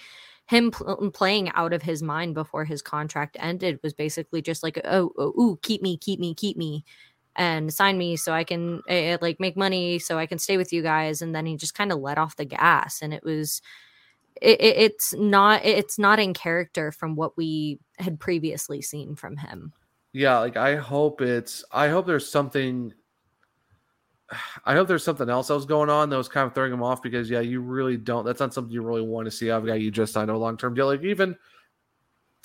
him 0.48 0.70
pl- 0.70 1.10
playing 1.12 1.50
out 1.54 1.74
of 1.74 1.82
his 1.82 2.04
mind 2.04 2.36
before 2.36 2.66
his 2.66 2.84
contract 2.84 3.36
ended 3.40 3.80
was 3.82 3.94
basically 3.94 4.44
just 4.44 4.62
like, 4.62 4.80
oh, 4.86 5.12
oh 5.18 5.34
ooh, 5.42 5.60
keep 5.64 5.82
me, 5.82 5.98
keep 5.98 6.20
me, 6.20 6.36
keep 6.36 6.56
me, 6.56 6.86
and 7.36 7.74
sign 7.74 7.98
me 7.98 8.16
so 8.16 8.32
I 8.32 8.44
can 8.44 8.82
uh, 8.88 9.18
like 9.22 9.40
make 9.40 9.58
money 9.58 9.98
so 9.98 10.20
I 10.20 10.28
can 10.28 10.38
stay 10.38 10.58
with 10.58 10.72
you 10.72 10.84
guys. 10.84 11.24
And 11.24 11.34
then 11.34 11.48
he 11.48 11.58
just 11.58 11.74
kind 11.74 11.92
of 11.92 12.00
let 12.00 12.20
off 12.20 12.36
the 12.36 12.46
gas, 12.46 13.02
and 13.02 13.12
it 13.12 13.24
was. 13.24 13.64
It, 14.42 14.60
it, 14.62 14.78
it's 14.78 15.14
not 15.14 15.64
it's 15.64 15.98
not 15.98 16.20
in 16.20 16.34
character 16.34 16.92
from 16.92 17.16
what 17.16 17.38
we 17.38 17.80
had 18.00 18.20
previously 18.20 18.82
seen 18.82 19.16
from 19.16 19.38
him. 19.38 19.72
yeah 20.14 20.40
like 20.40 20.58
i 20.58 20.76
hope 20.76 21.22
it's 21.22 21.64
i 21.72 21.88
hope 21.88 22.06
there's 22.06 22.30
something 22.30 22.94
i 24.66 24.74
hope 24.74 24.88
there's 24.88 25.04
something 25.04 25.30
else 25.30 25.48
that 25.48 25.54
was 25.54 25.66
going 25.66 25.90
on 25.90 26.10
that 26.10 26.18
was 26.18 26.28
kind 26.28 26.48
of 26.48 26.54
throwing 26.54 26.74
him 26.74 26.84
off 26.84 27.02
because 27.02 27.30
yeah 27.30 27.40
you 27.40 27.62
really 27.62 27.96
don't 27.96 28.26
that's 28.26 28.40
not 28.40 28.54
something 28.54 28.74
you 28.74 28.82
really 28.82 29.02
want 29.02 29.26
to 29.26 29.32
see 29.32 29.50
a 29.50 29.62
guy 29.62 29.76
you 29.76 29.92
just 29.92 30.14
signed 30.14 30.30
a 30.30 30.38
long-term 30.38 30.74
deal. 30.74 30.88
Like 30.88 31.04
even 31.04 31.38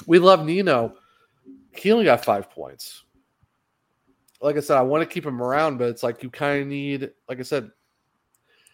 we 0.07 0.19
love 0.19 0.45
nino. 0.45 0.95
He 1.75 1.93
only 1.93 2.05
got 2.05 2.25
five 2.25 2.51
points. 2.51 3.05
Like 4.41 4.57
i 4.57 4.61
said 4.61 4.77
i 4.79 4.83
want 4.83 5.03
to 5.03 5.13
keep 5.13 5.27
him 5.27 5.43
around 5.43 5.79
but 5.79 5.89
it's 5.89 6.03
like 6.03 6.23
you 6.23 6.31
kind 6.31 6.63
of 6.63 6.69
need 6.69 7.11
like 7.29 7.41
i 7.41 7.43
said 7.43 7.71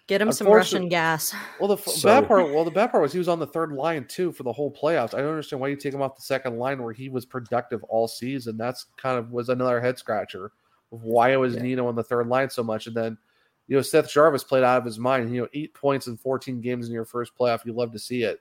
Get 0.06 0.20
him 0.22 0.30
some 0.30 0.46
Russian 0.46 0.88
gas. 0.88 1.34
well 1.58 1.68
the 1.74 1.76
So- 1.90 2.08
bad 2.08 2.28
part 2.28 2.52
well 2.52 2.64
the 2.64 2.70
bad 2.70 2.90
part 2.92 3.02
was 3.02 3.12
he 3.12 3.18
was 3.18 3.28
on 3.28 3.38
the 3.40 3.46
third 3.46 3.72
line 3.72 4.04
too 4.06 4.30
for 4.32 4.44
the 4.44 4.52
whole 4.52 4.70
playoffs 4.70 5.14
i 5.14 5.18
don't 5.18 5.30
understand 5.30 5.60
why 5.60 5.68
you 5.68 5.76
take 5.76 5.92
him 5.92 6.00
off 6.02 6.14
the 6.14 6.22
second 6.22 6.58
line 6.58 6.80
where 6.82 6.92
he 6.92 7.08
was 7.08 7.24
productive 7.26 7.82
all 7.84 8.06
season 8.06 8.56
that's 8.56 8.86
kind 8.96 9.18
of 9.18 9.32
was 9.32 9.48
another 9.48 9.80
head 9.80 9.98
scratcher 9.98 10.52
of 10.92 11.02
why 11.02 11.32
it 11.32 11.36
was 11.36 11.54
Yeah. 11.56 11.62
Nino 11.62 11.88
on 11.88 11.96
the 11.96 12.04
third 12.04 12.28
line 12.28 12.48
so 12.48 12.62
much. 12.62 12.86
And 12.86 12.94
then, 12.94 13.18
you 13.66 13.74
know, 13.74 13.82
Seth 13.82 14.08
Jarvis 14.08 14.44
played 14.44 14.62
out 14.62 14.78
of 14.78 14.84
his 14.84 15.00
mind. 15.00 15.34
You 15.34 15.42
know, 15.42 15.48
eight 15.52 15.74
points 15.74 16.06
in 16.06 16.16
14 16.16 16.60
games 16.60 16.86
in 16.86 16.92
your 16.94 17.04
first 17.04 17.32
playoff. 17.36 17.64
You 17.64 17.72
love 17.72 17.90
to 17.90 17.98
see 17.98 18.22
it. 18.22 18.40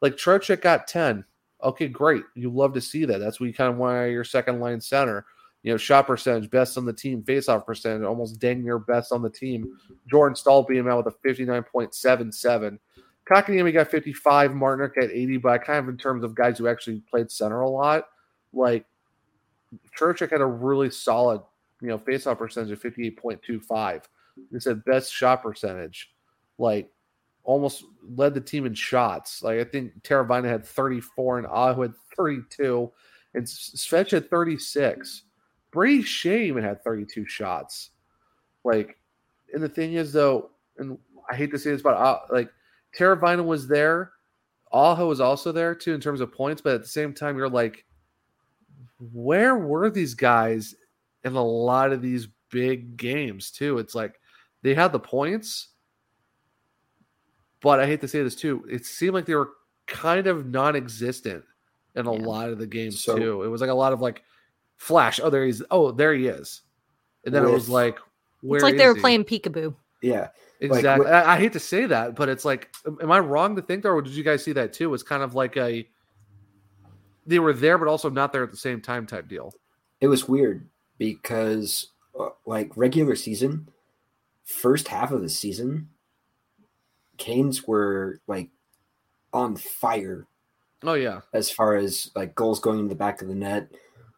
Like 0.00 0.16
Trocheck 0.16 0.60
got 0.60 0.86
10. 0.86 1.24
Okay, 1.62 1.88
great. 1.88 2.22
You 2.34 2.50
love 2.50 2.74
to 2.74 2.80
see 2.80 3.04
that. 3.06 3.18
That's 3.18 3.40
what 3.40 3.46
you 3.46 3.54
kind 3.54 3.72
of 3.72 3.78
want 3.78 4.10
your 4.10 4.24
second 4.24 4.60
line 4.60 4.80
center. 4.80 5.26
You 5.62 5.72
know, 5.72 5.78
shot 5.78 6.06
percentage, 6.06 6.48
best 6.50 6.78
on 6.78 6.84
the 6.84 6.92
team, 6.92 7.22
faceoff 7.22 7.66
percentage, 7.66 8.04
almost 8.04 8.38
dang 8.38 8.62
near 8.62 8.78
best 8.78 9.10
on 9.10 9.20
the 9.20 9.30
team. 9.30 9.76
Jordan 10.08 10.36
Staal 10.36 10.62
being 10.62 10.86
out 10.88 11.04
with 11.04 11.14
a 11.14 11.28
59.77. 11.28 12.78
Kotkaniemi 13.28 13.72
got 13.72 13.90
55, 13.90 14.52
Martinook 14.52 14.96
at 14.96 15.10
80, 15.10 15.38
but 15.38 15.64
kind 15.64 15.80
of 15.80 15.88
in 15.88 15.96
terms 15.96 16.22
of 16.22 16.36
guys 16.36 16.58
who 16.58 16.68
actually 16.68 17.02
played 17.10 17.32
center 17.32 17.62
a 17.62 17.68
lot, 17.68 18.04
like 18.52 18.86
Trocheck 19.98 20.30
had 20.30 20.40
a 20.40 20.46
really 20.46 20.90
solid, 20.90 21.40
you 21.82 21.88
know, 21.88 21.98
faceoff 21.98 22.38
percentage 22.38 22.70
of 22.70 22.80
58.25. 22.80 24.02
He 24.52 24.60
said 24.60 24.84
best 24.84 25.12
shot 25.12 25.42
percentage, 25.42 26.12
like 26.58 26.88
almost 27.46 27.84
led 28.16 28.34
the 28.34 28.40
team 28.40 28.66
in 28.66 28.74
shots. 28.74 29.42
Like 29.42 29.58
I 29.60 29.64
think 29.64 30.02
Teravainen 30.02 30.48
had 30.48 30.66
34 30.66 31.38
and 31.38 31.46
Aho 31.46 31.82
had 31.82 31.94
32, 32.16 32.92
and 33.34 33.44
Svetch 33.44 34.10
had 34.10 34.28
36. 34.28 35.22
Brady 35.70 36.02
Skjei 36.02 36.42
even 36.42 36.64
had 36.64 36.82
32 36.82 37.26
shots. 37.26 37.90
Like, 38.64 38.98
and 39.54 39.62
the 39.62 39.68
thing 39.68 39.94
is 39.94 40.12
though, 40.12 40.50
and 40.78 40.98
I 41.30 41.36
hate 41.36 41.52
to 41.52 41.58
say 41.58 41.70
this, 41.70 41.82
but 41.82 41.94
uh, 41.94 42.18
like 42.30 42.50
Teravainen 42.98 43.46
was 43.46 43.68
there, 43.68 44.12
Aho 44.72 45.08
was 45.08 45.20
also 45.20 45.52
there 45.52 45.74
too 45.74 45.94
in 45.94 46.00
terms 46.00 46.20
of 46.20 46.32
points, 46.32 46.60
but 46.60 46.74
at 46.74 46.82
the 46.82 46.88
same 46.88 47.14
time, 47.14 47.36
you're 47.36 47.48
like, 47.48 47.84
where 49.12 49.56
were 49.56 49.88
these 49.88 50.14
guys 50.14 50.74
in 51.24 51.34
a 51.34 51.44
lot 51.44 51.92
of 51.92 52.02
these 52.02 52.28
big 52.50 52.96
games 52.96 53.50
too? 53.52 53.78
It's 53.78 53.94
like 53.94 54.18
they 54.62 54.74
had 54.74 54.90
the 54.90 54.98
points, 54.98 55.68
but 57.66 57.80
I 57.80 57.86
hate 57.86 58.00
to 58.02 58.08
say 58.08 58.22
this 58.22 58.36
too. 58.36 58.64
It 58.70 58.86
seemed 58.86 59.14
like 59.14 59.26
they 59.26 59.34
were 59.34 59.50
kind 59.88 60.28
of 60.28 60.46
non-existent 60.46 61.42
in 61.96 62.06
a 62.06 62.12
lot 62.12 62.50
of 62.50 62.58
the 62.58 62.66
games 62.66 63.02
So- 63.02 63.16
too. 63.18 63.42
It 63.42 63.48
was 63.48 63.60
like 63.60 63.70
a 63.70 63.74
lot 63.74 63.92
of 63.92 64.00
like 64.00 64.22
flash. 64.76 65.18
Oh, 65.20 65.30
there 65.30 65.44
he's. 65.44 65.62
Oh, 65.70 65.90
there 65.90 66.14
he 66.14 66.28
is. 66.28 66.62
And 67.24 67.34
then 67.34 67.44
it 67.44 67.50
was 67.50 67.68
like, 67.68 67.98
where 68.40 68.58
it's 68.58 68.62
like 68.62 68.76
they 68.76 68.84
is 68.84 68.88
were 68.90 68.94
he? 68.94 69.00
playing 69.00 69.24
peekaboo. 69.24 69.74
Yeah. 70.00 70.28
Like, 70.60 70.78
Exactly. 70.78 71.06
wh- 71.06 71.10
I, 71.10 71.34
I 71.34 71.38
hate 71.38 71.54
to 71.54 71.58
say 71.60 71.86
that, 71.86 72.14
but 72.14 72.28
it's 72.28 72.44
like, 72.44 72.72
am 72.86 72.98
am 73.02 73.10
I 73.10 73.18
wrong 73.18 73.56
to 73.56 73.62
think 73.62 73.82
that, 73.82 73.88
or 73.88 74.00
did 74.00 74.12
you 74.14 74.22
guys 74.22 74.44
see 74.44 74.52
that 74.52 74.72
too? 74.72 74.94
It's 74.94 75.02
kind 75.02 75.22
of 75.24 75.34
like 75.34 75.56
a 75.56 75.88
they 77.26 77.38
were 77.40 77.52
there, 77.52 77.78
but 77.78 77.88
also 77.88 78.08
not 78.10 78.32
there 78.32 78.44
at 78.44 78.52
the 78.52 78.56
same 78.56 78.80
time 78.80 79.06
type 79.06 79.26
deal. 79.28 79.52
it 80.00 80.06
was 80.06 80.28
weird 80.28 80.68
because 80.98 81.88
uh, 82.18 82.28
like 82.46 82.70
regular 82.76 83.16
season 83.16 83.68
first 84.44 84.86
half 84.88 85.10
of 85.10 85.20
the 85.22 85.28
season 85.28 85.88
canes 87.18 87.66
were 87.66 88.20
like 88.26 88.48
on 89.32 89.56
fire 89.56 90.26
Oh 90.82 90.94
yeah, 90.94 91.22
as 91.32 91.50
far 91.50 91.74
as 91.76 92.10
like 92.14 92.34
goals 92.34 92.60
going 92.60 92.78
in 92.78 92.88
the 92.88 92.94
back 92.94 93.22
of 93.22 93.28
the 93.28 93.34
net 93.34 93.68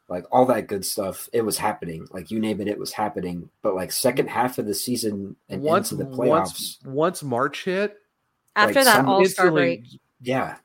like 0.09 0.25
all 0.33 0.47
that 0.47 0.67
good 0.67 0.85
stuff 0.85 1.29
it 1.33 1.43
was 1.43 1.59
happening 1.59 2.07
like 2.11 2.31
you 2.31 2.41
name 2.41 2.61
it 2.61 2.69
it 2.69 2.79
was 2.79 2.93
happening 2.93 3.49
but 3.63 3.75
like 3.75 3.93
second 3.93 4.29
half 4.29 4.59
of 4.59 4.67
the 4.67 4.75
season 4.75 5.37
and 5.49 5.63
once 5.63 5.93
into 5.93 6.03
the 6.03 6.11
playoffs 6.11 6.27
once 6.27 6.79
once 6.85 7.23
March 7.23 7.65
hit, 7.65 7.97
After 8.57 8.75
Like, 8.75 8.85
that 8.85 9.05
All 9.05 9.25
Star 9.25 9.47
instantly- 9.47 9.63
break, 9.63 10.01
yeah 10.21 10.57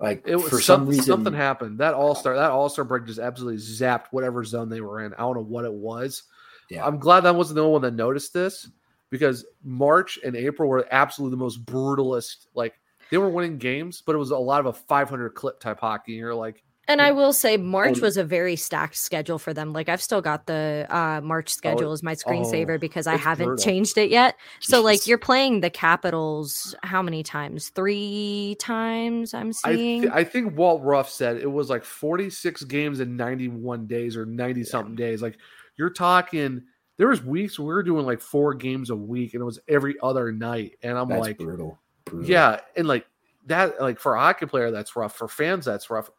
like 0.00 0.22
it 0.26 0.36
was 0.36 0.48
for 0.48 0.60
some, 0.60 0.80
some 0.82 0.88
reason 0.88 1.04
something 1.04 1.32
happened. 1.32 1.78
That 1.78 1.94
All 1.94 2.14
Star 2.14 2.34
that 2.34 2.50
All 2.50 2.68
Star 2.68 2.84
break 2.84 3.06
just 3.06 3.20
absolutely 3.20 3.58
zapped 3.58 4.06
whatever 4.10 4.44
zone 4.44 4.68
they 4.68 4.80
were 4.80 5.00
in. 5.00 5.14
I 5.14 5.18
don't 5.18 5.36
know 5.36 5.42
what 5.42 5.64
it 5.64 5.72
was. 5.72 6.24
Yeah. 6.68 6.84
I'm 6.84 6.98
glad 6.98 7.20
that 7.20 7.36
wasn't 7.36 7.56
the 7.56 7.62
only 7.62 7.72
one 7.74 7.82
that 7.82 7.94
noticed 7.94 8.34
this 8.34 8.68
because 9.10 9.44
March 9.62 10.18
and 10.24 10.34
April 10.36 10.68
were 10.68 10.86
absolutely 10.90 11.36
the 11.36 11.42
most 11.42 11.64
brutalist. 11.64 12.46
Like 12.54 12.74
they 13.10 13.18
were 13.18 13.30
winning 13.30 13.58
games, 13.58 14.02
but 14.04 14.14
it 14.14 14.18
was 14.18 14.30
a 14.30 14.38
lot 14.38 14.60
of 14.60 14.66
a 14.66 14.72
500 14.72 15.30
clip 15.30 15.60
type 15.60 15.80
hockey. 15.80 16.12
And 16.12 16.18
you're 16.20 16.34
like, 16.34 16.64
And 16.88 17.00
I 17.00 17.12
will 17.12 17.32
say 17.32 17.56
March 17.56 18.00
was 18.00 18.16
a 18.16 18.24
very 18.24 18.56
stacked 18.56 18.96
schedule 18.96 19.38
for 19.38 19.54
them. 19.54 19.72
Like 19.72 19.88
I've 19.88 20.02
still 20.02 20.20
got 20.20 20.46
the 20.46 20.86
uh 20.90 21.20
March 21.22 21.50
schedule 21.50 21.92
as 21.92 22.02
my 22.02 22.14
screensaver 22.14 22.74
oh, 22.74 22.78
because 22.78 23.06
I 23.06 23.16
haven't 23.16 23.46
brutal. 23.46 23.64
changed 23.64 23.98
it 23.98 24.10
yet. 24.10 24.36
So 24.60 24.82
like 24.82 25.06
you're 25.06 25.18
playing 25.18 25.60
the 25.60 25.70
Capitals 25.70 26.74
how 26.82 27.02
many 27.02 27.22
times? 27.22 27.68
3 27.70 28.56
times 28.58 29.32
I'm 29.32 29.48
I, 29.64 29.74
seeing. 29.76 30.02
th- 30.02 30.12
I 30.12 30.24
think 30.24 30.56
Walt 30.56 30.82
Ruff 30.82 31.08
said 31.08 31.36
it 31.36 31.50
was 31.50 31.70
like 31.70 31.84
46 31.84 32.64
games 32.64 33.00
in 33.00 33.16
91 33.16 33.86
days 33.86 34.16
or 34.16 34.26
90 34.26 34.64
something 34.64 34.94
days. 34.96 35.22
Like 35.22 35.38
you're 35.76 35.90
talking, 35.90 36.62
there 36.96 37.08
was 37.08 37.22
weeks 37.24 37.58
we 37.58 37.66
were 37.66 37.82
doing 37.82 38.06
like 38.06 38.20
four 38.20 38.54
games 38.54 38.90
a 38.90 38.96
week 38.96 39.34
and 39.34 39.40
it 39.40 39.44
was 39.44 39.58
every 39.68 39.96
other 40.02 40.30
night. 40.30 40.76
And 40.82 40.96
I'm 40.96 41.08
That's 41.08 41.20
like, 41.20 41.38
brutal. 41.38 41.78
brutal. 42.04 42.28
yeah. 42.28 42.60
And 42.76 42.86
like 42.86 43.06
that, 43.46 43.80
like 43.80 43.98
for 43.98 44.14
a 44.14 44.20
hockey 44.20 44.46
player, 44.46 44.70
that's 44.70 44.94
rough. 44.94 45.16
For 45.16 45.28
fans, 45.28 45.64
that's 45.64 45.90
rough. 45.90 46.10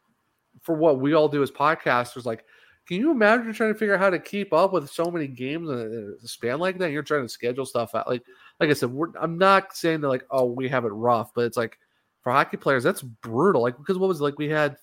For 0.62 0.76
what 0.76 1.00
we 1.00 1.14
all 1.14 1.30
do 1.30 1.44
as 1.44 1.52
podcasters, 1.52 2.26
like, 2.26 2.44
can 2.88 2.98
you 2.98 3.10
imagine 3.10 3.52
trying 3.52 3.74
to 3.74 3.80
figure 3.80 3.96
out 3.96 4.00
how 4.00 4.10
to 4.12 4.20
keep 4.20 4.54
up 4.54 4.72
with 4.72 4.90
so 4.90 5.06
many 5.06 5.28
games 5.28 5.70
in 5.70 6.18
a 6.24 6.28
span 6.28 6.60
like 6.60 6.78
that? 6.78 6.92
You're 6.92 7.04
trying 7.04 7.24
to 7.24 7.30
schedule 7.30 7.66
stuff 7.66 7.96
out. 7.96 8.08
Like, 8.08 8.24
like 8.60 8.70
I 8.70 8.74
said, 8.74 8.92
we're, 8.92 9.08
I'm 9.20 9.38
not 9.38 9.76
saying 9.76 10.02
that 10.02 10.10
like, 10.10 10.26
oh, 10.30 10.46
we 10.46 10.70
have 10.70 10.86
it 10.86 10.90
rough, 10.90 11.34
but 11.34 11.46
it's 11.46 11.58
like 11.58 11.80
for 12.22 12.32
hockey 12.32 12.58
players, 12.58 12.84
that's 12.84 13.02
brutal. 13.02 13.64
Like, 13.64 13.78
because 13.78 13.98
what 13.98 14.08
was 14.08 14.20
it? 14.20 14.24
like 14.24 14.38
we 14.38 14.50
had, 14.50 14.78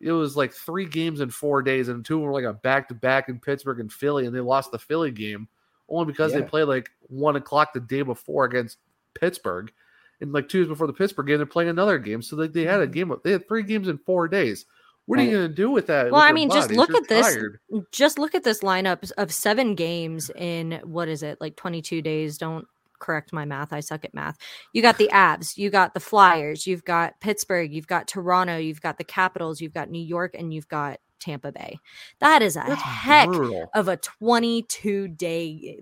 it 0.00 0.12
was 0.12 0.36
like 0.36 0.52
three 0.52 0.86
games 0.86 1.20
in 1.20 1.30
four 1.30 1.62
days, 1.62 1.88
and 1.88 2.04
two 2.04 2.18
were 2.18 2.32
like 2.32 2.44
a 2.44 2.52
back 2.52 2.88
to 2.88 2.94
back 2.94 3.28
in 3.28 3.38
Pittsburgh 3.38 3.80
and 3.80 3.92
Philly, 3.92 4.26
and 4.26 4.34
they 4.34 4.40
lost 4.40 4.72
the 4.72 4.78
Philly 4.78 5.10
game 5.10 5.48
only 5.88 6.10
because 6.10 6.32
they 6.32 6.42
played 6.42 6.64
like 6.64 6.90
one 7.02 7.36
o'clock 7.36 7.72
the 7.72 7.80
day 7.80 8.02
before 8.02 8.44
against 8.44 8.78
Pittsburgh, 9.14 9.72
and 10.20 10.32
like 10.32 10.48
two 10.48 10.60
days 10.60 10.68
before 10.68 10.86
the 10.86 10.92
Pittsburgh 10.92 11.26
game, 11.26 11.38
they're 11.38 11.46
playing 11.46 11.70
another 11.70 11.98
game. 11.98 12.22
So 12.22 12.36
like 12.36 12.52
they 12.52 12.64
had 12.64 12.80
a 12.80 12.84
mm-hmm. 12.84 12.92
game, 12.92 13.16
they 13.24 13.32
had 13.32 13.46
three 13.48 13.62
games 13.62 13.88
in 13.88 13.98
four 13.98 14.28
days. 14.28 14.66
What 15.06 15.18
are 15.18 15.22
you 15.22 15.32
going 15.32 15.48
to 15.48 15.54
do 15.54 15.72
with 15.72 15.88
that? 15.88 16.12
well, 16.12 16.20
with 16.20 16.30
I 16.30 16.32
mean, 16.32 16.50
just 16.50 16.68
body? 16.68 16.76
look 16.76 16.90
You're 16.90 16.98
at 16.98 17.08
this. 17.08 17.34
tired. 17.34 17.58
Just 17.90 18.16
look 18.16 18.36
at 18.36 18.44
this 18.44 18.60
lineup 18.60 19.10
of 19.18 19.32
seven 19.32 19.74
games 19.74 20.30
in 20.36 20.80
what 20.84 21.08
is 21.08 21.24
it 21.24 21.40
like 21.40 21.56
22 21.56 22.00
days? 22.00 22.38
Don't 22.38 22.64
correct 23.00 23.32
my 23.32 23.44
math. 23.44 23.72
I 23.72 23.80
suck 23.80 24.04
at 24.04 24.14
math. 24.14 24.38
You 24.72 24.82
got 24.82 24.98
the 24.98 25.08
Avs, 25.12 25.56
you 25.56 25.70
got 25.70 25.94
the 25.94 26.00
Flyers, 26.00 26.66
you've 26.66 26.84
got 26.84 27.20
Pittsburgh, 27.20 27.72
you've 27.72 27.86
got 27.86 28.06
Toronto, 28.06 28.56
you've 28.56 28.80
got 28.80 28.98
the 28.98 29.04
Capitals, 29.04 29.60
you've 29.60 29.74
got 29.74 29.90
New 29.90 30.02
York, 30.02 30.34
and 30.38 30.54
you've 30.54 30.68
got 30.68 30.98
Tampa 31.18 31.52
Bay. 31.52 31.78
That 32.20 32.42
is 32.42 32.56
a 32.56 32.64
That's 32.66 32.82
heck 32.82 33.28
brutal. 33.28 33.70
of 33.74 33.88
a 33.88 33.96
22 33.96 35.08
day 35.08 35.80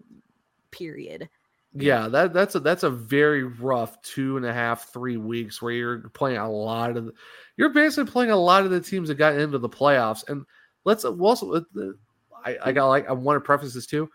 period. 0.70 1.28
Yeah, 1.74 2.09
that 2.09 2.32
that's 2.32 2.55
a 2.55 2.61
that's 2.61 2.82
a 2.82 2.90
very 2.90 3.45
rough 3.45 4.01
two 4.03 4.36
and 4.36 4.47
a 4.47 4.53
half, 4.53 4.90
three 4.93 5.16
weeks 5.16 5.61
where 5.61 5.73
you're 5.73 6.09
playing 6.11 6.39
a 6.39 6.51
lot 6.51 6.97
of 6.97 7.07
the, 7.07 7.12
you're 7.57 7.69
basically 7.69 8.11
playing 8.11 8.31
a 8.31 8.36
lot 8.36 8.65
of 8.65 8.70
the 8.70 8.81
teams 8.81 9.09
that 9.09 9.16
got 9.16 9.39
into 9.39 9.59
the 9.59 9.69
playoffs. 9.69 10.27
And 10.28 10.45
let's 10.85 11.05
also 11.05 11.53
uh, 11.53 11.61
I, 12.45 12.57
I 12.65 12.73
got 12.73 12.89
like 12.89 13.09
I 13.09 13.12
want 13.12 13.36
to 13.36 13.40
preface 13.40 13.74
this 13.74 13.86
too. 13.86 14.09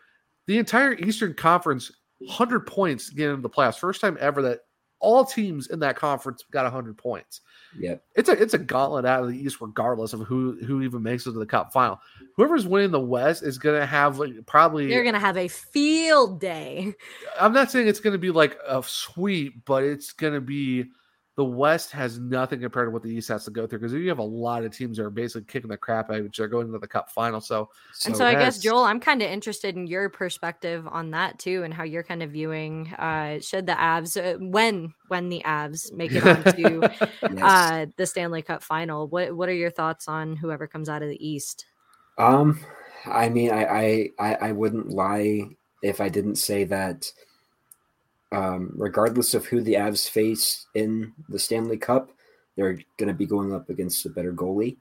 The 0.47 0.57
entire 0.57 0.93
Eastern 0.93 1.35
Conference, 1.35 1.91
hundred 2.29 2.61
points 2.61 3.09
getting 3.09 3.35
into 3.35 3.41
the 3.41 3.49
playoffs. 3.49 3.77
First 3.77 4.01
time 4.01 4.17
ever 4.19 4.41
that 4.43 4.59
all 5.03 5.25
teams 5.25 5.67
in 5.67 5.79
that 5.79 5.97
conference 5.97 6.43
got 6.49 6.71
hundred 6.71 6.97
points. 6.97 7.41
Yep. 7.77 8.03
It's 8.15 8.29
a 8.29 8.41
it's 8.41 8.53
a 8.53 8.57
gauntlet 8.57 9.05
out 9.05 9.23
of 9.23 9.29
the 9.29 9.37
East, 9.37 9.59
regardless 9.59 10.13
of 10.13 10.21
who 10.21 10.57
who 10.65 10.81
even 10.81 11.03
makes 11.03 11.27
it 11.27 11.33
to 11.33 11.39
the 11.39 11.45
Cup 11.45 11.73
final. 11.73 11.99
Whoever's 12.37 12.65
winning 12.65 12.91
the 12.91 12.99
West 12.99 13.43
is 13.43 13.57
going 13.57 13.79
to 13.79 13.85
have 13.85 14.17
like 14.17 14.33
probably 14.47 14.87
They're 14.87 15.03
going 15.03 15.13
to 15.13 15.19
have 15.19 15.37
a 15.37 15.49
field 15.49 16.39
day. 16.39 16.93
I'm 17.39 17.53
not 17.53 17.69
saying 17.69 17.87
it's 17.87 17.99
going 17.99 18.13
to 18.13 18.19
be 18.19 18.31
like 18.31 18.57
a 18.65 18.81
sweep, 18.81 19.65
but 19.65 19.83
it's 19.83 20.13
going 20.13 20.33
to 20.33 20.41
be 20.41 20.85
the 21.35 21.43
West 21.43 21.91
has 21.91 22.19
nothing 22.19 22.59
compared 22.59 22.87
to 22.87 22.91
what 22.91 23.01
the 23.01 23.09
East 23.09 23.27
has 23.29 23.45
to 23.45 23.51
go 23.51 23.65
through 23.65 23.79
because 23.79 23.93
you 23.93 24.07
have 24.09 24.19
a 24.19 24.23
lot 24.23 24.63
of 24.63 24.75
teams 24.75 24.97
that 24.97 25.03
are 25.03 25.09
basically 25.09 25.45
kicking 25.45 25.69
the 25.69 25.77
crap 25.77 26.11
out 26.11 26.19
of 26.19 26.25
each 26.27 26.39
other 26.39 26.47
going 26.47 26.67
into 26.67 26.77
the 26.77 26.87
Cup 26.87 27.09
final. 27.09 27.41
So, 27.41 27.69
and 28.05 28.15
so 28.15 28.25
I 28.25 28.33
guess 28.33 28.59
Joel, 28.59 28.83
I'm 28.83 28.99
kind 28.99 29.21
of 29.21 29.31
interested 29.31 29.75
in 29.75 29.87
your 29.87 30.09
perspective 30.09 30.87
on 30.87 31.11
that 31.11 31.39
too, 31.39 31.63
and 31.63 31.73
how 31.73 31.83
you're 31.83 32.03
kind 32.03 32.21
of 32.21 32.31
viewing 32.31 32.93
uh 32.99 33.39
should 33.39 33.65
the 33.65 33.73
Avs 33.73 34.17
uh, 34.17 34.37
when 34.39 34.93
when 35.07 35.29
the 35.29 35.41
Avs 35.45 35.91
make 35.91 36.11
it 36.11 36.23
onto 36.25 36.81
Yes. 37.23 37.41
uh 37.41 37.85
the 37.97 38.05
Stanley 38.05 38.43
Cup 38.43 38.61
final. 38.61 39.07
What 39.07 39.35
what 39.35 39.49
are 39.49 39.53
your 39.53 39.71
thoughts 39.71 40.07
on 40.07 40.35
whoever 40.35 40.67
comes 40.67 40.87
out 40.87 41.01
of 41.01 41.09
the 41.09 41.27
East? 41.27 41.65
Um, 42.17 42.59
I 43.05 43.29
mean, 43.29 43.51
I, 43.51 43.65
I, 43.65 44.09
I, 44.19 44.35
I 44.35 44.51
wouldn't 44.51 44.89
lie 44.89 45.41
if 45.81 45.99
I 45.99 46.09
didn't 46.09 46.35
say 46.35 46.63
that. 46.65 47.11
Um, 48.33 48.71
regardless 48.75 49.33
of 49.35 49.45
who 49.45 49.61
the 49.61 49.75
Avs 49.75 50.09
face 50.09 50.65
in 50.73 51.13
the 51.29 51.39
Stanley 51.39 51.77
Cup, 51.77 52.11
they're 52.55 52.79
going 52.97 53.07
to 53.07 53.13
be 53.13 53.25
going 53.27 53.53
up 53.53 53.69
against 53.69 54.05
a 54.05 54.09
better 54.09 54.33
goalie. 54.33 54.77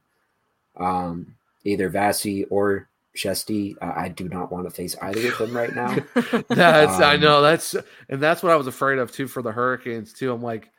Um, 0.76 1.36
either 1.64 1.90
Vasi 1.90 2.46
or 2.50 2.88
Chesty. 3.14 3.76
Uh, 3.80 3.92
I 3.94 4.08
do 4.08 4.28
not 4.28 4.50
want 4.50 4.64
to 4.66 4.70
face 4.74 4.96
either 5.02 5.28
of 5.28 5.38
them 5.38 5.54
right 5.56 5.74
now. 5.74 5.94
that's 6.48 6.98
I 7.00 7.16
Um, 7.16 7.20
know 7.20 7.42
that's 7.42 7.76
and 8.08 8.22
that's 8.22 8.42
what 8.42 8.52
I 8.52 8.56
was 8.56 8.66
afraid 8.66 8.98
of 8.98 9.12
too 9.12 9.28
for 9.28 9.42
the 9.42 9.52
Hurricanes 9.52 10.12
too. 10.14 10.32
I'm 10.32 10.42
like, 10.42 10.70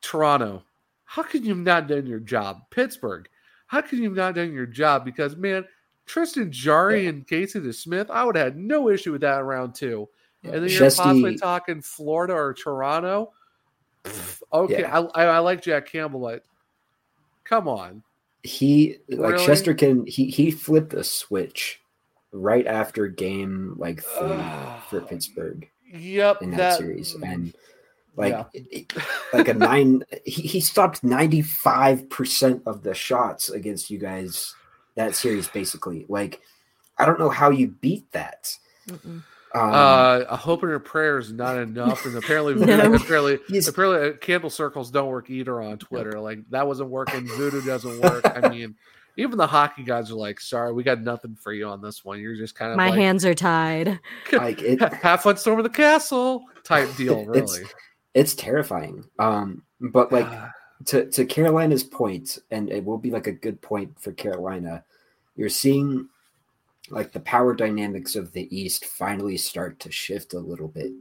Toronto, 0.00 0.62
how 1.04 1.22
can 1.24 1.42
you 1.42 1.50
have 1.50 1.58
not 1.58 1.88
done 1.88 2.06
your 2.06 2.20
job? 2.20 2.60
Pittsburgh, 2.70 3.28
how 3.66 3.80
can 3.80 3.98
you 3.98 4.04
have 4.04 4.16
not 4.16 4.36
done 4.36 4.52
your 4.52 4.66
job? 4.66 5.04
Because 5.04 5.36
man, 5.36 5.64
Tristan 6.06 6.52
Jarry 6.52 7.08
and 7.08 7.26
Casey 7.26 7.58
DeSmith, 7.60 8.10
I 8.10 8.24
would 8.24 8.36
have 8.36 8.44
had 8.46 8.56
no 8.56 8.88
issue 8.88 9.12
with 9.12 9.22
that 9.22 9.40
in 9.40 9.46
round 9.46 9.74
two. 9.74 10.08
And 10.44 10.54
then 10.54 10.68
you're 10.68 10.90
possibly 10.90 11.36
talking 11.36 11.82
Florida 11.82 12.32
or 12.34 12.54
Toronto. 12.54 13.32
Okay, 14.52 14.80
Yeah. 14.80 14.98
I, 15.14 15.24
I, 15.24 15.38
like 15.40 15.60
Jack 15.62 15.86
Campbell, 15.86 16.20
but 16.20 16.44
come 17.44 17.68
on. 17.68 18.02
he 18.42 18.96
like 19.08 19.32
Really? 19.34 19.46
Shesterkin 19.46 20.08
he 20.08 20.26
he 20.30 20.50
flipped 20.50 20.94
a 20.94 21.04
switch 21.04 21.82
right 22.32 22.66
after 22.66 23.06
game 23.08 23.74
like 23.76 24.02
three 24.02 24.42
for 24.88 25.02
Pittsburgh 25.02 25.68
Yep, 25.92 26.42
in 26.42 26.50
that, 26.52 26.56
that- 26.56 26.78
series 26.78 27.14
and 27.22 27.52
like 28.16 28.32
Yeah. 28.32 28.44
it- 28.54 28.66
it- 28.70 28.92
like 29.34 29.48
a 29.48 29.54
nine 29.54 30.04
he, 30.24 30.42
he 30.42 30.60
stopped 30.60 31.02
95% 31.02 32.62
of 32.66 32.82
the 32.82 32.94
shots 32.94 33.50
against 33.50 33.90
you 33.90 33.98
guys 33.98 34.54
that 34.94 35.14
series 35.14 35.48
basically 35.48 36.06
like 36.08 36.40
I 36.98 37.04
don't 37.04 37.18
know 37.20 37.28
how 37.30 37.50
you 37.50 37.68
beat 37.68 38.10
that 38.12 38.56
Mm-mm. 38.88 39.22
Um, 39.54 39.70
uh, 39.72 40.20
a 40.28 40.36
hope 40.36 40.62
and 40.62 40.72
a 40.72 40.80
prayer 40.80 41.18
is 41.18 41.32
not 41.32 41.56
enough, 41.58 42.04
and 42.06 42.16
apparently, 42.16 42.54
No. 42.66 42.94
apparently, 42.94 43.38
apparently, 43.66 44.08
uh, 44.10 44.12
candle 44.18 44.50
circles 44.50 44.90
don't 44.90 45.08
work 45.08 45.28
either 45.30 45.60
on 45.60 45.78
Twitter. 45.78 46.20
Like 46.20 46.48
that 46.50 46.66
wasn't 46.66 46.90
working. 46.90 47.26
Voodoo 47.26 47.62
doesn't 47.62 48.00
work. 48.00 48.24
I 48.24 48.48
mean, 48.50 48.76
even 49.16 49.38
the 49.38 49.46
hockey 49.46 49.82
guys 49.82 50.10
are 50.10 50.14
like, 50.14 50.40
"Sorry, 50.40 50.72
we 50.72 50.82
got 50.84 51.00
nothing 51.02 51.34
for 51.34 51.52
you 51.52 51.66
on 51.66 51.82
this 51.82 52.04
one. 52.04 52.20
You're 52.20 52.36
just 52.36 52.54
kind 52.54 52.70
of 52.70 52.76
My 52.76 52.90
like, 52.90 52.98
hands 52.98 53.24
are 53.24 53.34
tied. 53.34 53.98
like 54.32 54.62
it 54.62 54.80
have 54.80 55.22
fun 55.22 55.36
storming 55.36 55.64
the 55.64 55.68
castle 55.70 56.44
type 56.64 56.94
deal." 56.96 57.20
It's- 57.34 57.58
Really, 57.58 57.68
it's 58.12 58.34
terrifying 58.34 59.04
um 59.20 59.62
but 59.80 60.10
like 60.10 60.26
to 60.86 61.06
to 61.10 61.24
Carolina's 61.24 61.84
point, 61.84 62.38
and 62.50 62.70
it 62.70 62.84
will 62.84 62.98
be 62.98 63.10
like 63.10 63.26
a 63.26 63.32
good 63.32 63.60
point 63.60 63.98
for 64.00 64.12
Carolina. 64.12 64.84
You're 65.36 65.48
seeing 65.48 66.08
like 66.90 67.12
the 67.12 67.20
power 67.20 67.54
dynamics 67.54 68.16
of 68.16 68.32
the 68.32 68.54
East 68.56 68.84
finally 68.86 69.36
start 69.36 69.78
to 69.80 69.90
shift 69.92 70.34
a 70.34 70.38
little 70.38 70.68
bit. 70.68 70.92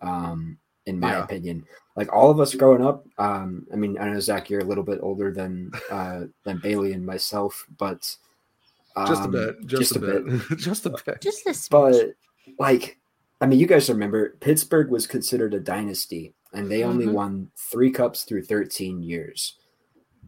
Um, 0.00 0.58
in 0.86 0.98
my 0.98 1.10
Yeah. 1.10 1.24
opinion, 1.24 1.66
like 1.96 2.10
all 2.14 2.30
of 2.30 2.40
us 2.40 2.54
growing 2.54 2.82
up. 2.82 3.04
Um, 3.18 3.66
I 3.72 3.76
mean, 3.76 3.98
I 3.98 4.08
know 4.08 4.20
Zach, 4.20 4.48
you're 4.48 4.60
a 4.60 4.64
little 4.64 4.84
bit 4.84 5.00
older 5.02 5.30
than 5.32 5.70
uh 5.90 6.24
than 6.44 6.60
Bailey 6.62 6.92
and 6.94 7.04
myself, 7.04 7.66
but 7.76 8.00
just 9.06 9.20
a 9.22 9.24
um, 9.24 9.30
bit, 9.32 9.66
just, 9.66 9.96
a 9.96 9.98
bit, 9.98 10.24
just 10.58 10.86
a 10.86 10.90
bit. 11.04 11.20
Just 11.20 11.44
this. 11.44 11.68
but 11.68 12.12
like 12.58 12.98
I 13.40 13.46
mean, 13.46 13.58
you 13.58 13.66
guys 13.66 13.88
remember 13.90 14.36
Pittsburgh 14.40 14.88
was 14.90 15.06
considered 15.06 15.52
a 15.54 15.60
dynasty, 15.60 16.32
and 16.54 16.70
they 16.70 16.84
only 16.84 17.06
Mhm. 17.06 17.12
won 17.12 17.50
three 17.56 17.90
cups 17.90 18.24
through 18.24 18.44
thirteen 18.44 19.02
years. 19.02 19.58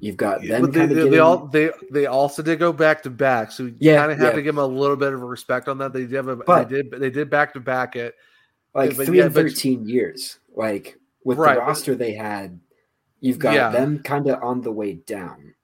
You've 0.01 0.17
got 0.17 0.43
Yeah, 0.43 0.55
them 0.55 0.63
but 0.63 0.73
they, 0.73 0.87
they, 0.87 0.95
getting, 0.95 1.11
they 1.11 1.19
all 1.19 1.47
they 1.47 1.71
they 1.91 2.07
also 2.07 2.43
did 2.43 2.59
go 2.59 2.73
back 2.73 3.03
to 3.03 3.11
back, 3.11 3.53
so 3.53 3.65
you 3.65 3.75
Yeah, 3.79 3.99
kind 3.99 4.13
of 4.13 4.19
have 4.19 4.29
yeah. 4.29 4.37
to 4.37 4.43
give 4.43 4.55
them 4.55 4.65
a 4.65 4.67
little 4.67 4.97
bit 4.97 5.13
of 5.13 5.21
respect 5.21 5.69
on 5.69 5.79
that. 5.79 5.93
They 5.93 6.01
did, 6.07 6.13
have 6.15 6.29
a, 6.29 6.37
But- 6.37 6.69
they 6.71 6.83
did, 6.83 6.91
they 7.01 7.11
did 7.11 7.29
back 7.31 7.53
to 7.55 7.61
back 7.61 7.97
it. 7.97 8.15
like 8.75 8.97
but 8.97 9.07
three 9.07 9.19
yeah, 9.19 9.27
and 9.27 9.35
but- 9.35 9.43
thirteen 9.43 9.87
years. 9.87 10.39
Like 10.57 10.99
with 11.25 11.39
Right, 11.39 11.55
the 11.55 11.61
but- 11.61 11.67
roster 11.67 11.95
they 11.95 12.13
had, 12.15 12.59
you've 13.21 13.39
got 13.39 13.55
Yeah. 13.55 13.69
them 13.71 13.99
kind 14.01 14.27
of 14.29 14.43
on 14.43 14.63
the 14.63 14.73
way 14.73 14.95
down. 14.95 15.55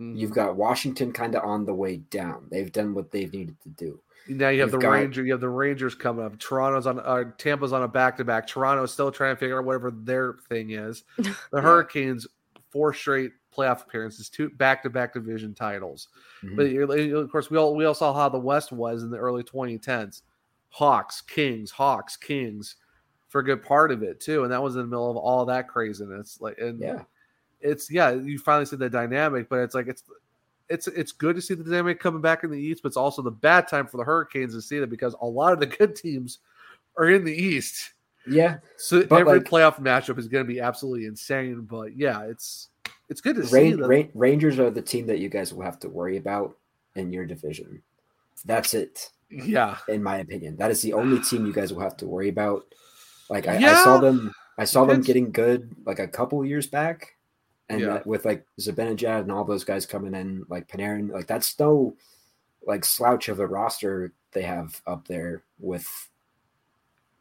Mhm. 0.00 0.18
You've 0.18 0.32
got 0.32 0.56
Washington 0.56 1.12
kind 1.12 1.36
of 1.36 1.44
on 1.44 1.64
the 1.64 1.74
way 1.74 1.98
down. 1.98 2.46
They've 2.50 2.72
done 2.72 2.94
what 2.94 3.12
they've 3.12 3.32
needed 3.32 3.56
to 3.62 3.68
do. 3.68 4.00
Now 4.26 4.48
you 4.48 4.60
have 4.62 4.70
You've 4.72 4.80
the 4.80 4.86
got- 4.86 4.90
Ranger. 4.92 5.24
You 5.24 5.32
have 5.32 5.40
the 5.40 5.48
Rangers 5.48 5.94
coming 5.94 6.24
up. 6.24 6.36
Toronto's 6.40 6.86
on. 6.88 6.98
Uh, 6.98 7.24
Tampa's 7.38 7.72
on 7.72 7.82
a 7.84 7.88
back 7.88 8.16
to 8.16 8.24
back. 8.24 8.48
Toronto's 8.48 8.92
still 8.92 9.12
trying 9.12 9.36
to 9.36 9.38
figure 9.38 9.58
out 9.58 9.64
whatever 9.66 9.92
their 9.92 10.34
thing 10.48 10.70
is. 10.70 11.04
The 11.52 11.60
Hurricanes 11.60 12.26
four 12.70 12.92
straight 12.92 13.30
playoff 13.54 13.82
appearances, 13.82 14.28
two 14.28 14.50
back 14.50 14.82
to 14.82 14.90
back 14.90 15.12
division 15.12 15.54
titles. 15.54 16.08
Mhm. 16.42 16.56
But 16.56 16.70
you're- 16.70 17.12
of 17.12 17.30
course, 17.30 17.50
we 17.50 17.56
all 17.58 17.74
we 17.76 17.84
all 17.84 17.94
saw 17.94 18.12
how 18.12 18.28
the 18.28 18.38
West 18.38 18.72
was 18.72 19.02
in 19.02 19.10
the 19.10 19.18
early 19.18 19.42
2010s. 19.44 20.22
Hawks, 20.70 21.20
Kings, 21.20 21.70
Hawks, 21.70 22.16
Kings, 22.16 22.76
for 23.28 23.40
a 23.40 23.44
good 23.44 23.62
part 23.62 23.90
of 23.92 24.02
it 24.02 24.20
too, 24.20 24.42
and 24.42 24.52
that 24.52 24.62
was 24.62 24.74
in 24.76 24.82
the 24.82 24.86
middle 24.88 25.10
of 25.10 25.16
all 25.16 25.44
that 25.46 25.68
craziness. 25.68 26.40
Like, 26.40 26.58
and 26.58 26.80
Yeah. 26.80 27.02
it's 27.60 27.90
yeah, 27.90 28.10
you 28.10 28.38
finally 28.38 28.66
see 28.66 28.76
the 28.76 28.90
dynamic, 28.90 29.48
but 29.48 29.60
it's 29.60 29.74
like 29.74 29.86
it's 29.88 30.02
it's 30.68 30.88
it's 30.88 31.12
good 31.12 31.36
to 31.36 31.42
see 31.42 31.54
the 31.54 31.62
dynamic 31.62 32.00
coming 32.00 32.20
back 32.22 32.42
in 32.42 32.50
the 32.50 32.58
East, 32.58 32.82
but 32.82 32.88
it's 32.88 32.96
also 32.96 33.22
the 33.22 33.30
bad 33.30 33.68
time 33.68 33.86
for 33.86 33.98
the 33.98 34.04
Hurricanes 34.04 34.54
to 34.54 34.62
see 34.62 34.78
that 34.78 34.88
because 34.90 35.14
a 35.20 35.26
lot 35.26 35.52
of 35.52 35.60
the 35.60 35.66
good 35.66 35.94
teams 35.94 36.38
are 36.96 37.08
in 37.10 37.24
the 37.24 37.34
East. 37.34 37.92
Yeah. 38.26 38.58
So 38.78 39.00
every 39.10 39.24
like- 39.40 39.44
playoff 39.44 39.78
matchup 39.78 40.18
is 40.18 40.26
going 40.28 40.42
to 40.44 40.48
be 40.52 40.58
absolutely 40.60 41.04
insane. 41.06 41.60
But 41.62 41.96
yeah, 41.96 42.22
it's 42.22 42.70
it's 43.14 43.20
good 43.20 43.36
to 43.36 43.46
see. 43.46 43.54
Ran- 43.70 43.78
that- 43.80 43.86
Ran- 43.88 44.10
Rangers 44.14 44.58
are 44.58 44.70
the 44.70 44.82
team 44.82 45.06
that 45.06 45.20
you 45.20 45.28
guys 45.28 45.54
will 45.54 45.62
have 45.62 45.78
to 45.80 45.88
worry 45.88 46.16
about 46.16 46.56
in 46.96 47.12
your 47.12 47.24
division. 47.24 47.80
That's 48.44 48.74
it. 48.74 49.10
Yeah. 49.30 49.78
in 49.88 50.02
my 50.02 50.18
opinion, 50.18 50.56
that 50.56 50.70
is 50.70 50.82
the 50.82 50.92
only 50.92 51.20
team 51.20 51.46
you 51.46 51.52
guys 51.52 51.72
will 51.72 51.80
have 51.80 51.96
to 51.98 52.06
worry 52.06 52.28
about. 52.28 52.66
Like 53.30 53.46
I, 53.48 53.56
I 53.56 53.82
saw 53.84 53.98
them, 53.98 54.32
I 54.58 54.64
saw 54.64 54.84
them 54.84 55.00
getting 55.00 55.30
good 55.32 55.74
like 55.86 55.98
a 56.00 56.06
couple 56.08 56.44
years 56.44 56.66
back, 56.66 57.16
and 57.68 57.80
Yeah. 57.80 57.86
that 57.94 58.06
with 58.06 58.24
like 58.24 58.44
Zibanejad 58.60 59.20
and 59.22 59.32
all 59.32 59.44
those 59.44 59.64
guys 59.64 59.86
coming 59.86 60.14
in, 60.14 60.44
like 60.48 60.68
Panarin, 60.68 61.10
like 61.10 61.26
that's 61.26 61.58
no 61.58 61.96
like 62.66 62.84
slouch 62.84 63.28
of 63.28 63.38
a 63.40 63.46
roster 63.46 64.12
they 64.32 64.42
have 64.42 64.80
up 64.86 65.06
there 65.08 65.42
with 65.58 65.88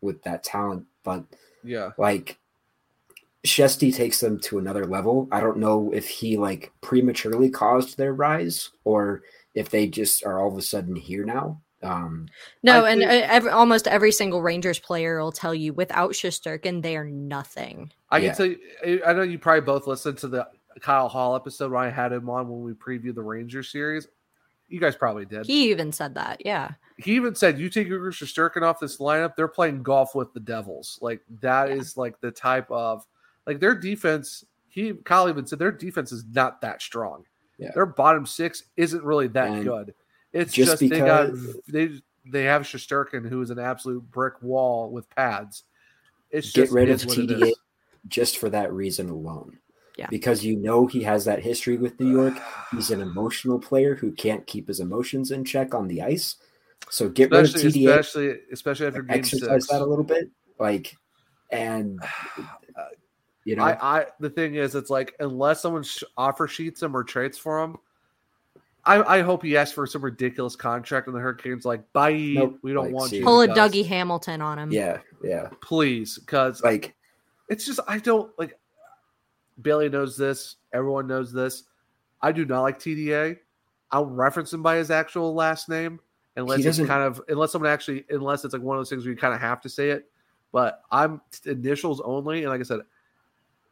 with 0.02 0.22
that 0.24 0.44
talent, 0.44 0.86
but 1.04 1.24
yeah. 1.64 1.92
like 1.98 2.38
Shesty 3.46 3.94
takes 3.94 4.20
them 4.20 4.40
to 4.42 4.58
another 4.58 4.86
level. 4.86 5.28
I 5.32 5.40
don't 5.42 5.58
know 5.58 5.92
if 5.94 6.08
he 6.08 6.38
like 6.38 6.72
prematurely 6.82 7.50
caused 7.50 7.98
their 7.98 8.14
rise 8.14 8.70
or 8.86 9.24
if 9.54 9.70
they 9.70 9.88
just 9.88 10.26
are 10.26 10.40
all 10.40 10.52
of 10.52 10.58
a 10.58 10.62
sudden 10.62 10.96
here 10.96 11.26
now. 11.26 11.62
Um, 11.82 12.28
No, 12.64 12.86
I 12.86 12.92
and 12.92 13.02
think- 13.02 13.12
uh, 13.12 13.28
every, 13.30 13.52
almost 13.52 13.88
every 13.90 14.14
single 14.14 14.42
Rangers 14.42 14.80
player 14.80 15.20
will 15.22 15.34
tell 15.34 15.54
you 15.54 15.74
without 15.74 16.12
Shesterkin, 16.12 16.82
they 16.82 16.96
are 16.96 17.04
nothing. 17.04 17.92
I 18.10 18.20
Yeah. 18.20 18.28
can 18.30 18.38
tell 18.38 18.46
you, 18.46 19.02
I 19.06 19.10
I 19.10 19.14
know 19.14 19.24
you 19.24 19.38
probably 19.38 19.62
both 19.62 19.88
listened 19.88 20.18
to 20.20 20.30
the 20.30 20.48
Kyle 20.80 21.10
Hall 21.10 21.36
episode 21.36 21.72
when 21.74 21.84
I 21.84 21.90
had 21.90 22.14
him 22.14 22.30
on 22.30 22.48
when 22.48 22.62
we 22.64 22.72
previewed 22.72 23.16
the 23.16 23.22
Rangers 23.22 23.70
series. 23.70 24.08
You 24.70 24.80
guys 24.80 24.96
probably 24.96 25.26
did. 25.26 25.46
He 25.46 25.70
even 25.70 25.92
said 25.92 26.16
that. 26.16 26.44
Yeah. 26.46 26.72
he 26.98 27.16
even 27.16 27.36
said, 27.36 27.60
"You 27.60 27.70
take 27.70 27.88
Igor 27.88 28.12
Shesterkin 28.12 28.62
off 28.62 28.80
this 28.80 28.98
lineup, 29.00 29.36
they're 29.36 29.48
playing 29.50 29.84
golf 29.84 30.16
with 30.16 30.32
the 30.34 30.40
Devils. 30.40 30.98
Like 31.02 31.22
that 31.42 31.70
is 31.70 31.98
like 31.98 32.22
the 32.22 32.32
type 32.32 32.70
of 32.72 33.06
like 33.46 33.60
their 33.60 33.76
defense." 33.76 34.44
He 34.68 34.94
Kyle 34.94 35.30
even 35.30 35.46
said 35.46 35.60
their 35.60 35.72
defense 35.72 36.12
is 36.12 36.26
not 36.26 36.62
that 36.62 36.82
strong. 36.82 37.26
Yeah. 37.58 37.72
Their 37.74 37.86
bottom 37.86 38.26
six 38.26 38.64
isn't 38.76 39.04
really 39.04 39.28
that 39.30 39.50
And 39.50 39.64
good. 39.64 39.94
It's 40.32 40.54
just 40.54 40.80
just, 40.80 40.90
they 40.90 41.00
got 41.00 41.30
they 41.68 42.02
they 42.26 42.44
have 42.44 42.64
Shesterkin 42.64 43.28
who 43.28 43.42
is 43.42 43.52
an 43.52 43.60
absolute 43.60 44.10
brick 44.10 44.42
wall 44.42 44.90
with 44.90 45.10
pads. 45.10 45.64
It's 46.32 46.52
get 46.52 46.64
just 46.64 46.74
rid 46.74 46.90
of 46.90 46.96
is 46.96 47.06
what 47.06 47.18
it 47.18 47.30
TDA 47.30 47.54
just 48.08 48.38
for 48.38 48.50
that 48.50 48.74
reason 48.74 49.10
alone. 49.10 49.60
Yeah. 49.98 50.08
Because 50.10 50.44
you 50.44 50.58
know 50.58 50.88
he 50.88 51.04
has 51.04 51.26
that 51.26 51.44
history 51.44 51.78
with 51.78 52.00
New 52.00 52.12
York. 52.12 52.34
He's 52.72 52.90
an 52.90 53.02
emotional 53.02 53.60
player 53.60 53.94
who 53.94 54.12
can't 54.12 54.46
keep 54.48 54.68
his 54.68 54.80
emotions 54.80 55.30
in 55.30 55.46
check 55.46 55.76
on 55.76 55.88
the 55.88 56.02
ice. 56.02 56.38
So 56.90 57.10
get 57.10 57.32
especially 57.32 57.64
rid 57.64 57.68
of 57.68 57.76
TDA. 57.76 58.00
especially 58.00 58.40
especially 58.52 58.88
after 58.88 59.02
game 59.04 59.20
exercise 59.20 59.48
six. 59.48 59.68
that 59.68 59.82
a 59.82 59.86
little 59.86 60.04
bit. 60.04 60.32
Like 60.58 60.96
and 61.52 62.00
you 63.46 63.56
know 63.56 63.64
I, 63.64 64.00
I 64.02 64.06
the 64.20 64.30
thing 64.30 64.56
is, 64.56 64.76
it's 64.76 64.90
like 64.90 65.16
unless 65.20 65.62
someone 65.62 65.84
sh- 65.84 66.04
offer 66.18 66.48
sheets 66.48 66.82
him 66.82 66.96
or 66.96 67.04
trades 67.04 67.38
for 67.38 67.62
him, 67.64 67.78
I, 68.86 69.18
I 69.20 69.22
hope 69.22 69.44
he 69.44 69.56
asks 69.58 69.74
for 69.74 69.86
some 69.88 70.04
ridiculous 70.04 70.56
contract 70.56 71.08
and 71.08 71.16
the 71.16 71.20
Hurricanes 71.20 71.66
like, 71.66 71.92
bye, 71.94 72.14
Nope, 72.36 72.60
we 72.62 72.74
don't 72.74 72.86
like, 72.86 72.94
want 72.94 73.10
see- 73.12 73.18
you. 73.20 73.24
Pull 73.26 73.42
a 73.42 73.48
because- 73.48 73.72
Dougie 73.72 73.86
Hamilton 73.86 74.42
on 74.42 74.60
him. 74.60 74.72
yeah, 74.72 75.00
yeah. 75.24 75.50
please, 75.62 76.18
because 76.20 76.64
Like 76.64 76.96
it's 77.50 77.66
just 77.66 77.80
I 77.88 77.98
don't 78.00 78.32
like. 78.40 78.58
Bailey 79.62 79.88
knows 79.90 80.18
this. 80.18 80.56
Everyone 80.74 81.06
knows 81.08 81.32
this. 81.32 81.64
I 82.22 82.32
do 82.32 82.46
not 82.46 82.62
like 82.62 82.80
TDA. 82.80 83.38
I'll 83.92 84.06
reference 84.08 84.52
him 84.52 84.64
by 84.64 84.78
his 84.78 84.90
actual 84.90 85.36
last 85.36 85.70
name 85.70 86.00
unless 86.36 86.66
it's 86.66 86.78
kind 86.80 87.04
of 87.04 87.22
unless 87.28 87.52
someone 87.52 87.70
actually 87.70 88.06
unless 88.10 88.44
it's 88.44 88.54
like 88.54 88.64
one 88.64 88.76
of 88.76 88.80
those 88.80 88.90
things 88.90 89.06
where 89.06 89.12
you 89.14 89.18
kind 89.20 89.34
of 89.36 89.40
have 89.42 89.62
to 89.62 89.70
say 89.70 89.90
it. 89.92 90.10
But 90.52 90.82
I'm 90.92 91.22
initials 91.46 92.02
only, 92.02 92.40
and 92.44 92.50
like 92.50 92.60
I 92.60 92.64
said, 92.64 92.80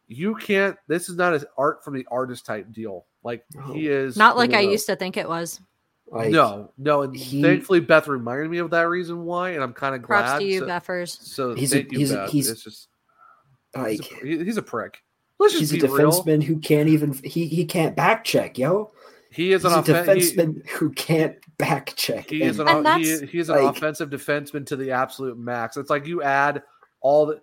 you 0.08 0.34
can't. 0.34 0.76
This 0.88 1.08
is 1.08 1.16
not 1.16 1.34
an 1.34 1.44
art 1.56 1.84
from 1.84 1.94
the 1.94 2.06
artist 2.10 2.44
type 2.46 2.70
deal. 2.72 3.06
Like 3.24 3.44
he 3.72 3.86
is 3.88 4.16
Not 4.16 4.36
like 4.36 4.52
I 4.52 4.60
used 4.60 4.86
to 4.86 4.96
think 4.96 5.16
it 5.16 5.28
was. 5.28 5.60
like 6.08 6.30
no, 6.30 6.72
no, 6.76 7.02
and 7.02 7.16
he- 7.16 7.40
thankfully 7.42 7.80
Beth 7.80 8.08
reminded 8.08 8.50
me 8.50 8.58
of 8.58 8.70
that 8.70 8.88
reason 8.88 9.24
why, 9.24 9.50
and 9.50 9.62
I'm 9.62 9.72
kind 9.72 9.94
of 9.94 10.02
glad. 10.02 10.22
Props 10.24 10.38
to 10.40 10.44
you, 10.44 10.58
so, 10.60 10.66
Beffers. 10.66 11.22
so 11.22 11.54
He's 11.54 11.72
a- 11.72 11.82
you, 11.84 11.88
he's 11.98 12.10
a- 12.10 12.16
Beth. 12.16 12.30
he's- 12.30 12.48
it's 12.48 12.62
just 12.64 12.88
like 13.74 14.02
he's 14.22 14.40
a, 14.40 14.44
he's 14.44 14.56
a 14.58 14.62
prick. 14.62 15.02
Let's 15.38 15.54
just 15.58 15.72
he's 15.72 15.82
a 15.82 15.86
be 15.86 15.92
real. 15.92 16.10
defenseman 16.12 16.42
who 16.42 16.58
can't 16.58 16.88
even 16.88 17.12
he 17.24 17.46
he 17.46 17.64
can't 17.64 17.96
back 17.96 18.24
check, 18.24 18.58
yo. 18.58 18.92
He 19.30 19.52
is 19.52 19.62
He's 19.62 19.72
an 19.72 19.78
a 19.78 19.80
offen- 19.80 19.94
he- 19.94 20.00
defenseman 20.34 20.68
who 20.68 20.90
can't 20.90 21.36
back 21.56 21.94
check. 21.96 22.28
He 22.28 22.42
is 22.42 22.58
And 22.58 22.68
an 22.68 22.84
And 22.86 23.02
he, 23.02 23.26
he 23.26 23.38
is 23.38 23.48
an 23.48 23.64
like- 23.64 23.76
offensive 23.76 24.10
defenseman 24.10 24.66
to 24.66 24.76
the 24.76 24.90
absolute 24.90 25.38
max. 25.38 25.76
It's 25.78 25.88
like 25.88 26.06
you 26.06 26.22
add 26.22 26.62
all 27.00 27.24
the. 27.26 27.40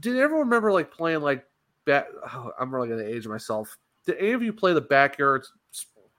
Did 0.00 0.16
everyone 0.16 0.46
remember 0.46 0.72
like 0.72 0.90
playing 0.90 1.20
like 1.20 1.44
back? 1.88 2.06
Oh, 2.32 2.52
I'm 2.60 2.72
really 2.72 2.88
gonna 2.88 3.02
age 3.02 3.26
myself. 3.26 3.76
Did 4.06 4.18
any 4.18 4.32
of 4.32 4.42
you 4.42 4.52
play 4.52 4.72
the 4.72 4.80
backyard 4.80 5.44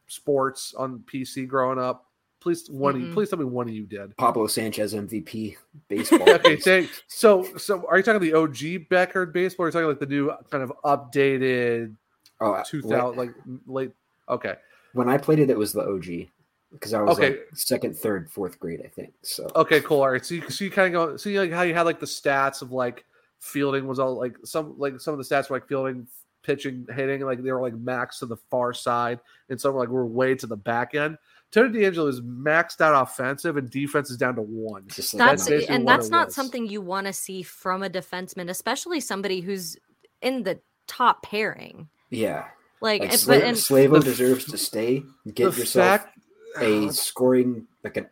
sports 0.07 0.73
on 0.77 1.03
PC 1.11 1.47
growing 1.47 1.79
up? 1.79 2.05
Please, 2.41 2.69
one 2.69 2.95
of 2.95 3.01
you, 3.01 3.07
Mm-mm. 3.07 3.13
please 3.13 3.29
tell 3.29 3.39
me 3.39 3.45
one 3.45 3.67
of 3.67 3.73
you 3.73 3.85
did. 3.85 4.15
Pablo 4.17 4.47
Sanchez 4.47 4.93
MVP 4.93 5.57
baseball. 5.89 6.29
okay, 6.29 6.55
thank. 6.55 6.89
So, 7.07 7.43
so 7.57 7.85
are 7.89 7.97
you 7.97 8.03
talking 8.03 8.21
the 8.21 8.33
OG 8.33 8.89
backyard 8.89 9.33
baseball? 9.33 9.65
Or 9.65 9.67
are 9.67 9.69
you 9.69 9.73
talking 9.73 9.87
like 9.89 9.99
the 9.99 10.05
new 10.05 10.31
kind 10.49 10.63
of 10.63 10.71
updated 10.85 11.95
oh, 12.39 12.53
uh, 12.53 12.59
I- 12.59 12.63
2000 12.63 13.17
like 13.17 13.31
late? 13.67 13.91
Okay, 14.29 14.55
when 14.93 15.09
I 15.09 15.17
played 15.17 15.39
it, 15.39 15.49
it 15.49 15.57
was 15.57 15.73
the 15.73 15.81
OG 15.81 16.29
because 16.71 16.93
I 16.93 17.01
was 17.01 17.17
Okay. 17.17 17.29
like 17.31 17.47
second, 17.53 17.97
third, 17.97 18.29
fourth 18.31 18.59
grade, 18.59 18.81
I 18.85 18.87
think. 18.87 19.13
So 19.21 19.49
Okay, 19.55 19.81
cool. 19.81 20.01
All 20.01 20.11
right. 20.11 20.25
So 20.25 20.35
you, 20.35 20.49
so 20.49 20.63
you 20.63 20.71
kind 20.71 20.87
of 20.87 20.93
go 20.93 21.17
see 21.17 21.37
like 21.39 21.51
how 21.51 21.63
you 21.63 21.73
had 21.73 21.81
like 21.81 21.99
the 21.99 22.05
stats 22.05 22.61
of 22.61 22.71
like 22.71 23.05
fielding 23.39 23.87
was 23.87 23.99
all 23.99 24.17
like 24.17 24.35
some 24.43 24.75
like 24.77 24.99
some 24.99 25.13
of 25.13 25.17
the 25.17 25.23
stats 25.23 25.49
were 25.49 25.55
like 25.57 25.67
fielding, 25.67 26.07
pitching, 26.43 26.85
hitting, 26.93 27.21
like 27.21 27.41
they 27.43 27.51
were 27.51 27.61
like 27.61 27.73
max 27.75 28.19
to 28.19 28.25
the 28.25 28.37
far 28.49 28.73
side, 28.73 29.19
and 29.49 29.59
some 29.59 29.73
were 29.73 29.79
like 29.79 29.89
were 29.89 30.05
way 30.05 30.35
to 30.35 30.47
the 30.47 30.57
back 30.57 30.95
end. 30.95 31.17
Tony 31.51 31.79
DeAngelo 31.79 32.07
is 32.07 32.21
maxed 32.21 32.79
out 32.79 33.01
offensive 33.01 33.57
and 33.57 33.71
defense 33.71 34.11
is 34.11 34.17
down 34.17 34.35
to 34.35 34.41
one. 34.43 34.83
just 34.87 35.15
like 35.15 35.37
That's 35.39 35.47
and 35.67 35.87
that's 35.87 36.09
not 36.09 36.27
was. 36.27 36.35
something 36.35 36.67
you 36.67 36.79
want 36.79 37.07
to 37.07 37.13
see 37.13 37.41
from 37.41 37.81
a 37.81 37.89
defenseman, 37.89 38.49
especially 38.51 38.99
somebody 38.99 39.41
who's 39.41 39.75
in 40.21 40.43
the 40.43 40.59
top 40.87 41.23
pairing. 41.23 41.89
yeah, 42.11 42.45
Like, 42.81 43.01
like 43.01 43.11
and- 43.11 43.19
Sla- 43.19 43.27
but 43.27 43.43
and 43.43 43.57
Slavo 43.57 43.93
the- 43.99 43.99
deserves 44.05 44.45
to 44.45 44.57
stay. 44.59 45.03
Get 45.33 45.57
yourself 45.57 46.01
fact- 46.01 46.17
a 46.59 46.89
scoring 46.93 47.65
like 47.83 47.97
an 47.97 48.07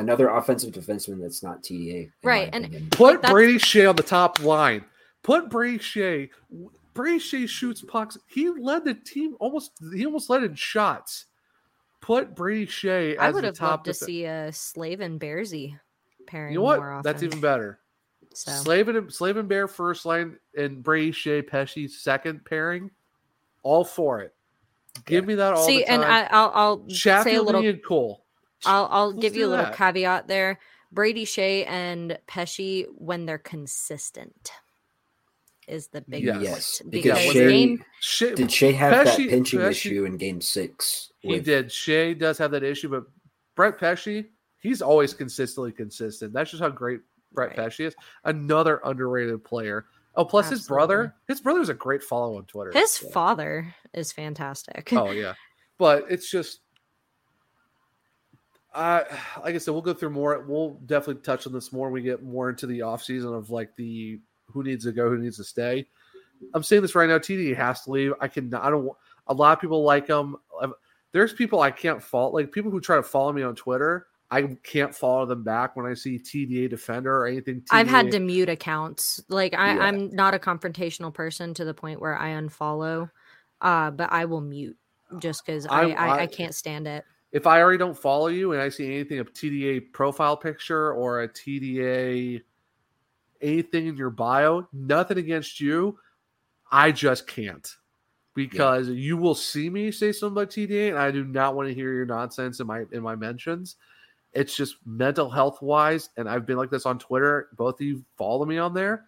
another 0.00 0.28
offensive 0.28 0.72
defenseman 0.72 1.20
that's 1.20 1.42
not 1.42 1.62
TDA. 1.62 2.10
Right, 2.24 2.48
and- 2.52 2.64
opinion. 2.66 2.90
Put 2.90 3.22
that's- 3.22 3.32
Brady 3.32 3.54
Skjei 3.58 3.88
on 3.88 3.96
the 3.96 4.02
top 4.02 4.40
line. 4.40 4.84
Put 5.22 5.48
Brady 5.50 5.78
Skjei. 5.78 6.30
Brady 6.94 7.18
Skjei 7.18 7.48
shoots 7.48 7.82
pucks. 7.82 8.18
He 8.26 8.48
led 8.50 8.84
the 8.84 8.94
team 8.94 9.36
almost. 9.38 9.72
He 9.94 10.04
almost 10.06 10.28
led 10.30 10.42
in 10.42 10.54
shots. 10.54 11.26
Put 12.00 12.34
Brady 12.34 12.66
Skjei 12.66 13.16
I 13.18 13.28
as 13.28 13.34
would 13.34 13.42
the 13.44 13.48
have 13.48 13.56
top. 13.56 13.70
loved 13.70 13.84
to 13.84 13.90
def- 13.92 13.98
see 13.98 14.24
a 14.24 14.52
Slave 14.52 15.00
and 15.00 15.20
Bearsy 15.20 15.78
pairing 16.26 16.54
You 16.54 16.58
know 16.60 16.64
what? 16.64 16.78
more 16.78 16.92
often. 16.92 17.02
That's 17.02 17.22
even 17.22 17.40
better. 17.40 17.78
so. 18.34 18.50
Slave 18.52 18.88
and 18.88 19.12
Slave 19.12 19.36
and 19.36 19.48
Bear 19.48 19.68
first 19.68 20.06
line 20.06 20.38
and 20.56 20.82
Brady 20.82 21.12
Skjei 21.12 21.46
Pesce 21.46 21.88
second 22.02 22.44
pairing. 22.44 22.90
All 23.62 23.84
for 23.84 24.20
it. 24.20 24.34
Give 25.04 25.26
me 25.26 25.34
that 25.36 25.52
all 25.54 25.66
See, 25.66 25.80
the 25.80 25.84
time. 25.84 26.02
and 26.02 26.04
I, 26.12 26.22
I'll 26.30 26.50
I'll 26.54 26.78
say 26.88 26.92
a 26.92 26.94
Sheffield 26.96 27.46
little. 27.46 27.64
and 27.66 27.84
Cole. 27.84 28.19
I'll 28.66 28.88
I'll 28.90 29.08
Let's 29.10 29.20
give 29.20 29.36
you 29.36 29.46
a 29.46 29.48
little 29.48 29.64
that. 29.66 29.76
caveat 29.76 30.28
there. 30.28 30.58
Brady 30.92 31.24
Skjei 31.24 31.66
and 31.68 32.18
Pesce 32.26 32.84
when 32.98 33.24
they're 33.26 33.38
consistent 33.38 34.52
is 35.68 35.86
the 35.88 36.00
big 36.02 36.24
Yes. 36.24 36.42
yes, 36.42 36.82
because 36.88 37.16
because 37.18 37.18
Skjei 37.34 37.48
game 37.48 37.84
Skjei, 38.02 38.34
did 38.36 38.48
Skjei 38.48 38.74
have 38.74 39.04
that 39.06 39.16
pinching 39.16 39.60
Pesce- 39.60 39.70
issue 39.86 40.04
in 40.04 40.16
Game 40.16 40.40
Six? 40.40 41.12
He 41.20 41.38
did. 41.40 41.68
Skjei 41.68 42.18
does 42.18 42.38
have 42.38 42.50
that 42.50 42.64
issue, 42.64 42.88
but 42.88 43.04
Brett 43.54 43.78
Pesce, 43.78 44.24
he's 44.60 44.82
always 44.82 45.14
consistently 45.14 45.70
consistent. 45.70 46.32
That's 46.32 46.50
just 46.50 46.62
how 46.62 46.70
great 46.70 47.00
Brett 47.32 47.50
Right. 47.50 47.56
Pesce 47.56 47.80
is. 47.80 47.94
Another 48.24 48.80
underrated 48.84 49.44
player. 49.44 49.86
Oh, 50.16 50.24
plus 50.24 50.50
his 50.50 50.66
brother. 50.66 50.94
Absolutely. 51.02 51.16
His 51.28 51.40
brother's 51.40 51.68
a 51.68 51.74
great 51.74 52.02
follow 52.02 52.36
on 52.36 52.44
Twitter. 52.46 52.72
his 52.74 52.98
father 52.98 53.72
is 53.94 54.10
fantastic. 54.10 54.92
oh 54.92 55.12
yeah, 55.12 55.34
but 55.78 56.06
it's 56.10 56.28
just. 56.28 56.60
Uh, 58.72 59.02
like 59.42 59.54
I 59.54 59.58
said, 59.58 59.72
we'll 59.72 59.82
go 59.82 59.94
through 59.94 60.10
more. 60.10 60.44
We'll 60.46 60.80
definitely 60.86 61.22
touch 61.22 61.46
on 61.46 61.52
this 61.52 61.72
more. 61.72 61.86
when 61.86 61.94
We 61.94 62.02
get 62.02 62.22
more 62.22 62.50
into 62.50 62.66
the 62.66 62.82
off 62.82 63.02
season 63.02 63.34
of 63.34 63.50
like 63.50 63.74
the 63.76 64.20
who 64.46 64.62
needs 64.62 64.84
to 64.84 64.92
go, 64.92 65.08
who 65.08 65.18
needs 65.18 65.36
to 65.38 65.44
stay. 65.44 65.86
I'm 66.54 66.62
saying 66.62 66.82
this 66.82 66.94
right 66.94 67.08
now. 67.08 67.18
TD 67.18 67.54
has 67.56 67.82
to 67.82 67.90
leave. 67.90 68.12
I 68.20 68.28
can. 68.28 68.52
I 68.54 68.70
don't. 68.70 68.90
A 69.26 69.34
lot 69.34 69.52
of 69.52 69.60
people 69.60 69.82
like 69.82 70.06
him. 70.08 70.36
There's 71.12 71.32
people 71.32 71.60
I 71.60 71.70
can't 71.72 72.02
fault. 72.02 72.32
Like 72.32 72.52
people 72.52 72.70
who 72.70 72.80
try 72.80 72.96
to 72.96 73.02
follow 73.02 73.32
me 73.32 73.42
on 73.42 73.54
Twitter. 73.56 74.06
I 74.32 74.56
can't 74.62 74.94
follow 74.94 75.26
them 75.26 75.42
back 75.42 75.74
when 75.74 75.86
I 75.86 75.94
see 75.94 76.16
TDA 76.16 76.70
defender 76.70 77.16
or 77.16 77.26
anything. 77.26 77.64
I've 77.72 77.88
had 77.88 78.12
to 78.12 78.20
mute 78.20 78.48
accounts. 78.48 79.20
Like 79.28 79.54
I, 79.54 79.74
Yeah. 79.74 79.80
I'm 79.82 80.08
not 80.14 80.34
a 80.34 80.38
confrontational 80.38 81.12
person 81.12 81.52
to 81.54 81.64
the 81.64 81.74
point 81.74 82.00
where 82.00 82.16
I 82.16 82.30
unfollow. 82.30 83.10
Uh, 83.60 83.90
but 83.90 84.12
I 84.12 84.26
will 84.26 84.40
mute 84.40 84.76
just 85.18 85.44
because 85.44 85.66
I, 85.66 85.90
I, 85.90 86.06
I 86.06 86.20
I- 86.20 86.26
can't 86.28 86.54
stand 86.54 86.86
it. 86.86 87.04
If 87.32 87.46
I 87.46 87.60
already 87.60 87.78
don't 87.78 87.96
follow 87.96 88.26
you 88.26 88.52
and 88.52 88.60
I 88.60 88.68
see 88.68 88.86
anything 88.86 89.18
of 89.18 89.32
TDA 89.32 89.92
profile 89.92 90.36
picture 90.36 90.92
or 90.92 91.22
a 91.22 91.28
TDA 91.28 92.42
anything 93.40 93.86
in 93.86 93.96
your 93.96 94.10
bio, 94.10 94.68
nothing 94.72 95.18
against 95.18 95.60
you, 95.60 95.98
I 96.70 96.92
just 96.92 97.26
can't. 97.26 97.68
Because 98.34 98.88
you 98.88 99.16
will 99.16 99.34
see 99.34 99.68
me 99.68 99.90
say 99.90 100.12
something 100.12 100.40
about 100.40 100.50
TDA 100.50 100.90
and 100.90 100.98
I 100.98 101.10
do 101.10 101.24
not 101.24 101.56
want 101.56 101.68
to 101.68 101.74
hear 101.74 101.92
your 101.92 102.06
nonsense 102.06 102.60
in 102.60 102.66
my 102.66 102.84
in 102.92 103.02
my 103.02 103.16
mentions. 103.16 103.76
It's 104.32 104.56
just 104.56 104.76
mental 104.86 105.28
health 105.28 105.60
wise, 105.60 106.10
and 106.16 106.28
I've 106.28 106.46
been 106.46 106.56
like 106.56 106.70
this 106.70 106.86
on 106.86 107.00
Twitter. 107.00 107.48
Both 107.56 107.80
of 107.80 107.86
you 107.86 108.04
follow 108.16 108.46
me 108.46 108.58
on 108.58 108.72
there. 108.72 109.06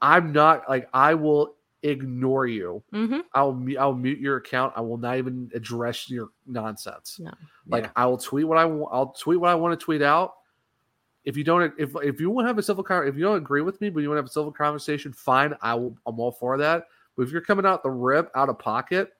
I'm 0.00 0.32
not 0.32 0.68
like 0.68 0.88
I 0.92 1.14
will 1.14 1.54
ignore 1.82 2.46
you. 2.46 2.82
Mm-hmm. 2.92 3.20
I'll 3.34 3.64
I'll 3.78 3.94
mute 3.94 4.18
your 4.18 4.36
account. 4.36 4.72
I 4.76 4.80
will 4.80 4.98
not 4.98 5.18
even 5.18 5.50
address 5.54 6.10
your 6.10 6.28
nonsense. 6.46 7.18
No. 7.18 7.32
Like 7.68 7.90
I 7.96 8.06
will 8.06 8.18
tweet 8.18 8.46
what 8.46 8.58
I 8.58 8.64
want. 8.64 8.90
I'll 8.92 9.08
tweet 9.08 9.40
what 9.40 9.50
I 9.50 9.54
want 9.54 9.78
to 9.78 9.84
tweet 9.84 10.02
out. 10.02 10.34
If 11.24 11.36
you 11.36 11.44
don't, 11.44 11.72
if 11.78 11.94
if 12.02 12.20
you 12.20 12.30
want 12.30 12.44
to 12.46 12.48
have 12.48 12.58
a 12.58 12.62
civil 12.62 12.82
con- 12.82 13.06
if 13.06 13.16
you 13.16 13.22
don't 13.22 13.36
agree 13.36 13.62
with 13.62 13.80
me, 13.80 13.90
but 13.90 14.00
you 14.00 14.08
want 14.08 14.16
to 14.18 14.22
have 14.22 14.28
a 14.28 14.32
civil 14.32 14.52
conversation, 14.52 15.12
fine. 15.12 15.54
I 15.60 15.74
will. 15.74 15.96
I'm 16.06 16.18
all 16.18 16.32
for 16.32 16.56
that. 16.58 16.86
But 17.16 17.24
if 17.24 17.32
you're 17.32 17.40
coming 17.40 17.66
out 17.66 17.82
the 17.82 17.90
rip, 17.90 18.30
out 18.34 18.48
of 18.48 18.58
pocket, 18.58 19.12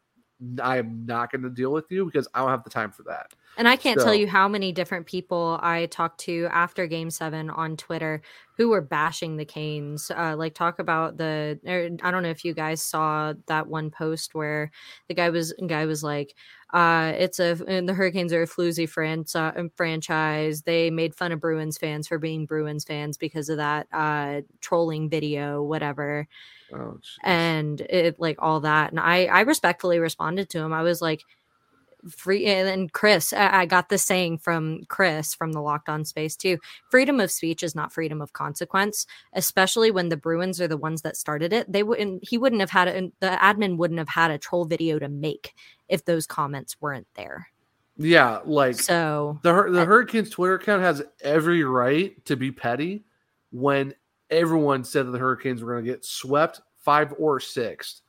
I 0.62 0.79
am 0.79 1.05
not 1.05 1.31
going 1.31 1.43
to 1.43 1.51
deal 1.51 1.73
with 1.73 1.91
you 1.91 2.07
because 2.07 2.27
I 2.33 2.41
don't 2.41 2.49
have 2.49 2.65
the 2.65 2.71
time 2.71 2.91
for 2.93 3.03
that. 3.05 3.33
And 3.59 3.69
I 3.69 3.77
can't 3.77 3.99
So- 4.01 4.07
tell 4.07 4.15
you 4.15 4.27
how 4.27 4.49
many 4.49 4.73
different 4.73 5.07
people 5.07 5.59
I 5.62 5.87
talked 5.87 6.21
to 6.21 6.49
after 6.51 6.87
Game 6.87 7.11
Seven 7.11 7.51
on 7.51 7.77
Twitter 7.77 8.23
who 8.57 8.69
were 8.71 8.81
bashing 8.81 9.37
the 9.37 9.45
Canes. 9.45 10.11
Uh, 10.11 10.37
like 10.37 10.55
talk 10.55 10.79
about 10.79 11.17
the. 11.17 11.59
Or 11.67 11.91
I 12.07 12.11
don't 12.11 12.23
know 12.23 12.31
if 12.31 12.45
you 12.45 12.55
guys 12.55 12.81
saw 12.81 13.35
that 13.47 13.67
one 13.67 13.91
post 13.91 14.35
where 14.35 14.71
the 15.09 15.15
guy 15.15 15.31
was 15.31 15.53
guy 15.67 15.85
was 15.87 16.03
like, 16.03 16.35
uh, 16.73 17.12
"It's 17.17 17.39
a 17.41 17.59
and 17.67 17.89
the 17.89 17.95
Hurricanes 17.95 18.33
are 18.33 18.43
a 18.43 18.47
floozy 18.47 18.89
franchi- 18.89 19.69
franchise. 19.77 20.62
They 20.62 20.91
made 20.91 21.15
fun 21.15 21.33
of 21.33 21.41
Bruins 21.41 21.77
fans 21.77 22.07
for 22.09 22.19
being 22.19 22.47
Bruins 22.47 22.85
fans 22.85 23.19
because 23.19 23.49
of 23.49 23.57
that 23.59 23.89
uh, 23.93 24.43
trolling 24.61 25.11
video, 25.11 25.62
whatever." 25.62 26.29
Oh, 26.73 26.99
and 27.23 27.81
it 27.81 28.21
like 28.21 28.37
all 28.41 28.61
that 28.61 28.91
and 28.91 29.01
i 29.01 29.25
i 29.27 29.41
respectfully 29.41 29.99
responded 29.99 30.49
to 30.51 30.59
him. 30.59 30.73
I 30.73 30.83
was 30.83 31.03
like 31.03 31.23
free 32.09 32.47
and 32.47 32.67
then 32.67 32.89
chris 32.89 33.33
I, 33.33 33.61
I 33.61 33.67
got 33.67 33.91
this 33.91 34.03
saying 34.03 34.39
from 34.39 34.85
chris 34.89 35.35
from 35.35 35.53
the 35.53 35.61
locked 35.61 35.91
on 35.91 36.07
space 36.07 36.35
too 36.35 36.57
freedom 36.89 37.21
of 37.21 37.31
speech 37.31 37.63
is 37.63 37.75
not 37.75 37.93
freedom 37.93 38.23
of 38.23 38.33
consequence 38.33 39.07
especially 39.35 39.91
when 39.91 40.09
the 40.09 40.17
bruins 40.17 40.61
are 40.63 40.69
the 40.69 40.79
ones 40.79 41.03
that 41.03 41.17
started 41.17 41.53
it. 41.53 41.71
They 41.71 41.83
wouldn't 41.83 42.27
he 42.27 42.39
wouldn't 42.39 42.61
have 42.61 42.71
had 42.71 42.89
it 42.89 43.13
the 43.21 43.29
admin 43.29 43.77
wouldn't 43.77 43.99
have 43.99 44.09
had 44.09 44.31
a 44.31 44.39
troll 44.39 44.65
video 44.65 44.99
to 44.99 45.09
make 45.09 45.55
if 45.89 46.05
those 46.05 46.27
comments 46.27 46.81
weren't 46.81 47.09
there. 47.15 47.49
Yeah, 47.99 48.41
like 48.47 48.77
so 48.77 49.39
the 49.43 49.53
the 49.71 49.85
Hurricanes 49.85 50.31
Twitter 50.31 50.55
account 50.55 50.81
has 50.83 51.03
every 51.21 51.63
right 51.65 52.25
to 52.25 52.35
be 52.35 52.51
petty 52.51 53.05
when 53.51 53.95
everyone 54.31 54.85
said 54.85 55.07
that 55.07 55.11
the 55.12 55.19
Hurricanes 55.19 55.62
were 55.62 55.73
going 55.74 55.85
to 55.85 55.90
get 55.90 56.05
swept 56.05 56.61
five 56.78 57.12
or 57.19 57.40
six. 57.40 58.02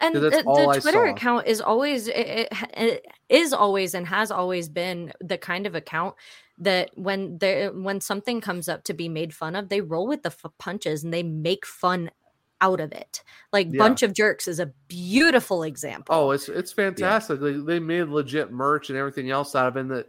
and 0.00 0.14
the, 0.14 0.20
the 0.30 0.78
twitter 0.80 1.06
account 1.06 1.46
is 1.46 1.60
always 1.60 2.06
it, 2.08 2.48
it, 2.76 3.04
is 3.28 3.52
always 3.52 3.94
and 3.94 4.06
has 4.06 4.30
always 4.30 4.68
been 4.68 5.12
the 5.20 5.36
kind 5.38 5.66
of 5.66 5.74
account 5.74 6.14
that 6.58 6.90
when 6.94 7.38
there 7.38 7.72
when 7.72 8.00
something 8.00 8.40
comes 8.40 8.68
up 8.68 8.84
to 8.84 8.94
be 8.94 9.08
made 9.08 9.34
fun 9.34 9.56
of 9.56 9.68
they 9.70 9.80
roll 9.80 10.06
with 10.06 10.22
the 10.22 10.28
f- 10.30 10.52
punches 10.58 11.02
and 11.02 11.12
they 11.12 11.22
make 11.22 11.66
fun 11.66 12.10
out 12.60 12.80
of 12.80 12.92
it 12.92 13.22
like 13.52 13.68
Yeah. 13.70 13.78
bunch 13.78 14.02
of 14.02 14.12
jerks 14.12 14.46
is 14.46 14.60
a 14.60 14.66
beautiful 14.88 15.62
example 15.64 16.14
Oh, 16.14 16.30
it's 16.32 16.48
it's 16.48 16.72
fantastic. 16.72 17.40
They, 17.40 17.52
they 17.52 17.78
made 17.80 18.04
legit 18.08 18.50
merch 18.52 18.90
and 18.90 18.98
everything 18.98 19.30
else 19.30 19.54
out 19.54 19.68
of 19.68 19.76
it. 19.76 19.80
And 19.80 19.90
the 19.90 20.06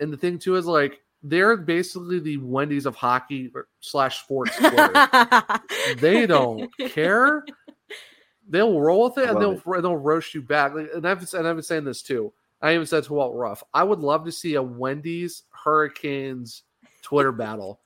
and 0.00 0.12
the 0.12 0.16
thing 0.16 0.38
too 0.38 0.54
is 0.56 0.66
like 0.66 1.00
they're 1.22 1.56
basically 1.56 2.18
the 2.18 2.36
Wendy's 2.38 2.86
of 2.86 2.96
hockey 2.96 3.50
slash 3.80 4.22
sports. 4.22 4.58
They 5.98 6.26
don't 6.26 6.70
care. 6.78 7.44
They'll 8.48 8.80
roll 8.80 9.04
with 9.04 9.18
it 9.18 9.30
and 9.30 9.40
they'll 9.40 9.62
they'll 9.80 9.96
roast 9.96 10.34
you 10.34 10.42
back. 10.42 10.74
Like, 10.74 10.90
And 10.94 11.06
I've 11.06 11.32
and 11.32 11.46
I've 11.46 11.56
been 11.56 11.62
saying 11.62 11.84
this 11.84 12.02
too. 12.02 12.32
I 12.60 12.74
even 12.74 12.86
said 12.86 13.04
to 13.04 13.12
Walt 13.12 13.34
Ruff, 13.36 13.62
I 13.72 13.82
would 13.84 14.00
love 14.00 14.24
to 14.24 14.32
see 14.32 14.54
a 14.56 14.62
Wendy's 14.62 15.44
Hurricanes 15.50 16.62
Twitter 17.02 17.32
battle, 17.32 17.80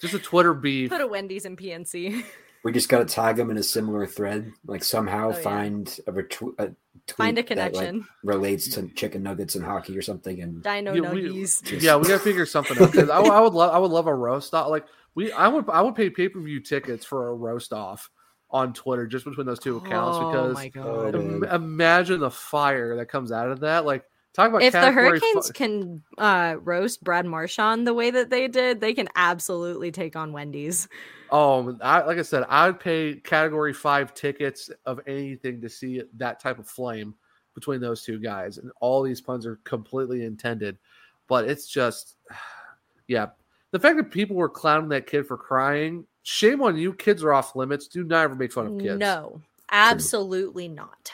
just 0.00 0.14
a 0.14 0.18
Twitter 0.18 0.54
beef. 0.54 0.90
put 0.90 1.00
a 1.00 1.06
wendy's 1.06 1.44
in 1.44 1.56
pnc 1.56 2.24
We 2.64 2.72
just 2.72 2.88
got 2.88 2.98
to 2.98 3.04
tag 3.14 3.36
them 3.36 3.50
in 3.50 3.56
a 3.56 3.62
similar 3.62 4.06
thread, 4.06 4.52
like 4.66 4.82
somehow 4.84 5.28
Oh, 5.28 5.36
yeah. 5.36 5.42
find 5.42 6.00
a, 6.06 6.12
retw- 6.12 6.54
a 6.58 6.66
tweet 7.06 7.16
Find 7.16 7.38
a 7.38 7.42
that, 7.42 7.56
like, 7.56 7.72
connection. 7.72 8.06
relates 8.24 8.68
to 8.74 8.88
chicken 8.88 9.22
nuggets 9.22 9.54
and 9.54 9.64
hockey 9.64 9.96
or 9.96 10.02
something, 10.02 10.40
and 10.42 10.62
dino 10.62 10.92
Yeah, 10.92 11.12
we- 11.12 11.22
nuggies 11.22 11.82
yeah, 11.82 11.96
we 11.96 12.08
gotta 12.08 12.18
figure 12.18 12.44
something 12.46 12.76
out. 12.82 12.92
'cause 12.92 13.08
I, 13.08 13.20
I 13.20 13.40
would 13.40 13.54
love, 13.54 13.72
I 13.74 13.78
would 13.78 13.90
love 13.92 14.06
a 14.08 14.14
roast 14.14 14.52
off. 14.54 14.68
Like 14.70 14.86
we, 15.14 15.30
I 15.32 15.46
would, 15.48 15.68
I 15.70 15.80
would 15.82 15.94
pay 15.94 16.10
pay 16.10 16.28
per 16.28 16.40
view 16.40 16.60
tickets 16.60 17.06
for 17.06 17.28
a 17.28 17.34
roast 17.34 17.72
off 17.72 18.10
on 18.50 18.72
Twitter 18.72 19.06
just 19.06 19.24
between 19.24 19.46
those 19.46 19.58
two 19.60 19.76
accounts 19.76 20.18
Oh 20.20 20.30
because 20.30 20.54
my 20.54 20.70
oh, 20.82 21.12
God. 21.12 21.14
im- 21.14 21.44
imagine 21.44 22.18
the 22.20 22.30
fire 22.30 22.96
that 22.96 23.06
comes 23.06 23.30
out 23.30 23.50
of 23.50 23.60
that. 23.60 23.84
Like 23.84 24.04
talk 24.38 24.50
about 24.50 24.62
if 24.62 24.72
the 24.72 24.92
Hurricanes 24.92 25.50
can 25.50 26.02
uh, 26.16 26.56
roast 26.62 27.02
Brad 27.02 27.26
Marchand 27.26 27.86
the 27.86 27.94
way 27.94 28.10
that 28.10 28.30
they 28.30 28.48
did, 28.48 28.80
they 28.80 28.94
can 28.94 29.08
absolutely 29.16 29.90
take 29.90 30.16
on 30.16 30.32
Wendy's. 30.32 30.88
Oh, 31.30 31.76
I, 31.82 32.02
like 32.02 32.18
I 32.18 32.22
said, 32.22 32.44
I 32.48 32.68
would 32.68 32.80
pay 32.80 33.16
category 33.16 33.74
five 33.74 34.14
tickets 34.14 34.70
of 34.86 35.00
anything 35.06 35.60
to 35.60 35.68
see 35.68 36.02
that 36.16 36.40
type 36.40 36.58
of 36.58 36.68
flame 36.68 37.14
between 37.54 37.80
those 37.80 38.02
two 38.02 38.18
guys. 38.18 38.58
And 38.58 38.70
all 38.80 39.02
these 39.02 39.20
puns 39.20 39.44
are 39.44 39.56
completely 39.64 40.24
intended, 40.24 40.78
but 41.26 41.48
it's 41.48 41.68
just, 41.68 42.16
yeah. 43.08 43.28
The 43.70 43.78
fact 43.78 43.98
that 43.98 44.10
people 44.10 44.36
were 44.36 44.48
clowning 44.48 44.88
that 44.90 45.06
kid 45.06 45.26
for 45.26 45.36
crying, 45.36 46.06
shame 46.22 46.62
on 46.62 46.78
you. 46.78 46.94
Kids 46.94 47.22
are 47.22 47.34
off 47.34 47.54
limits. 47.54 47.86
Do 47.86 48.02
not 48.02 48.24
ever 48.24 48.34
make 48.34 48.50
fun 48.50 48.66
of 48.66 48.78
kids. 48.80 48.98
No, 48.98 49.42
absolutely 49.70 50.68
not. 50.68 51.12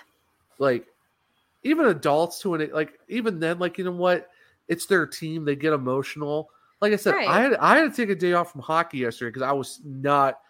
Like, 0.60 0.86
even 1.64 1.86
adults 1.86 2.40
to 2.42 2.54
an 2.54 2.70
like, 2.72 2.98
even 3.08 3.40
then, 3.40 3.58
like, 3.58 3.78
you 3.78 3.84
know 3.84 3.90
what? 3.92 4.28
It's 4.68 4.86
their 4.86 5.06
team. 5.06 5.44
They 5.44 5.56
get 5.56 5.72
emotional. 5.72 6.50
Like 6.80 6.92
I 6.92 6.96
said, 6.96 7.14
Right. 7.14 7.28
I 7.28 7.40
had 7.40 7.54
I 7.54 7.76
had 7.78 7.90
to 7.90 7.96
take 7.96 8.10
a 8.10 8.18
day 8.18 8.34
off 8.34 8.52
from 8.52 8.60
hockey 8.60 8.98
yesterday 8.98 9.30
because 9.30 9.42
I 9.42 9.52
was 9.52 9.80
not. 9.84 10.40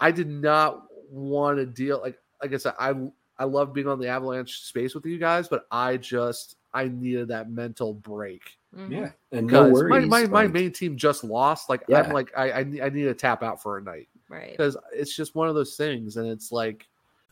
I 0.00 0.10
did 0.10 0.28
not 0.28 0.84
want 1.10 1.58
to 1.58 1.66
deal 1.66 2.00
like 2.00 2.18
like 2.40 2.52
I 2.52 2.56
said. 2.56 2.74
I 2.78 2.94
I 3.38 3.44
love 3.44 3.72
being 3.72 3.88
on 3.88 3.98
the 3.98 4.08
Avalanche 4.08 4.62
space 4.62 4.94
with 4.94 5.04
you 5.06 5.18
guys, 5.18 5.48
but 5.48 5.66
I 5.70 5.96
just 5.96 6.56
I 6.74 6.88
needed 6.88 7.28
that 7.28 7.50
mental 7.50 7.94
break. 7.94 8.42
Mm-hmm. 8.76 8.92
yeah, 8.92 9.10
and 9.32 9.46
no 9.48 9.68
worries. 9.68 10.08
My, 10.08 10.22
my, 10.22 10.26
my 10.26 10.46
main 10.46 10.72
team 10.72 10.96
just 10.96 11.24
lost. 11.24 11.68
Like 11.68 11.82
Yeah. 11.88 12.02
I'm 12.02 12.12
like 12.12 12.30
I 12.36 12.52
I 12.52 12.62
need, 12.64 12.80
I 12.80 12.88
need 12.88 13.04
to 13.04 13.14
tap 13.14 13.42
out 13.42 13.62
for 13.62 13.78
a 13.78 13.82
night 13.82 14.08
Right. 14.28 14.52
because 14.52 14.76
it's 14.92 15.14
just 15.14 15.34
one 15.34 15.48
of 15.48 15.54
those 15.54 15.76
things, 15.76 16.16
and 16.16 16.26
it's 16.26 16.50
like 16.52 16.88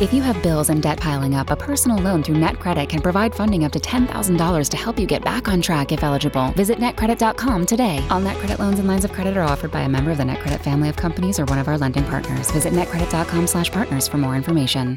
If 0.00 0.14
you 0.14 0.22
have 0.22 0.42
bills 0.42 0.70
and 0.70 0.82
debt 0.82 0.98
piling 0.98 1.34
up, 1.34 1.50
a 1.50 1.56
personal 1.56 1.98
loan 1.98 2.22
through 2.22 2.36
NetCredit 2.36 2.88
can 2.88 3.02
provide 3.02 3.34
funding 3.34 3.64
up 3.64 3.72
to 3.72 3.78
$10,000 3.78 4.70
to 4.70 4.76
help 4.78 4.98
you 4.98 5.06
get 5.06 5.22
back 5.22 5.46
on 5.46 5.60
track 5.60 5.92
if 5.92 6.02
eligible. 6.02 6.52
Visit 6.52 6.78
netcredit.com 6.78 7.66
today. 7.66 8.02
All 8.08 8.18
NetCredit 8.20 8.58
loans 8.58 8.78
and 8.78 8.88
lines 8.88 9.04
of 9.04 9.12
credit 9.12 9.36
are 9.36 9.42
offered 9.42 9.70
by 9.70 9.82
a 9.82 9.88
member 9.90 10.10
of 10.10 10.16
the 10.16 10.24
NetCredit 10.24 10.62
family 10.62 10.88
of 10.88 10.96
companies 10.96 11.38
or 11.38 11.44
one 11.44 11.58
of 11.58 11.68
our 11.68 11.76
lending 11.76 12.04
partners. 12.04 12.50
Visit 12.50 12.72
netcredit.com 12.72 13.46
slash 13.46 13.70
partners 13.70 14.08
for 14.08 14.16
more 14.16 14.36
information. 14.36 14.96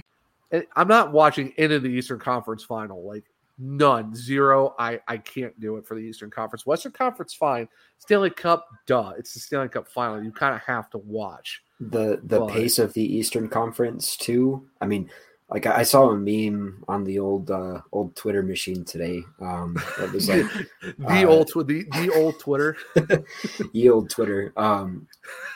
Eh, 0.54 0.62
I'm 0.78 0.88
not 0.88 1.12
watching 1.12 1.54
any 1.58 1.76
of 1.76 1.84
the 1.84 1.90
Eastern 1.90 2.20
Conference 2.20 2.64
final. 2.64 3.06
Like 3.06 3.26
none, 3.64 4.14
zero. 4.16 4.76
I 4.78 5.00
I 5.08 5.18
can't 5.18 5.58
do 5.60 5.78
it 5.78 5.86
for 5.88 5.96
the 5.96 6.02
Eastern 6.02 6.30
Conference. 6.30 6.66
Western 6.66 6.92
Conference, 6.92 7.34
fine. 7.34 7.68
Stanley 8.00 8.30
Cup, 8.30 8.68
duh. 8.86 9.14
It's 9.18 9.34
the 9.34 9.40
Stanley 9.40 9.70
Cup 9.70 9.88
final. 9.88 10.22
You 10.24 10.32
kind 10.32 10.54
of 10.56 10.62
have 10.62 10.90
to 10.92 10.98
watch. 11.00 11.62
the 11.80 12.20
the 12.24 12.40
But- 12.40 12.50
pace 12.50 12.80
of 12.80 12.94
the 12.94 13.04
Eastern 13.04 13.48
Conference 13.48 14.18
too. 14.18 14.68
I 14.82 14.86
mean, 14.88 15.10
like 15.50 15.66
I 15.66 15.84
saw 15.84 16.10
a 16.10 16.18
meme 16.18 16.84
on 16.88 17.04
the 17.04 17.20
old 17.20 17.52
uh, 17.52 17.82
old 17.92 18.16
Twitter 18.16 18.44
machine 18.44 18.84
today. 18.86 19.24
Um, 19.40 19.78
that 20.00 20.12
was 20.12 20.28
like 20.30 20.46
the 20.98 21.24
uh, 21.24 21.28
old 21.28 21.48
twi- 21.50 21.64
the, 21.64 21.84
the 21.92 22.12
old 22.16 22.40
Twitter. 22.40 22.76
the 23.74 23.90
old 23.90 24.10
Twitter. 24.10 24.52
Um, 24.58 25.08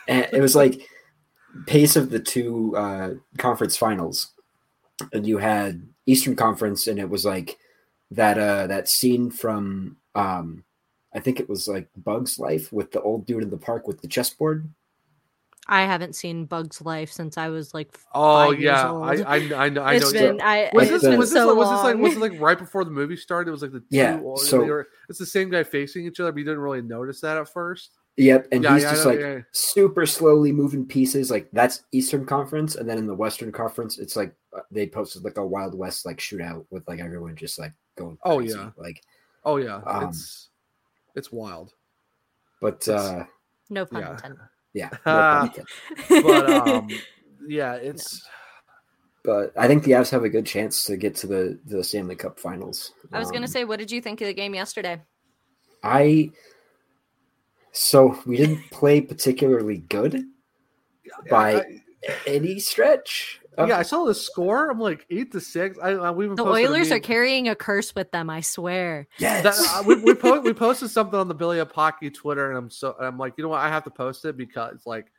and 0.07 0.27
it 0.31 0.41
was 0.41 0.55
like 0.55 0.81
pace 1.65 1.95
of 1.95 2.09
the 2.11 2.19
two 2.19 2.75
uh, 2.77 3.13
conference 3.37 3.75
finals. 3.75 4.33
and 5.13 5.25
you 5.25 5.37
had 5.39 5.87
Eastern 6.05 6.35
Conference, 6.35 6.87
and 6.87 6.99
it 6.99 7.09
was 7.09 7.25
like 7.25 7.57
that 8.11 8.37
uh 8.37 8.67
that 8.67 8.87
scene 8.89 9.29
from 9.29 9.97
um 10.15 10.63
I 11.13 11.19
think 11.19 11.39
it 11.39 11.49
was 11.49 11.67
like 11.67 11.87
Bugs 11.97 12.37
Life 12.39 12.71
with 12.71 12.91
the 12.91 13.01
old 13.01 13.25
dude 13.25 13.43
in 13.43 13.49
the 13.49 13.57
park 13.57 13.87
with 13.87 14.01
the 14.01 14.07
chessboard. 14.07 14.69
I 15.69 15.81
haven't 15.83 16.15
seen 16.15 16.45
Bugs 16.45 16.81
Life 16.81 17.11
since 17.11 17.37
I 17.37 17.49
was 17.49 17.73
like 17.73 17.89
Oh 18.13 18.51
five 18.51 18.59
years 18.59 18.63
yeah, 18.63 18.89
old. 18.89 19.03
I, 19.03 19.15
I 19.23 19.65
I 19.65 19.69
know. 19.69 19.81
I 19.81 19.95
It's 19.95 20.13
know. 20.13 20.19
been- 20.19 20.41
I- 20.41 20.69
was 20.73 20.89
this 20.89 21.01
been 21.03 21.17
was 21.19 21.31
this 21.31 21.45
like, 21.45 21.55
was 21.57 21.69
this 21.69 21.83
like 21.83 21.97
was 21.97 22.13
it 22.13 22.19
like 22.19 22.39
right 22.39 22.57
before 22.57 22.85
the 22.85 22.91
movie 22.91 23.17
started? 23.17 23.49
It 23.49 23.51
was 23.51 23.61
like 23.61 23.73
the 23.73 23.79
two. 23.81 23.85
Yeah, 23.89 24.19
or- 24.19 24.37
so- 24.37 24.61
they 24.61 24.69
were- 24.69 24.87
it's 25.09 25.19
the 25.19 25.25
same 25.25 25.49
guy 25.49 25.63
facing 25.63 26.05
each 26.05 26.19
other, 26.21 26.31
but 26.31 26.39
you 26.39 26.45
didn't 26.45 26.59
really 26.61 26.81
notice 26.81 27.19
that 27.21 27.35
at 27.37 27.49
first. 27.49 27.91
Yep, 28.15 28.47
and 28.51 28.63
Yeah, 28.63 28.73
he's 28.75 28.83
yeah, 28.83 28.91
just 28.91 29.03
know, 29.05 29.11
like 29.11 29.19
yeah. 29.19 29.39
super 29.51 30.05
slowly 30.05 30.51
moving 30.51 30.85
pieces. 30.85 31.29
Like 31.29 31.49
that's 31.51 31.83
Eastern 31.91 32.25
Conference, 32.25 32.75
and 32.75 32.87
then 32.89 32.97
in 32.97 33.05
the 33.05 33.13
Western 33.13 33.51
Conference, 33.51 33.99
it's 33.99 34.15
like 34.15 34.33
uh, 34.55 34.61
they 34.71 34.87
posted 34.87 35.23
like 35.23 35.37
a 35.37 35.45
Wild 35.45 35.75
West 35.77 36.05
like 36.05 36.17
shootout 36.17 36.65
with 36.71 36.87
like 36.87 36.99
everyone 37.01 37.35
just 37.35 37.59
like 37.59 37.73
going. 37.97 38.17
Oh, 38.23 38.37
crazy. 38.37 38.57
yeah. 38.57 38.69
like 38.77 39.01
Oh 39.43 39.57
yeah, 39.57 39.81
Um, 39.85 40.09
it's 40.09 40.49
it's 41.15 41.31
wild. 41.31 41.73
but 42.61 42.75
It's- 42.87 42.89
uh 43.05 43.25
No 43.69 43.85
pun 43.85 44.01
Yeah. 44.01 44.11
intended. 44.11 44.39
yeah, 44.73 44.89
no 44.89 44.97
Ah. 45.05 45.39
pun 45.53 45.65
intended. 45.97 46.23
but 46.25 46.67
um, 46.67 46.87
yeah, 47.47 47.73
it's 47.75 48.25
but 49.23 49.51
I 49.57 49.67
think 49.67 49.83
the 49.83 49.91
Avs 49.91 50.09
have 50.11 50.23
a 50.23 50.29
good 50.29 50.45
chance 50.45 50.83
to 50.85 50.95
get 50.97 51.15
to 51.17 51.27
the 51.27 51.59
the 51.65 51.83
Stanley 51.83 52.15
Cup 52.15 52.39
Finals. 52.39 52.93
I 53.11 53.19
was 53.19 53.29
gonna 53.31 53.43
Um, 53.45 53.51
say, 53.51 53.65
what 53.65 53.79
did 53.79 53.91
you 53.91 53.99
think 54.01 54.21
of 54.21 54.27
the 54.27 54.33
game 54.33 54.55
yesterday? 54.55 55.01
I 55.83 56.31
so 57.71 58.19
we 58.25 58.37
didn't 58.37 58.69
play 58.71 59.01
particularly 59.01 59.77
good 59.77 60.23
by 61.29 61.55
I- 61.61 61.81
any 62.25 62.59
stretch. 62.59 63.39
Of- 63.57 63.69
yeah. 63.69 63.77
I 63.79 63.81
saw 63.83 64.05
the 64.05 64.13
score. 64.13 64.69
I'm 64.69 64.79
like 64.79 65.05
eight 65.09 65.31
to 65.31 65.41
six. 65.41 65.77
I, 65.81 65.89
I 65.91 66.11
we 66.11 66.25
even 66.25 66.35
The 66.35 66.45
Oilers 66.45 66.91
are 66.91 66.99
carrying 66.99 67.47
a 67.49 67.55
curse 67.55 67.93
with 67.95 68.11
them. 68.11 68.29
I 68.29 68.41
swear. 68.41 69.07
yes. 69.17 69.43
That, 69.43 69.79
uh, 69.79 69.83
we 69.83 69.95
we, 69.95 70.13
po- 70.13 70.39
we 70.41 70.53
posted 70.65 70.89
something 70.91 71.19
on 71.19 71.27
the 71.27 71.33
Belly 71.35 71.59
Up 71.59 71.71
Hockey 71.71 72.09
Twitter, 72.11 72.49
and 72.49 72.57
I'm 72.57 72.69
so 72.69 72.95
and 72.97 73.07
I'm 73.07 73.17
like, 73.17 73.33
you 73.37 73.43
know 73.43 73.49
what? 73.49 73.61
I 73.61 73.69
have 73.69 73.83
to 73.85 73.89
post 73.89 74.25
it 74.25 74.37
because 74.37 74.85
like, 74.85 75.11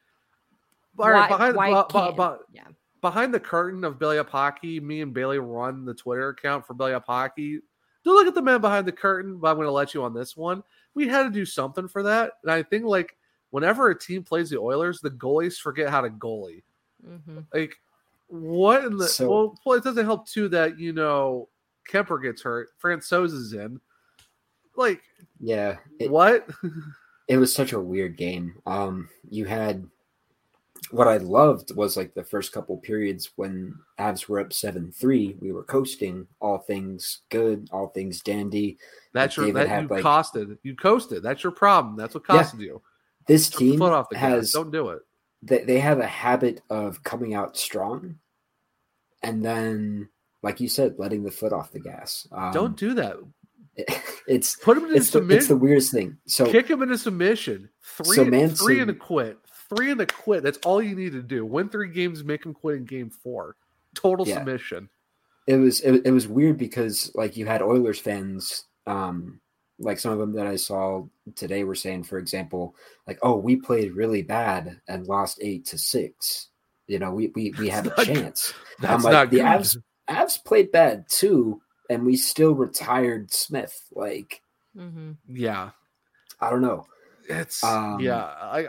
all 0.98 1.10
right, 1.10 1.28
Why- 1.31 1.36
behind 1.36 1.56
why 1.56 1.70
bu- 1.70 1.89
bu- 1.89 2.16
can't- 2.16 2.40
yeah. 2.52 2.65
behind 3.01 3.35
the 3.35 3.40
curtain 3.40 3.85
of 3.85 3.98
Belly 3.98 4.19
Up 4.19 4.31
Hockey, 4.31 4.81
me 4.81 5.01
and 5.01 5.12
Bailey 5.12 5.39
run 5.39 5.85
the 5.85 5.94
Twitter 5.94 6.28
account 6.28 6.66
for 6.66 6.74
Belly 6.74 6.93
Up 6.93 7.06
Hockey. 7.06 7.60
Don't 8.05 8.15
look 8.15 8.27
at 8.28 8.35
the 8.35 8.43
man 8.43 8.60
behind 8.60 8.86
the 8.86 8.93
curtain, 8.93 9.39
but 9.39 9.48
I'm 9.51 9.56
going 9.56 9.66
to 9.66 9.73
let 9.73 9.93
you 9.93 10.02
on 10.05 10.15
this 10.15 10.36
one. 10.36 10.62
We 10.94 11.09
had 11.09 11.24
to 11.24 11.31
do 11.31 11.44
something 11.44 11.89
for 11.89 12.05
that, 12.05 12.35
and 12.43 12.52
I 12.52 12.62
think 12.62 12.85
like 12.85 13.16
whenever 13.51 13.90
a 13.90 13.98
team 13.98 14.23
plays 14.23 14.51
the 14.51 14.59
Oilers, 14.59 15.01
the 15.01 15.10
goalies 15.10 15.59
forget 15.59 15.90
how 15.90 16.01
to 16.02 16.09
goalie. 16.10 16.62
hmm 17.05 17.40
Like, 17.52 17.77
what 18.28 18.84
in 18.84 18.96
the 18.96 19.09
So- 19.09 19.28
well, 19.28 19.59
well, 19.66 19.78
it 19.78 19.84
doesn't 19.84 20.05
help 20.05 20.28
too 20.28 20.48
that 20.50 20.78
you 20.78 20.92
know 20.92 21.48
Kuemper 21.90 22.22
gets 22.22 22.42
hurt, 22.42 22.68
Francouz 22.82 23.32
is 23.32 23.52
in. 23.52 23.80
Like, 24.76 25.02
yeah. 25.40 25.78
It, 25.98 26.10
what? 26.10 26.48
it 27.28 27.36
was 27.36 27.52
such 27.52 27.72
a 27.72 27.80
weird 27.80 28.16
game. 28.16 28.55
Um, 28.66 29.09
you 29.28 29.44
had 29.44 29.86
what 30.92 31.09
I 31.09 31.16
loved 31.16 31.74
was 31.74 31.96
like 31.96 32.14
the 32.14 32.22
first 32.22 32.52
couple 32.52 32.76
periods 32.76 33.30
when 33.34 33.74
Avs 33.98 34.28
were 34.28 34.38
up 34.38 34.52
seven 34.52 34.92
three. 34.92 35.36
We 35.40 35.50
were 35.52 35.64
coasting, 35.64 36.26
all 36.40 36.59
things 36.59 37.22
good, 37.30 37.68
all 37.72 37.88
things 37.88 38.20
dandy. 38.20 38.78
That's 39.12 39.36
your 39.36 39.46
David 39.46 39.68
that 39.68 39.82
you 39.82 39.88
like- 39.88 40.05
costed. 40.05 40.56
You 40.62 40.76
coasted. 40.76 41.22
That's 41.24 41.42
your 41.42 41.52
problem. 41.52 41.96
That's 41.96 42.14
what 42.14 42.22
Yeah. 42.28 42.42
costed 42.44 42.60
you. 42.60 42.80
This 43.26 43.48
team 43.50 43.78
foot 43.78 43.92
off 43.92 44.09
the 44.09 44.14
gas. 44.14 44.22
has 44.22 44.52
Don't 44.52 44.70
do 44.70 44.90
it. 44.90 45.02
They, 45.43 45.65
they 45.65 45.78
have 45.81 45.98
a 46.01 46.06
habit 46.06 46.60
of 46.70 47.02
coming 47.05 47.35
out 47.35 47.56
strong, 47.56 48.16
and 49.23 49.44
then, 49.44 50.09
like 50.43 50.60
you 50.60 50.69
said, 50.69 50.97
letting 50.98 51.24
the 51.24 51.31
foot 51.31 51.52
off 51.52 51.73
the 51.73 51.81
gas. 51.81 52.27
Um, 52.32 52.52
Don't 52.52 52.77
do 52.77 52.94
that. 52.94 53.16
it's 54.27 54.56
Put 54.56 54.77
him 54.77 54.86
in 54.86 54.97
it's 54.97 55.10
the, 55.10 55.27
it's 55.28 55.47
the 55.48 55.56
weirdest 55.56 55.93
thing. 55.93 56.19
So 56.27 56.51
Kick 56.51 56.69
him 56.69 56.82
into 56.82 56.98
submission. 56.98 57.69
Three, 57.82 58.16
So 58.16 58.48
three 58.56 58.81
and 58.81 58.90
a 58.90 58.94
quit. 58.94 59.39
Three 59.69 59.90
and 59.93 60.01
a 60.01 60.06
quit. 60.06 60.43
That's 60.43 60.59
all 60.65 60.82
you 60.82 60.97
need 60.97 61.12
to 61.12 61.23
do. 61.23 61.44
Win 61.44 61.69
three 61.69 61.90
games, 61.90 62.24
make 62.24 62.44
him 62.44 62.55
quit 62.55 62.77
in 62.77 62.85
game 62.85 63.10
four. 63.10 63.55
Total 63.94 64.27
Yeah. 64.27 64.39
submission. 64.39 64.89
it 65.47 65.56
was 65.56 65.81
it, 65.81 66.06
it 66.06 66.10
was 66.10 66.27
weird 66.27 66.59
because 66.59 67.10
like 67.15 67.36
you 67.36 67.47
had 67.47 67.62
Oilers 67.62 67.98
fans 68.01 68.65
um 68.86 69.40
like 69.78 69.98
some 69.98 70.12
of 70.12 70.18
them 70.18 70.32
that 70.32 70.46
I 70.46 70.56
saw 70.56 71.05
today 71.36 71.64
were 71.64 71.74
saying 71.74 72.05
for 72.05 72.18
example 72.18 72.74
like 73.06 73.18
oh 73.22 73.36
we 73.36 73.56
played 73.56 73.92
really 73.92 74.22
bad 74.22 74.80
and 74.88 75.06
lost 75.06 75.38
8 75.40 75.64
to 75.66 75.78
6 75.78 76.48
you 76.86 76.98
know 76.98 77.12
we 77.12 77.28
we, 77.34 77.55
we 77.59 77.68
have 77.68 77.86
a 77.86 77.90
That's 77.90 77.98
not 77.98 78.06
good. 78.06 78.22
chance 78.22 78.55
That's 78.80 78.94
I'm 78.94 79.02
like 79.02 79.12
not 79.12 79.30
the. 79.30 79.38
Avs 79.40 79.76
Avs 80.09 80.44
played 80.44 80.72
bad 80.72 81.05
too 81.09 81.60
and 81.90 82.05
we 82.05 82.16
still 82.16 82.55
retired 82.55 83.32
Smith 83.32 83.80
like 83.92 84.42
hmm 84.74 85.12
Yeah. 85.28 85.70
I 86.40 86.50
don't 86.50 86.62
know 86.62 86.86
It's 87.28 87.62
Um, 87.64 88.00
yeah. 88.00 88.24
I 88.24 88.68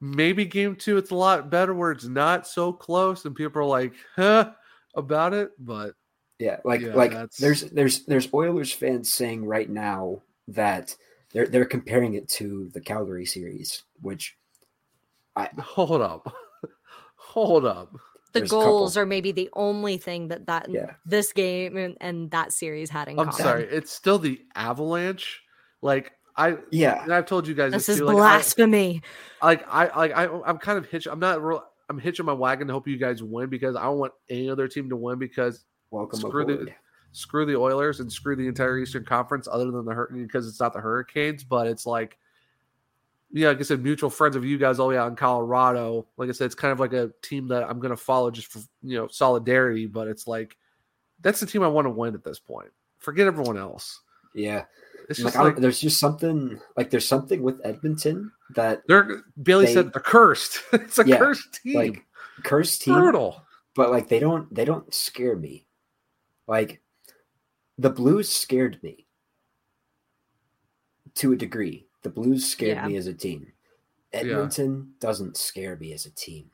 maybe 0.00 0.44
game 0.44 0.76
two 0.76 0.96
it's 0.98 1.10
a 1.10 1.14
lot 1.16 1.50
better 1.50 1.74
where 1.74 1.90
it's 1.90 2.04
not 2.06 2.46
so 2.46 2.72
close 2.72 3.24
and 3.24 3.34
people 3.34 3.62
are 3.62 3.64
like, 3.64 3.94
huh 4.14 4.52
about 4.94 5.34
it, 5.34 5.50
but 5.58 5.94
Yeah, 6.38 6.58
like 6.64 6.82
Yeah, 6.82 6.94
like 6.94 7.10
that's- 7.10 7.36
there's 7.38 7.62
there's 7.62 8.04
there's 8.04 8.32
Oilers 8.32 8.72
fans 8.72 9.12
saying 9.12 9.44
right 9.44 9.68
now 9.68 10.22
that 10.48 10.96
they're 11.32 11.46
they're 11.46 11.64
comparing 11.64 12.14
it 12.14 12.28
to 12.30 12.70
the 12.74 12.80
Calgary 12.80 13.26
series, 13.26 13.84
which 14.00 14.36
I 15.36 15.48
hold 15.60 16.02
up. 16.02 16.34
hold 17.16 17.64
up. 17.64 17.92
The 18.32 18.40
There's 18.40 18.50
goals 18.50 18.96
are 18.96 19.06
maybe 19.06 19.32
the 19.32 19.48
only 19.54 19.96
thing 19.96 20.28
that 20.28 20.46
that 20.46 20.68
Yeah. 20.68 20.94
this 21.06 21.32
game 21.32 21.76
and, 21.76 21.96
and 22.00 22.30
that 22.32 22.52
series 22.52 22.90
had 22.90 23.08
in 23.08 23.16
common. 23.16 23.28
I'm 23.30 23.32
common. 23.36 23.44
sorry. 23.52 23.64
It's 23.64 23.92
still 23.92 24.18
the 24.18 24.40
Avalanche. 24.54 25.40
Like 25.80 26.12
I 26.36 26.58
yeah 26.70 27.02
and 27.04 27.12
I've 27.12 27.26
told 27.26 27.46
you 27.46 27.54
guys 27.54 27.72
This 27.72 27.86
this 27.86 27.94
is 27.96 28.00
too, 28.00 28.06
like, 28.06 28.16
I- 28.16 28.18
blasphemy. 28.18 29.02
like 29.42 29.64
I 29.68 29.96
like 29.96 30.12
I 30.12 30.26
I'm 30.46 30.58
kind 30.58 30.78
of 30.78 30.86
hitching. 30.86 31.12
I'm 31.12 31.20
not 31.20 31.42
real. 31.42 31.64
I'm 31.90 31.98
hitching 31.98 32.26
my 32.26 32.34
wagon 32.34 32.66
to 32.66 32.72
hope 32.74 32.86
you 32.86 32.98
guys 32.98 33.22
win 33.22 33.48
because 33.48 33.74
I 33.74 33.84
don't 33.84 33.98
want 33.98 34.12
any 34.28 34.50
other 34.50 34.68
team 34.68 34.90
to 34.90 34.96
win 34.96 35.18
because 35.18 35.64
welcome 35.90 36.20
screw 36.20 36.42
aboard. 36.42 36.66
the 36.66 36.72
screw 37.12 37.46
the 37.46 37.56
Oilers 37.56 38.00
and 38.00 38.12
screw 38.12 38.36
the 38.36 38.46
entire 38.46 38.78
Eastern 38.78 39.04
Conference 39.04 39.48
other 39.50 39.70
than 39.70 39.84
the 39.84 39.92
Hurricanes 39.94 40.26
because 40.26 40.46
it's 40.48 40.60
not 40.60 40.72
the 40.72 40.80
Hurricanes, 40.80 41.44
but 41.44 41.66
it's 41.66 41.86
like 41.86 42.18
yeah, 43.30 43.48
like 43.48 43.58
I 43.58 43.62
said, 43.62 43.82
mutual 43.82 44.08
friends 44.08 44.36
of 44.36 44.44
you 44.44 44.56
guys 44.56 44.78
all 44.78 44.88
the 44.88 44.94
way 44.94 44.98
out 44.98 45.08
in 45.10 45.16
Colorado. 45.16 46.06
Like 46.16 46.30
I 46.30 46.32
said, 46.32 46.46
it's 46.46 46.54
kind 46.54 46.72
of 46.72 46.80
like 46.80 46.94
a 46.94 47.10
team 47.22 47.48
that 47.48 47.62
I'm 47.68 47.78
gonna 47.78 47.96
follow 47.96 48.30
just 48.30 48.46
for 48.48 48.60
you 48.82 48.96
know 48.96 49.06
solidarity, 49.08 49.86
but 49.86 50.08
it's 50.08 50.26
like 50.26 50.56
that's 51.20 51.40
the 51.40 51.46
team 51.46 51.62
I 51.62 51.68
want 51.68 51.84
to 51.86 51.90
win 51.90 52.14
at 52.14 52.24
this 52.24 52.38
point. 52.38 52.70
Forget 52.98 53.26
everyone 53.26 53.58
else. 53.58 54.00
Yeah, 54.34 54.64
It's 55.10 55.18
like, 55.20 55.32
just 55.34 55.44
like 55.44 55.56
there's 55.56 55.80
just 55.80 55.98
something 56.00 56.58
like 56.76 56.90
there's 56.90 57.06
something 57.06 57.42
with 57.42 57.60
Edmonton 57.64 58.30
that 58.54 58.82
they're 58.88 59.22
Bailey 59.42 59.66
they- 59.66 59.74
said 59.74 59.92
they're 59.92 60.00
cursed. 60.00 60.60
it's 60.72 60.98
a 60.98 61.06
Yeah, 61.06 61.18
cursed 61.18 61.60
team. 61.62 61.74
like 61.74 62.06
cursed 62.44 62.82
team, 62.82 62.94
Brutal. 62.94 63.42
but 63.74 63.90
like 63.90 64.08
they 64.08 64.20
don't 64.20 64.52
they 64.54 64.64
don't 64.64 64.92
scare 64.94 65.36
me. 65.36 65.66
Like 66.46 66.80
the 67.78 67.90
Blues 67.90 68.28
scared 68.28 68.78
me 68.82 69.06
to 71.14 71.32
a 71.32 71.36
degree. 71.36 71.86
The 72.02 72.10
Blues 72.10 72.46
scared 72.46 72.76
Yeah. 72.78 72.88
me 72.88 72.96
as 72.96 73.06
a 73.06 73.14
team. 73.14 73.52
Edmonton 74.12 74.94
doesn't 75.00 75.36
scare 75.36 75.76
me 75.76 75.92
as 75.92 76.06
a 76.06 76.10
team 76.10 76.50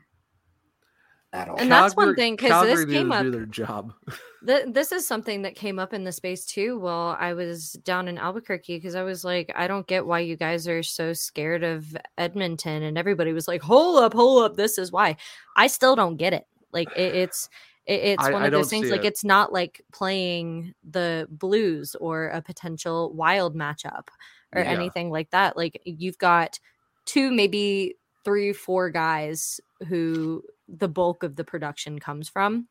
at 1.32 1.48
all. 1.48 1.56
And 1.56 1.70
that's 1.70 1.94
one 1.96 2.14
thing 2.14 2.36
because 2.36 2.64
this 2.66 2.84
came 2.84 3.12
up- 3.12 3.22
do 3.22 3.30
their 3.30 3.46
job. 3.46 3.92
Th- 4.46 4.66
this 4.66 4.92
is 4.92 5.06
something 5.06 5.42
that 5.42 5.54
came 5.54 5.78
up 5.78 5.92
in 5.94 6.04
the 6.04 6.12
space 6.12 6.44
too 6.44 6.78
while 6.78 7.16
I 7.18 7.32
was 7.32 7.72
down 7.84 8.08
in 8.08 8.18
Albuquerque 8.18 8.76
because 8.76 8.94
I 8.94 9.02
was 9.02 9.24
like, 9.24 9.52
I 9.54 9.66
don't 9.66 9.86
get 9.86 10.04
why 10.06 10.20
you 10.20 10.36
guys 10.36 10.66
are 10.68 10.82
so 10.82 11.12
scared 11.12 11.62
of 11.62 11.96
Edmonton, 12.18 12.82
and 12.82 12.98
everybody 12.98 13.32
was 13.32 13.48
like, 13.48 13.62
"Hold 13.62 14.02
up, 14.02 14.12
hold 14.14 14.42
up, 14.42 14.56
this 14.56 14.76
is 14.78 14.92
why." 14.92 15.16
I 15.56 15.66
still 15.68 15.96
don't 15.96 16.16
get 16.16 16.32
it. 16.32 16.46
Like 16.72 16.88
it, 16.96 17.14
it's 17.14 17.48
it, 17.86 18.00
it's 18.00 18.24
I- 18.24 18.30
one 18.32 18.44
of 18.44 18.52
those 18.52 18.70
things. 18.70 18.90
Like 18.90 19.04
it. 19.04 19.08
it's 19.08 19.24
not 19.24 19.52
like 19.52 19.82
playing 19.92 20.74
the 20.90 21.26
Blues 21.30 21.94
or 22.00 22.28
a 22.28 22.40
potential 22.42 23.12
wild 23.12 23.54
matchup 23.54 24.08
or 24.54 24.62
Yeah. 24.62 24.70
anything 24.70 25.10
like 25.10 25.30
that. 25.30 25.56
Like 25.56 25.80
you've 25.84 26.18
got 26.18 26.58
two, 27.04 27.30
maybe 27.30 27.96
three, 28.24 28.52
four 28.52 28.88
guys 28.90 29.60
who 29.88 30.42
the 30.68 30.88
bulk 30.88 31.22
of 31.22 31.36
the 31.36 31.44
production 31.44 31.98
comes 31.98 32.28
from. 32.28 32.68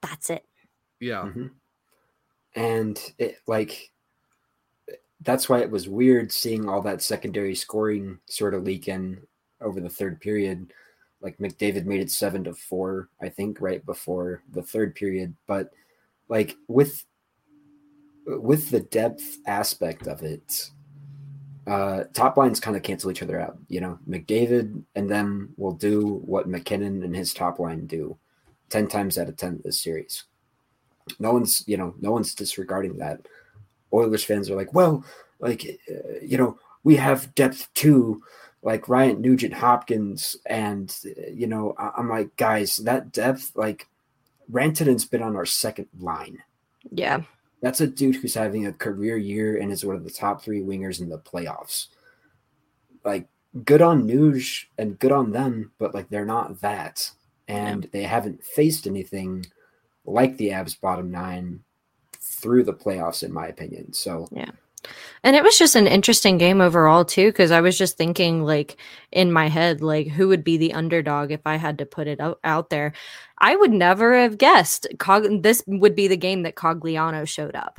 That's 0.00 0.30
it. 0.30 0.44
Yeah. 1.00 1.22
Mhm. 1.24 1.50
And 2.54 2.98
it 3.18 3.38
like 3.46 3.90
that's 5.22 5.48
why 5.48 5.58
it 5.60 5.70
was 5.70 5.88
weird 5.88 6.30
seeing 6.32 6.68
all 6.68 6.80
that 6.82 7.02
secondary 7.02 7.54
scoring 7.54 8.18
sort 8.26 8.54
of 8.54 8.62
leak 8.62 8.86
in 8.88 9.26
over 9.60 9.80
the 9.80 9.88
third 9.90 10.20
period. 10.20 10.72
Like 11.26 11.38
McDavid 11.38 11.86
made 11.86 11.98
it 11.98 12.12
seven 12.12 12.44
to 12.44 12.54
four, 12.54 13.08
I 13.20 13.30
think, 13.30 13.60
right 13.60 13.84
before 13.84 14.44
the 14.52 14.62
third 14.62 14.94
period. 14.94 15.34
But 15.48 15.72
like 16.28 16.54
with 16.68 17.04
with 18.26 18.70
the 18.70 18.78
depth 18.78 19.38
aspect 19.44 20.06
of 20.06 20.22
it, 20.22 20.70
uh 21.66 22.04
top 22.14 22.36
lines 22.36 22.60
kind 22.60 22.76
of 22.76 22.84
cancel 22.84 23.10
each 23.10 23.24
other 23.24 23.40
out. 23.40 23.58
You 23.66 23.80
know, 23.80 23.98
McDavid 24.08 24.84
and 24.94 25.10
them 25.10 25.52
will 25.56 25.72
do 25.72 26.22
what 26.24 26.48
MacKinnon 26.48 27.02
and 27.02 27.16
his 27.16 27.34
top 27.34 27.58
line 27.58 27.88
do. 27.88 28.16
10 28.70 28.86
times 28.86 29.18
out 29.18 29.28
of 29.28 29.36
10 29.36 29.62
this 29.64 29.80
series. 29.80 30.26
No 31.18 31.32
one's, 31.32 31.64
you 31.66 31.76
know, 31.76 31.96
no 32.00 32.12
one's 32.12 32.36
disregarding 32.36 32.98
that. 32.98 33.26
Oilers 33.92 34.22
fans 34.22 34.48
are 34.48 34.56
like, 34.56 34.72
well, 34.72 35.04
like, 35.40 35.80
uh, 35.90 36.20
you 36.22 36.38
know, 36.38 36.56
we 36.84 36.94
have 36.94 37.34
depth 37.34 37.68
too, 37.74 38.22
like 38.62 38.88
Ryan 38.88 39.20
Nugent 39.20 39.54
Hopkins. 39.54 40.36
And, 40.46 40.94
you 41.32 41.46
know, 41.46 41.74
I'm 41.78 42.08
like, 42.08 42.36
guys, 42.36 42.76
that 42.76 43.12
depth, 43.12 43.52
like, 43.54 43.86
Rantanen's 44.50 45.04
been 45.04 45.22
on 45.22 45.36
our 45.36 45.46
second 45.46 45.88
line. 45.98 46.42
Yeah. 46.90 47.22
That's 47.62 47.80
a 47.80 47.86
dude 47.86 48.16
who's 48.16 48.34
having 48.34 48.66
a 48.66 48.72
career 48.72 49.16
year 49.16 49.56
and 49.56 49.72
is 49.72 49.84
one 49.84 49.96
of 49.96 50.04
the 50.04 50.10
top 50.10 50.42
three 50.42 50.60
wingers 50.60 51.00
in 51.00 51.08
the 51.08 51.18
playoffs. 51.18 51.86
Like, 53.04 53.28
good 53.64 53.82
on 53.82 54.06
Nuge 54.06 54.66
and 54.78 54.98
good 54.98 55.12
on 55.12 55.32
them, 55.32 55.72
but 55.78 55.94
like 55.94 56.08
they're 56.08 56.26
not 56.26 56.60
that. 56.60 57.10
And 57.48 57.88
they 57.92 58.02
haven't 58.02 58.42
faced 58.42 58.86
anything 58.86 59.46
like 60.04 60.36
the 60.36 60.50
Avs 60.50 60.80
bottom 60.80 61.10
nine 61.10 61.60
through 62.20 62.64
the 62.64 62.74
playoffs, 62.74 63.22
in 63.22 63.32
my 63.32 63.46
opinion. 63.46 63.92
So 63.92 64.28
Yeah. 64.30 64.50
And 65.22 65.34
it 65.36 65.42
was 65.42 65.58
just 65.58 65.74
an 65.74 65.86
interesting 65.86 66.38
game 66.38 66.60
overall 66.60 67.04
too, 67.04 67.26
because 67.28 67.50
I 67.50 67.60
was 67.60 67.76
just 67.76 67.96
thinking 67.96 68.44
like 68.44 68.76
in 69.12 69.32
my 69.32 69.48
head, 69.48 69.80
like 69.82 70.08
who 70.08 70.28
would 70.28 70.44
be 70.44 70.56
the 70.56 70.72
underdog 70.74 71.32
if 71.32 71.40
I 71.46 71.56
had 71.56 71.78
to 71.78 71.86
put 71.86 72.06
it 72.06 72.20
out, 72.20 72.38
out 72.44 72.70
there. 72.70 72.92
I 73.38 73.56
would 73.56 73.72
never 73.72 74.14
have 74.16 74.38
guessed 74.38 74.86
Cog- 74.98 75.42
this 75.42 75.62
would 75.66 75.94
be 75.96 76.08
the 76.08 76.16
game 76.16 76.42
that 76.44 76.54
Cogliano 76.56 77.26
showed 77.28 77.54
up 77.56 77.78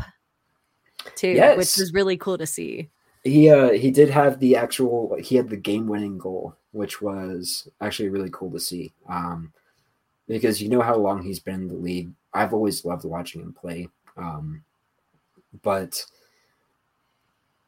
too, 1.16 1.50
which 1.54 1.76
Yes. 1.76 1.78
was 1.78 1.94
really 1.94 2.18
cool 2.18 2.38
to 2.38 2.48
see. 2.48 2.90
he 3.24 3.50
uh 3.50 3.72
he 3.72 3.92
did 3.92 4.10
have 4.10 4.40
the 4.40 4.56
actual 4.56 5.16
he 5.20 5.36
had 5.36 5.50
the 5.50 5.58
game 5.58 5.88
winning 5.88 6.18
goal, 6.18 6.56
which 6.72 7.02
was 7.02 7.68
actually 7.82 8.10
really 8.10 8.30
cool 8.32 8.52
to 8.52 8.60
see. 8.60 8.94
Um 9.10 9.54
because 10.28 10.62
you 10.62 10.70
know 10.70 10.82
how 10.82 10.96
long 10.98 11.24
he's 11.24 11.40
been 11.40 11.56
in 11.64 11.68
the 11.70 11.76
league. 11.76 12.12
I've 12.34 12.54
always 12.54 12.86
loved 12.86 13.06
watching 13.06 13.42
him 13.42 13.54
play. 13.54 13.90
Um 14.18 14.64
but 15.64 16.06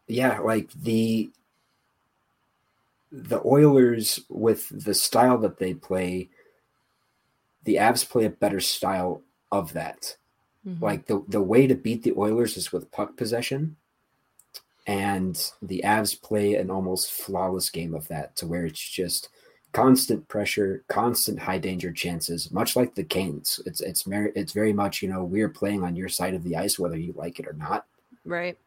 yeah, 0.09 0.39
like 0.39 0.71
the 0.73 1.31
the 3.11 3.41
Oilers 3.45 4.19
with 4.29 4.67
the 4.83 4.93
style 4.93 5.37
that 5.39 5.57
they 5.57 5.73
play, 5.73 6.29
the 7.63 7.75
Avs 7.75 8.07
play 8.07 8.25
a 8.25 8.29
better 8.29 8.59
style 8.59 9.23
of 9.51 9.73
that. 9.73 10.17
Mhm. 10.65 10.81
Like 10.81 11.05
the 11.05 11.23
the 11.27 11.41
way 11.41 11.67
to 11.67 11.75
beat 11.75 12.03
the 12.03 12.13
Oilers 12.17 12.57
is 12.57 12.71
with 12.71 12.91
puck 12.91 13.17
possession, 13.17 13.77
and 14.87 15.51
the 15.61 15.81
Avs 15.85 16.19
play 16.21 16.55
an 16.55 16.69
almost 16.69 17.11
flawless 17.11 17.69
game 17.69 17.93
of 17.93 18.07
that, 18.09 18.35
to 18.37 18.47
where 18.47 18.65
it's 18.65 18.79
just 18.79 19.29
constant 19.71 20.27
pressure, 20.27 20.83
constant 20.87 21.39
high 21.39 21.59
danger 21.59 21.91
chances, 21.91 22.51
much 22.51 22.75
like 22.75 22.95
the 22.95 23.03
Canes. 23.03 23.59
It's 23.65 23.81
it's 23.81 24.03
very 24.03 24.31
it's 24.35 24.53
very 24.53 24.73
much 24.73 25.01
you 25.01 25.09
know 25.09 25.23
we're 25.23 25.49
playing 25.49 25.83
on 25.83 25.95
your 25.95 26.09
side 26.09 26.33
of 26.33 26.43
the 26.43 26.55
ice 26.57 26.79
whether 26.79 26.97
you 26.97 27.13
like 27.13 27.39
it 27.39 27.47
or 27.47 27.53
not. 27.53 27.85
Right. 28.25 28.57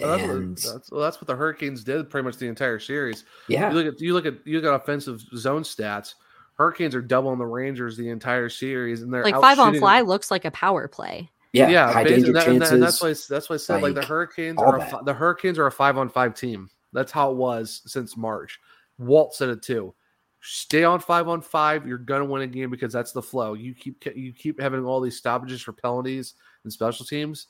Well, 0.00 0.08
that's, 0.10 0.22
And- 0.22 0.48
what, 0.48 0.56
that's, 0.72 0.90
well, 0.90 1.00
that's 1.02 1.16
what 1.20 1.26
the 1.26 1.36
Hurricanes 1.36 1.84
did 1.84 2.08
pretty 2.10 2.24
much 2.24 2.36
the 2.38 2.46
entire 2.48 2.78
series. 2.78 3.24
Yeah. 3.48 3.70
You 3.70 3.76
look 3.76 3.94
at 3.94 4.00
you 4.00 4.12
look 4.14 4.26
at 4.26 4.34
you 4.46 4.60
look 4.60 4.72
at 4.72 4.74
offensive 4.74 5.20
zone 5.36 5.62
stats. 5.62 6.14
Hurricanes 6.56 6.94
are 6.94 7.02
doubling 7.02 7.38
the 7.38 7.46
Rangers 7.46 7.96
the 7.96 8.08
entire 8.08 8.48
series, 8.48 9.02
and 9.02 9.12
they're 9.12 9.24
Like 9.24 9.34
five 9.40 9.58
on 9.58 9.68
shooting- 9.68 9.80
fly 9.80 10.00
looks 10.02 10.30
like 10.30 10.44
a 10.44 10.50
power 10.52 10.86
play. 10.88 11.30
Yeah, 11.52 11.68
yeah, 11.68 11.92
high 11.92 12.04
basically, 12.04 12.32
danger 12.32 12.32
that- 12.32 12.48
and, 12.48 12.62
that- 12.62 12.72
and 12.72 12.82
that's 12.82 13.02
why 13.02 13.08
that's 13.28 13.48
why 13.48 13.54
I 13.54 13.58
said 13.58 13.82
like, 13.82 13.94
the 13.94 14.04
Hurricanes 14.04 14.58
are 14.58 14.78
a, 14.80 15.00
the 15.04 15.14
Hurricanes 15.14 15.58
are 15.58 15.66
a 15.66 15.72
five 15.72 15.98
on 15.98 16.08
five 16.08 16.34
team. 16.34 16.68
That's 16.92 17.12
how 17.12 17.30
it 17.32 17.36
was 17.36 17.82
since 17.86 18.16
March. 18.16 18.58
Walt 18.98 19.34
said 19.34 19.48
it 19.48 19.62
too. 19.62 19.94
Stay 20.40 20.84
on 20.84 21.00
five 21.00 21.26
on 21.26 21.40
five. 21.42 21.86
You're 21.86 21.98
gonna 21.98 22.24
win 22.24 22.42
a 22.42 22.46
game 22.46 22.70
because 22.70 22.92
that's 22.92 23.12
the 23.12 23.22
flow. 23.22 23.54
You 23.54 23.74
keep 23.74 24.04
you 24.14 24.32
keep 24.32 24.60
having 24.60 24.84
all 24.84 25.00
these 25.00 25.16
stoppages 25.16 25.62
for 25.62 25.72
penalties 25.72 26.34
and 26.64 26.72
special 26.72 27.04
teams. 27.04 27.48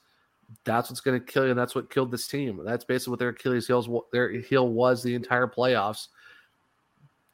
That's 0.64 0.90
what's 0.90 1.00
gonna 1.00 1.20
kill 1.20 1.44
you. 1.44 1.50
And 1.50 1.58
that's 1.58 1.74
what 1.74 1.90
killed 1.90 2.10
this 2.10 2.26
team. 2.26 2.60
That's 2.64 2.84
basically 2.84 3.12
what 3.12 3.18
their 3.20 3.28
Achilles 3.30 3.66
heels 3.66 3.88
their 4.12 4.30
heel 4.30 4.68
was 4.68 5.02
the 5.02 5.14
entire 5.14 5.46
playoffs. 5.46 6.08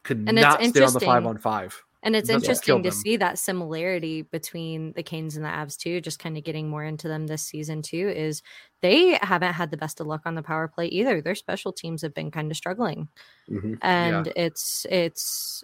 Could 0.02 0.24
And 0.28 0.36
not 0.36 0.62
stay 0.64 0.82
on 0.82 0.92
the 0.92 1.00
five 1.00 1.26
on 1.26 1.38
five. 1.38 1.80
And 2.02 2.16
it's 2.16 2.28
That's 2.28 2.42
interesting 2.44 2.82
to 2.82 2.88
them. 2.90 2.98
see 2.98 3.16
that 3.18 3.38
similarity 3.38 4.22
between 4.22 4.94
the 4.94 5.02
Canes 5.02 5.36
and 5.36 5.44
the 5.44 5.50
Avs 5.50 5.76
too. 5.76 6.00
Just 6.00 6.18
kind 6.18 6.38
of 6.38 6.44
getting 6.44 6.66
more 6.70 6.82
into 6.82 7.08
them 7.08 7.26
this 7.26 7.42
season 7.42 7.82
too. 7.82 8.08
Is 8.08 8.42
they 8.80 9.18
haven't 9.20 9.52
had 9.52 9.70
the 9.70 9.76
best 9.76 10.00
of 10.00 10.06
luck 10.06 10.22
on 10.24 10.34
the 10.34 10.42
power 10.42 10.66
play 10.66 10.86
either. 10.86 11.20
Their 11.20 11.34
special 11.34 11.72
teams 11.72 12.00
have 12.00 12.14
been 12.14 12.30
kind 12.30 12.50
of 12.50 12.56
struggling, 12.56 13.08
Mhm. 13.50 13.76
and 13.82 14.32
it's 14.34 14.86
it's 14.88 15.62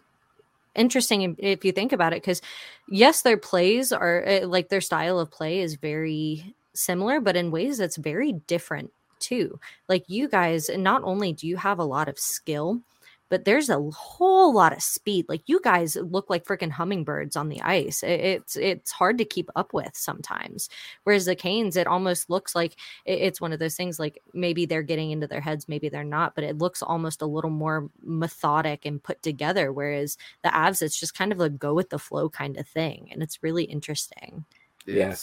interesting 0.74 1.23
if- 1.23 1.36
if 1.39 1.64
you 1.64 1.73
think 1.73 1.93
about 1.94 2.12
it 2.12 2.16
because 2.23 2.43
yes, 2.86 3.23
their 3.23 3.39
plays 3.39 3.90
are 3.90 4.23
eh, 4.27 4.44
like 4.44 4.68
their 4.68 4.82
style 4.82 5.18
of 5.18 5.31
play 5.31 5.60
is 5.60 5.77
very 5.77 6.55
similar, 6.77 7.20
but 7.20 7.36
in 7.36 7.51
ways 7.51 7.78
that's 7.78 7.97
very 7.97 8.32
different 8.32 8.93
too. 9.19 9.59
Like 9.89 10.05
you 10.09 10.28
guys, 10.28 10.70
not 10.74 11.03
only 11.05 11.32
do 11.32 11.47
you 11.47 11.57
have 11.57 11.78
a 11.78 11.85
lot 11.85 12.09
of 12.09 12.19
skill 12.19 12.82
but 13.28 13.44
there's 13.44 13.69
a 13.69 13.81
whole 13.90 14.55
lot 14.55 14.73
of 14.73 14.82
speed. 14.82 15.27
Like 15.28 15.43
you 15.47 15.61
guys 15.62 15.97
look 15.97 16.31
like 16.31 16.44
freaking 16.44 16.70
hummingbirds 16.70 17.36
on 17.36 17.48
the 17.48 17.61
ice. 17.61 18.03
It's 18.03 18.57
it's 18.57 18.93
hard 18.93 19.19
to 19.19 19.24
keep 19.24 19.51
up 19.57 19.73
with 19.73 19.97
sometimes. 19.97 20.69
Whereas 21.05 21.24
the 21.24 21.35
Canes, 21.35 21.77
it 21.77 21.86
almost 21.86 22.31
looks 22.31 22.55
like 22.55 22.77
it's 23.05 23.40
one 23.40 23.53
of 23.53 23.59
those 23.59 23.74
things. 23.77 23.98
Like 23.98 24.23
maybe 24.32 24.65
they're 24.66 24.82
getting 24.82 25.11
into 25.11 25.27
their 25.27 25.40
heads, 25.40 25.69
maybe 25.69 25.89
they're 25.89 26.05
not, 26.05 26.35
but 26.35 26.44
it 26.44 26.59
looks 26.59 26.82
almost 26.82 27.23
a 27.23 27.27
little 27.27 27.51
more 27.51 27.90
methodic 28.03 28.85
and 28.86 29.03
put 29.03 29.23
together. 29.23 29.73
Whereas 29.73 30.16
the 30.43 30.51
Avs, 30.51 30.82
it's 30.82 30.98
just 30.98 31.16
kind 31.16 31.32
of 31.32 31.40
a 31.40 31.51
go 31.51 31.74
with 31.74 31.90
the 31.90 31.98
flow 31.98 32.28
kind 32.28 32.57
of 32.57 32.69
thing, 32.69 33.09
and 33.11 33.23
it's 33.23 33.43
really 33.43 33.65
interesting. 33.65 34.44
Yeah. 34.86 35.16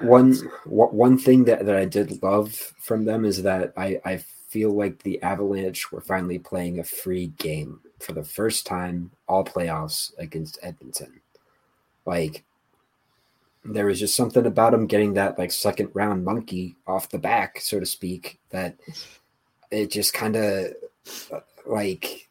One 0.00 0.34
one 0.64 1.18
thing 1.18 1.44
that, 1.44 1.66
that 1.66 1.76
I 1.76 1.84
did 1.84 2.22
love 2.22 2.52
from 2.52 3.04
them 3.04 3.24
is 3.24 3.42
that 3.42 3.72
I, 3.76 4.00
I 4.04 4.24
feel 4.48 4.70
like 4.70 5.02
the 5.02 5.22
Avalanche 5.22 5.90
were 5.92 6.00
finally 6.00 6.38
playing 6.38 6.78
a 6.78 6.84
free 6.84 7.28
game 7.38 7.80
for 8.00 8.12
the 8.12 8.24
first 8.24 8.66
time 8.66 9.10
all 9.28 9.44
playoffs 9.44 10.12
against 10.18 10.58
Edmonton. 10.62 11.20
Like 12.04 12.44
there 13.64 13.86
was 13.86 14.00
just 14.00 14.16
something 14.16 14.44
about 14.44 14.72
them 14.72 14.86
getting 14.86 15.14
that 15.14 15.38
like 15.38 15.52
second 15.52 15.90
round 15.94 16.24
monkey 16.24 16.76
off 16.86 17.08
the 17.08 17.18
back, 17.18 17.60
so 17.60 17.78
to 17.80 17.86
speak, 17.86 18.40
that 18.50 18.76
it 19.70 19.90
just 19.90 20.12
kind 20.12 20.36
of 20.36 20.72
uh, 21.32 21.40
like 21.66 22.28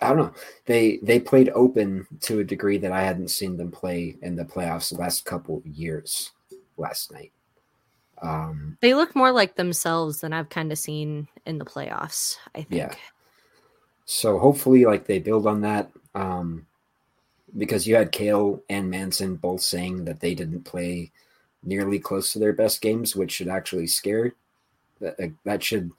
I 0.00 0.08
don't 0.08 0.18
know. 0.18 0.32
They 0.66 0.98
they 1.02 1.18
played 1.18 1.50
open 1.50 2.06
to 2.20 2.38
a 2.40 2.44
degree 2.44 2.78
that 2.78 2.92
I 2.92 3.02
hadn't 3.02 3.28
seen 3.28 3.56
them 3.56 3.70
play 3.70 4.16
in 4.22 4.36
the 4.36 4.44
playoffs 4.44 4.90
the 4.90 5.00
last 5.00 5.24
couple 5.24 5.56
of 5.58 5.66
years. 5.66 6.32
Last 6.76 7.12
night, 7.12 7.32
um, 8.22 8.78
They 8.80 8.94
look 8.94 9.16
more 9.16 9.32
like 9.32 9.56
themselves 9.56 10.20
than 10.20 10.32
I've 10.32 10.48
kind 10.48 10.70
of 10.70 10.78
seen 10.78 11.26
in 11.44 11.58
the 11.58 11.64
playoffs. 11.64 12.36
I 12.54 12.62
think. 12.62 12.70
yeah. 12.70 12.94
So 14.04 14.38
hopefully, 14.38 14.84
like 14.84 15.06
they 15.06 15.18
build 15.18 15.46
on 15.46 15.60
that, 15.62 15.90
um, 16.14 16.66
because 17.56 17.86
you 17.86 17.96
had 17.96 18.12
Cale 18.12 18.62
and 18.68 18.88
Manson 18.88 19.36
both 19.36 19.60
saying 19.60 20.04
that 20.04 20.20
they 20.20 20.34
didn't 20.34 20.62
play 20.64 21.10
nearly 21.64 21.98
close 21.98 22.32
to 22.32 22.38
their 22.38 22.52
best 22.52 22.80
games, 22.80 23.16
which 23.16 23.32
should 23.32 23.48
actually 23.48 23.88
scare. 23.88 24.34
That 25.00 25.32
that 25.44 25.62
should 25.62 25.90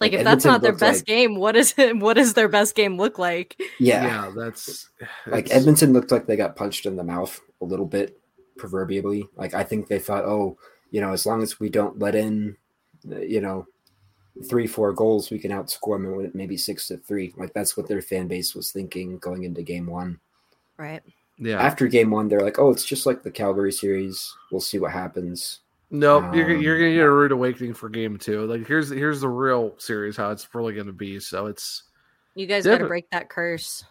Like, 0.00 0.12
if 0.14 0.24
that's 0.24 0.44
not 0.44 0.62
their 0.62 0.72
best 0.72 1.00
like- 1.00 1.06
game, 1.06 1.34
what 1.34 1.56
is 1.56 1.74
it? 1.76 1.96
What 1.98 2.14
does 2.14 2.34
their 2.34 2.48
best 2.48 2.74
game 2.74 2.96
look 2.96 3.18
like? 3.18 3.60
Yeah. 3.78 4.04
yeah, 4.04 4.32
that's 4.34 4.88
like 5.26 5.46
it's- 5.46 5.60
Edmonton 5.60 5.92
looked 5.92 6.10
like 6.10 6.26
they 6.26 6.36
got 6.36 6.56
punched 6.56 6.86
in 6.86 6.96
the 6.96 7.04
mouth 7.04 7.40
a 7.60 7.64
little 7.64 7.86
bit, 7.86 8.18
proverbially. 8.56 9.28
Like 9.36 9.54
I 9.54 9.62
think 9.64 9.88
they 9.88 9.98
thought, 9.98 10.24
oh, 10.24 10.56
you 10.90 11.00
know, 11.00 11.12
as 11.12 11.26
long 11.26 11.42
as 11.42 11.60
we 11.60 11.68
don't 11.68 11.98
let 11.98 12.14
in, 12.14 12.56
uh, 13.10 13.20
you 13.20 13.40
know, 13.40 13.66
three 14.48 14.66
four 14.66 14.92
goals, 14.92 15.30
we 15.30 15.38
can 15.38 15.50
outscore 15.50 16.02
them 16.02 16.06
and 16.24 16.34
maybe 16.34 16.56
six 16.56 16.86
to 16.88 16.96
three. 16.96 17.34
Like 17.36 17.52
that's 17.52 17.76
what 17.76 17.88
their 17.88 18.00
fan 18.00 18.26
base 18.26 18.54
was 18.54 18.72
thinking 18.72 19.18
going 19.18 19.44
into 19.44 19.62
game 19.62 19.86
one. 19.86 20.18
Right. 20.78 21.02
Yeah. 21.38 21.60
After 21.60 21.86
game 21.88 22.10
one, 22.10 22.28
they're 22.28 22.40
like, 22.40 22.58
oh, 22.58 22.70
it's 22.70 22.84
just 22.84 23.06
like 23.06 23.22
the 23.22 23.30
Calgary 23.30 23.72
series. 23.72 24.34
We'll 24.50 24.60
see 24.60 24.78
what 24.78 24.92
happens. 24.92 25.60
No, 25.90 26.32
you're 26.32 26.54
Um, 26.56 26.62
you're 26.62 26.78
gonna 26.78 26.94
get 26.94 27.04
a 27.04 27.10
rude 27.10 27.32
awakening 27.32 27.74
for 27.74 27.88
game 27.88 28.16
two. 28.16 28.46
Like 28.46 28.66
here's 28.66 28.90
here's 28.90 29.20
the 29.20 29.28
real 29.28 29.74
series 29.78 30.16
how 30.16 30.30
it's 30.30 30.48
really 30.54 30.74
gonna 30.74 30.92
be. 30.92 31.18
So 31.18 31.46
it's 31.46 31.84
You 32.34 32.46
guys 32.46 32.64
got 32.64 32.78
to 32.78 32.86
break 32.86 33.10
that 33.10 33.28
curse. 33.28 33.84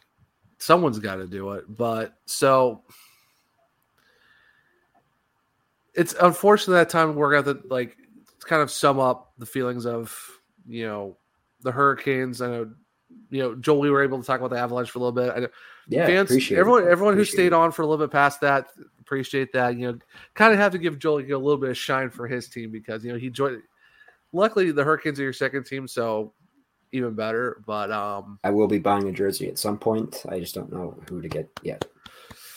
someone's 0.59 0.99
got 0.99 1.15
to 1.17 1.27
do 1.27 1.51
it. 1.51 1.65
But 1.67 2.13
so 2.25 2.83
it's 5.93 6.15
unfortunate 6.21 6.73
that 6.75 6.89
time 6.89 7.15
we're 7.15 7.31
gonna 7.33 7.53
have 7.53 7.61
to 7.63 7.67
like 7.73 7.97
kind 8.41 8.61
of 8.61 8.71
sum 8.71 8.99
up 8.99 9.33
the 9.37 9.45
feelings 9.45 9.85
of 9.85 10.17
you 10.67 10.85
know 10.87 11.17
the 11.61 11.71
Hurricanes. 11.71 12.41
I 12.41 12.47
know 12.47 12.71
you 13.29 13.41
know 13.43 13.55
Joel. 13.55 13.79
We 13.81 13.89
were 13.89 14.03
able 14.03 14.19
to 14.19 14.25
talk 14.25 14.39
about 14.39 14.51
the 14.51 14.59
Avalanche 14.59 14.89
for 14.91 14.99
a 14.99 15.01
little 15.01 15.11
bit. 15.11 15.33
I 15.35 15.39
know 15.41 15.47
Yeah, 15.87 16.05
fans, 16.05 16.29
appreciate 16.29 16.57
it. 16.57 16.59
everyone, 16.61 16.87
everyone 16.87 17.15
who 17.15 17.25
stayed 17.25 17.47
it. 17.47 17.53
on 17.53 17.71
for 17.73 17.81
a 17.81 17.85
little 17.87 18.05
bit 18.05 18.11
past 18.11 18.39
that, 18.41 18.67
appreciate 19.09 19.51
that. 19.53 19.75
You 19.75 19.91
know, 19.91 19.99
kind 20.35 20.53
of 20.53 20.59
have 20.59 20.71
to 20.73 20.77
give 20.77 20.99
Joel 20.99 21.19
a 21.19 21.23
little 21.23 21.57
bit 21.57 21.71
of 21.71 21.77
shine 21.77 22.11
for 22.11 22.27
his 22.27 22.47
team 22.47 22.71
because 22.71 23.03
you 23.03 23.11
know 23.11 23.17
he 23.17 23.29
joined. 23.31 23.63
Luckily, 24.31 24.71
the 24.71 24.83
Hurricanes 24.83 25.19
are 25.19 25.23
your 25.23 25.33
second 25.33 25.63
team, 25.65 25.87
so 25.87 26.33
even 26.91 27.15
better. 27.15 27.63
But 27.65 27.91
um, 27.91 28.37
I 28.43 28.51
will 28.51 28.67
be 28.67 28.77
buying 28.77 29.09
a 29.09 29.11
jersey 29.11 29.47
at 29.49 29.57
some 29.57 29.79
point. 29.79 30.23
I 30.29 30.39
just 30.39 30.53
don't 30.53 30.71
know 30.71 30.95
who 31.09 31.21
to 31.21 31.27
get 31.27 31.49
yet. 31.63 31.85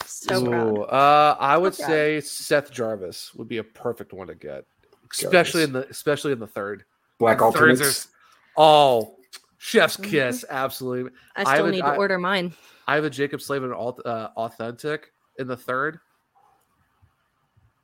So. 0.04 0.44
Ooh, 0.46 0.82
uh, 0.82 1.36
I 1.40 1.56
would 1.56 1.74
proud. 1.74 1.86
say 1.88 2.20
Seth 2.20 2.70
Jarvis 2.70 3.34
would 3.34 3.48
be 3.48 3.56
a 3.58 3.64
perfect 3.64 4.12
one 4.12 4.26
to 4.26 4.34
get, 4.34 4.64
especially 5.10 5.62
in 5.62 5.72
the 5.72 5.88
especially 5.88 6.32
in 6.32 6.38
the 6.38 6.46
third. 6.46 6.84
Black 7.18 7.38
The 7.38 7.44
thirds 7.50 7.80
alternates. 7.80 8.06
are- 8.06 8.62
oh, 8.62 9.16
chef's 9.56 9.96
kiss, 9.96 10.44
absolutely. 10.50 11.10
Mm-hmm. 11.10 11.16
I 11.36 11.44
still 11.44 11.56
have 11.56 11.66
a- 11.66 11.70
need 11.70 11.80
to 11.80 11.86
I- 11.86 11.96
order 11.96 12.18
mine. 12.18 12.52
I 12.86 12.96
have 12.96 13.04
a 13.04 13.10
Jaccob 13.10 13.40
Slavin 13.40 13.72
uh, 13.72 14.28
authentic 14.36 15.12
in 15.38 15.46
the 15.46 15.56
third. 15.56 15.98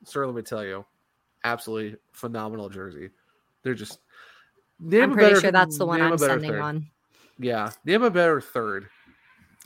Sir, 0.04 0.26
let 0.26 0.34
me 0.34 0.42
tell 0.42 0.64
you, 0.64 0.84
absolutely 1.44 1.98
phenomenal 2.12 2.68
jersey. 2.68 3.10
They're 3.62 3.74
just. 3.74 3.98
Name 4.80 5.02
I'm 5.02 5.12
pretty 5.12 5.30
better- 5.30 5.40
sure 5.40 5.52
that's 5.52 5.76
the 5.78 5.86
one 5.86 5.98
name 5.98 6.08
a 6.08 6.12
I'm 6.12 6.18
sending 6.18 6.50
third. 6.52 6.60
on. 6.60 6.86
Yeah, 7.38 7.70
name 7.84 8.02
a 8.02 8.10
better 8.10 8.40
third. 8.40 8.88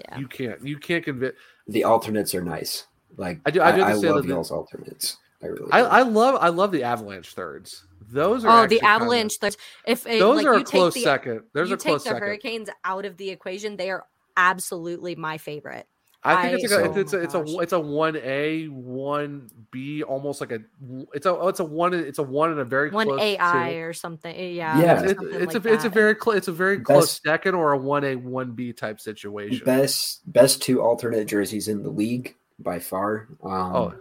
Yeah. 0.00 0.18
You 0.18 0.26
can't. 0.28 0.66
You 0.66 0.78
can't 0.78 1.04
convince. 1.04 1.34
The 1.68 1.84
alternates 1.84 2.34
are 2.34 2.42
nice. 2.42 2.86
Like 3.18 3.40
I 3.44 3.50
do- 3.50 3.60
I 3.60 3.72
do 3.72 3.82
I, 3.82 3.84
understand 3.84 4.14
love 4.14 4.22
that 4.22 4.28
the- 4.28 4.34
y'all's 4.34 4.50
alternates. 4.50 5.18
I 5.42 5.46
really. 5.48 5.70
I. 5.70 5.80
I 5.80 6.02
love. 6.02 6.38
I 6.40 6.48
love 6.48 6.72
the 6.72 6.82
Avalanche 6.84 7.34
thirds. 7.34 7.84
Those 8.10 8.44
are. 8.44 8.48
Oh, 8.48 8.62
actually 8.62 8.76
the 8.76 8.80
kinda- 8.80 8.94
Avalanche. 8.94 9.38
thirds. 9.38 9.56
If 9.86 10.06
it, 10.06 10.18
Those 10.18 10.38
like, 10.38 10.46
are 10.46 10.54
a 10.54 10.58
you 10.58 10.64
take 10.64 10.70
close 10.70 10.94
the- 10.94 11.02
second. 11.02 11.42
There's 11.52 11.68
you 11.68 11.74
a 11.74 11.78
close 11.78 12.02
take 12.04 12.12
the 12.12 12.14
second. 12.16 12.22
Hurricanes 12.28 12.68
out 12.84 13.04
of 13.04 13.16
the 13.18 13.28
equation, 13.30 13.76
they 13.76 13.90
are 13.90 14.06
absolutely 14.36 15.14
my 15.14 15.36
favorite. 15.36 15.86
I 16.24 16.50
think 16.50 16.62
it's 16.62 16.72
I- 16.72 16.82
a, 16.82 16.88
oh 16.88 16.94
it's, 16.94 17.12
a, 17.12 17.16
my 17.18 17.22
it's 17.24 17.34
a 17.34 17.40
it's 17.40 17.50
a 17.52 17.58
it's 17.58 17.72
a 17.72 17.80
one 17.80 18.16
A 18.16 18.66
one 18.66 19.50
B 19.72 20.02
almost 20.04 20.40
like 20.40 20.52
a 20.52 20.60
it's 21.14 21.26
a 21.26 21.30
oh, 21.36 21.48
it's 21.48 21.58
a 21.60 21.64
one 21.64 21.94
it's 21.94 22.18
a 22.18 22.22
one 22.22 22.50
and 22.52 22.60
a 22.60 22.64
very 22.64 22.90
One 22.90 23.06
close 23.08 23.20
AI 23.20 23.72
two. 23.72 23.78
or 23.80 23.92
something. 23.92 24.54
Yeah, 24.54 24.80
Yeah. 24.80 25.00
or 25.00 25.04
It's, 25.04 25.14
something 25.18 25.40
it's 25.42 25.54
like 25.54 25.64
a 25.64 25.72
it's 25.74 25.84
a 25.84 25.88
very 25.88 26.14
close 26.14 26.36
it's 26.36 26.48
a 26.48 26.52
very 26.52 26.78
close 26.80 27.20
second 27.24 27.54
or 27.56 27.72
a 27.72 27.78
one 27.78 28.04
A 28.04 28.14
one 28.16 28.52
B 28.52 28.72
type 28.72 29.00
situation. 29.00 29.64
best 29.64 30.20
best 30.32 30.62
two 30.62 30.80
alternate 30.80 31.26
jerseys 31.26 31.66
in 31.68 31.82
the 31.82 31.90
league 31.90 32.36
by 32.58 32.78
far. 32.78 33.26
Um, 33.42 33.50
Oh. 33.74 33.94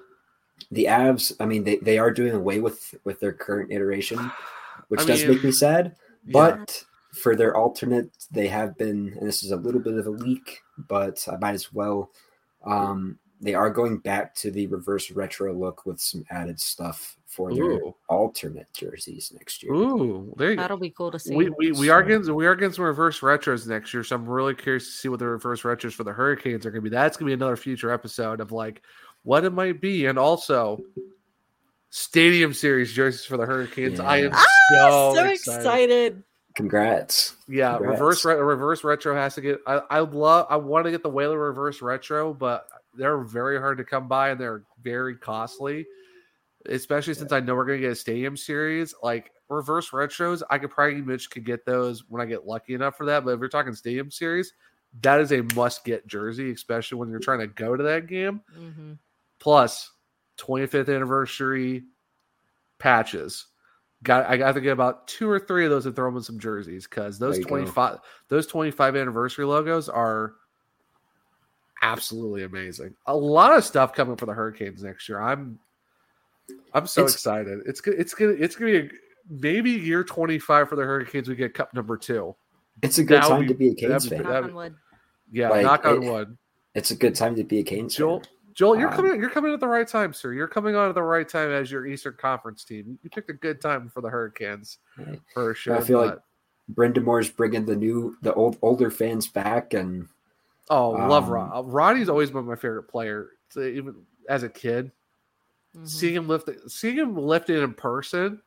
the 0.69 0.85
Avs. 0.85 1.34
I 1.39 1.45
mean, 1.45 1.64
they, 1.64 1.77
they 1.77 1.98
are 1.98 2.11
doing 2.11 2.34
away 2.34 2.60
with 2.60 2.93
with 3.03 3.19
their 3.19 3.34
current 3.34 3.72
iteration, 3.72 4.31
which 4.89 5.02
I 5.02 5.06
does 5.06 5.22
mean, 5.23 5.31
make 5.35 5.43
me 5.43 5.52
sad. 5.52 5.95
yeah. 6.26 6.65
But 7.11 7.21
for 7.21 7.35
their 7.35 7.55
alternate, 7.55 8.11
they 8.31 8.47
have 8.47 8.77
been, 8.77 9.15
and 9.19 9.27
this 9.27 9.43
is 9.43 9.51
a 9.51 9.57
little 9.57 9.81
bit 9.81 9.93
of 9.93 10.07
a 10.07 10.09
leak, 10.09 10.61
but 10.77 11.27
I 11.31 11.38
might 11.38 11.53
as 11.53 11.73
well. 11.73 12.11
Um, 12.65 13.17
they 13.41 13.55
are 13.55 13.71
going 13.71 13.97
back 13.97 14.35
to 14.35 14.51
the 14.51 14.67
reverse 14.67 15.09
retro 15.09 15.51
look 15.53 15.85
with 15.85 15.99
some 15.99 16.23
added 16.29 16.59
stuff 16.59 17.17
for 17.25 17.53
their 17.53 17.71
Ooh. 17.71 17.95
alternate 18.07 18.71
jerseys 18.71 19.31
next 19.33 19.63
year. 19.63 19.73
Ooh, 19.73 20.31
there 20.38 20.51
you 20.51 20.55
go. 20.57 20.61
That'll 20.61 20.77
be 20.77 20.91
cool 20.91 21.11
to 21.11 21.17
see. 21.17 21.35
We, 21.35 21.49
we, 21.57 21.71
we 21.71 21.89
are 21.89 22.03
getting 22.03 22.33
we 22.35 22.45
are 22.45 22.55
getting 22.55 22.73
some 22.73 22.85
reverse 22.85 23.21
retros 23.21 23.67
next 23.67 23.93
year, 23.93 24.03
so 24.03 24.15
I'm 24.15 24.29
really 24.29 24.53
curious 24.53 24.85
to 24.85 24.91
see 24.91 25.09
what 25.09 25.19
the 25.19 25.27
reverse 25.27 25.63
retros 25.63 25.93
for 25.93 26.03
the 26.03 26.13
Hurricanes 26.13 26.65
are 26.65 26.71
going 26.71 26.83
to 26.83 26.89
be. 26.89 26.93
That's 26.93 27.17
going 27.17 27.31
to 27.31 27.35
be 27.35 27.41
another 27.41 27.57
future 27.57 27.91
episode 27.91 28.41
of 28.41 28.51
like 28.51 28.83
what 29.23 29.43
it 29.43 29.53
might 29.53 29.81
be, 29.81 30.05
and 30.05 30.19
also 30.19 30.79
Stadium 31.89 32.53
Series 32.53 32.93
jerseys 32.93 33.25
for 33.25 33.38
the 33.38 33.45
Hurricanes. 33.45 33.99
I 33.99 34.17
am 34.17 34.31
Yeah. 34.71 34.89
so, 34.89 35.15
so 35.15 35.25
excited. 35.25 35.59
excited. 35.59 36.23
Congrats! 36.55 37.35
Yeah, 37.47 37.77
Congrats. 37.77 37.99
reverse 37.99 38.25
re- 38.25 38.35
reverse 38.35 38.83
retro 38.83 39.15
has 39.15 39.35
to 39.35 39.41
get. 39.41 39.59
I 39.67 39.81
I 39.89 39.99
love. 39.99 40.47
I 40.49 40.57
want 40.57 40.85
to 40.85 40.91
get 40.91 41.03
the 41.03 41.09
Whaler 41.09 41.39
reverse 41.39 41.81
retro, 41.81 42.33
but 42.33 42.67
they're 42.93 43.19
very 43.19 43.57
hard 43.59 43.77
to 43.77 43.83
come 43.85 44.07
by 44.07 44.29
and 44.29 44.39
they're 44.39 44.63
very 44.81 45.15
costly. 45.15 45.85
Especially 46.67 47.13
since 47.15 47.31
I 47.31 47.39
know 47.39 47.55
we're 47.55 47.65
going 47.65 47.79
to 47.79 47.87
get 47.87 47.93
a 47.93 47.95
stadium 47.95 48.37
series, 48.37 48.93
like 49.01 49.31
reverse 49.49 49.89
retros, 49.89 50.43
I 50.49 50.59
could 50.59 50.69
probably 50.69 51.01
Mitch 51.01 51.29
could 51.31 51.45
get 51.45 51.65
those 51.65 52.03
when 52.07 52.21
I 52.21 52.25
get 52.25 52.45
lucky 52.45 52.75
enough 52.75 52.97
for 52.97 53.05
that. 53.07 53.25
But 53.25 53.31
if 53.31 53.39
you're 53.39 53.49
talking 53.49 53.73
stadium 53.73 54.11
series, 54.11 54.53
that 55.01 55.19
is 55.19 55.31
a 55.31 55.41
must 55.55 55.83
get 55.85 56.05
jersey, 56.05 56.51
especially 56.51 56.99
when 56.99 57.09
you're 57.09 57.19
trying 57.19 57.39
to 57.39 57.47
go 57.47 57.75
to 57.75 57.83
that 57.83 58.05
game. 58.07 58.41
Mhm. 58.55 58.99
Plus, 59.39 59.91
25th 60.37 60.93
anniversary 60.93 61.83
patches. 62.77 63.47
Got 64.03 64.25
I 64.27 64.35
got 64.37 64.53
to 64.53 64.61
get 64.61 64.71
about 64.71 65.07
two 65.07 65.29
or 65.29 65.39
three 65.39 65.63
of 65.63 65.69
those 65.71 65.85
and 65.85 65.95
throw 65.95 66.09
them 66.09 66.17
in 66.17 66.23
some 66.23 66.39
jerseys 66.39 66.87
because 66.87 67.19
those 67.19 67.35
There 67.35 67.41
you 67.41 67.45
go. 67.45 67.49
25 67.49 67.99
those 68.29 68.47
25 68.47 68.95
anniversary 68.95 69.45
logos 69.45 69.89
are 69.89 70.33
absolutely 71.81 72.43
amazing. 72.43 72.95
A 73.07 73.15
lot 73.15 73.55
of 73.55 73.63
stuff 73.63 73.93
coming 73.93 74.15
for 74.15 74.25
the 74.25 74.33
Hurricanes 74.33 74.83
next 74.83 75.07
year. 75.09 75.19
I'm 75.21 75.59
I'm 76.73 76.87
so 76.87 77.01
It's- 77.01 77.13
excited. 77.15 77.59
It's 77.65 77.81
go- 77.81 77.91
it's 77.95 78.13
gonna 78.13 78.31
it's 78.33 78.55
gonna 78.55 78.71
be 78.71 78.77
a, 78.77 78.89
maybe 79.29 79.71
year 79.71 80.03
25 80.03 80.67
for 80.69 80.75
the 80.75 80.83
Hurricanes. 80.83 81.27
We 81.29 81.35
get 81.35 81.53
cup 81.53 81.73
number 81.73 81.97
two. 81.97 82.35
It's 82.81 82.97
a 82.97 83.03
good 83.03 83.21
That 83.21 83.27
time 83.27 83.41
be- 83.41 83.47
to 83.49 83.53
be 83.53 83.67
a 83.67 83.69
that'd 83.75 83.89
Canes 83.89 84.03
be- 84.09 84.09
fan. 84.09 84.23
Knock 84.23 84.31
that'd- 84.31 84.49
on 84.49 84.55
wood. 84.55 84.75
Yeah, 85.31 85.49
Like, 85.49 85.63
knock 85.63 85.85
on 85.85 86.03
it- 86.03 86.11
wood. 86.11 86.37
It's 86.73 86.91
a 86.91 86.95
good 86.95 87.15
time 87.15 87.35
to 87.35 87.43
be 87.43 87.59
a 87.59 87.63
Canes 87.63 87.95
Joel, 87.95 88.19
fan. 88.21 88.29
Joel, 88.53 88.77
you're 88.79 88.89
Um, 88.89 88.95
coming. 88.95 89.19
You're 89.19 89.29
coming 89.29 89.53
at 89.53 89.59
the 89.59 89.67
right 89.67 89.87
time, 89.87 90.13
sir. 90.13 90.33
You're 90.33 90.47
coming 90.47 90.75
on 90.75 90.89
at 90.89 90.95
the 90.95 91.03
right 91.03 91.27
time 91.27 91.51
as 91.51 91.71
your 91.71 91.85
Eastern 91.85 92.15
Conference 92.17 92.63
team. 92.63 92.97
You 93.03 93.09
picked 93.09 93.29
a 93.29 93.33
good 93.33 93.61
time 93.61 93.89
for 93.89 94.01
the 94.01 94.09
Hurricanes, 94.09 94.79
Right. 94.97 95.21
for 95.33 95.53
sure. 95.53 95.75
I 95.77 95.81
feel 95.81 95.99
like 95.99 96.11
but- 96.15 96.23
Brind'Amour's 96.75 97.29
bringing 97.29 97.65
the 97.65 97.75
new, 97.75 98.17
the 98.21 98.33
old, 98.33 98.57
older 98.61 98.89
fans 98.89 99.27
back, 99.27 99.73
and 99.73 100.07
oh, 100.69 100.91
love 100.91 101.25
um, 101.25 101.29
Rod. 101.31 101.67
Roddy's 101.67 102.09
always 102.09 102.31
been 102.31 102.45
my 102.45 102.55
favorite 102.55 102.83
player. 102.83 103.31
So 103.49 103.61
even 103.61 104.05
as 104.29 104.43
a 104.43 104.49
kid, 104.49 104.91
Mhm. 105.75 105.87
seeing 105.87 106.15
him 106.15 106.27
lift, 106.27 106.49
seeing 106.69 106.97
him 106.97 107.15
lifted 107.17 107.61
in 107.63 107.73
person. 107.73 108.41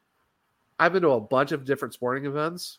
I've 0.79 0.93
been 0.93 1.03
to 1.03 1.11
a 1.11 1.21
bunch 1.21 1.53
of 1.53 1.65
different 1.65 1.95
sporting 1.95 2.25
events. 2.27 2.79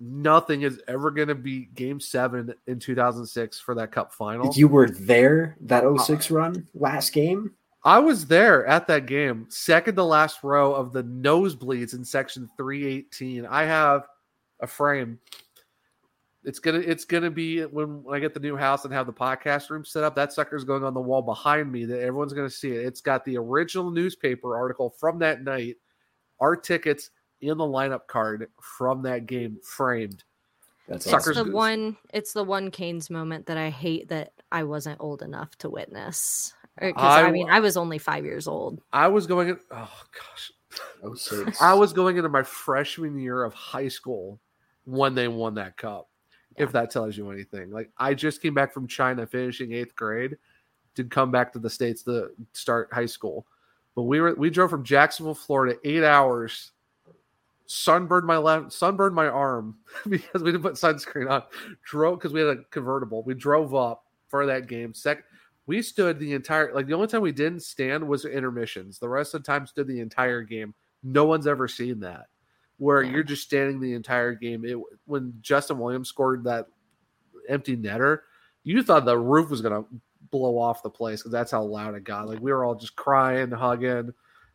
Nothing 0.00 0.62
is 0.62 0.80
ever 0.88 1.10
going 1.10 1.28
to 1.28 1.34
beat 1.34 1.74
Game 1.74 2.00
Seven 2.00 2.52
in 2.66 2.78
2006 2.78 3.60
for 3.60 3.74
that 3.76 3.92
Cup 3.92 4.12
final. 4.12 4.52
you 4.54 4.68
were 4.68 4.88
there 4.88 5.56
that 5.62 5.84
Uh, 5.84 5.96
06 5.98 6.30
run 6.30 6.66
last 6.74 7.12
game. 7.12 7.52
I 7.84 7.98
was 7.98 8.26
there 8.26 8.66
at 8.66 8.86
that 8.86 9.06
game, 9.06 9.46
second 9.50 9.94
to 9.96 10.04
last 10.04 10.42
row 10.42 10.74
of 10.74 10.92
the 10.92 11.04
nosebleeds 11.04 11.92
in 11.94 12.04
section 12.04 12.48
318. 12.56 13.44
I 13.46 13.64
have 13.64 14.06
a 14.60 14.66
frame. 14.66 15.18
It's 16.44 16.58
gonna 16.58 16.78
it's 16.78 17.04
gonna 17.04 17.30
be 17.30 17.62
when, 17.62 18.02
when 18.02 18.14
I 18.16 18.20
get 18.20 18.34
the 18.34 18.40
new 18.40 18.56
house 18.56 18.84
and 18.84 18.92
have 18.92 19.06
the 19.06 19.12
podcast 19.12 19.70
room 19.70 19.84
set 19.84 20.02
up. 20.02 20.14
That 20.14 20.32
sucker's 20.32 20.64
going 20.64 20.84
on 20.84 20.92
the 20.92 21.00
wall 21.00 21.22
behind 21.22 21.70
me 21.72 21.84
that 21.86 22.00
everyone's 22.00 22.32
gonna 22.34 22.50
see 22.50 22.70
it. 22.72 22.84
It's 22.86 23.00
got 23.00 23.24
the 23.24 23.36
original 23.38 23.90
newspaper 23.90 24.56
article 24.56 24.90
from 24.98 25.18
that 25.20 25.42
night, 25.42 25.76
our 26.40 26.56
tickets 26.56 27.10
in 27.44 27.58
the 27.58 27.64
lineup 27.64 28.06
card 28.06 28.48
from 28.60 29.02
that 29.02 29.26
game 29.26 29.58
framed. 29.62 30.24
That's 30.88 31.06
It's 31.06 31.24
the 31.26 31.44
goose. 31.44 31.52
one. 31.52 31.96
It's 32.12 32.32
the 32.32 32.44
one 32.44 32.70
Canes 32.70 33.08
moment 33.08 33.46
that 33.46 33.56
I 33.56 33.70
hate 33.70 34.08
that 34.08 34.32
I 34.52 34.64
wasn't 34.64 35.00
old 35.00 35.22
enough 35.22 35.56
to 35.58 35.70
witness. 35.70 36.52
Because 36.78 36.94
I 36.98 37.28
I, 37.28 37.30
mean, 37.30 37.48
I 37.48 37.60
was 37.60 37.76
only 37.76 37.98
five 37.98 38.24
years 38.24 38.48
old. 38.48 38.80
I 38.92 39.08
was 39.08 39.26
going 39.26 39.48
in, 39.48 39.58
oh 39.70 40.02
gosh. 40.12 40.52
Oh, 41.04 41.14
six. 41.14 41.62
I 41.62 41.72
was 41.72 41.92
going 41.92 42.16
into 42.16 42.28
my 42.28 42.42
freshman 42.42 43.18
year 43.18 43.44
of 43.44 43.54
high 43.54 43.88
school 43.88 44.40
when 44.84 45.14
they 45.14 45.28
won 45.28 45.54
that 45.54 45.76
cup. 45.76 46.08
If 46.56 46.72
that 46.72 46.90
tells 46.90 47.16
you 47.16 47.30
anything, 47.30 47.70
like 47.70 47.90
I 47.98 48.14
just 48.14 48.42
came 48.42 48.54
back 48.54 48.72
from 48.72 48.86
China, 48.86 49.26
finishing 49.26 49.72
eighth 49.72 49.96
grade, 49.96 50.36
to 50.94 51.04
come 51.04 51.30
back 51.30 51.52
to 51.52 51.58
the 51.58 51.70
states 51.70 52.02
to 52.04 52.30
start 52.52 52.88
high 52.92 53.06
school. 53.06 53.46
But 53.96 54.02
we 54.02 54.20
were 54.20 54.34
we 54.34 54.50
drove 54.50 54.70
from 54.70 54.84
Jacksonville, 54.84 55.34
Florida, 55.34 55.78
eight 55.84 56.04
hours. 56.04 56.72
Sunburned 57.66 58.26
my 58.26 58.36
left, 58.36 58.72
sunburned 58.72 59.14
my 59.14 59.26
arm 59.26 59.76
because 60.08 60.42
we 60.42 60.52
didn't 60.52 60.62
put 60.62 60.74
sunscreen 60.74 61.30
on. 61.30 61.42
Drove 61.82 62.18
because 62.18 62.32
we 62.32 62.40
had 62.40 62.50
a 62.58 62.64
convertible. 62.70 63.22
We 63.22 63.34
drove 63.34 63.74
up 63.74 64.04
for 64.28 64.44
that 64.46 64.66
game. 64.66 64.92
Sec, 64.92 65.24
we 65.66 65.80
stood 65.80 66.18
the 66.18 66.34
entire 66.34 66.74
like 66.74 66.86
the 66.86 66.92
only 66.92 67.06
time 67.06 67.22
we 67.22 67.32
didn't 67.32 67.62
stand 67.62 68.06
was 68.06 68.26
intermissions. 68.26 68.98
The 68.98 69.08
rest 69.08 69.34
of 69.34 69.42
the 69.42 69.46
time 69.46 69.66
stood 69.66 69.86
the 69.86 70.00
entire 70.00 70.42
game. 70.42 70.74
No 71.02 71.24
one's 71.24 71.46
ever 71.46 71.66
seen 71.68 72.00
that 72.00 72.26
where 72.78 73.02
Yeah. 73.02 73.12
you're 73.12 73.22
just 73.22 73.44
standing 73.44 73.80
the 73.80 73.94
entire 73.94 74.34
game. 74.34 74.64
It 74.66 74.76
when 75.06 75.32
Justin 75.40 75.78
Williams 75.78 76.08
scored 76.10 76.44
that 76.44 76.66
empty 77.48 77.76
netter, 77.78 78.20
you 78.62 78.82
thought 78.82 79.06
the 79.06 79.18
roof 79.18 79.48
was 79.48 79.62
gonna 79.62 79.84
blow 80.30 80.58
off 80.58 80.82
the 80.82 80.90
place 80.90 81.20
because 81.20 81.32
that's 81.32 81.50
how 81.52 81.62
loud 81.62 81.94
it 81.94 82.04
got. 82.04 82.28
Like 82.28 82.40
we 82.40 82.52
were 82.52 82.64
all 82.64 82.74
just 82.74 82.96
crying, 82.96 83.50
hugging. 83.50 84.12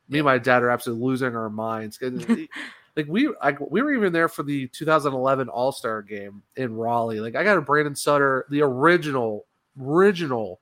Me 0.10 0.20
and 0.20 0.26
my 0.26 0.38
dad 0.38 0.62
are 0.62 0.70
absolutely 0.70 1.06
losing 1.06 1.36
our 1.36 1.50
minds. 1.50 2.00
it- 3.00 3.08
like 3.08 3.12
we, 3.12 3.34
I, 3.42 3.52
we 3.70 3.82
were 3.82 3.94
even 3.94 4.14
there 4.14 4.28
for 4.30 4.44
the 4.44 4.68
2011 4.68 5.50
All 5.50 5.72
Star 5.72 6.02
game 6.02 6.44
in 6.56 6.76
Raleigh. 6.76 7.20
Like 7.20 7.36
I 7.36 7.44
got 7.44 7.58
a 7.58 7.62
Brandon 7.62 7.96
Sutter, 7.96 8.46
the 8.50 8.62
original, 8.62 9.46
original 9.82 10.60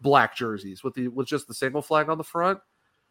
black 0.00 0.36
jerseys 0.36 0.84
with 0.84 0.94
the 0.94 1.08
with 1.08 1.26
just 1.26 1.48
the 1.48 1.54
single 1.54 1.82
flag 1.82 2.08
on 2.08 2.18
the 2.18 2.24
front. 2.24 2.60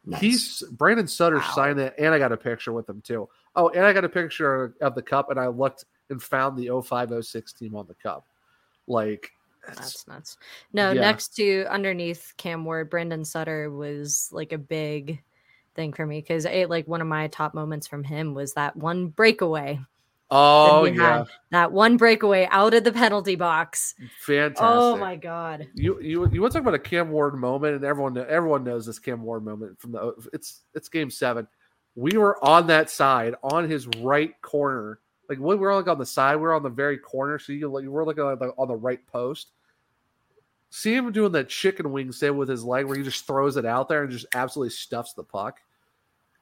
Nice. 0.05 0.21
He's 0.21 0.63
Brandon 0.71 1.07
Sutter 1.07 1.41
signed 1.53 1.79
that, 1.79 1.95
and 1.99 2.13
I 2.13 2.19
got 2.19 2.31
a 2.31 2.37
picture 2.37 2.71
with 2.71 2.87
him 2.87 3.01
too. 3.01 3.27
Oh, 3.55 3.69
and 3.69 3.83
I 3.85 3.91
got 3.91 4.05
a 4.05 4.09
picture 4.09 4.73
of 4.79 4.95
the 4.95 5.01
cup, 5.01 5.29
and 5.31 5.39
I 5.39 5.47
looked 5.47 5.83
and 6.09 6.21
found 6.23 6.57
the 6.57 6.67
0506 6.69 7.51
team 7.53 7.75
on 7.75 7.87
the 7.87 7.95
cup. 7.95 8.25
Like, 8.87 9.31
That's 9.67 10.07
nuts. 10.07 10.37
No, 10.71 10.91
Yeah. 10.91 11.01
next 11.01 11.35
to 11.35 11.65
underneath 11.69 12.33
Cam 12.37 12.63
Ward, 12.63 12.89
Brandon 12.89 13.25
Sutter 13.25 13.69
was 13.69 14.29
like 14.31 14.53
a 14.53 14.57
big 14.57 15.21
thing 15.77 15.93
for 15.93 16.05
me 16.05 16.19
because 16.19 16.43
it 16.43 16.69
like 16.69 16.87
one 16.87 16.99
of 16.99 17.07
my 17.07 17.27
top 17.27 17.53
moments 17.53 17.87
from 17.87 18.03
him 18.03 18.33
was 18.33 18.53
that 18.55 18.75
one 18.75 19.07
breakaway 19.07 19.79
Oh 20.29 20.83
you 20.83 21.01
yeah, 21.01 21.23
that 21.51 21.71
one 21.71 21.95
breakaway 21.95 22.49
out 22.51 22.73
of 22.73 22.83
the 22.83 22.91
penalty 22.91 23.35
box. 23.35 23.95
Oh 23.97 24.07
fantastic. 24.19 24.65
Oh 24.65 24.97
my 24.97 25.15
god. 25.15 25.67
You 25.73 26.01
you 26.01 26.29
you 26.29 26.41
want 26.41 26.51
to 26.51 26.59
talk 26.59 26.63
about 26.63 26.73
a 26.73 26.79
Cam 26.79 27.11
Ward 27.11 27.35
moment, 27.35 27.75
and 27.75 27.85
everyone 27.85 28.17
everyone 28.17 28.65
knows 28.65 28.85
this 28.85 28.99
Cam 28.99 29.23
Ward 29.23 29.45
moment 29.45 29.79
from 29.79 29.93
the 29.93 30.13
it's 30.33 30.63
it's 30.73 30.89
game 30.89 31.09
seven. 31.09 31.47
We 31.95 32.17
were 32.17 32.43
on 32.43 32.67
that 32.67 32.89
side 32.89 33.35
on 33.41 33.69
his 33.69 33.87
right 33.99 34.39
corner, 34.41 34.99
like 35.29 35.39
we 35.39 35.55
were 35.55 35.73
like 35.73 35.87
on 35.87 35.97
the 35.97 36.05
side, 36.05 36.35
we 36.35 36.41
were 36.41 36.53
on 36.53 36.63
the 36.63 36.69
very 36.69 36.97
corner, 36.97 37.39
so 37.39 37.53
you 37.53 37.69
like 37.69 37.85
we're 37.85 38.03
looking 38.03 38.23
on 38.23 38.37
the, 38.37 38.49
on 38.57 38.67
the 38.67 38.75
right 38.75 39.05
post. 39.07 39.51
See 40.71 40.93
him 40.93 41.09
doing 41.13 41.31
that 41.31 41.47
chicken 41.47 41.93
wing 41.93 42.11
save 42.11 42.35
with 42.35 42.49
his 42.49 42.65
leg, 42.65 42.85
where 42.85 42.97
he 42.97 43.03
just 43.03 43.25
throws 43.25 43.55
it 43.55 43.65
out 43.65 43.87
there 43.87 44.03
and 44.03 44.11
just 44.11 44.25
absolutely 44.35 44.71
stuffs 44.71 45.13
the 45.13 45.23
puck. 45.23 45.61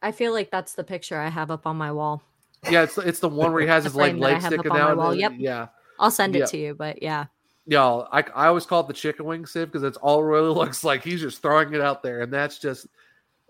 I 0.05 0.11
feel 0.11 0.33
like 0.33 0.51
that's 0.51 0.73
the 0.73 0.83
picture 0.83 1.17
I 1.17 1.29
have 1.29 1.49
up 1.49 1.65
on 1.65 1.77
my 1.77 1.91
wall. 1.91 2.21
Yeah, 2.69 2.83
it's 2.83 2.95
it's 2.99 3.19
the 3.19 3.27
one 3.27 3.51
where 3.51 3.63
he 3.63 3.67
has 3.75 3.85
his 3.85 3.95
like 3.95 4.15
leg 4.15 4.39
sticking 4.39 4.71
out. 4.71 4.97
wall. 4.97 5.15
Yep. 5.15 5.33
Yeah. 5.37 5.67
I'll 5.99 6.11
send 6.11 6.35
it 6.35 6.47
to 6.49 6.57
you, 6.57 6.75
but 6.75 7.01
yeah. 7.01 7.25
Yeah, 7.65 8.03
I, 8.11 8.19
I 8.35 8.45
always 8.45 8.67
call 8.67 8.81
it 8.81 8.87
the 8.87 8.93
chicken 8.93 9.25
wing 9.25 9.47
sieve 9.47 9.65
because 9.65 9.81
it's 9.81 9.97
all 9.97 10.23
really 10.23 10.49
looks 10.53 10.83
like 10.83 11.03
he's 11.03 11.21
just 11.21 11.41
throwing 11.41 11.73
it 11.73 11.81
out 11.81 12.03
there, 12.03 12.21
and 12.21 12.31
that's 12.31 12.59
just 12.59 12.85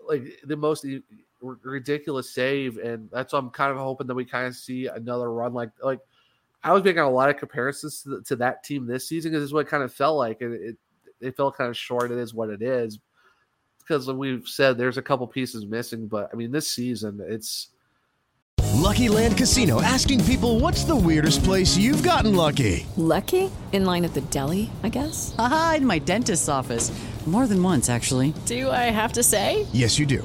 like 0.08 0.24
the 0.44 0.56
most 0.56 0.86
r- 1.44 1.58
ridiculous 1.62 2.32
save, 2.32 2.78
and 2.78 3.10
that's 3.12 3.34
what 3.34 3.40
I'm 3.40 3.50
kind 3.50 3.70
of 3.70 3.76
hoping 3.76 4.06
that 4.06 4.14
we 4.14 4.24
kind 4.24 4.46
of 4.46 4.54
see 4.54 4.86
another 4.86 5.30
run 5.30 5.52
like 5.52 5.72
like 5.82 6.00
I 6.64 6.72
was 6.72 6.82
making 6.82 7.02
a 7.02 7.10
lot 7.10 7.28
of 7.28 7.36
comparisons 7.36 8.02
to, 8.04 8.08
the, 8.08 8.22
to 8.22 8.36
that 8.36 8.64
team 8.64 8.86
this 8.86 9.06
season 9.06 9.30
because 9.32 9.44
it's 9.44 9.52
what 9.52 9.66
it 9.66 9.68
kind 9.68 9.82
of 9.82 9.92
felt 9.92 10.16
like, 10.16 10.40
and 10.40 10.54
it 10.54 10.78
it 11.20 11.36
felt 11.36 11.58
kind 11.58 11.68
of 11.68 11.76
short. 11.76 12.10
It 12.10 12.16
is 12.16 12.32
what 12.32 12.48
it 12.48 12.62
is 12.62 12.98
because 13.86 14.10
we've 14.10 14.48
said 14.48 14.76
there's 14.76 14.98
a 14.98 15.02
couple 15.02 15.26
pieces 15.26 15.64
missing, 15.66 16.08
but 16.08 16.30
I 16.32 16.36
mean 16.36 16.50
this 16.50 16.68
season 16.68 17.20
it's 17.22 17.68
Lucky 18.74 19.08
Land 19.08 19.36
Casino 19.36 19.80
asking 19.82 20.24
people 20.24 20.60
what's 20.60 20.84
the 20.84 20.96
weirdest 20.96 21.44
place 21.44 21.76
you've 21.76 22.02
gotten 22.02 22.34
lucky? 22.34 22.86
Lucky? 22.96 23.50
In 23.72 23.84
line 23.84 24.04
at 24.04 24.14
the 24.14 24.20
deli, 24.22 24.70
I 24.82 24.88
guess? 24.88 25.34
Aha, 25.38 25.74
in 25.78 25.86
my 25.86 25.98
dentist's 25.98 26.48
office. 26.48 26.92
More 27.26 27.48
than 27.48 27.60
once, 27.60 27.90
actually. 27.90 28.32
Do 28.44 28.70
I 28.70 28.88
have 28.94 29.14
to 29.14 29.22
say? 29.24 29.66
Yes, 29.72 29.98
you 29.98 30.06
do. 30.06 30.24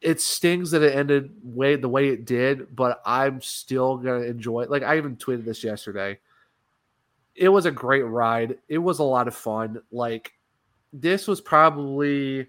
It 0.00 0.20
stings 0.20 0.70
that 0.70 0.82
it 0.82 0.94
ended 0.94 1.32
way 1.42 1.74
the 1.76 1.88
way 1.88 2.08
it 2.08 2.24
did, 2.24 2.74
but 2.76 3.02
I'm 3.04 3.40
still 3.42 3.96
gonna 3.96 4.20
enjoy 4.22 4.62
it. 4.62 4.70
Like 4.70 4.82
I 4.84 4.96
even 4.96 5.16
tweeted 5.16 5.44
this 5.44 5.64
yesterday. 5.64 6.18
It 7.34 7.48
was 7.48 7.66
a 7.66 7.70
great 7.70 8.02
ride. 8.02 8.58
It 8.68 8.78
was 8.78 8.98
a 9.00 9.04
lot 9.04 9.26
of 9.28 9.34
fun. 9.34 9.80
Like 9.90 10.32
this 10.92 11.26
was 11.26 11.40
probably 11.40 12.46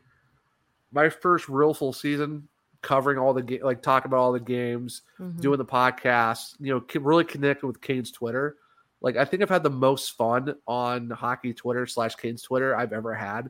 my 0.91 1.09
first 1.09 1.49
real 1.49 1.73
full 1.73 1.93
season 1.93 2.47
covering 2.81 3.17
all 3.17 3.33
the 3.33 3.41
ga- 3.43 3.61
like 3.63 3.81
talking 3.81 4.09
about 4.09 4.19
all 4.19 4.31
the 4.31 4.39
games, 4.39 5.01
Mhm. 5.19 5.41
doing 5.41 5.57
the 5.57 5.65
podcast. 5.65 6.55
You 6.59 6.73
know, 6.75 7.01
really 7.01 7.25
connecting 7.25 7.67
with 7.67 7.81
Canes 7.81 8.11
Twitter. 8.11 8.57
Like 9.01 9.17
I 9.17 9.25
think 9.25 9.41
I've 9.41 9.49
had 9.49 9.63
the 9.63 9.69
most 9.69 10.15
fun 10.17 10.55
on 10.67 11.09
hockey 11.09 11.53
Twitter 11.53 11.85
slash 11.87 12.15
Canes 12.15 12.41
Twitter 12.41 12.75
I've 12.75 12.93
ever 12.93 13.13
had 13.13 13.49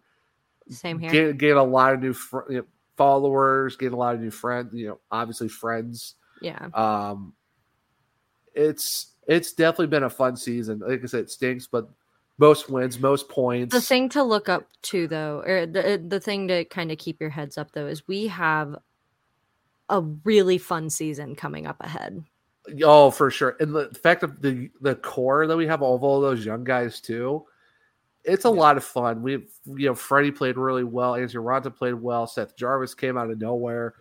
Same 0.70 1.00
here. 1.00 1.12
gain, 1.12 1.38
gain 1.38 1.58
a 1.58 1.64
lot 1.64 1.94
of 1.94 2.02
new 2.02 2.14
fr- 2.14 2.50
you 2.52 2.58
know, 2.60 2.66
followers, 3.00 3.78
gain 3.78 3.94
a 3.94 3.96
lot 3.96 4.14
of 4.14 4.22
new 4.22 4.30
friends. 4.30 4.74
You 4.74 4.90
know, 4.90 5.00
obviously 5.10 5.48
friends. 5.48 6.16
Yeah. 6.42 6.68
Um, 6.74 7.34
it's 8.54 9.16
it's 9.26 9.54
definitely 9.54 9.88
been 9.88 10.04
a 10.04 10.10
fun 10.10 10.36
season. 10.36 10.82
Like 10.86 11.02
I 11.02 11.06
said, 11.06 11.22
it 11.22 11.32
stinks, 11.32 11.66
but 11.66 11.90
most 12.38 12.70
wins, 12.70 13.00
most 13.00 13.30
points. 13.30 13.74
The 13.74 13.82
thing 13.82 14.10
to 14.10 14.24
look 14.24 14.50
up 14.50 14.68
to, 14.84 15.08
though, 15.08 15.42
or 15.46 15.66
the 15.66 16.04
the 16.06 16.20
thing 16.20 16.50
to 16.50 16.66
kind 16.66 16.92
of 16.92 16.98
keep 16.98 17.22
your 17.22 17.30
heads 17.30 17.58
up, 17.58 17.72
though, 17.72 17.88
is 17.88 18.06
we 18.06 18.28
have 18.28 18.76
a 19.88 20.02
really 20.02 20.58
fun 20.58 20.90
season 20.90 21.36
coming 21.36 21.66
up 21.66 21.78
ahead. 21.80 22.24
Oh, 22.84 23.12
for 23.12 23.32
sure. 23.32 23.56
And 23.62 23.74
the 23.74 23.90
fact 24.04 24.24
of 24.24 24.42
the 24.42 24.70
the 24.82 24.96
core 24.96 25.48
that 25.48 25.58
we 25.58 25.68
have 25.68 25.82
all 25.82 25.96
of 25.96 26.04
all 26.04 26.20
those 26.20 26.46
young 26.46 26.66
guys 26.66 27.00
too, 27.00 27.46
it's 28.24 28.46
a 28.46 28.50
lot 28.50 28.78
of 28.78 28.84
fun. 28.84 29.22
We 29.22 29.32
you 29.66 29.88
know 29.88 29.96
Freddie 29.96 30.32
played 30.32 30.58
really 30.58 30.84
well. 30.84 31.14
Antti 31.14 31.36
Raanta 31.36 31.76
played 31.76 31.94
well. 31.96 32.28
Seth 32.28 32.56
Jarvis 32.56 32.94
came 32.94 33.18
out 33.18 33.30
of 33.30 33.40
nowhere, 33.40 33.96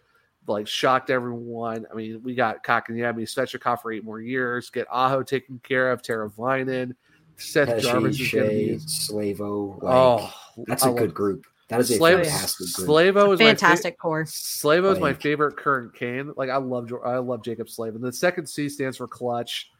like 0.46 0.66
shocked 0.66 1.10
everyone. 1.10 1.86
I 1.90 1.94
mean, 1.94 2.20
we 2.22 2.34
got 2.34 2.64
Kotkaniemi, 2.64 3.22
Svechnikov 3.22 3.80
for 3.82 3.92
eight 3.92 4.04
more 4.04 4.20
years. 4.20 4.70
Get 4.70 4.86
Aho 4.90 5.22
taken 5.22 5.60
care 5.62 5.90
of. 5.92 6.02
Teravainen, 6.02 6.94
Seth 7.36 7.68
Pesce, 7.68 7.82
Jarvis 7.84 8.18
is 8.20 8.26
Shea, 8.26 8.66
be. 8.70 8.76
Slavo. 8.76 9.82
Like, 9.82 9.92
Oh, 9.94 10.32
that's 10.66 10.82
I 10.84 10.88
a 10.88 10.90
love- 10.90 10.98
good 10.98 11.14
group. 11.14 11.46
That 11.68 11.80
is 11.80 11.90
a 11.90 11.98
fantastic 11.98 12.72
group. 12.72 12.88
Slavo 12.88 13.34
is 13.34 13.38
Fantastic 13.40 13.92
my 13.94 13.96
core. 14.00 14.24
Slavo 14.24 14.90
is 14.90 14.98
my 15.00 15.12
favorite 15.12 15.58
current 15.58 15.94
Cane. 15.94 16.32
Like 16.34 16.48
I 16.48 16.56
love 16.56 16.88
Jo- 16.88 17.02
I 17.04 17.18
love 17.18 17.42
Jaccob 17.42 17.68
Slavo. 17.68 18.00
The 18.00 18.10
second 18.10 18.46
C 18.46 18.70
stands 18.70 18.96
for 18.96 19.06
clutch. 19.06 19.70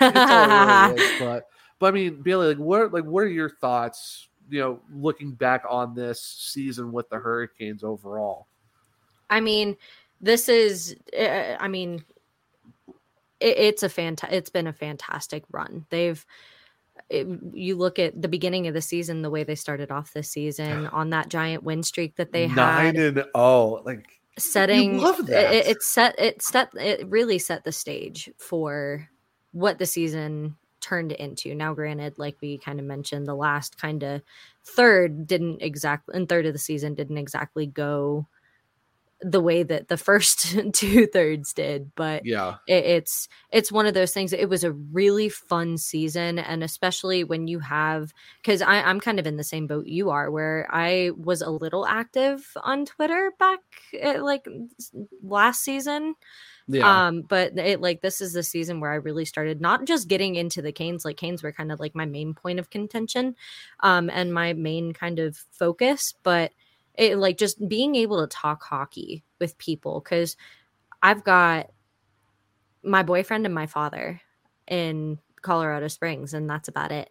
That's 0.00 0.16
all 0.18 0.90
really 0.94 1.02
is. 1.02 1.20
But 1.20 1.46
but 1.84 1.88
I 1.88 1.90
mean, 1.90 2.22
Bailey, 2.22 2.46
like 2.46 2.56
what 2.56 2.94
like 2.94 3.04
what 3.04 3.24
are 3.24 3.28
your 3.28 3.50
thoughts? 3.50 4.30
You 4.48 4.60
know, 4.60 4.80
looking 4.90 5.32
back 5.32 5.64
on 5.68 5.94
this 5.94 6.22
season 6.22 6.92
with 6.92 7.10
the 7.10 7.18
Hurricanes 7.18 7.84
overall. 7.84 8.46
I 9.28 9.40
mean, 9.40 9.76
this 10.18 10.48
is. 10.48 10.96
uh, 11.14 11.58
I 11.60 11.68
mean, 11.68 12.02
it, 13.38 13.58
it's 13.58 13.82
a 13.82 13.90
fanta- 13.90 14.32
It's 14.32 14.48
been 14.48 14.66
a 14.66 14.72
fantastic 14.72 15.44
run. 15.52 15.84
They've. 15.90 16.24
It, 17.10 17.26
you 17.52 17.76
look 17.76 17.98
at 17.98 18.22
the 18.22 18.28
beginning 18.28 18.66
of 18.66 18.72
the 18.72 18.80
season, 18.80 19.20
the 19.20 19.28
way 19.28 19.44
they 19.44 19.54
started 19.54 19.90
off 19.90 20.14
this 20.14 20.30
season 20.30 20.86
on 20.92 21.10
that 21.10 21.28
giant 21.28 21.64
win 21.64 21.82
streak 21.82 22.16
that 22.16 22.32
they 22.32 22.48
Nine 22.48 22.94
had. 22.94 23.18
and 23.18 23.24
oh, 23.34 23.82
like 23.84 24.08
setting 24.38 25.02
that. 25.02 25.52
It, 25.52 25.66
it 25.66 25.82
set 25.82 26.18
it 26.18 26.40
set 26.40 26.70
it 26.76 27.06
really 27.10 27.38
set 27.38 27.62
the 27.64 27.72
stage 27.72 28.30
for 28.38 29.06
what 29.52 29.78
the 29.78 29.84
season 29.84 30.56
turned 30.84 31.12
into 31.12 31.54
now 31.54 31.72
granted 31.74 32.18
like 32.18 32.36
we 32.42 32.58
kind 32.58 32.78
of 32.78 32.84
mentioned 32.86 33.26
the 33.26 33.34
last 33.34 33.78
kind 33.78 34.02
of 34.02 34.20
third 34.64 35.26
didn't 35.26 35.62
exactly 35.62 36.14
and 36.14 36.28
third 36.28 36.46
of 36.46 36.52
the 36.52 36.58
season 36.58 36.94
didn't 36.94 37.18
exactly 37.18 37.66
go 37.66 38.26
the 39.20 39.40
way 39.40 39.62
that 39.62 39.88
the 39.88 39.96
first 39.96 40.54
two 40.74 41.06
thirds 41.06 41.54
did 41.54 41.90
but 41.94 42.26
Yeah. 42.26 42.56
it, 42.68 42.84
it's 42.84 43.28
it's 43.50 43.72
one 43.72 43.86
of 43.86 43.94
those 43.94 44.12
things 44.12 44.32
it 44.34 44.48
was 44.50 44.64
a 44.64 44.72
really 44.72 45.30
fun 45.30 45.78
season 45.78 46.38
and 46.38 46.62
especially 46.62 47.24
when 47.24 47.46
you 47.48 47.60
have 47.60 48.12
because 48.42 48.60
i'm 48.60 49.00
kind 49.00 49.18
of 49.18 49.26
in 49.26 49.36
the 49.38 49.44
same 49.44 49.66
boat 49.66 49.86
you 49.86 50.10
are 50.10 50.30
where 50.30 50.68
i 50.70 51.10
was 51.16 51.40
a 51.40 51.50
little 51.50 51.86
active 51.86 52.46
on 52.62 52.84
twitter 52.84 53.32
back 53.38 53.60
at, 54.02 54.22
like 54.22 54.46
last 55.22 55.62
season 55.62 56.14
Yeah. 56.66 57.08
um 57.08 57.22
but 57.22 57.58
it 57.58 57.82
like 57.82 58.00
this 58.00 58.22
is 58.22 58.32
the 58.32 58.42
season 58.42 58.80
where 58.80 58.90
i 58.90 58.94
really 58.94 59.26
started 59.26 59.60
not 59.60 59.84
just 59.84 60.08
getting 60.08 60.34
into 60.34 60.62
the 60.62 60.72
canes 60.72 61.04
like 61.04 61.18
canes 61.18 61.42
were 61.42 61.52
kind 61.52 61.70
of 61.70 61.78
like 61.78 61.94
my 61.94 62.06
main 62.06 62.32
point 62.32 62.58
of 62.58 62.70
contention 62.70 63.36
um 63.80 64.08
and 64.08 64.32
my 64.32 64.54
main 64.54 64.92
kind 64.94 65.18
of 65.18 65.36
focus 65.52 66.14
but 66.22 66.52
it 66.94 67.18
like 67.18 67.38
just 67.38 67.68
being 67.68 67.94
able 67.96 68.20
to 68.20 68.34
talk 68.34 68.62
hockey 68.62 69.24
with 69.40 69.58
people 69.58 70.00
because 70.00 70.36
I've 71.02 71.24
got 71.24 71.70
my 72.82 73.02
boyfriend 73.02 73.46
and 73.46 73.54
my 73.54 73.66
father 73.66 74.20
in 74.66 75.18
Colorado 75.42 75.88
Springs, 75.88 76.32
and 76.32 76.48
that's 76.48 76.68
about 76.68 76.92
it. 76.92 77.10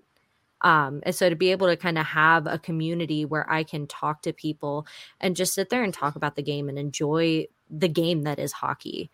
Um, 0.62 1.02
and 1.04 1.14
so 1.14 1.30
to 1.30 1.36
be 1.36 1.52
able 1.52 1.68
to 1.68 1.76
kind 1.76 1.98
of 1.98 2.06
have 2.06 2.48
a 2.48 2.58
community 2.58 3.26
where 3.26 3.50
I 3.52 3.64
can 3.64 3.86
talk 3.86 4.22
to 4.22 4.34
people 4.34 4.88
and 5.20 5.36
just 5.36 5.54
sit 5.54 5.70
there 5.70 5.84
and 5.84 5.94
talk 5.94 6.16
about 6.16 6.36
the 6.36 6.42
game 6.42 6.70
and 6.70 6.80
enjoy 6.80 7.48
the 7.70 7.90
game 7.90 8.24
that 8.24 8.40
is 8.40 8.54
hockey 8.54 9.12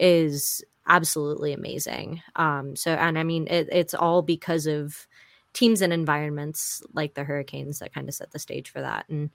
is 0.00 0.64
absolutely 0.86 1.52
amazing. 1.52 2.22
Um, 2.36 2.74
so, 2.76 2.92
and 2.92 3.18
I 3.18 3.22
mean, 3.22 3.46
it, 3.48 3.68
it's 3.70 3.94
all 3.94 4.22
because 4.22 4.66
of 4.66 5.06
teams 5.52 5.82
and 5.82 5.92
environments 5.92 6.82
like 6.92 7.14
the 7.14 7.24
Hurricanes 7.24 7.78
that 7.78 7.92
kind 7.92 8.08
of 8.08 8.14
set 8.14 8.30
the 8.30 8.38
stage 8.38 8.70
for 8.70 8.80
that. 8.80 9.08
And 9.08 9.30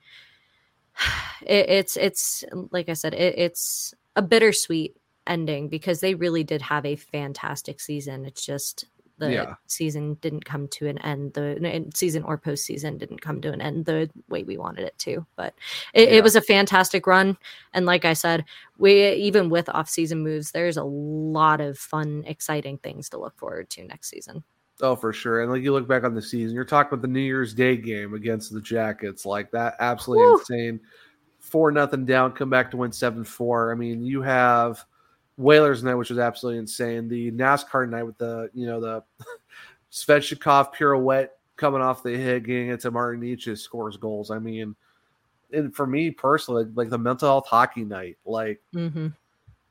it, 1.42 1.68
it's 1.68 1.96
it's 1.96 2.44
like 2.70 2.88
I 2.88 2.94
said, 2.94 3.14
it, 3.14 3.34
it's 3.38 3.94
a 4.16 4.22
bittersweet 4.22 4.96
ending 5.26 5.68
because 5.68 6.00
they 6.00 6.14
really 6.14 6.44
did 6.44 6.62
have 6.62 6.84
a 6.84 6.96
fantastic 6.96 7.80
season. 7.80 8.24
It's 8.24 8.44
just 8.44 8.86
the 9.18 9.32
Yeah. 9.32 9.54
season 9.66 10.14
didn't 10.14 10.44
come 10.44 10.66
to 10.68 10.88
an 10.88 10.98
end. 10.98 11.34
The 11.34 11.90
season 11.94 12.24
or 12.24 12.36
postseason 12.36 12.98
didn't 12.98 13.20
come 13.20 13.40
to 13.42 13.52
an 13.52 13.60
end 13.60 13.84
the 13.86 14.10
way 14.28 14.42
we 14.42 14.56
wanted 14.56 14.84
it 14.84 14.98
to. 14.98 15.24
But 15.36 15.54
it, 15.92 16.08
Yeah. 16.08 16.16
it 16.16 16.24
was 16.24 16.34
a 16.36 16.40
fantastic 16.40 17.06
run. 17.06 17.38
And 17.72 17.86
like 17.86 18.04
I 18.04 18.12
said, 18.14 18.44
we 18.76 19.12
even 19.12 19.50
with 19.50 19.68
off-season 19.68 20.22
moves, 20.22 20.50
there's 20.50 20.76
a 20.76 20.84
lot 20.84 21.60
of 21.60 21.78
fun, 21.78 22.24
exciting 22.26 22.78
things 22.78 23.08
to 23.10 23.18
look 23.18 23.36
forward 23.38 23.70
to 23.70 23.84
next 23.84 24.10
season. 24.10 24.42
Oh, 24.80 24.96
for 24.96 25.12
sure. 25.12 25.42
And 25.42 25.52
like 25.52 25.62
you 25.62 25.72
look 25.72 25.86
back 25.86 26.02
on 26.02 26.16
the 26.16 26.22
season, 26.22 26.52
you're 26.54 26.64
talking 26.64 26.88
about 26.92 27.02
the 27.02 27.08
New 27.08 27.20
Year's 27.20 27.54
Day 27.54 27.76
game 27.76 28.14
against 28.14 28.52
the 28.52 28.60
Jackets, 28.60 29.24
like 29.24 29.52
that 29.52 29.76
absolutely 29.78 30.26
Woo. 30.26 30.38
insane. 30.38 30.80
Four 31.38 31.70
nothing 31.70 32.04
down, 32.04 32.32
come 32.32 32.50
back 32.50 32.72
to 32.72 32.76
win 32.78 32.90
seven 32.90 33.22
four. 33.22 33.70
I 33.70 33.76
mean, 33.76 34.02
you 34.02 34.22
have 34.22 34.84
Whalers 35.36 35.82
night, 35.82 35.94
which 35.94 36.10
was 36.10 36.18
absolutely 36.18 36.58
insane. 36.58 37.08
The 37.08 37.32
NASCAR 37.32 37.88
night 37.88 38.04
with 38.04 38.18
the 38.18 38.50
you 38.54 38.66
know 38.66 38.80
the 38.80 39.02
Svechnikov 39.92 40.72
pirouette 40.72 41.30
coming 41.56 41.80
off 41.80 42.02
the 42.02 42.16
hit, 42.16 42.44
getting 42.44 42.68
it 42.70 42.80
to 42.80 42.90
Martin 42.90 43.22
Necas 43.22 43.58
scores 43.58 43.96
goals. 43.96 44.30
I 44.30 44.38
mean, 44.38 44.74
and 45.52 45.74
for 45.74 45.86
me 45.86 46.10
personally, 46.10 46.66
like 46.74 46.90
the 46.90 46.98
mental 46.98 47.28
health 47.28 47.46
hockey 47.46 47.84
night, 47.84 48.16
like 48.24 48.60
Mm-hmm. 48.74 49.08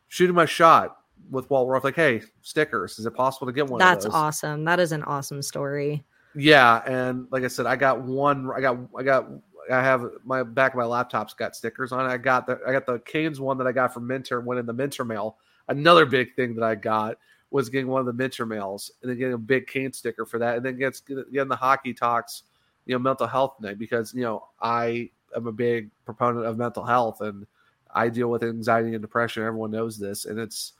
shooting 0.07 0.35
my 0.35 0.45
shot 0.45 0.97
with 1.29 1.49
Walt 1.49 1.69
Ruff, 1.69 1.83
like, 1.83 1.95
hey, 1.95 2.21
stickers. 2.41 2.99
Is 2.99 3.05
it 3.05 3.11
possible 3.11 3.47
to 3.47 3.53
get 3.53 3.67
one? 3.67 3.79
That's 3.79 4.05
of 4.05 4.11
those? 4.11 4.19
awesome. 4.19 4.65
That 4.65 4.79
is 4.79 4.91
an 4.91 5.03
awesome 5.03 5.41
story. 5.41 6.03
Yeah, 6.35 6.81
and 6.85 7.27
like 7.31 7.43
I 7.43 7.47
said, 7.47 7.65
I 7.65 7.75
got 7.75 8.01
one. 8.01 8.49
I 8.55 8.59
got, 8.59 8.77
I 8.97 9.03
got, 9.03 9.27
I 9.71 9.81
have 9.81 10.09
my 10.25 10.41
back 10.43 10.73
of 10.73 10.77
my 10.77 10.85
laptop's 10.85 11.33
got 11.33 11.55
stickers 11.55 11.91
on 11.91 12.09
it. 12.09 12.13
I 12.13 12.17
got 12.17 12.47
the, 12.47 12.59
I 12.67 12.71
got 12.71 12.85
the 12.85 12.99
Canes 12.99 13.39
one 13.39 13.57
that 13.59 13.67
I 13.67 13.71
got 13.71 13.93
from 13.93 14.07
Minter. 14.07 14.41
Went 14.41 14.59
in 14.59 14.65
the 14.65 14.73
Minter 14.73 15.05
mail. 15.05 15.37
Another 15.67 16.05
big 16.05 16.35
thing 16.35 16.55
that 16.55 16.63
I 16.63 16.75
got 16.75 17.17
was 17.51 17.69
getting 17.69 17.87
one 17.87 17.99
of 17.99 18.05
the 18.05 18.13
Minter 18.13 18.45
mails 18.45 18.91
and 19.01 19.09
then 19.09 19.17
getting 19.17 19.33
a 19.33 19.37
big 19.37 19.67
Cane 19.67 19.93
sticker 19.93 20.25
for 20.25 20.39
that, 20.39 20.57
and 20.57 20.65
then 20.65 20.77
gets 20.77 20.99
getting 20.99 21.47
the 21.47 21.55
hockey 21.55 21.93
talks, 21.93 22.43
you 22.85 22.95
know, 22.95 22.99
mental 22.99 23.27
health 23.27 23.55
night 23.61 23.77
because 23.77 24.13
you 24.13 24.23
know 24.23 24.47
I 24.61 25.09
am 25.35 25.47
a 25.47 25.51
big 25.51 25.89
proponent 26.05 26.45
of 26.45 26.57
mental 26.57 26.83
health 26.83 27.21
and 27.21 27.45
I 27.93 28.09
deal 28.09 28.29
with 28.29 28.43
anxiety 28.43 28.93
and 28.93 29.01
depression. 29.01 29.43
Everyone 29.43 29.71
knows 29.71 29.97
this, 29.97 30.25
and 30.25 30.39
it's 30.39 30.73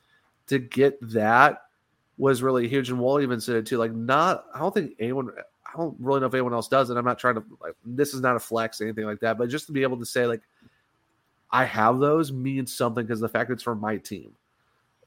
to 0.48 0.60
get 0.60 0.98
that 1.14 1.64
was 2.18 2.42
really 2.42 2.68
huge. 2.68 2.90
And 2.90 3.00
Walt 3.00 3.22
even 3.22 3.40
said 3.40 3.56
it 3.56 3.66
too. 3.66 3.78
Like, 3.78 3.94
not 3.94 4.46
I 4.54 4.60
don't 4.60 4.74
think 4.74 4.94
anyone 5.00 5.30
I 5.74 5.78
don't 5.78 5.96
really 6.00 6.20
know 6.20 6.28
if 6.28 6.34
anyone 6.34 6.54
else 6.54 6.68
does 6.68 6.90
it. 6.90 6.98
I'm 6.98 7.06
not 7.06 7.20
trying 7.20 7.36
to 7.36 7.44
like 7.62 7.76
this 7.86 8.14
is 8.14 8.22
not 8.22 8.36
a 8.36 8.40
flex 8.40 8.82
or 8.82 8.86
anything 8.86 9.06
like 9.06 9.20
that, 9.22 9.38
but 9.38 9.50
just 9.50 9.68
to 9.68 9.72
be 9.72 9.84
able 9.84 9.98
to 9.98 10.06
say 10.06 10.26
like 10.26 10.42
I 11.52 11.66
have 11.66 12.00
those 12.00 12.32
means 12.32 12.76
something 12.76 13.06
because 13.06 13.20
the 13.20 13.30
fact 13.30 13.52
it's 13.52 13.64
from 13.64 13.80
my 13.80 13.98
team. 13.98 14.34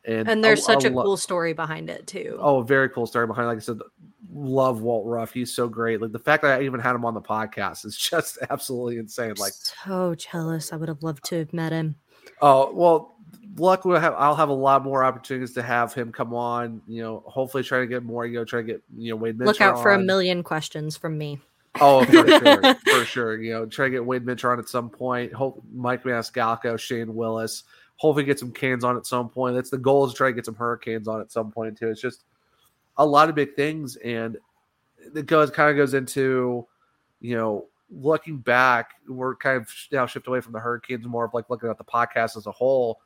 And, 0.06 0.28
And 0.28 0.44
there's 0.44 0.60
I- 0.68 0.74
such 0.74 0.84
I 0.84 0.88
a 0.88 0.92
lo- 0.92 1.02
cool 1.02 1.16
story 1.16 1.52
behind 1.52 1.90
it 1.90 2.06
too. 2.06 2.36
Oh, 2.40 2.58
a 2.60 2.64
very 2.64 2.88
cool 2.88 3.06
story 3.06 3.26
behind. 3.26 3.44
it. 3.46 3.48
Like 3.48 3.56
I 3.56 3.60
said, 3.60 3.80
love 4.32 4.80
Walt 4.82 5.06
Ruff. 5.06 5.32
He's 5.32 5.52
so 5.52 5.68
great. 5.68 6.00
Like 6.00 6.12
the 6.12 6.18
fact 6.18 6.42
that 6.42 6.60
I 6.60 6.64
even 6.64 6.80
had 6.80 6.94
him 6.94 7.04
on 7.04 7.14
the 7.14 7.20
podcast 7.20 7.84
is 7.84 7.96
just 8.10 8.38
absolutely 8.50 8.98
insane. 8.98 9.34
Like, 9.38 9.52
so 9.52 10.14
jealous. 10.14 10.72
I 10.72 10.76
would 10.76 10.88
have 10.88 11.02
loved 11.02 11.24
to 11.26 11.38
have 11.38 11.52
met 11.52 11.72
him. 11.72 11.96
oh 12.40 12.72
well, 12.72 13.16
luckily 13.56 13.92
we'll 13.92 14.00
have, 14.00 14.14
I'll 14.16 14.36
have 14.36 14.48
a 14.48 14.54
lot 14.54 14.84
more 14.84 15.02
opportunities 15.02 15.54
to 15.54 15.62
have 15.62 15.92
him 15.92 16.12
come 16.12 16.34
on. 16.34 16.82
You 16.86 17.02
know, 17.02 17.22
hopefully 17.26 17.62
try 17.64 17.80
to 17.80 17.86
get 17.86 18.02
more. 18.04 18.26
You 18.26 18.38
know, 18.38 18.44
try 18.44 18.60
to 18.60 18.66
get 18.66 18.82
you 18.96 19.10
know 19.10 19.16
Wade. 19.16 19.38
Look 19.40 19.60
out 19.60 19.82
for 19.82 19.92
a 19.92 19.98
million 19.98 20.42
questions 20.42 20.96
from 20.96 21.18
me. 21.18 21.40
Oh, 21.80 22.04
for 22.06 22.12
sure, 22.26 22.74
for 22.86 23.04
sure. 23.04 23.42
You 23.42 23.52
know, 23.52 23.66
try 23.66 23.86
to 23.86 23.90
get 23.90 24.04
Wade 24.04 24.24
Minter 24.24 24.50
on 24.52 24.58
at 24.58 24.68
some 24.68 24.88
point. 24.88 25.32
Hope 25.34 25.62
Mike 25.74 26.04
Maniscalco, 26.04 26.78
Shane 26.78 27.14
Willis. 27.14 27.64
Hopefully, 27.96 28.24
get 28.24 28.38
some 28.38 28.52
cans 28.52 28.84
on 28.84 28.96
at 28.96 29.06
some 29.06 29.28
point. 29.28 29.54
That's 29.54 29.70
the 29.70 29.78
goal 29.78 30.04
is 30.04 30.12
to 30.12 30.16
try 30.16 30.28
to 30.28 30.34
get 30.34 30.44
some 30.44 30.54
Hurricanes 30.54 31.08
on 31.08 31.20
at 31.20 31.32
some 31.32 31.50
point 31.50 31.78
too. 31.78 31.88
It's 31.88 32.00
just 32.00 32.24
a 32.98 33.06
lot 33.06 33.28
of 33.28 33.34
big 33.34 33.54
things, 33.54 33.96
and 33.96 34.36
it 35.14 35.26
goes 35.26 35.50
kind 35.50 35.70
of 35.70 35.76
goes 35.76 35.94
into 35.94 36.66
you 37.20 37.36
know 37.36 37.66
looking 37.90 38.38
back. 38.38 38.94
We're 39.08 39.36
kind 39.36 39.58
of 39.58 39.70
now 39.92 40.06
shift 40.06 40.26
away 40.28 40.40
from 40.40 40.52
the 40.52 40.60
Hurricanes, 40.60 41.06
more 41.06 41.24
of 41.24 41.34
like 41.34 41.50
looking 41.50 41.70
at 41.70 41.78
the 41.78 41.84
podcast 41.84 42.36
as 42.36 42.46
a 42.46 42.52
whole. 42.52 43.00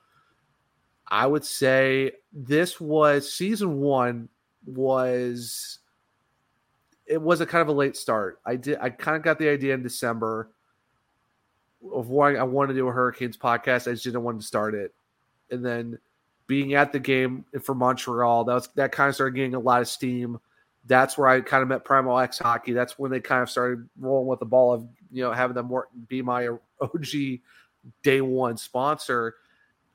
I 1.08 1.26
would 1.26 1.44
say 1.44 2.12
this 2.32 2.80
was 2.80 3.32
season 3.32 3.80
one 3.80 4.28
was 4.64 5.78
it 7.06 7.20
was 7.20 7.40
a 7.40 7.46
kind 7.46 7.62
of 7.62 7.68
a 7.68 7.72
late 7.72 7.96
start. 7.96 8.40
I 8.46 8.56
did 8.56 8.78
I 8.80 8.90
kind 8.90 9.16
of 9.16 9.22
got 9.22 9.38
the 9.38 9.48
idea 9.48 9.74
in 9.74 9.82
December 9.82 10.50
of 11.92 12.08
why 12.08 12.34
I 12.34 12.42
wanted 12.42 12.74
to 12.74 12.78
do 12.78 12.88
a 12.88 12.92
Hurricanes 12.92 13.36
podcast. 13.36 13.88
I 13.88 13.92
just 13.92 14.04
didn't 14.04 14.22
want 14.22 14.40
to 14.40 14.46
start 14.46 14.74
it. 14.74 14.94
And 15.50 15.64
then 15.64 15.98
being 16.46 16.74
at 16.74 16.92
the 16.92 16.98
game 16.98 17.44
for 17.62 17.74
Montreal, 17.74 18.44
that 18.44 18.54
was 18.54 18.68
that 18.74 18.92
kind 18.92 19.08
of 19.08 19.14
started 19.14 19.36
getting 19.36 19.54
a 19.54 19.60
lot 19.60 19.80
of 19.80 19.88
steam. 19.88 20.38
That's 20.86 21.16
where 21.16 21.28
I 21.28 21.40
kind 21.40 21.62
of 21.62 21.68
met 21.68 21.84
Primo 21.84 22.16
X 22.16 22.38
Hockey. 22.38 22.72
That's 22.72 22.98
when 22.98 23.10
they 23.10 23.20
kind 23.20 23.42
of 23.42 23.50
started 23.50 23.88
rolling 23.98 24.28
with 24.28 24.40
the 24.40 24.46
ball 24.46 24.72
of 24.72 24.86
you 25.10 25.22
know 25.22 25.32
having 25.32 25.54
them 25.54 25.70
be 26.08 26.22
my 26.22 26.48
OG 26.80 27.40
day 28.02 28.20
one 28.20 28.56
sponsor. 28.56 29.34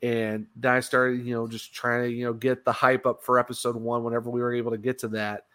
And 0.02 0.48
then 0.56 0.72
I 0.74 0.80
started, 0.82 1.26
you 1.26 1.34
know, 1.34 1.48
just 1.48 1.74
trying 1.74 2.04
to, 2.04 2.12
you 2.12 2.26
know, 2.26 2.34
get 2.34 2.64
the 2.64 2.72
hype 2.72 3.06
up 3.06 3.24
for 3.24 3.40
episode 3.40 3.76
one 3.76 4.04
whenever 4.04 4.30
we 4.30 4.42
were 4.42 4.54
able 4.54 4.72
to 4.72 4.78
get 4.78 5.00
to 5.00 5.08
that. 5.10 5.46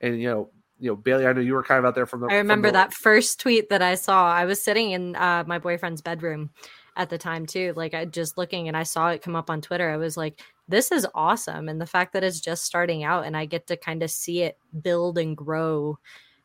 And 0.00 0.20
you 0.20 0.28
know, 0.28 0.50
you 0.78 0.90
know, 0.90 0.96
Bailey, 0.96 1.26
I 1.26 1.32
know 1.32 1.40
you 1.40 1.54
were 1.54 1.62
kind 1.62 1.78
of 1.78 1.84
out 1.84 1.94
there 1.94 2.06
from 2.06 2.20
the. 2.20 2.26
I 2.28 2.36
remember 2.36 2.68
the- 2.68 2.72
that 2.74 2.92
first 2.94 3.40
tweet 3.40 3.68
that 3.70 3.82
I 3.82 3.94
saw. 3.94 4.26
I 4.32 4.44
was 4.44 4.62
sitting 4.62 4.92
in 4.92 5.16
uh, 5.16 5.44
my 5.46 5.58
boyfriend's 5.58 6.02
bedroom 6.02 6.50
at 6.96 7.10
the 7.10 7.18
time 7.18 7.46
too, 7.46 7.72
like 7.76 7.94
I 7.94 8.04
just 8.06 8.36
looking 8.36 8.66
and 8.66 8.76
I 8.76 8.82
saw 8.82 9.10
it 9.10 9.22
come 9.22 9.36
up 9.36 9.50
on 9.50 9.60
Twitter. 9.60 9.88
I 9.90 9.96
was 9.96 10.16
like, 10.16 10.40
"This 10.68 10.90
is 10.90 11.06
awesome!" 11.14 11.68
And 11.68 11.80
the 11.80 11.86
fact 11.86 12.12
that 12.12 12.24
it's 12.24 12.40
just 12.40 12.64
starting 12.64 13.04
out 13.04 13.24
and 13.24 13.36
I 13.36 13.44
get 13.46 13.66
to 13.68 13.76
kind 13.76 14.02
of 14.02 14.10
see 14.10 14.42
it 14.42 14.58
build 14.82 15.16
and 15.18 15.36
grow, 15.36 15.98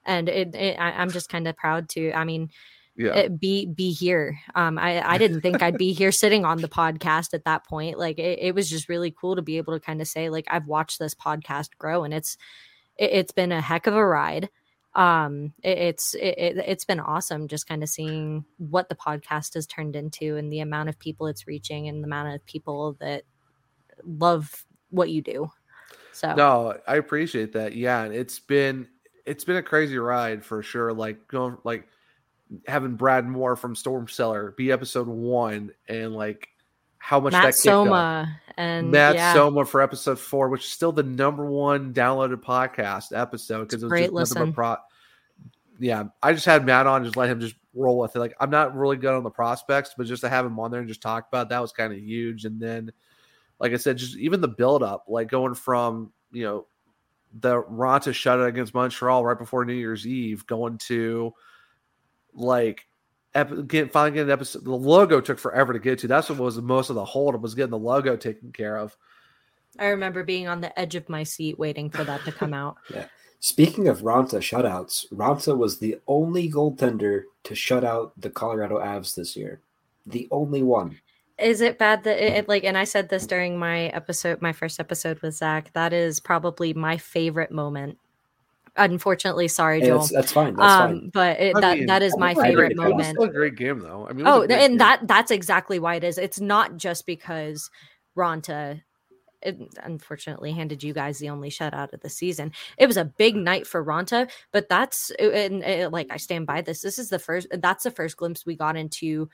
and 0.05 0.29
it, 0.29 0.53
it 0.53 0.79
I, 0.79 0.91
I'm 0.91 1.09
just 1.11 1.29
kind 1.29 1.47
of 1.47 1.57
proud 1.57 1.89
to. 1.89 2.11
I 2.13 2.23
mean, 2.23 2.51
Yeah. 2.95 3.15
it- 3.15 3.39
be 3.39 3.65
be 3.65 3.91
here. 3.93 4.37
Um, 4.53 4.77
I 4.77 5.01
I 5.07 5.17
didn't 5.17 5.41
think 5.41 5.63
I'd 5.63 5.77
be 5.77 5.91
here 5.93 6.11
sitting 6.11 6.45
on 6.45 6.59
the 6.61 6.67
podcast 6.69 7.33
at 7.33 7.45
that 7.45 7.65
point. 7.65 7.97
Like 7.97 8.19
it, 8.19 8.37
it 8.39 8.53
was 8.55 8.69
just 8.69 8.89
really 8.89 9.09
cool 9.09 9.35
to 9.35 9.41
be 9.41 9.57
able 9.57 9.73
to 9.73 9.79
kind 9.79 10.01
of 10.01 10.07
say 10.07 10.29
like 10.29 10.45
I've 10.51 10.67
watched 10.67 10.99
this 10.99 11.15
podcast 11.15 11.69
grow, 11.79 12.03
and 12.03 12.13
it's 12.13 12.37
it, 12.97 13.11
it's 13.11 13.31
been 13.31 13.51
a 13.51 13.61
heck 13.61 13.87
of 13.87 13.95
a 13.95 14.05
ride 14.05 14.49
um 14.95 15.53
it, 15.63 15.77
it's 15.77 16.13
it, 16.13 16.57
it's 16.67 16.85
been 16.85 16.99
awesome 16.99 17.47
just 17.47 17.67
kind 17.67 17.81
of 17.81 17.89
seeing 17.89 18.45
what 18.57 18.89
the 18.89 18.95
podcast 18.95 19.55
has 19.55 19.65
turned 19.65 19.95
into 19.95 20.37
and 20.37 20.51
the 20.51 20.59
amount 20.59 20.89
of 20.89 20.99
people 20.99 21.27
it's 21.27 21.47
reaching 21.47 21.87
and 21.87 22.03
the 22.03 22.07
amount 22.07 22.33
of 22.33 22.45
people 22.45 22.95
that 22.99 23.23
love 24.05 24.65
what 24.89 25.09
you 25.09 25.21
do 25.21 25.49
so 26.13 26.33
No, 26.35 26.77
I 26.87 26.97
appreciate 26.97 27.53
that. 27.53 27.75
Yeah, 27.75 28.03
and 28.03 28.13
it's 28.13 28.39
been 28.39 28.87
it's 29.25 29.43
been 29.43 29.55
a 29.55 29.63
crazy 29.63 29.97
ride 29.97 30.45
for 30.45 30.61
sure. 30.61 30.93
Like 30.93 31.27
going 31.27 31.57
like 31.63 31.87
having 32.67 32.95
Brad 32.95 33.25
Moore 33.25 33.55
from 33.55 33.75
Storm 33.75 34.07
Cellar 34.07 34.51
be 34.51 34.71
episode 34.71 35.07
one 35.07 35.71
and 35.87 36.13
like 36.13 36.49
how 37.03 37.19
much 37.19 37.33
matt 37.33 37.43
that 37.43 37.53
kicked 37.53 37.67
up. 37.67 37.85
soma 37.85 38.39
and 38.57 38.91
Matt 38.91 39.15
yeah, 39.15 39.33
Soma 39.33 39.65
for 39.65 39.81
episode 39.81 40.19
four, 40.19 40.49
which 40.49 40.63
is 40.63 40.69
still 40.69 40.91
the 40.91 41.03
number 41.03 41.45
one 41.45 41.93
downloaded 41.93 42.41
podcast 42.43 43.17
episode 43.17 43.63
because 43.63 43.81
it 43.81 43.87
was 43.87 43.89
Great 43.89 44.03
just 44.03 44.13
listen. 44.13 44.53
pro. 44.53 44.77
Yeah, 45.79 46.05
I 46.21 46.33
just 46.33 46.45
had 46.45 46.65
Matt 46.65 46.85
on, 46.85 47.03
just 47.03 47.17
let 47.17 47.29
him 47.29 47.39
just 47.39 47.55
roll 47.73 47.97
with 47.97 48.15
it. 48.15 48.19
Like 48.19 48.35
I'm 48.39 48.51
not 48.51 48.75
really 48.75 48.97
good 48.97 49.13
on 49.13 49.23
the 49.23 49.31
prospects, 49.31 49.95
but 49.97 50.05
just 50.05 50.21
to 50.21 50.29
have 50.29 50.45
him 50.45 50.59
on 50.59 50.71
there 50.71 50.79
and 50.79 50.87
just 50.87 51.01
talk 51.01 51.27
about 51.27 51.47
it, 51.47 51.49
that 51.49 51.61
was 51.61 51.71
kind 51.71 51.91
of 51.91 51.99
huge. 51.99 52.45
And 52.45 52.59
then, 52.59 52.91
like 53.59 53.73
I 53.73 53.77
said, 53.77 53.97
just 53.97 54.17
even 54.17 54.39
the 54.39 54.47
build 54.47 54.83
up, 54.83 55.05
like 55.07 55.29
going 55.29 55.55
from 55.55 56.11
you 56.31 56.43
know 56.43 56.67
the 57.39 57.63
Raanta 57.63 58.11
shutout 58.11 58.47
against 58.47 58.75
Montreal 58.75 59.25
right 59.25 59.37
before 59.37 59.65
New 59.65 59.73
Year's 59.73 60.05
Eve, 60.05 60.45
going 60.45 60.77
to 60.89 61.33
like 62.35 62.85
ep- 63.35 63.67
get 63.67 63.91
finally 63.91 64.11
getting 64.11 64.29
an 64.29 64.33
episode. 64.33 64.63
The 64.65 64.71
logo 64.71 65.21
took 65.21 65.39
forever 65.39 65.73
to 65.73 65.79
get 65.79 65.99
to. 65.99 66.07
That's 66.07 66.29
what 66.29 66.39
was 66.39 66.61
most 66.61 66.89
of 66.89 66.95
the 66.95 67.05
holdup 67.05 67.41
was 67.41 67.55
getting 67.55 67.71
the 67.71 67.77
logo 67.77 68.15
taken 68.15 68.51
care 68.51 68.77
of. 68.77 68.95
i 69.79 69.87
remember 69.87 70.23
being 70.23 70.47
on 70.47 70.61
the 70.61 70.77
edge 70.79 70.95
of 70.95 71.09
my 71.09 71.23
seat 71.23 71.57
waiting 71.57 71.89
for 71.89 72.03
that 72.03 72.23
to 72.25 72.31
come 72.31 72.53
out 72.53 72.77
Yeah. 72.93 73.07
Speaking 73.39 73.89
of 73.89 74.03
Raanta 74.03 74.39
shutouts, 74.39 75.05
Raanta 75.11 75.57
was 75.57 75.77
the 75.79 75.97
only 76.07 76.49
goaltender 76.49 77.23
to 77.43 77.55
shut 77.55 77.83
out 77.83 78.13
the 78.15 78.29
Colorado 78.29 78.79
Avs 78.79 79.15
this 79.15 79.35
year. 79.35 79.59
The 80.05 80.29
only 80.31 80.63
one. 80.63 80.99
is 81.37 81.59
it 81.59 81.77
bad 81.77 82.03
that 82.05 82.17
it, 82.19 82.23
it, 82.23 82.41
mm-hmm. 82.43 82.51
like 82.51 82.63
and 82.63 82.77
i 82.77 82.83
said 82.83 83.09
this 83.09 83.25
during 83.25 83.57
my 83.57 83.87
episode 83.87 84.41
my 84.41 84.53
first 84.53 84.79
episode 84.79 85.19
with 85.21 85.33
zach 85.35 85.73
that 85.73 85.91
is 85.91 86.19
probably 86.19 86.73
my 86.73 86.95
favorite 86.97 87.51
moment 87.51 87.97
unfortunately 88.75 89.47
sorry 89.47 89.79
Hey, 89.79 89.87
joel 89.87 89.99
that's- 89.99 90.11
that's 90.11 90.31
fine, 90.31 90.55
that's 90.55 90.73
um 90.73 90.89
fine. 90.91 91.09
but 91.13 91.39
it, 91.39 91.55
that 91.61 91.77
mean, 91.77 91.85
that 91.87 92.01
is 92.01 92.17
my 92.17 92.31
it 92.31 92.35
was 92.37 92.43
a 92.43 92.47
favorite 92.47 92.75
great- 92.75 92.87
it 92.87 92.95
was 92.95 93.05
moment 93.05 93.07
still 93.17 93.23
a 93.29 93.33
great 93.33 93.55
game 93.55 93.79
though. 93.79 94.07
I 94.09 94.13
mean, 94.13 94.25
oh 94.27 94.41
and 94.41 94.49
game. 94.49 94.77
that 94.77 95.07
that's 95.07 95.31
exactly 95.31 95.79
why 95.79 95.95
it 95.95 96.03
is 96.03 96.17
it's 96.17 96.39
not 96.39 96.77
just 96.77 97.05
because 97.05 97.69
Raanta 98.17 98.81
it 99.45 99.57
unfortunately 99.83 100.53
handed 100.53 100.81
you 100.83 100.93
guys 100.93 101.19
the 101.19 101.29
only 101.29 101.49
shutout 101.49 101.91
of 101.93 101.99
the 101.99 102.09
season. 102.09 102.53
It 102.77 102.87
was 102.87 102.95
a 102.95 103.03
big 103.03 103.35
night 103.35 103.67
for 103.67 103.83
Raanta, 103.83 104.31
but 104.53 104.69
that's 104.69 105.11
and, 105.19 105.61
and, 105.61 105.91
like 105.91 106.07
I 106.09 106.15
stand 106.17 106.47
by 106.47 106.61
this. 106.61 106.81
This 106.81 106.97
is 106.97 107.09
the 107.09 107.19
first. 107.19 107.47
That's 107.51 107.83
the 107.83 107.91
first 107.91 108.15
glimpse 108.15 108.45
we 108.45 108.55
got 108.55 108.77
into 108.77 109.29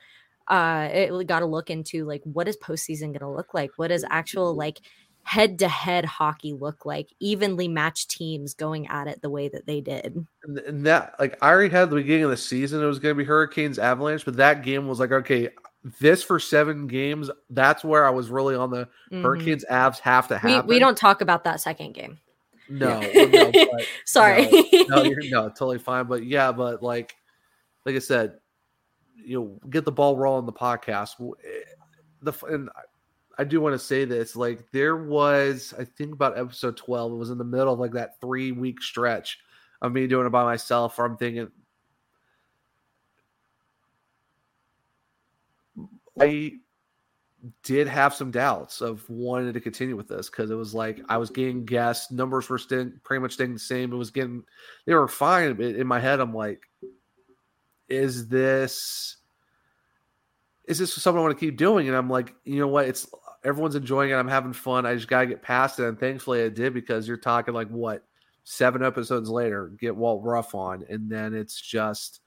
uh 0.48 0.88
it 0.92 1.12
we 1.14 1.24
got 1.24 1.40
to 1.40 1.46
look 1.46 1.70
into 1.70 2.04
like 2.04 2.22
what 2.24 2.48
is 2.48 2.56
postseason 2.56 3.08
going 3.08 3.20
to 3.20 3.28
look 3.30 3.54
like 3.54 3.70
what 3.76 3.92
is 3.92 4.04
actual 4.10 4.56
like 4.56 4.80
head 5.22 5.58
to 5.60 5.68
head 5.68 6.04
hockey 6.04 6.52
look 6.52 6.84
like 6.84 7.08
evenly 7.20 7.68
matched 7.68 8.10
teams 8.10 8.54
going 8.54 8.88
at 8.88 9.06
it 9.06 9.20
the 9.22 9.30
way 9.30 9.48
that 9.48 9.64
they 9.66 9.80
did 9.80 10.26
And, 10.44 10.58
and 10.58 10.86
that 10.86 11.14
like 11.20 11.38
I 11.42 11.50
already 11.50 11.70
had 11.70 11.90
the 11.90 11.96
beginning 11.96 12.24
of 12.24 12.30
the 12.30 12.36
season. 12.36 12.82
It 12.82 12.86
was 12.86 12.98
going 12.98 13.14
to 13.14 13.18
be 13.18 13.24
Hurricanes 13.24 13.78
Avalanche, 13.78 14.24
but 14.24 14.36
that 14.36 14.62
game 14.62 14.88
was 14.88 14.98
like 15.00 15.12
okay. 15.12 15.50
This 15.98 16.22
for 16.22 16.38
seven 16.38 16.86
games. 16.86 17.30
That's 17.48 17.82
where 17.82 18.06
I 18.06 18.10
was 18.10 18.28
really 18.28 18.54
on 18.54 18.70
the 18.70 18.86
Mhm. 19.10 19.22
Hurricanes 19.22 19.64
Avs 19.70 19.98
have 20.00 20.28
to 20.28 20.38
we, 20.44 20.50
happen. 20.52 20.68
we 20.68 20.78
don't 20.78 20.96
talk 20.96 21.22
about 21.22 21.44
that 21.44 21.58
second 21.60 21.94
game 21.94 22.18
No, 22.68 23.00
no, 23.00 23.50
but- 23.52 23.86
Sorry. 24.04 24.46
No, 24.72 24.96
no, 24.96 25.02
you're, 25.04 25.22
no, 25.30 25.48
totally 25.48 25.78
fine. 25.78 26.04
But 26.06 26.24
yeah, 26.24 26.52
but 26.52 26.82
like, 26.82 27.14
like 27.86 27.94
I 27.94 27.98
said, 28.00 28.34
you 29.16 29.40
know, 29.40 29.60
get 29.70 29.84
the 29.86 29.92
ball 29.92 30.16
rolling 30.18 30.44
the 30.46 30.52
podcast. 30.52 31.14
Eh, 31.44 31.48
The 32.22 32.32
f- 32.32 32.42
and 32.42 32.68
I- 33.40 33.44
do 33.44 33.60
want 33.60 33.74
to 33.74 33.78
say 33.78 34.04
this. 34.04 34.36
Like, 34.36 34.70
there 34.72 34.96
was, 34.96 35.74
I 35.78 35.84
think 35.84 36.12
about 36.12 36.38
episode 36.38 36.76
twelve. 36.76 37.12
It 37.12 37.16
was 37.16 37.30
in 37.30 37.38
the 37.38 37.44
middle 37.44 37.72
of 37.72 37.78
like 37.80 37.92
that 37.92 38.20
three 38.20 38.52
week 38.52 38.82
stretch 38.82 39.38
of 39.82 39.92
me 39.92 40.06
doing 40.06 40.26
it 40.26 40.30
by 40.30 40.44
myself. 40.44 40.98
Where 40.98 41.06
I'm 41.06 41.16
thinking, 41.16 41.50
I 46.20 46.52
did 47.62 47.88
have 47.88 48.14
some 48.14 48.30
doubts 48.30 48.80
of 48.82 49.08
wanting 49.08 49.52
to 49.52 49.60
continue 49.60 49.96
with 49.96 50.08
this 50.08 50.28
because 50.28 50.50
it 50.50 50.54
was 50.54 50.74
like 50.74 51.00
I 51.08 51.16
was 51.16 51.30
getting 51.30 51.64
guests, 51.64 52.12
numbers 52.12 52.48
were 52.48 52.58
staying 52.58 53.00
pretty 53.02 53.22
much 53.22 53.32
staying 53.32 53.54
the 53.54 53.58
same. 53.58 53.92
It 53.92 53.96
was 53.96 54.10
getting 54.10 54.42
they 54.86 54.94
were 54.94 55.08
fine. 55.08 55.54
But 55.54 55.66
in 55.66 55.86
my 55.86 56.00
head, 56.00 56.20
I'm 56.20 56.34
like, 56.34 56.62
is 57.88 58.28
this 58.28 59.16
is 60.68 60.78
this 60.78 60.94
something 60.94 61.18
I 61.18 61.22
want 61.22 61.36
to 61.38 61.44
keep 61.46 61.56
doing? 61.56 61.88
And 61.88 61.96
I'm 61.96 62.10
like, 62.10 62.34
you 62.44 62.60
know 62.60 62.68
what? 62.68 62.86
It's 62.86 63.08
everyone's 63.44 63.74
enjoying 63.74 64.10
it. 64.10 64.14
I'm 64.14 64.28
having 64.28 64.52
fun. 64.52 64.86
I 64.86 64.94
just 64.94 65.08
gotta 65.08 65.26
get 65.26 65.42
past 65.42 65.78
it. 65.78 65.86
And 65.86 65.98
thankfully 65.98 66.42
I 66.42 66.48
did 66.48 66.74
because 66.74 67.08
you're 67.08 67.16
talking 67.16 67.54
like 67.54 67.68
what 67.68 68.04
seven 68.44 68.84
episodes 68.84 69.28
later, 69.28 69.72
get 69.78 69.96
Walt 69.96 70.24
Ruff 70.24 70.54
on, 70.54 70.84
and 70.88 71.10
then 71.10 71.34
it's 71.34 71.60
just 71.60 72.20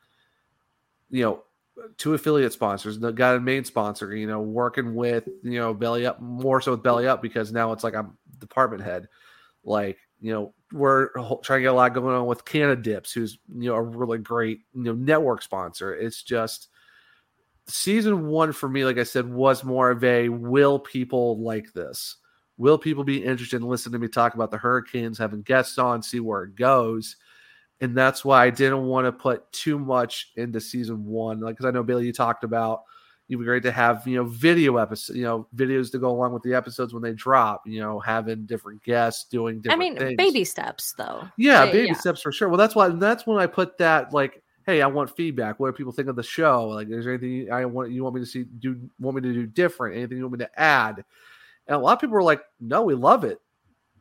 you 1.09 1.23
know 1.23 1.43
two 1.97 2.13
affiliate 2.13 2.53
sponsors, 2.53 2.97
got 2.97 3.35
a 3.35 3.39
main 3.39 3.63
sponsor, 3.63 4.15
you 4.15 4.27
know, 4.27 4.41
working 4.41 4.95
with, 4.95 5.27
you 5.43 5.59
know, 5.59 5.73
Belly 5.73 6.05
Up 6.05 6.21
more 6.21 6.61
so 6.61 6.71
with 6.71 6.83
Belly 6.83 7.07
Up 7.07 7.21
because 7.21 7.51
now 7.51 7.71
it's 7.71 7.83
like 7.83 7.95
I'm 7.95 8.17
department 8.39 8.83
head. 8.83 9.07
Like, 9.63 9.97
you 10.21 10.31
know, 10.31 10.53
we're 10.71 11.09
trying 11.41 11.59
to 11.59 11.61
get 11.61 11.67
a 11.67 11.73
lot 11.73 11.93
going 11.93 12.15
on 12.15 12.25
with 12.25 12.45
Cannadips, 12.45 13.13
who's, 13.13 13.39
you 13.55 13.69
know, 13.69 13.75
a 13.75 13.81
really 13.81 14.17
great, 14.17 14.61
you 14.73 14.83
know, 14.83 14.93
network 14.93 15.41
sponsor. 15.41 15.95
It's 15.95 16.23
just 16.23 16.69
season 17.67 18.27
one 18.27 18.51
for 18.51 18.69
me, 18.69 18.85
like 18.85 18.97
I 18.97 19.03
said, 19.03 19.31
was 19.31 19.63
more 19.63 19.91
of 19.91 20.03
a 20.03 20.29
will 20.29 20.79
people 20.79 21.41
like 21.41 21.73
this? 21.73 22.17
Will 22.57 22.77
people 22.77 23.03
be 23.03 23.23
interested 23.23 23.61
in 23.61 23.67
listening 23.67 23.93
to 23.93 23.99
me 23.99 24.07
talk 24.07 24.35
about 24.35 24.51
the 24.51 24.57
Hurricanes, 24.57 25.17
having 25.17 25.41
guests 25.41 25.77
on, 25.77 26.03
see 26.03 26.19
where 26.19 26.43
it 26.43 26.55
goes? 26.55 27.15
and 27.81 27.97
that's 27.97 28.23
why 28.23 28.45
I 28.45 28.49
didn't 28.49 28.85
want 28.85 29.05
to 29.07 29.11
put 29.11 29.51
too 29.51 29.77
much 29.77 30.31
into 30.37 30.61
season 30.61 31.05
one. 31.05 31.41
Like, 31.41 31.55
because 31.55 31.65
I 31.65 31.71
know 31.71 31.83
Bailey, 31.83 32.05
you 32.05 32.13
talked 32.13 32.43
about 32.43 32.83
it'd 33.29 33.39
be 33.39 33.45
great 33.45 33.63
to 33.63 33.71
have 33.71 34.05
you 34.07 34.15
know 34.15 34.25
video 34.25 34.77
episodes, 34.77 35.17
you 35.17 35.23
know, 35.23 35.47
videos 35.55 35.91
to 35.91 35.99
go 35.99 36.09
along 36.09 36.33
with 36.33 36.43
the 36.43 36.53
episodes 36.53 36.93
when 36.93 37.03
they 37.03 37.13
drop. 37.13 37.63
You 37.65 37.81
know, 37.81 37.99
having 37.99 38.45
different 38.45 38.83
guests 38.83 39.25
doing 39.25 39.61
different 39.61 39.81
i 39.81 39.83
mean 39.83 39.97
things. 39.97 40.17
baby 40.17 40.43
steps 40.43 40.93
though 40.97 41.27
Yeah, 41.37 41.65
baby 41.71 41.93
steps 41.93 42.21
for 42.21 42.31
sure. 42.31 42.49
Well, 42.49 42.57
that's 42.57 42.75
why 42.75 42.89
that's 42.89 43.25
when 43.25 43.37
I 43.37 43.47
put 43.47 43.77
that 43.79 44.13
like, 44.13 44.42
hey, 44.65 44.81
I 44.81 44.87
want 44.87 45.15
feedback. 45.15 45.59
What 45.59 45.67
do 45.67 45.73
people 45.73 45.91
think 45.93 46.07
of 46.07 46.15
the 46.15 46.23
show? 46.23 46.67
Like, 46.69 46.89
is 46.89 47.05
there 47.05 47.13
anything 47.13 47.51
I 47.51 47.65
want 47.65 47.91
you 47.91 48.03
want 48.03 48.15
me 48.15 48.21
to 48.21 48.25
see 48.27 48.43
do 48.43 48.79
want 48.99 49.15
me 49.15 49.21
to 49.21 49.33
do 49.33 49.45
different? 49.45 49.97
Anything 49.97 50.17
you 50.17 50.23
want 50.23 50.39
me 50.39 50.45
to 50.45 50.59
add? 50.59 51.03
And 51.67 51.75
a 51.75 51.79
lot 51.79 51.93
of 51.93 51.99
people 51.99 52.13
were 52.15 52.23
like, 52.23 52.41
no, 52.59 52.83
we 52.83 52.93
love 52.93 53.23
it. 53.23 53.39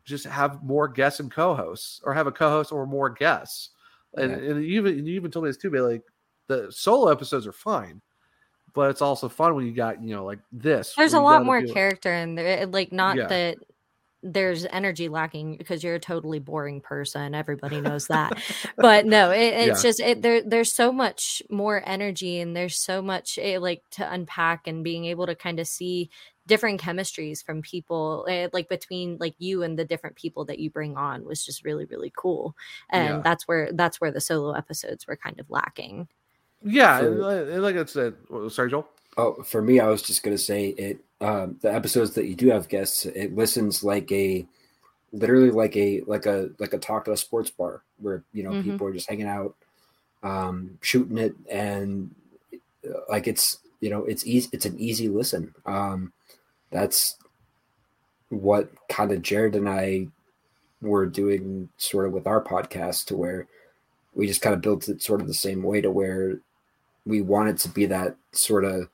Just 0.05 0.25
have 0.25 0.61
more 0.63 0.87
guests 0.87 1.19
and 1.21 1.31
co-hosts, 1.31 2.01
or 2.03 2.13
have 2.13 2.27
a 2.27 2.31
co-host 2.31 2.71
or 2.71 2.85
more 2.85 3.09
guests. 3.09 3.69
And, 4.15 4.31
Yeah. 4.31 4.51
and 4.51 4.65
you 4.65 4.85
even 4.85 5.05
you 5.05 5.15
even 5.15 5.31
told 5.31 5.45
me 5.45 5.49
this 5.49 5.57
too, 5.57 5.69
Bailey. 5.69 5.93
Like 5.93 6.03
the 6.47 6.71
solo 6.71 7.09
episodes 7.09 7.47
are 7.47 7.53
fine, 7.53 8.01
but 8.73 8.89
it's 8.89 9.01
also 9.01 9.29
fun 9.29 9.55
when 9.55 9.65
you 9.65 9.71
got 9.73 10.03
you 10.03 10.15
know 10.15 10.25
like 10.25 10.39
this. 10.51 10.93
there's 10.95 11.13
a 11.13 11.19
lot 11.19 11.45
more 11.45 11.61
do 11.61 11.67
it. 11.67 11.73
character 11.73 12.13
in 12.13 12.35
there 12.35 12.65
like 12.67 12.91
not 12.91 13.15
Yeah. 13.15 13.27
that 13.27 13.57
there's 14.23 14.65
energy 14.71 15.09
lacking 15.09 15.57
because 15.57 15.83
you're 15.83 15.95
a 15.95 15.99
totally 15.99 16.39
boring 16.39 16.79
person 16.81 17.35
everybody 17.35 17.81
knows 17.81 18.07
that 18.07 18.31
but 18.77 19.05
no 19.05 19.31
it, 19.43 19.53
it's 19.53 19.83
Yeah. 19.83 19.89
just 19.89 19.99
it, 19.99 20.21
there 20.21 20.41
there's 20.41 20.71
so 20.71 20.91
much 20.93 21.43
more 21.49 21.83
energy 21.85 22.39
and 22.39 22.55
there's 22.55 22.77
so 22.77 23.01
much 23.01 23.37
eh, 23.41 23.57
like 23.59 23.83
to 23.91 24.11
unpack 24.11 24.65
and 24.67 24.83
being 24.83 25.05
able 25.05 25.25
to 25.27 25.35
kind 25.35 25.59
of 25.59 25.67
see 25.67 26.09
different 26.47 26.81
chemistries 26.81 27.43
from 27.43 27.61
people 27.61 28.25
eh, 28.29 28.47
like 28.53 28.69
between 28.69 29.17
like 29.19 29.35
you 29.39 29.61
and 29.63 29.77
the 29.77 29.85
different 29.85 30.15
people 30.15 30.45
that 30.45 30.59
you 30.59 30.69
bring 30.69 30.95
on 30.97 31.25
was 31.25 31.43
just 31.45 31.63
really 31.65 31.85
really 31.85 32.11
cool 32.15 32.55
and 32.89 33.07
Yeah. 33.15 33.21
that's 33.23 33.47
where 33.47 33.71
that's 33.73 33.99
where 34.01 34.11
the 34.11 34.21
solo 34.21 34.53
episodes 34.53 35.05
were 35.05 35.17
kind 35.17 35.39
of 35.39 35.49
lacking 35.49 36.07
Yeah, 36.63 36.99
For- 36.99 37.59
like- 37.59 37.75
I 37.75 37.85
said, 37.85 38.15
sorry, 38.49 38.69
Joel. 38.69 38.87
Oh, 39.17 39.43
for 39.43 39.61
me, 39.61 39.79
I 39.79 39.87
was 39.89 40.01
just 40.01 40.23
gonna 40.23 40.37
say 40.39 40.69
it. 40.69 40.97
Um, 41.23 41.57
the 41.61 41.73
episodes 41.73 42.11
that 42.15 42.27
you 42.27 42.35
do 42.35 42.49
have 42.49 42.69
guests, 42.69 43.05
it 43.05 43.35
listens 43.35 43.83
like 43.83 44.11
a, 44.11 44.45
literally 45.13 45.51
like 45.51 45.75
a 45.77 46.01
like 46.07 46.25
a 46.25 46.49
like 46.59 46.73
a 46.73 46.79
talk 46.79 47.07
at 47.07 47.13
a 47.13 47.17
sports 47.17 47.51
bar 47.51 47.83
where 47.99 48.23
you 48.33 48.43
know 48.43 48.51
Mhm. 48.51 48.63
people 48.63 48.87
are 48.87 48.93
just 48.93 49.09
hanging 49.09 49.27
out, 49.27 49.55
um, 50.23 50.77
shooting 50.81 51.17
it, 51.17 51.35
and 51.49 52.13
uh, 52.85 52.99
like 53.09 53.27
it's 53.27 53.59
you 53.81 53.89
know 53.89 54.05
it's 54.05 54.25
easy. 54.27 54.49
It's 54.53 54.65
an 54.65 54.79
easy 54.79 55.09
listen. 55.09 55.53
Um, 55.65 56.13
that's 56.71 57.17
what 58.29 58.71
kind 58.89 59.11
of 59.11 59.21
Jared 59.21 59.55
and 59.55 59.69
I 59.69 60.07
were 60.81 61.05
doing 61.05 61.69
sort 61.77 62.07
of 62.07 62.13
with 62.13 62.27
our 62.27 62.41
podcast 62.43 63.05
to 63.05 63.17
where 63.17 63.47
we 64.15 64.27
just 64.27 64.41
kind 64.41 64.55
of 64.55 64.61
built 64.61 64.89
it 64.89 65.01
sort 65.01 65.21
of 65.21 65.27
the 65.27 65.33
same 65.33 65.63
way 65.63 65.81
to 65.81 65.91
where 65.91 66.39
we 67.05 67.21
wanted 67.21 67.57
to 67.59 67.69
be 67.69 67.85
that 67.87 68.15
sort 68.31 68.65
of 68.65 68.89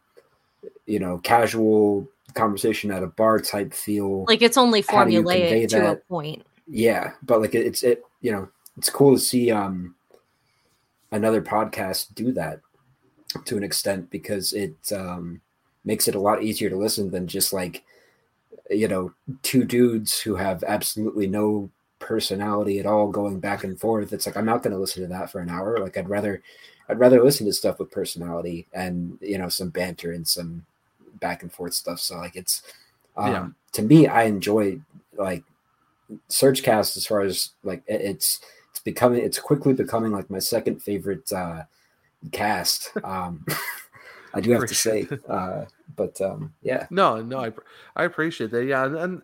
you 0.85 0.99
know 0.99 1.17
casual 1.19 2.07
conversation 2.33 2.91
at 2.91 3.03
a 3.03 3.07
bar 3.07 3.39
type 3.39 3.73
feel. 3.73 4.25
Like 4.25 4.41
it's 4.41 4.57
only 4.57 4.83
How 4.87 5.03
do 5.05 5.11
you 5.11 5.23
convey 5.23 5.65
formulaic 5.65 5.69
to 5.69 5.91
a 5.91 5.95
point. 5.95 6.45
Yeah 6.67 7.13
but 7.23 7.41
like 7.41 7.55
it's 7.55 7.83
it 7.83 8.03
you 8.21 8.31
know 8.31 8.47
it's 8.77 8.89
cool 8.89 9.15
to 9.15 9.19
see 9.19 9.51
um 9.51 9.95
another 11.11 11.41
podcast 11.41 12.13
do 12.13 12.31
that 12.33 12.61
to 13.45 13.57
an 13.57 13.63
extent 13.63 14.09
because 14.09 14.53
it 14.53 14.75
um 14.91 15.41
makes 15.83 16.07
it 16.07 16.15
a 16.15 16.19
lot 16.19 16.43
easier 16.43 16.69
to 16.69 16.77
listen 16.77 17.09
than 17.09 17.27
just 17.27 17.53
like 17.53 17.83
you 18.69 18.87
know 18.87 19.11
two 19.41 19.63
dudes 19.63 20.19
who 20.19 20.35
have 20.35 20.63
absolutely 20.63 21.27
no 21.27 21.69
personality 21.97 22.79
at 22.79 22.85
all 22.85 23.09
going 23.09 23.39
back 23.39 23.63
and 23.63 23.79
forth. 23.79 24.13
It's 24.13 24.25
like 24.25 24.37
i'm 24.37 24.45
not 24.45 24.63
going 24.63 24.73
to 24.73 24.79
listen 24.79 25.01
to 25.01 25.09
that 25.09 25.31
for 25.31 25.39
an 25.39 25.49
hour. 25.49 25.79
Like 25.79 25.97
i'd 25.97 26.09
rather 26.09 26.41
i'd 26.87 26.99
rather 26.99 27.23
listen 27.23 27.45
to 27.47 27.53
stuff 27.53 27.79
with 27.79 27.91
personality 27.91 28.67
and 28.73 29.17
you 29.21 29.37
know 29.37 29.49
some 29.49 29.69
banter 29.69 30.11
and 30.11 30.27
some 30.27 30.65
back 31.19 31.41
and 31.43 31.51
forth 31.51 31.73
stuff 31.73 31.99
so 31.99 32.15
like 32.17 32.35
it's 32.35 32.61
um 33.17 33.31
Yeah. 33.31 33.47
to 33.73 33.81
me 33.81 34.07
i 34.07 34.23
enjoy 34.23 34.79
like 35.17 35.43
SurgeCast 36.29 36.97
as 36.97 37.05
far 37.05 37.21
as 37.21 37.51
like 37.63 37.83
it- 37.87 38.01
it's 38.01 38.39
it's 38.71 38.79
becoming 38.79 39.23
it's 39.23 39.39
quickly 39.39 39.73
becoming 39.73 40.11
like 40.11 40.29
my 40.29 40.39
second 40.39 40.81
favorite 40.81 41.31
uh 41.31 41.63
cast. 42.31 42.91
Um 43.03 43.45
I 44.33 44.41
do 44.41 44.51
have 44.51 44.65
to 44.67 44.75
say. 44.75 45.07
Uh 45.27 45.65
but 45.95 46.19
um 46.21 46.53
yeah. 46.61 46.87
No, 46.89 47.21
no, 47.21 47.39
I 47.39 47.51
I 47.95 48.03
appreciate 48.05 48.51
that. 48.51 48.65
Yeah, 48.65 48.85
and, 48.85 48.95
and 48.95 49.21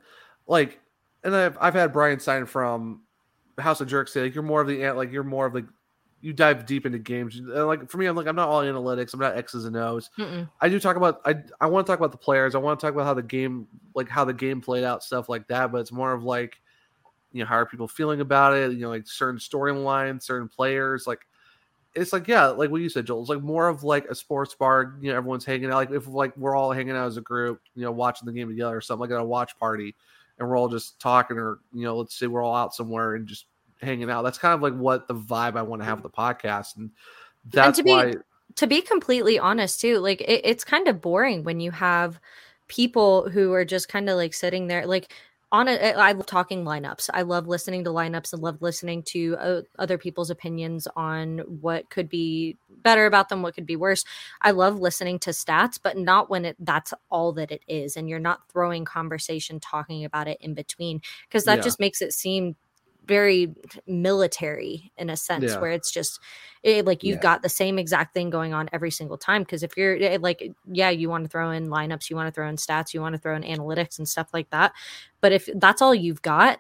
like, 0.48 0.80
and 1.24 1.36
I've 1.36 1.58
I've 1.62 1.74
had 1.74 1.92
Brian 1.94 2.20
sign 2.20 2.46
from 2.46 3.02
House 3.58 3.82
of 3.82 3.88
Jerks 3.88 4.14
say 4.14 4.22
like 4.24 4.36
you're 4.36 4.44
more 4.44 4.62
of 4.62 4.68
the 4.68 4.84
ant, 4.84 4.98
like 4.98 5.12
you're 5.12 5.24
more 5.24 5.46
of 5.48 5.54
like 5.56 5.66
you 6.26 6.34
dive 6.34 6.66
deep 6.66 6.88
into 6.88 6.98
games. 6.98 7.40
Like 7.40 7.88
for 7.88 8.00
me, 8.00 8.08
I'm 8.08 8.16
like 8.16 8.26
I'm 8.26 8.36
not 8.36 8.50
all 8.50 8.64
analytics. 8.64 9.14
I'm 9.14 9.20
not 9.20 9.38
X's 9.38 9.66
and 9.66 9.78
O's. 9.78 10.10
Mm-mm. 10.18 10.50
I 10.60 10.70
do 10.70 10.80
talk 10.80 10.96
about 10.96 11.22
I 11.24 11.36
I 11.62 11.68
want 11.68 11.86
to 11.86 11.92
talk 11.92 12.00
about 12.00 12.12
the 12.12 12.18
players. 12.18 12.56
I 12.56 12.58
want 12.58 12.80
to 12.80 12.84
talk 12.84 12.96
about 12.96 13.06
how 13.06 13.14
the 13.14 13.22
game 13.22 13.68
like 13.94 14.10
how 14.10 14.26
the 14.26 14.34
game 14.34 14.60
played 14.60 14.84
out, 14.84 15.04
stuff 15.04 15.30
like 15.30 15.48
that. 15.50 15.72
But 15.72 15.82
it's 15.82 15.92
more 15.92 16.14
of 16.14 16.24
like 16.24 16.60
you 17.32 17.42
know 17.42 17.46
how 17.46 17.58
are 17.58 17.66
people 17.68 17.88
feeling 17.88 18.22
about 18.22 18.56
it? 18.56 18.72
You 18.72 18.80
know, 18.80 18.90
like 18.90 19.06
certain 19.06 19.40
storylines, 19.40 20.24
certain 20.24 20.48
players, 20.50 21.06
like 21.06 21.28
it's 21.94 22.12
like 22.12 22.28
yeah, 22.28 22.48
like 22.48 22.72
what 22.72 22.82
you 22.82 22.90
said, 22.90 23.06
Joel. 23.06 23.22
It's 23.22 23.30
like 23.30 23.44
more 23.44 23.68
of 23.68 23.84
like 23.84 24.06
a 24.06 24.16
sports 24.16 24.56
bar. 24.56 24.96
You 25.00 25.12
know, 25.12 25.18
everyone's 25.18 25.46
hanging 25.46 25.70
out. 25.70 25.76
Like 25.76 25.92
if 25.92 26.08
like 26.08 26.36
we're 26.38 26.56
all 26.56 26.72
hanging 26.72 26.96
out 26.96 27.06
as 27.06 27.18
a 27.18 27.22
group, 27.22 27.62
you 27.76 27.84
know, 27.84 27.92
watching 27.92 28.26
the 28.26 28.34
game 28.34 28.50
together 28.50 28.76
or 28.76 28.82
something 28.82 29.02
like 29.02 29.12
at 29.12 29.22
a 29.22 29.24
watch 29.24 29.60
party, 29.60 29.96
and 30.40 30.50
we're 30.50 30.58
all 30.58 30.70
just 30.70 31.00
talking, 31.00 31.38
or 31.38 31.60
you 31.72 31.84
know, 31.84 31.98
let's 31.98 32.16
say 32.18 32.26
we're 32.26 32.42
all 32.42 32.56
out 32.56 32.74
somewhere 32.74 33.14
and 33.14 33.28
just 33.28 33.46
hanging 33.86 34.10
out. 34.10 34.24
That's 34.24 34.38
kind 34.38 34.54
of 34.54 34.62
like 34.62 34.74
what 34.76 35.08
the 35.08 35.16
vibe 35.16 35.56
I 35.56 35.62
want 35.62 35.82
to 35.82 35.86
have 35.86 36.02
with 36.04 36.12
the 36.12 36.18
podcast, 36.18 36.76
and 36.78 36.92
that's 37.52 37.78
to 37.78 37.84
be- 37.84 37.92
why. 37.92 38.14
to 38.56 38.68
be 38.68 38.82
completely 38.82 39.38
honest 39.38 39.80
too 39.82 40.00
like 40.00 40.22
it, 40.22 40.42
it's 40.44 40.64
kind 40.64 40.88
of 40.88 41.02
boring 41.02 41.44
when 41.44 41.60
you 41.60 41.72
have 41.72 42.20
people 42.68 43.30
who 43.30 43.54
are 43.54 43.66
just 43.66 43.88
kind 43.88 44.10
of 44.10 44.16
like 44.16 44.34
sitting 44.34 44.66
there 44.68 44.88
like 44.88 45.12
on 45.52 45.68
a 45.68 45.76
i 45.94 46.12
love 46.12 46.26
talking 46.26 46.64
lineups 46.64 47.08
i 47.14 47.22
love 47.22 47.48
listening 47.48 47.84
to 47.84 47.92
lineups 47.92 48.34
and 48.34 48.42
love 48.42 48.60
listening 48.62 49.04
to 49.04 49.36
uh, 49.40 49.62
other 49.78 49.98
people's 49.98 50.32
opinions 50.32 50.88
on 50.96 51.40
what 51.62 51.88
could 51.92 52.10
be 52.10 52.58
better 52.86 53.06
about 53.08 53.30
them, 53.30 53.42
what 53.42 53.56
could 53.56 53.66
be 53.66 53.76
worse. 53.76 54.06
I 54.42 54.52
love 54.52 54.80
listening 54.80 55.18
to 55.20 55.32
stats, 55.32 55.80
but 55.82 55.98
not 55.98 56.30
when 56.30 56.46
it 56.46 56.56
that's 56.60 56.94
all 57.10 57.34
that 57.34 57.52
it 57.52 57.64
is, 57.68 57.98
and 57.98 58.08
you're 58.08 58.20
not 58.20 58.48
throwing 58.50 58.86
conversation 58.86 59.60
talking 59.60 60.06
about 60.06 60.28
it 60.28 60.38
in 60.40 60.54
between 60.54 61.02
because 61.28 61.44
that 61.46 61.58
Yeah. 61.58 61.64
just 61.64 61.80
makes 61.80 62.02
it 62.02 62.14
seem 62.14 62.56
very 63.08 63.54
military 63.88 64.92
in 64.98 65.10
a 65.10 65.18
sense 65.18 65.52
Yeah. 65.52 65.60
where 65.60 65.72
it's 65.72 65.92
just 65.92 66.20
it, 66.64 66.86
like 66.86 67.04
you've 67.04 67.18
Yeah. 67.18 67.22
got 67.22 67.42
the 67.42 67.50
same 67.50 67.78
exact 67.78 68.14
thing 68.14 68.30
going 68.30 68.54
on 68.54 68.70
every 68.74 68.92
single 68.92 69.18
time 69.18 69.44
because 69.44 69.64
if 69.64 69.78
you're 69.78 70.18
like 70.20 70.52
yeah 70.72 70.90
you 70.90 71.10
want 71.10 71.24
to 71.24 71.30
throw 71.30 71.52
in 71.52 71.68
lineups 71.68 72.10
you 72.10 72.16
want 72.16 72.28
to 72.28 72.32
throw 72.32 72.48
in 72.48 72.56
stats 72.56 72.94
you 72.94 73.02
want 73.02 73.14
to 73.14 73.20
throw 73.20 73.36
in 73.36 73.44
analytics 73.44 73.98
and 73.98 74.08
stuff 74.10 74.30
like 74.34 74.50
that 74.50 74.74
but 75.22 75.32
if 75.32 75.48
that's 75.56 75.82
all 75.82 75.94
you've 75.94 76.22
got 76.22 76.60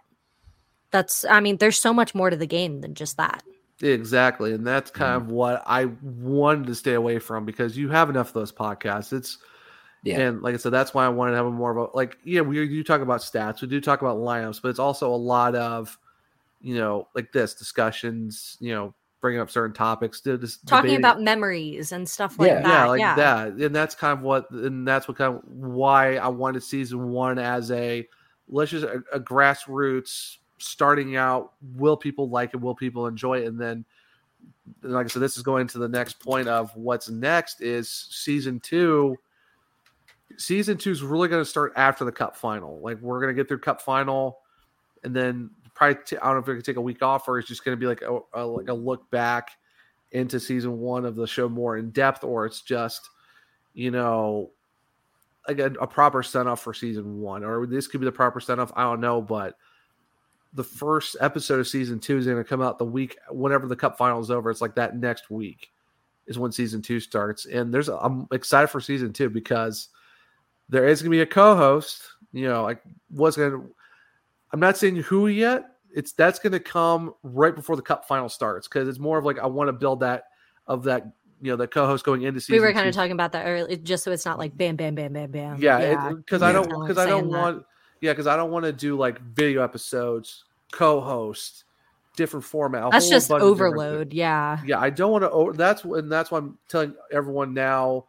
that's 0.91 1.25
i 1.25 1.39
mean 1.39 1.57
there's 1.57 1.79
so 1.79 1.93
much 1.93 2.13
more 2.15 2.29
to 2.29 2.37
the 2.37 2.47
game 2.47 2.81
than 2.81 2.93
just 2.93 3.17
that 3.17 3.43
Exactly. 3.81 4.53
And 4.53 4.65
that's 4.65 4.89
kind 4.89 5.19
Mm-hmm. 5.21 5.29
of 5.29 5.35
what 5.35 5.61
I 5.65 5.85
wanted 6.01 6.67
to 6.67 6.75
stay 6.75 6.93
away 6.93 7.19
from 7.19 7.43
because 7.45 7.77
you 7.77 7.89
have 7.89 8.09
enough 8.09 8.27
of 8.29 8.33
those 8.33 8.53
podcasts. 8.53 9.11
It's 9.11 9.37
Yeah. 10.01 10.19
and 10.21 10.41
like 10.41 10.53
I 10.53 10.57
said, 10.57 10.71
that's 10.71 10.93
why 10.93 11.05
I 11.05 11.09
wanted 11.09 11.31
to 11.31 11.37
have 11.37 11.45
a 11.47 11.51
more 11.51 11.71
of 11.71 11.77
a 11.77 11.97
like 11.97 12.17
yeah, 12.23 12.39
we 12.39 12.65
do 12.69 12.83
talk 12.85 13.01
about 13.01 13.19
stats, 13.19 13.61
we 13.61 13.67
do 13.67 13.81
talk 13.81 14.01
about 14.01 14.17
lineups, 14.17 14.61
but 14.61 14.69
it's 14.69 14.79
also 14.79 15.13
a 15.13 15.17
lot 15.17 15.55
of 15.55 15.99
you 16.61 16.75
know, 16.75 17.07
like 17.15 17.31
this 17.31 17.53
discussions, 17.53 18.57
you 18.59 18.73
know, 18.73 18.93
bringing 19.21 19.41
up 19.41 19.49
certain 19.49 19.73
topics, 19.73 20.21
d- 20.21 20.37
talking 20.65 20.91
debating- 20.91 20.97
about 20.97 21.21
memories 21.21 21.91
and 21.91 22.07
stuff 22.07 22.37
like 22.37 22.47
yeah, 22.47 22.61
that 22.61 22.67
yeah, 22.67 22.85
like 22.85 22.99
yeah 22.99 23.15
that, 23.15 23.47
and 23.53 23.75
that's 23.75 23.95
kind 23.95 24.17
of 24.17 24.23
what, 24.23 24.49
and 24.51 24.87
that's 24.87 25.07
what 25.07 25.17
kind 25.17 25.35
of 25.35 25.41
why 25.45 26.17
I 26.17 26.27
wanted 26.27 26.61
season 26.63 27.09
one 27.09 27.39
as 27.39 27.71
a 27.71 28.07
let's 28.47 28.71
just 28.71 28.85
a, 28.85 29.03
a 29.11 29.19
grassroots 29.19 30.37
starting 30.57 31.15
out. 31.15 31.53
Will 31.75 31.97
people 31.97 32.29
like 32.29 32.53
it? 32.53 32.57
Will 32.57 32.75
people 32.75 33.07
enjoy 33.07 33.39
it? 33.39 33.47
And 33.47 33.59
then, 33.59 33.85
like 34.83 35.05
I 35.05 35.09
said, 35.09 35.21
this 35.21 35.37
is 35.37 35.43
going 35.43 35.67
to 35.67 35.79
the 35.79 35.89
next 35.89 36.19
point 36.19 36.47
of 36.47 36.75
what's 36.75 37.09
next 37.09 37.61
is 37.61 37.89
season 37.89 38.59
two. 38.59 39.17
Season 40.37 40.77
two 40.77 40.91
is 40.91 41.01
really 41.01 41.27
going 41.27 41.41
to 41.41 41.49
start 41.49 41.73
after 41.75 42.03
the 42.03 42.11
cup 42.11 42.35
final. 42.35 42.79
Like 42.81 42.99
we're 42.99 43.19
going 43.21 43.33
to 43.35 43.39
get 43.39 43.47
through 43.47 43.59
cup 43.59 43.81
final, 43.81 44.39
and 45.03 45.15
then 45.15 45.49
probably 45.75 46.01
t- 46.05 46.17
I 46.17 46.25
don't 46.25 46.35
know 46.35 46.39
if 46.39 46.47
we 46.47 46.53
can 46.55 46.63
take 46.63 46.77
a 46.77 46.81
week 46.81 47.03
off 47.03 47.27
or 47.27 47.37
it's 47.37 47.47
just 47.47 47.63
going 47.63 47.77
to 47.77 47.79
be 47.79 47.85
like 47.85 48.01
a, 48.01 48.19
a 48.33 48.45
like 48.45 48.69
a 48.69 48.73
look 48.73 49.09
back 49.11 49.51
into 50.11 50.39
season 50.39 50.79
one 50.79 51.05
of 51.05 51.15
the 51.15 51.27
show 51.27 51.49
more 51.49 51.77
in 51.77 51.91
depth, 51.91 52.23
or 52.23 52.45
it's 52.45 52.61
just 52.61 53.09
you 53.73 53.91
know 53.91 54.49
like 55.47 55.59
a, 55.59 55.67
a 55.81 55.87
proper 55.87 56.23
send 56.23 56.49
off 56.49 56.61
for 56.61 56.73
season 56.73 57.19
one, 57.19 57.43
or 57.43 57.67
this 57.67 57.87
could 57.87 57.99
be 58.01 58.05
the 58.05 58.11
proper 58.11 58.39
send 58.39 58.59
off. 58.59 58.71
I 58.75 58.83
don't 58.83 59.01
know, 59.01 59.21
but 59.21 59.57
the 60.53 60.63
first 60.63 61.17
episode 61.19 61.59
of 61.59 61.67
season 61.67 61.99
two 61.99 62.17
is 62.17 62.25
going 62.25 62.37
to 62.37 62.43
come 62.43 62.61
out 62.61 62.79
the 62.79 62.85
week 62.85 63.17
whenever 63.29 63.67
the 63.67 63.75
cup 63.75 63.97
final 63.97 64.21
is 64.21 64.31
over. 64.31 64.49
It's 64.49 64.61
like 64.61 64.75
that 64.75 64.95
next 64.95 65.29
week 65.29 65.69
is 66.27 66.39
when 66.39 66.51
season 66.51 66.81
two 66.81 66.99
starts, 66.99 67.45
and 67.45 67.73
there's 67.73 67.89
I'm 67.89 68.27
excited 68.31 68.67
for 68.67 68.79
season 68.79 69.13
two 69.13 69.29
because 69.29 69.89
there 70.69 70.87
is 70.87 71.01
going 71.01 71.11
to 71.11 71.17
be 71.17 71.21
a 71.21 71.25
co-host. 71.25 72.01
You 72.31 72.47
know, 72.47 72.63
like 72.63 72.81
what's 73.09 73.37
going 73.37 73.51
to. 73.51 73.75
I'm 74.55 74.61
not 74.61 74.77
saying 74.77 74.95
who 74.95 75.27
yet. 75.27 75.65
It's 75.93 76.13
that's 76.13 76.39
going 76.39 76.53
to 76.53 76.61
come 76.61 77.13
right 77.23 77.53
before 77.53 77.75
the 77.75 77.81
cup 77.81 78.07
final 78.07 78.29
starts 78.29 78.69
because 78.69 78.87
it's 78.87 78.99
more 78.99 79.17
of 79.17 79.25
like 79.25 79.37
I 79.37 79.47
want 79.47 79.67
to 79.67 79.73
build 79.73 79.99
that 79.99 80.23
of 80.65 80.83
that 80.83 81.07
you 81.41 81.51
know 81.51 81.57
the 81.57 81.67
co-host 81.67 82.05
going 82.05 82.21
into 82.21 82.39
season. 82.39 82.53
we 82.53 82.59
were 82.61 82.71
kind 82.71 82.85
two 82.85 82.89
of 82.89 82.95
talking 82.95 83.11
about 83.11 83.33
that 83.33 83.45
earlier 83.45 83.75
just 83.75 84.05
so 84.05 84.13
it's 84.13 84.23
not 84.23 84.39
like 84.39 84.55
bam 84.55 84.77
bam 84.77 84.95
bam 84.95 85.11
bam 85.11 85.29
bam 85.29 85.57
yeah, 85.59 86.13
because 86.13 86.41
I 86.41 86.53
don't 86.53 86.69
because 86.69 86.97
I 86.97 87.05
don't 87.05 87.29
that. 87.29 87.37
want 87.37 87.65
yeah 87.99 88.13
because 88.13 88.27
I 88.27 88.37
don't 88.37 88.49
want 88.49 88.63
to 88.63 88.71
do 88.71 88.95
like 88.97 89.19
video 89.19 89.61
episodes, 89.61 90.45
co-host, 90.71 91.65
different 92.15 92.45
format. 92.45 92.89
that's 92.91 93.09
just 93.09 93.27
bunch 93.27 93.43
of 93.43 93.49
different 93.49 93.75
overload 93.75 94.13
yeah 94.13 94.61
yeah, 94.65 94.79
I 94.79 94.89
don't 94.89 95.11
want 95.11 95.25
to. 95.25 95.57
That's 95.57 95.83
and 95.83 96.09
that's 96.09 96.31
why 96.31 96.37
I'm 96.37 96.57
telling 96.69 96.95
everyone 97.11 97.53
now. 97.53 98.05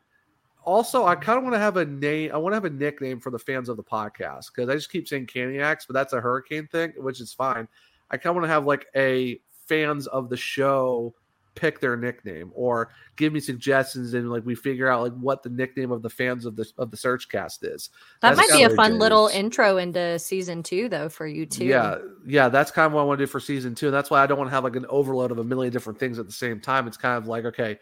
Also, 0.67 1.07
I 1.07 1.15
kind 1.15 1.39
of 1.39 1.45
want 1.45 1.55
to 1.55 1.61
have 1.61 1.77
a 1.77 1.85
name. 1.85 2.33
I 2.35 2.39
want 2.39 2.53
to 2.53 2.57
have 2.57 2.65
a 2.65 2.71
nickname 2.71 3.21
for 3.21 3.31
the 3.31 3.39
fans 3.39 3.69
of 3.69 3.77
the 3.77 3.85
podcast 3.85 4.47
because 4.53 4.69
I 4.69 4.75
just 4.75 4.91
keep 4.91 5.07
saying 5.07 5.29
Caniacs, 5.29 5.87
but 5.87 5.95
that's 5.95 6.13
a 6.13 6.21
hurricane 6.21 6.67
thing, 6.67 6.93
which 6.97 7.21
is 7.21 7.33
fine. 7.33 7.69
I 8.11 8.17
kind 8.17 8.31
of 8.31 8.35
want 8.37 8.45
to 8.47 8.53
have 8.53 8.67
like 8.67 8.87
a 8.97 9.41
fans 9.69 10.09
of 10.09 10.29
the 10.29 10.37
show 10.37 11.15
pick 11.55 11.81
their 11.81 11.97
nickname 11.97 12.51
or 12.55 12.91
give 13.17 13.33
me 13.33 13.41
suggestions 13.41 14.13
and 14.13 14.31
like 14.31 14.45
we 14.45 14.55
figure 14.55 14.89
out 14.89 15.03
like 15.03 15.13
what 15.15 15.43
the 15.43 15.49
nickname 15.49 15.91
of 15.91 16.03
the 16.03 16.11
fans 16.11 16.45
of 16.45 16.55
the 16.55 16.71
of 16.79 16.91
the 16.91 16.97
SurgeCast 16.97 17.59
is. 17.63 17.91
that 18.21 18.37
That's 18.37 18.51
might 18.51 18.57
be 18.57 18.65
a 18.65 18.71
fun 18.71 18.99
little 18.99 19.29
intro 19.29 19.79
into 19.79 20.19
season 20.19 20.63
two 20.63 20.89
though 20.89 21.09
for 21.09 21.27
you 21.27 21.47
too 21.47 21.65
yeah, 21.65 21.97
yeah, 22.27 22.49
that's 22.49 22.71
kind 22.71 22.87
of 22.87 22.93
what 22.93 23.03
I 23.03 23.05
want 23.05 23.19
to 23.19 23.25
do 23.25 23.31
for 23.31 23.41
season 23.41 23.75
two. 23.75 23.87
And 23.87 23.95
that's 23.95 24.11
why 24.11 24.23
I 24.23 24.27
don't 24.27 24.37
want 24.37 24.51
to 24.51 24.55
have 24.55 24.65
like 24.65 24.77
an 24.77 24.87
overload 24.89 25.31
of 25.31 25.39
a 25.39 25.45
million 25.45 25.73
different 25.73 25.99
things 25.99 26.19
at 26.19 26.27
the 26.27 26.33
same 26.33 26.61
time. 26.61 26.87
It's 26.87 26.97
kind 26.97 27.17
of 27.17 27.27
like, 27.27 27.45
okay, 27.47 27.79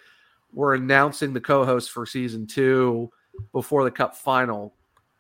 we're 0.55 0.75
announcing 0.75 1.33
the 1.33 1.41
co-host 1.41 1.91
for 1.91 2.07
season 2.07 2.47
two 2.47 3.11
before 3.53 3.85
the 3.85 3.91
cup 3.91 4.17
final. 4.17 4.75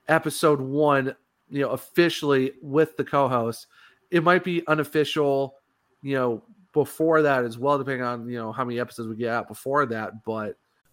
Episode 0.09 0.61
one, 0.61 1.15
you 1.51 1.62
know, 1.62 1.70
officially 1.70 2.52
with 2.62 2.97
the 2.97 3.05
co-host. 3.05 3.66
It 4.11 4.23
might 4.23 4.44
be 4.44 4.66
unofficial, 4.66 5.56
you 6.02 6.15
know, 6.15 6.43
before 6.73 7.23
that 7.23 7.44
as 7.44 7.59
well, 7.59 7.78
depending 7.78 8.02
on 8.02 8.28
you 8.28 8.36
know 8.36 8.52
how 8.52 8.65
many 8.65 8.78
episodes 8.78 9.09
we 9.09 9.16
get 9.16 9.31
out 9.31 9.48
before 9.48 9.86
that. 9.86 10.24
But 10.24 10.56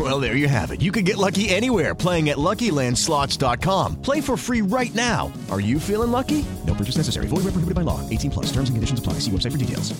Well, 0.00 0.18
there 0.18 0.34
you 0.34 0.48
have 0.48 0.70
it. 0.70 0.80
You 0.80 0.92
can 0.92 1.04
get 1.04 1.18
lucky 1.18 1.50
anywhere 1.50 1.94
playing 1.94 2.30
at 2.30 2.38
LuckyLandSlots.com. 2.38 4.00
Play 4.00 4.22
for 4.22 4.38
free 4.38 4.62
right 4.62 4.94
now. 4.94 5.30
Are 5.50 5.60
you 5.60 5.78
feeling 5.78 6.10
lucky? 6.10 6.42
No 6.66 6.72
purchase 6.72 6.96
necessary. 6.96 7.26
Void 7.26 7.44
where 7.44 7.52
prohibited 7.52 7.74
by 7.74 7.82
law. 7.82 8.00
18 8.08 8.30
plus. 8.30 8.46
Terms 8.46 8.70
and 8.70 8.76
conditions 8.76 8.98
apply. 8.98 9.14
See 9.14 9.30
website 9.30 9.52
for 9.52 9.58
details. 9.58 9.90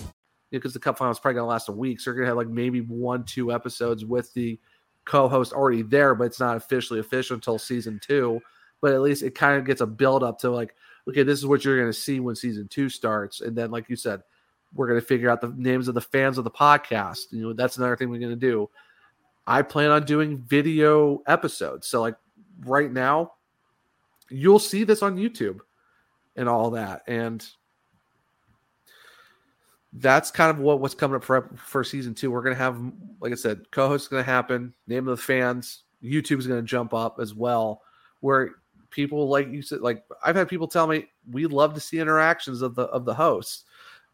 Yeah, 0.49 0.57
because 0.57 0.73
the 0.73 0.79
cup 0.79 0.97
final 0.97 1.11
is 1.11 1.19
probably 1.19 1.35
going 1.35 1.43
to 1.43 1.49
last 1.49 1.69
a 1.69 1.71
week. 1.71 1.99
So 1.99 2.09
you're 2.09 2.15
going 2.15 2.25
to 2.25 2.29
have 2.29 2.37
like 2.37 2.47
maybe 2.47 2.81
one, 2.81 3.25
two 3.25 3.51
episodes 3.51 4.03
with 4.03 4.33
the 4.33 4.59
co-host 5.05 5.53
already 5.53 5.83
there, 5.83 6.15
but 6.15 6.23
it's 6.23 6.39
not 6.39 6.57
officially 6.57 6.99
official 6.99 7.35
until 7.35 7.59
season 7.59 7.99
two. 8.01 8.41
But 8.81 8.93
at 8.93 9.01
least 9.01 9.21
it 9.21 9.35
kind 9.35 9.59
of 9.59 9.65
gets 9.65 9.81
a 9.81 9.85
build 9.85 10.23
up 10.23 10.39
to 10.39 10.49
like, 10.49 10.73
okay, 11.07 11.21
this 11.21 11.37
is 11.37 11.45
what 11.45 11.63
you're 11.63 11.77
going 11.77 11.91
to 11.91 11.97
see 11.97 12.19
when 12.19 12.35
season 12.35 12.67
two 12.67 12.89
starts, 12.89 13.41
and 13.41 13.55
then 13.55 13.69
like 13.69 13.87
you 13.87 13.95
said, 13.95 14.23
we're 14.73 14.87
going 14.87 14.99
to 14.99 15.05
figure 15.05 15.29
out 15.29 15.41
the 15.41 15.53
names 15.55 15.87
of 15.87 15.93
the 15.93 16.01
fans 16.01 16.39
of 16.39 16.43
the 16.43 16.49
podcast. 16.51 17.27
You 17.31 17.43
know, 17.43 17.53
that's 17.53 17.77
another 17.77 17.95
thing 17.95 18.09
we're 18.09 18.19
going 18.19 18.31
to 18.31 18.35
do. 18.35 18.67
I 19.51 19.63
plan 19.63 19.91
on 19.91 20.05
doing 20.05 20.37
video 20.37 21.21
episodes. 21.27 21.85
So 21.85 21.99
like 21.99 22.15
right 22.61 22.89
now, 22.89 23.33
you'll 24.29 24.59
see 24.59 24.85
this 24.85 25.03
on 25.03 25.17
YouTube 25.17 25.59
and 26.37 26.47
all 26.47 26.71
that, 26.71 27.01
and 27.05 27.45
that's 29.91 30.31
kind 30.31 30.51
of 30.51 30.59
what 30.59 30.79
what's 30.79 30.95
coming 30.95 31.17
up 31.17 31.25
for 31.25 31.49
for 31.57 31.83
season 31.83 32.15
two. 32.15 32.31
We're 32.31 32.43
gonna 32.43 32.55
have, 32.55 32.79
like 33.19 33.33
I 33.33 33.35
said, 33.35 33.69
co-host 33.71 34.05
is 34.05 34.07
gonna 34.07 34.23
happen. 34.23 34.73
Name 34.87 35.05
of 35.09 35.17
the 35.17 35.21
fans. 35.21 35.83
YouTube 36.01 36.39
is 36.39 36.47
gonna 36.47 36.61
jump 36.61 36.93
up 36.93 37.17
as 37.19 37.35
well, 37.35 37.81
where 38.21 38.51
people 38.89 39.27
like 39.27 39.49
you 39.49 39.61
said, 39.61 39.81
like 39.81 40.05
I've 40.23 40.37
had 40.37 40.47
people 40.47 40.69
tell 40.69 40.87
me 40.87 41.09
we 41.29 41.45
love 41.45 41.73
to 41.73 41.81
see 41.81 41.99
interactions 41.99 42.61
of 42.61 42.75
the 42.75 42.83
of 42.83 43.03
the 43.03 43.13
hosts, 43.13 43.65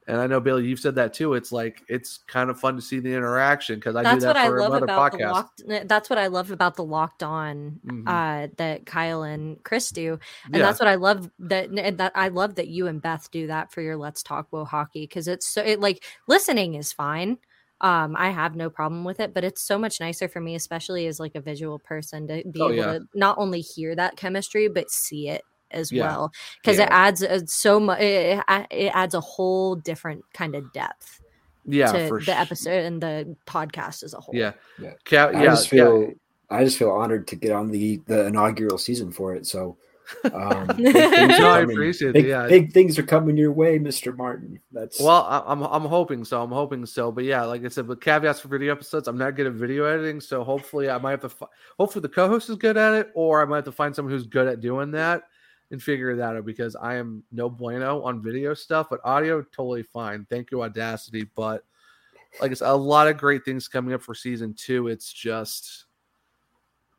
and 0.08 0.18
I 0.22 0.26
know 0.28 0.40
Bailey, 0.40 0.66
you've 0.66 0.80
said 0.80 0.96
that 0.96 1.14
too. 1.14 1.34
It's 1.34 1.52
like 1.52 1.84
it's 1.88 2.20
kind 2.28 2.50
of 2.50 2.60
fun 2.60 2.76
to 2.78 2.82
see 2.82 3.00
the 3.00 3.14
interaction 3.14 3.76
because 3.76 3.96
I 3.96 4.04
that's 4.04 4.22
do 4.24 4.28
what 4.28 4.34
that 4.36 4.46
I 4.46 4.48
for 4.48 4.60
love 4.62 4.72
another 4.72 4.86
about 4.86 5.12
the 5.12 5.18
podcast. 5.20 5.32
locked. 5.32 5.62
That's 5.88 6.10
what 6.10 6.18
I 6.18 6.28
love 6.28 6.52
about 6.52 6.76
the 6.76 6.84
locked 6.84 7.24
on 7.24 7.80
Mhm. 7.86 8.04
uh, 8.08 8.48
that 8.58 8.86
Kyle 8.86 9.24
and 9.24 9.62
Chris 9.64 9.92
do, 9.92 10.18
and 10.46 10.56
Yeah. 10.56 10.62
that's 10.62 10.80
what 10.80 10.88
I 10.88 10.96
love 10.96 11.30
that 11.40 11.70
and 11.70 11.98
that 11.98 12.14
I 12.16 12.30
love 12.30 12.56
that 12.56 12.68
you 12.70 12.88
and 12.88 13.02
Beth 13.02 13.30
do 13.32 13.48
that 13.48 13.72
for 13.72 13.82
your 13.82 13.98
Let's 13.98 14.24
Talk 14.24 14.48
Wo 14.52 14.64
Hockey 14.66 15.04
because 15.04 15.28
it's 15.28 15.48
so 15.48 15.62
it 15.62 15.80
like 15.80 16.04
listening 16.28 16.76
is 16.76 16.94
fine. 16.94 17.38
Um, 17.80 18.16
I 18.18 18.32
have 18.32 18.56
no 18.56 18.72
problem 18.72 19.04
with 19.04 19.20
it, 19.20 19.36
but 19.36 19.44
it's 19.44 19.62
so 19.62 19.78
much 19.78 20.00
nicer 20.00 20.28
for 20.28 20.42
me, 20.42 20.56
especially 20.56 21.06
as 21.06 21.20
like 21.20 21.36
a 21.36 21.42
visual 21.42 21.78
person, 21.78 22.28
to 22.28 22.44
be 22.50 22.60
Oh, 22.60 22.66
able 22.72 22.76
yeah. 22.76 22.94
to 22.94 23.08
not 23.14 23.38
only 23.38 23.62
hear 23.62 23.94
that 23.96 24.16
chemistry 24.18 24.68
but 24.68 24.90
see 24.90 25.30
it 25.30 25.44
as 25.72 25.92
Yeah. 25.92 26.06
well 26.08 26.32
because 26.62 26.80
it 26.80 26.88
adds 26.92 27.24
uh, 27.24 27.40
so 27.46 27.80
much 27.80 28.00
it, 28.00 28.42
it 28.72 28.92
adds 28.96 29.14
a 29.14 29.22
whole 29.22 29.76
different 29.76 30.24
kind 30.34 30.56
of 30.56 30.72
depth 30.74 31.22
Yeah, 31.66 31.92
to 31.92 32.08
for 32.08 32.20
the 32.20 32.26
sh- 32.26 32.30
episode 32.30 32.86
and 32.86 33.02
the 33.02 33.36
podcast 33.46 34.04
as 34.04 34.14
a 34.14 34.20
whole 34.20 34.36
Yeah, 34.36 34.54
Yeah. 34.82 34.94
Cap, 35.06 35.36
I 35.36 35.44
just 35.46 35.66
Cap- 35.66 35.72
feel 35.72 36.12
I 36.50 36.64
just 36.64 36.78
feel 36.78 36.92
honored 36.92 37.28
to 37.28 37.36
get 37.36 37.52
on 37.52 37.72
the 37.72 37.98
the 38.08 38.28
inaugural 38.28 38.78
season 38.78 39.12
for 39.12 39.36
it. 39.36 39.46
So 39.46 39.78
um, 40.34 40.68
big 40.78 40.94
things 40.94 40.96
are 40.96 41.28
No, 41.28 41.50
I 41.50 41.60
coming- 41.62 41.76
appreciate 41.76 42.10
it, 42.12 42.14
big, 42.14 42.28
yeah. 42.28 42.48
big 42.48 42.72
things 42.72 42.98
are 42.98 43.04
coming 43.04 43.36
your 43.36 43.52
way, 43.52 43.78
Mister 43.78 44.14
Martin. 44.14 44.58
That's 44.72 45.02
Well, 45.02 45.24
I- 45.24 45.44
I'm 45.46 45.62
I'm 45.64 45.84
hoping 45.84 46.24
so. 46.24 46.42
I'm 46.42 46.52
hoping 46.52 46.86
so. 46.86 47.12
But 47.12 47.26
yeah, 47.26 47.44
like 47.44 47.66
I 47.66 47.68
said, 47.68 47.86
with 47.90 48.00
caveats 48.00 48.40
for 48.40 48.48
video 48.48 48.72
episodes. 48.72 49.10
I'm 49.10 49.18
not 49.18 49.36
good 49.36 49.48
at 49.48 49.52
video 49.54 49.84
editing, 49.84 50.22
so 50.22 50.46
hopefully 50.46 50.90
I 50.90 50.98
might 50.98 51.12
have 51.12 51.22
to. 51.24 51.30
Fi- 51.30 51.48
hopefully 51.78 52.04
the 52.04 52.08
co-host 52.16 52.50
is 52.50 52.56
good 52.56 52.78
at 52.78 52.94
it, 52.94 53.12
or 53.16 53.42
I 53.42 53.46
might 53.46 53.58
have 53.58 53.66
to 53.66 53.74
find 53.74 53.94
someone 53.94 54.14
who's 54.14 54.26
good 54.26 54.48
at 54.48 54.62
doing 54.62 54.92
that 54.92 55.24
and 55.72 55.82
figure 55.82 56.16
that 56.16 56.36
out 56.36 56.46
because 56.46 56.76
I 56.76 56.96
am 56.96 57.24
no 57.32 57.50
bueno 57.50 58.02
on 58.04 58.22
video 58.22 58.54
stuff, 58.54 58.88
but 58.90 59.02
audio 59.04 59.42
totally 59.42 59.84
fine. 59.84 60.26
Thank 60.30 60.52
you, 60.52 60.64
Audacity. 60.64 61.28
But 61.36 61.64
like 62.42 62.52
it's 62.52 62.62
a 62.62 62.74
lot 62.74 63.08
of 63.08 63.18
great 63.18 63.44
things 63.44 63.68
coming 63.68 63.94
up 63.94 64.02
for 64.02 64.16
season 64.16 64.54
two. 64.54 64.88
It's 64.88 65.12
just 65.12 65.86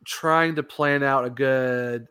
trying 0.05 0.55
to 0.55 0.63
plan 0.63 1.03
out 1.03 1.25
a 1.25 1.29
good 1.29 2.07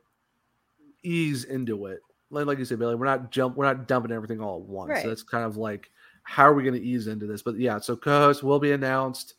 ease 1.03 1.45
into 1.45 1.87
it. 1.87 2.01
Like, 2.31 2.47
like 2.47 2.59
you 2.59 2.65
said, 2.65 2.79
Billy, 2.79 2.95
we're 2.95 3.07
not 3.07 3.31
jump, 3.31 3.57
we're 3.57 3.65
not 3.65 3.89
dumping 3.89 4.13
everything 4.13 4.41
all 4.41 4.57
at 4.57 4.69
once. 4.69 4.91
Right. 4.91 5.03
So 5.05 5.11
it's 5.11 5.23
kind 5.23 5.45
of 5.45 5.57
like, 5.57 5.91
how 6.23 6.45
are 6.45 6.53
we 6.53 6.63
going 6.63 6.75
to 6.75 6.83
ease 6.83 7.07
into 7.07 7.27
this? 7.27 7.43
But 7.43 7.59
yeah, 7.59 7.79
so 7.79 7.97
co-hosts 7.97 8.43
will 8.43 8.59
be 8.59 8.73
announced. 8.73 9.35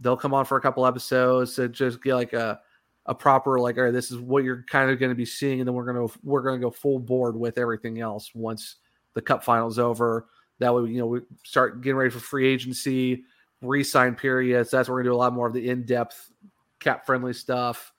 They'll 0.00 0.16
come 0.16 0.32
on 0.32 0.44
for 0.46 0.56
a 0.56 0.60
couple 0.60 0.86
episodes 0.86 1.54
to 1.56 1.68
just 1.68 2.02
get 2.02 2.14
like 2.14 2.32
a 2.32 2.60
a 3.06 3.14
proper 3.14 3.58
like, 3.58 3.76
all 3.76 3.84
right, 3.84 3.92
this 3.92 4.10
is 4.10 4.18
what 4.18 4.44
you're 4.44 4.64
kind 4.68 4.90
of 4.90 4.98
going 4.98 5.10
to 5.10 5.16
be 5.16 5.26
seeing, 5.26 5.60
and 5.60 5.68
then 5.68 5.74
we're 5.74 5.84
gonna 5.84 6.06
we're 6.22 6.42
gonna 6.42 6.58
go 6.58 6.70
full 6.70 6.98
board 6.98 7.36
with 7.36 7.58
everything 7.58 8.00
else 8.00 8.34
once 8.34 8.76
the 9.14 9.22
cup 9.22 9.44
finals 9.44 9.78
over. 9.78 10.26
That 10.58 10.74
way, 10.74 10.90
you 10.90 10.98
know, 10.98 11.06
we 11.06 11.20
start 11.44 11.82
getting 11.82 11.96
ready 11.96 12.10
for 12.10 12.20
free 12.20 12.48
agency, 12.48 13.24
re-sign 13.60 14.14
periods. 14.14 14.70
That's 14.70 14.88
where 14.88 14.94
we're 14.94 15.02
gonna 15.02 15.10
do 15.10 15.16
a 15.16 15.18
lot 15.18 15.34
more 15.34 15.46
of 15.46 15.52
the 15.52 15.68
in-depth 15.68 16.32
cap 16.80 17.04
friendly 17.04 17.32
stuff. 17.32 17.92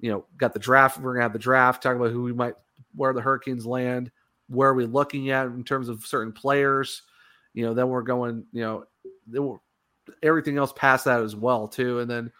You 0.00 0.10
know, 0.10 0.24
got 0.36 0.52
the 0.52 0.58
draft. 0.58 0.98
We're 0.98 1.14
gonna 1.14 1.24
have 1.24 1.32
the 1.32 1.38
draft. 1.38 1.82
Talk 1.82 1.96
about 1.96 2.12
who 2.12 2.22
we 2.22 2.32
might, 2.32 2.54
where 2.94 3.12
the 3.12 3.20
Hurricanes 3.20 3.66
land, 3.66 4.10
where 4.48 4.70
are 4.70 4.74
we 4.74 4.86
looking 4.86 5.30
at 5.30 5.46
in 5.46 5.64
terms 5.64 5.88
of 5.88 6.04
certain 6.04 6.32
players. 6.32 7.02
You 7.54 7.64
know, 7.64 7.74
then 7.74 7.88
we're 7.88 8.02
going. 8.02 8.44
You 8.52 8.86
know, 9.32 9.60
everything 10.22 10.58
else 10.58 10.72
past 10.76 11.06
that 11.06 11.22
as 11.22 11.34
well 11.34 11.66
too, 11.66 12.00
and 12.00 12.10
then 12.10 12.30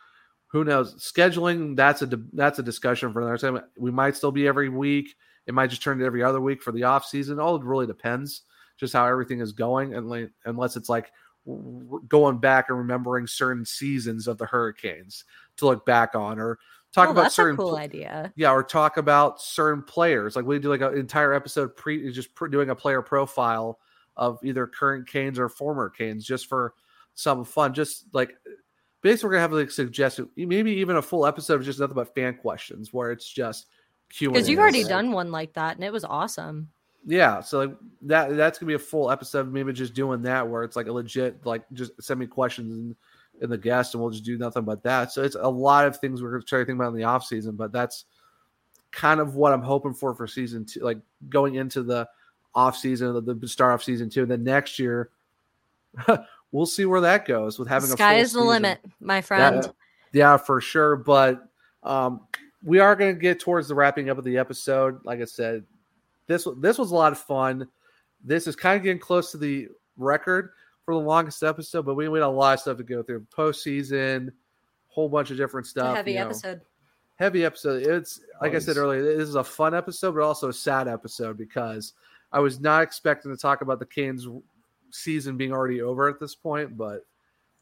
who 0.55 0.62
knows? 0.62 0.94
Scheduling 0.94 1.74
that's 1.76 2.01
a 2.01 2.09
that's 2.32 2.60
a 2.60 2.62
discussion 2.62 3.12
for 3.12 3.20
another 3.20 3.36
time. 3.39 3.60
We 3.76 3.90
might 3.90 4.14
still 4.16 4.31
be 4.31 4.47
every 4.47 4.68
week. 4.68 5.16
It 5.48 5.52
might 5.52 5.68
just 5.68 5.82
turn 5.82 5.98
to 5.98 6.05
every 6.05 6.22
other 6.22 6.40
week 6.40 6.62
for 6.62 6.70
the 6.70 6.85
off 6.85 7.05
season. 7.05 7.40
All 7.40 7.56
it 7.56 7.64
really 7.64 7.89
depends 7.89 8.43
just 8.78 8.93
how 8.93 9.05
everything 9.05 9.40
is 9.40 9.51
going 9.52 9.94
and 9.94 10.09
like, 10.09 10.31
unless 10.44 10.76
it's 10.76 10.89
like 10.89 11.10
going 12.09 12.39
back 12.39 12.66
and 12.68 12.78
remembering 12.78 13.26
certain 13.26 13.64
seasons 13.64 14.28
of 14.28 14.39
the 14.39 14.47
hurricanes 14.47 15.24
to 15.56 15.66
look 15.66 15.85
back 15.85 16.14
on 16.14 16.39
or 16.39 16.59
talk 16.93 17.09
Oh, 17.09 17.10
about 17.10 17.22
that's 17.22 17.35
a 17.35 17.36
certain 17.36 17.56
cool 17.56 17.70
pl- 17.70 17.78
idea. 17.78 18.32
yeah 18.36 18.51
or 18.52 18.62
talk 18.62 18.97
about 18.97 19.40
certain 19.43 19.82
players. 19.82 20.36
Like 20.36 20.44
we 20.47 20.60
do 20.60 20.68
like 20.70 20.81
an 20.82 20.97
entire 20.97 21.32
episode 21.35 21.74
pre 21.76 22.12
just 22.12 22.32
pre- 22.36 22.48
doing 22.51 22.70
a 22.70 22.76
player 22.76 23.02
profile 23.02 23.81
of 24.16 24.39
either 24.44 24.68
current 24.68 25.09
canes 25.09 25.39
or 25.39 25.48
former 25.48 25.90
canes 25.90 26.24
just 26.24 26.47
for 26.47 26.74
some 27.14 27.44
fun 27.44 27.74
just 27.74 28.05
like 28.12 28.36
basically 29.05 29.28
we're 29.28 29.32
gonna 29.32 29.43
have 29.43 29.52
like 29.52 29.70
suggested 29.70 30.26
maybe 30.35 30.72
even 30.72 30.97
a 30.97 31.02
full 31.02 31.26
episode 31.26 31.56
of 31.56 31.64
just 31.64 31.78
nothing 31.78 31.94
but 31.94 32.14
fan 32.14 32.35
questions 32.35 32.93
where 32.93 33.12
it's 33.12 33.28
just 33.28 33.66
Q 34.09 34.31
because 34.31 34.48
you've 34.48 34.59
already 34.59 34.82
done 34.82 35.12
one 35.12 35.31
like 35.31 35.52
that 35.52 35.76
and 35.76 35.85
it 35.85 35.93
was 35.93 36.05
awesome. 36.05 36.70
Yeah 37.06 37.40
so 37.40 37.59
like 37.59 37.76
that 38.02 38.35
that's 38.35 38.59
gonna 38.59 38.68
be 38.68 38.74
a 38.74 38.78
full 38.78 39.10
episode 39.10 39.52
maybe 39.52 39.74
just 39.74 39.93
doing 39.93 40.22
that 40.22 40.48
where 40.48 40.64
it's 40.64 40.74
like 40.74 40.86
a 40.86 40.93
legit 40.93 41.44
like 41.44 41.62
just 41.74 41.93
send 42.02 42.18
me 42.18 42.26
questions 42.26 42.72
and 42.72 42.97
in 43.43 43.51
the 43.51 43.59
guest 43.59 43.94
and 43.94 44.01
we'll 44.01 44.12
just 44.12 44.24
do 44.24 44.39
nothing 44.39 44.62
but 44.62 44.82
that. 44.85 45.12
So 45.12 45.22
it's 45.22 45.36
a 45.39 45.48
lot 45.48 45.86
of 45.86 45.98
things 45.98 46.22
we're 46.22 46.31
gonna 46.31 46.43
try 46.43 46.60
to 46.60 46.64
think 46.64 46.78
about 46.78 46.89
in 46.89 46.97
the 46.97 47.05
off 47.05 47.26
season 47.26 47.56
but 47.56 47.72
that's 47.72 48.06
kind 48.90 49.18
of 49.18 49.35
what 49.35 49.52
i'm 49.52 49.60
hoping 49.60 49.93
for 49.93 50.14
for 50.14 50.24
season 50.24 50.64
two 50.64 50.78
like 50.78 50.98
going 51.28 51.56
into 51.56 51.82
the 51.82 52.09
off 52.55 52.76
season 52.76 53.12
the, 53.24 53.35
the 53.35 53.48
start 53.48 53.74
off 53.74 53.82
season 53.82 54.09
two 54.09 54.22
and 54.22 54.31
then 54.31 54.44
next 54.44 54.78
year 54.78 55.10
we'll 56.55 56.66
see 56.66 56.85
where 56.85 57.01
that 57.01 57.26
goes 57.26 57.59
with 57.59 57.68
having 57.68 57.90
a 57.90 57.93
sky 57.93 58.14
is 58.14 58.32
the 58.32 58.39
season. 58.39 58.48
limit 58.48 58.81
my 59.01 59.20
friend 59.20 59.64
Yeah, 59.64 59.72
yeah, 60.12 60.36
for 60.36 60.60
sure. 60.60 60.94
But 60.97 61.47
um, 61.82 62.20
we 62.62 62.78
are 62.78 62.94
going 62.94 63.14
to 63.14 63.20
get 63.20 63.40
towards 63.40 63.68
the 63.68 63.74
wrapping 63.74 64.09
up 64.09 64.18
of 64.18 64.24
the 64.24 64.39
episode. 64.39 65.05
Like 65.05 65.20
I 65.20 65.24
said, 65.24 65.64
this 66.28 66.47
this 66.59 66.78
was 66.78 66.93
a 66.93 66.94
lot 66.94 67.12
of 67.12 67.18
fun. 67.18 67.68
This 68.24 68.47
is 68.47 68.56
kind 68.56 68.76
of 68.76 68.85
getting 68.85 69.01
close 69.01 69.32
to 69.32 69.36
the 69.36 69.68
record 69.98 70.51
for 70.85 70.94
the 70.94 71.01
longest 71.01 71.43
episode, 71.43 71.85
but 71.85 71.94
we, 71.94 72.09
we 72.09 72.20
had 72.20 72.24
a 72.24 72.28
lot 72.28 72.55
of 72.55 72.60
stuff 72.60 72.76
to 72.78 72.85
go 72.85 73.02
through. 73.02 73.26
Postseason, 73.36 74.31
whole 74.89 75.09
bunch 75.09 75.31
of 75.31 75.36
different 75.36 75.66
stuff. 75.66 75.97
heavy 75.97 76.12
you 76.12 76.18
know. 76.18 76.26
episode 76.26 76.60
Heavy 77.16 77.44
episode. 77.44 77.86
It's 77.86 78.20
like 78.43 78.55
I 78.55 78.59
said 78.59 78.76
earlier, 78.76 79.01
this 79.01 79.28
is 79.28 79.36
a 79.36 79.44
fun 79.44 79.72
episode, 79.72 80.16
but 80.16 80.22
also 80.22 80.48
a 80.48 80.52
sad 80.52 80.89
episode 80.89 81.39
because 81.39 81.93
I 82.32 82.40
was 82.40 82.59
not 82.59 82.82
expecting 82.82 83.31
to 83.31 83.36
talk 83.36 83.60
about 83.60 83.78
the 83.78 83.86
Canes 83.86 84.26
season 84.95 85.37
being 85.37 85.53
already 85.53 85.83
over 85.83 86.09
at 86.09 86.21
this 86.21 86.35
point, 86.35 86.77
but 86.77 87.05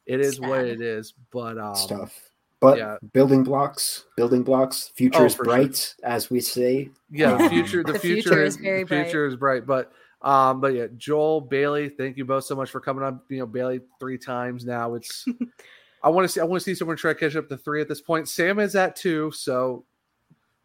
it 0.06 0.20
is 0.20 0.40
what 0.40 0.64
it 0.64 0.80
is. 0.80 1.14
But 1.32 1.58
um, 1.58 1.74
stuff. 1.74 2.14
But 2.60 2.78
yeah. 2.78 2.96
building 3.12 3.42
blocks, 3.42 4.04
building 4.16 4.42
blocks. 4.44 4.92
Future 4.94 5.22
Oh, 5.22 5.24
is 5.24 5.34
for 5.34 5.44
sure. 5.44 5.54
bright, 5.56 5.94
as 6.04 6.30
we 6.30 6.40
say. 6.40 6.90
Yeah, 7.10 7.32
Um, 7.32 7.48
future. 7.48 7.82
The, 7.82 7.94
The 7.94 7.98
future, 7.98 8.22
future 8.22 8.42
is 8.44 8.56
is 8.56 8.62
very 8.62 8.84
the 8.84 8.88
future 9.02 9.26
is 9.26 9.34
bright. 9.36 9.66
But 9.66 9.92
um, 10.22 10.60
but 10.60 10.72
yeah, 10.74 10.86
Joel 10.96 11.40
Bailey, 11.40 11.88
thank 11.88 12.16
you 12.16 12.24
both 12.24 12.44
so 12.44 12.54
much 12.54 12.70
for 12.70 12.78
coming 12.80 13.02
on. 13.02 13.20
You 13.28 13.40
know, 13.40 13.46
Bailey 13.46 13.80
three 13.98 14.18
times 14.18 14.64
now. 14.64 14.94
It's 14.94 15.26
I 16.04 16.08
want 16.08 16.24
to 16.24 16.28
see. 16.28 16.40
I 16.40 16.44
want 16.44 16.60
to 16.60 16.64
see 16.64 16.74
someone 16.76 16.96
try 16.96 17.12
to 17.12 17.18
catch 17.18 17.34
up 17.34 17.48
to 17.48 17.56
three 17.56 17.80
at 17.80 17.88
this 17.88 18.00
point. 18.00 18.28
Sam 18.28 18.60
is 18.60 18.76
at 18.76 18.94
two, 18.94 19.32
so 19.32 19.84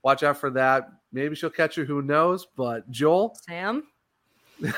watch 0.04 0.22
out 0.22 0.38
for 0.38 0.52
that. 0.52 0.90
Maybe 1.12 1.36
she'll 1.36 1.50
catch 1.50 1.78
you. 1.78 1.86
Who 1.86 2.04
knows? 2.04 2.46
But 2.56 2.90
Joel, 2.92 3.36
sam 3.48 3.84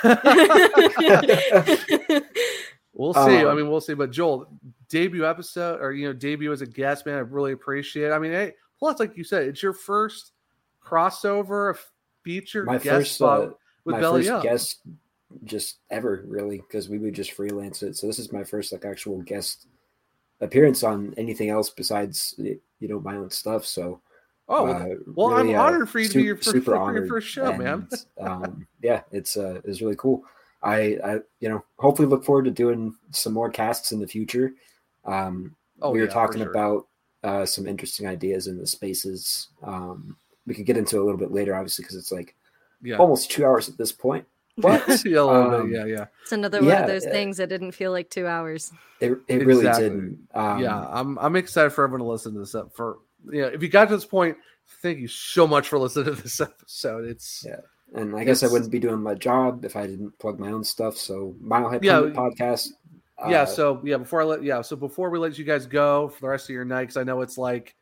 we'll 2.93 3.14
see. 3.14 3.19
I 3.19 3.43
Um, 3.45 3.57
mean, 3.57 3.69
we'll 3.69 3.81
see. 3.81 3.93
But 3.93 4.11
Joel, 4.11 4.47
debut 4.89 5.26
episode 5.26 5.80
or 5.81 5.91
you 5.91 6.07
know, 6.07 6.14
debut 6.14 6.51
as 6.51 6.61
a 6.61 6.65
guest, 6.68 7.06
man, 7.06 7.15
I 7.15 7.19
really 7.19 7.53
appreciate. 7.53 8.07
it. 8.07 8.11
I 8.11 8.19
mean, 8.19 8.31
hey, 8.31 8.53
plus 8.77 8.99
like 8.99 9.15
you 9.18 9.23
said, 9.23 9.43
it's 9.47 9.64
your 9.64 9.73
first 9.73 10.31
crossover 10.85 11.77
feature 12.23 12.65
my 12.65 12.73
guest 12.77 12.88
first, 12.88 13.15
spot 13.15 13.41
uh, 13.41 13.49
with 13.85 13.93
my 13.95 14.01
Belly 14.01 14.22
first 14.23 14.31
Up. 14.31 14.43
guest 14.43 14.81
just 15.43 15.77
ever 15.91 16.23
really 16.27 16.57
because 16.57 16.89
we 16.89 16.97
would 16.97 17.14
just 17.14 17.31
freelance 17.34 17.84
it. 17.84 17.95
So 17.95 18.07
this 18.07 18.19
is 18.19 18.31
my 18.31 18.43
first 18.43 18.72
like 18.72 18.85
actual 18.85 19.22
guest 19.22 19.68
appearance 20.41 20.84
on 20.84 21.14
anything 21.18 21.49
else 21.49 21.69
besides 21.69 22.34
you 22.38 22.60
know 22.81 22.99
my 22.99 23.15
own 23.15 23.30
stuff. 23.30 23.65
So 23.65 24.01
Oh, 24.51 24.67
uh, 24.67 24.95
well, 25.05 25.31
I'm 25.31 25.43
really, 25.47 25.55
uh, 25.55 25.61
honored 25.61 25.89
for 25.89 25.99
you 25.99 26.07
to 26.07 26.13
be 26.15 26.21
su- 26.21 26.26
your 26.26 26.35
first, 26.35 26.49
super 26.49 26.76
for 26.76 26.93
your 26.93 27.07
first 27.07 27.27
show, 27.27 27.55
man. 27.55 27.88
um, 28.19 28.67
yeah, 28.81 29.01
it's 29.11 29.38
uh, 29.38 29.61
it's 29.63 29.80
really 29.80 29.95
cool. 29.95 30.23
I, 30.63 30.97
I, 31.03 31.13
you 31.39 31.47
know, 31.49 31.63
hopefully 31.77 32.07
look 32.07 32.26
forward 32.26 32.45
to 32.45 32.51
doing 32.51 32.93
some 33.11 33.31
more 33.31 33.49
casts 33.49 33.91
in 33.91 33.99
the 33.99 34.07
future. 34.07 34.53
Um, 35.05 35.55
Oh, 35.81 35.91
we 35.91 35.99
were 36.01 36.07
yeah, 36.07 36.11
talking 36.11 36.41
sure. 36.41 36.51
about 36.51 36.88
uh, 37.23 37.45
some 37.45 37.65
interesting 37.65 38.05
ideas 38.05 38.47
in 38.47 38.57
the 38.57 38.67
spaces. 38.67 39.47
Um, 39.63 40.17
we 40.45 40.53
could 40.53 40.65
get 40.65 40.76
into 40.76 40.99
a 40.99 41.03
little 41.03 41.17
bit 41.17 41.31
later, 41.31 41.55
obviously, 41.55 41.84
because 41.84 41.95
it's 41.95 42.11
like 42.11 42.35
Yeah. 42.81 42.97
almost 42.97 43.31
two 43.31 43.45
hours 43.45 43.69
at 43.69 43.77
this 43.77 43.93
point. 43.93 44.26
But 44.57 44.84
yeah, 45.05 45.21
um, 45.21 45.71
yeah, 45.71 45.85
yeah. 45.85 46.05
it's 46.21 46.34
another 46.34 46.61
one 46.61 46.76
of 46.76 46.88
those 46.88 47.05
uh, 47.05 47.11
things 47.11 47.38
that 47.38 47.47
didn't 47.47 47.71
feel 47.71 47.91
like 47.93 48.09
two 48.09 48.27
hours 48.27 48.73
it, 48.99 49.17
it 49.30 49.45
really 49.45 49.63
didn't. 49.71 50.27
Um, 50.34 50.61
yeah, 50.61 50.85
I'm 50.89 51.17
I'm 51.19 51.38
excited 51.38 51.69
for 51.69 51.85
everyone 51.85 52.01
to 52.05 52.11
listen 52.11 52.34
to 52.34 52.39
this 52.39 52.55
up 52.55 52.76
for 52.76 52.97
yeah. 53.32 53.46
If 53.46 53.62
you 53.62 53.70
got 53.70 53.90
to 53.90 53.96
this 53.96 54.06
point, 54.06 54.38
thank 54.82 55.00
you 55.00 55.08
so 55.08 55.48
much 55.48 55.68
for 55.68 55.78
listening 55.80 56.16
to 56.16 56.22
this 56.22 56.40
episode. 56.41 57.06
It's 57.06 57.46
Yeah. 57.48 57.62
And 57.96 58.16
I 58.16 58.24
guess 58.24 58.44
I 58.44 58.48
wouldn't 58.48 58.72
be 58.72 58.78
doing 58.80 59.02
my 59.02 59.16
job 59.16 59.66
if 59.66 59.76
I 59.76 59.88
didn't 59.88 60.18
plug 60.20 60.40
my 60.40 60.52
own 60.52 60.64
stuff. 60.64 60.96
So 60.96 61.36
Mile 61.41 61.70
High 61.70 61.80
Yeah, 61.82 62.02
podcast. 62.02 62.70
yeah. 63.28 63.41
uh, 63.41 63.46
So 63.48 63.82
yeah, 63.84 63.98
before 63.98 64.22
I 64.22 64.26
let 64.26 64.44
yeah, 64.44 64.62
so 64.62 64.76
before 64.76 65.10
we 65.10 65.18
let 65.18 65.40
you 65.40 65.44
guys 65.46 65.66
go 65.66 66.08
for 66.10 66.22
the 66.22 66.28
rest 66.28 66.50
of 66.50 66.54
your 66.54 66.66
night, 66.66 66.82
because 66.82 66.98
I 66.98 67.04
know 67.04 67.22
it's 67.22 67.38
like 67.38 67.76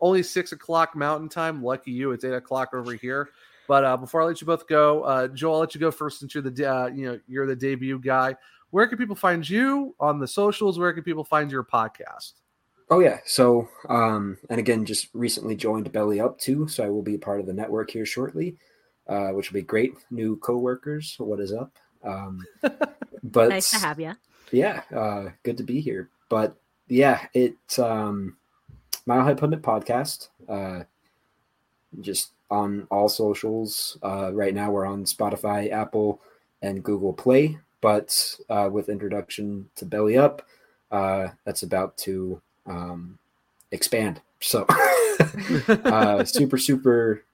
only 0.00 0.22
six 0.22 0.52
o'clock 0.52 0.96
Mountain 0.96 1.28
Time. 1.28 1.62
Lucky 1.62 1.90
you, 1.90 2.12
it's 2.12 2.24
eight 2.24 2.32
o'clock 2.32 2.72
over 2.72 2.94
here. 2.94 3.28
But 3.68 3.84
uh, 3.84 3.96
before 3.98 4.22
I 4.22 4.24
let 4.24 4.40
you 4.40 4.46
both 4.46 4.66
go, 4.68 5.02
uh, 5.02 5.28
Joel, 5.28 5.54
I'll 5.54 5.60
let 5.60 5.74
you 5.74 5.80
go 5.80 5.90
first 5.90 6.20
since 6.20 6.34
you're 6.34 6.42
the 6.42 6.70
uh, 6.70 6.86
you 6.86 7.06
know 7.06 7.20
you're 7.28 7.46
the 7.46 7.56
debut 7.56 7.98
guy. 7.98 8.36
Where 8.70 8.86
can 8.86 8.96
people 8.96 9.16
find 9.16 9.48
you 9.48 9.94
on 10.00 10.18
the 10.18 10.26
socials? 10.28 10.78
Where 10.78 10.92
can 10.94 11.02
people 11.02 11.24
find 11.24 11.50
your 11.50 11.62
podcast? 11.64 12.32
Oh 12.88 13.00
yeah. 13.00 13.18
So 13.24 13.68
um 13.88 14.38
and 14.48 14.60
again 14.60 14.84
just 14.84 15.08
recently 15.12 15.56
joined 15.56 15.92
Belly 15.92 16.20
Up 16.20 16.38
too, 16.38 16.68
so 16.68 16.84
I 16.84 16.88
will 16.88 17.02
be 17.02 17.14
a 17.14 17.18
part 17.18 17.40
of 17.40 17.46
the 17.46 17.52
network 17.52 17.90
here 17.90 18.06
shortly, 18.06 18.56
uh, 19.08 19.28
which 19.30 19.50
will 19.50 19.60
be 19.60 19.62
great. 19.62 19.94
New 20.10 20.36
coworkers, 20.36 21.16
what 21.18 21.40
is 21.40 21.52
up? 21.52 21.72
Um 22.04 22.46
but 23.22 23.48
nice 23.48 23.70
to 23.70 23.78
have 23.78 24.00
you 24.00 24.14
yeah, 24.52 24.82
uh 24.94 25.30
good 25.42 25.56
to 25.56 25.64
be 25.64 25.80
here. 25.80 26.10
But 26.28 26.56
yeah, 26.88 27.26
it 27.34 27.56
um 27.78 28.36
Mile 29.06 29.24
High 29.24 29.34
Pundit 29.34 29.62
podcast. 29.62 30.28
Uh 30.48 30.84
just 32.00 32.32
on 32.50 32.86
all 32.90 33.08
socials. 33.08 33.98
Uh, 34.02 34.30
right 34.32 34.54
now, 34.54 34.70
we're 34.70 34.86
on 34.86 35.04
Spotify, 35.04 35.70
Apple, 35.70 36.20
and 36.62 36.82
Google 36.82 37.12
Play. 37.12 37.58
But 37.80 38.36
uh, 38.48 38.68
with 38.72 38.88
introduction 38.88 39.68
to 39.76 39.84
Belly 39.84 40.16
Up, 40.16 40.42
uh, 40.90 41.28
that's 41.44 41.62
about 41.62 41.96
to 41.98 42.40
um, 42.66 43.18
expand. 43.70 44.20
So, 44.40 44.66
uh, 45.68 46.24
super, 46.24 46.58
super, 46.58 47.24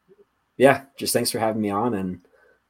yeah. 0.57 0.83
Just 0.97 1.13
thanks 1.13 1.31
for 1.31 1.39
having 1.39 1.63
me 1.63 1.71
on 1.71 1.95
and 1.95 2.21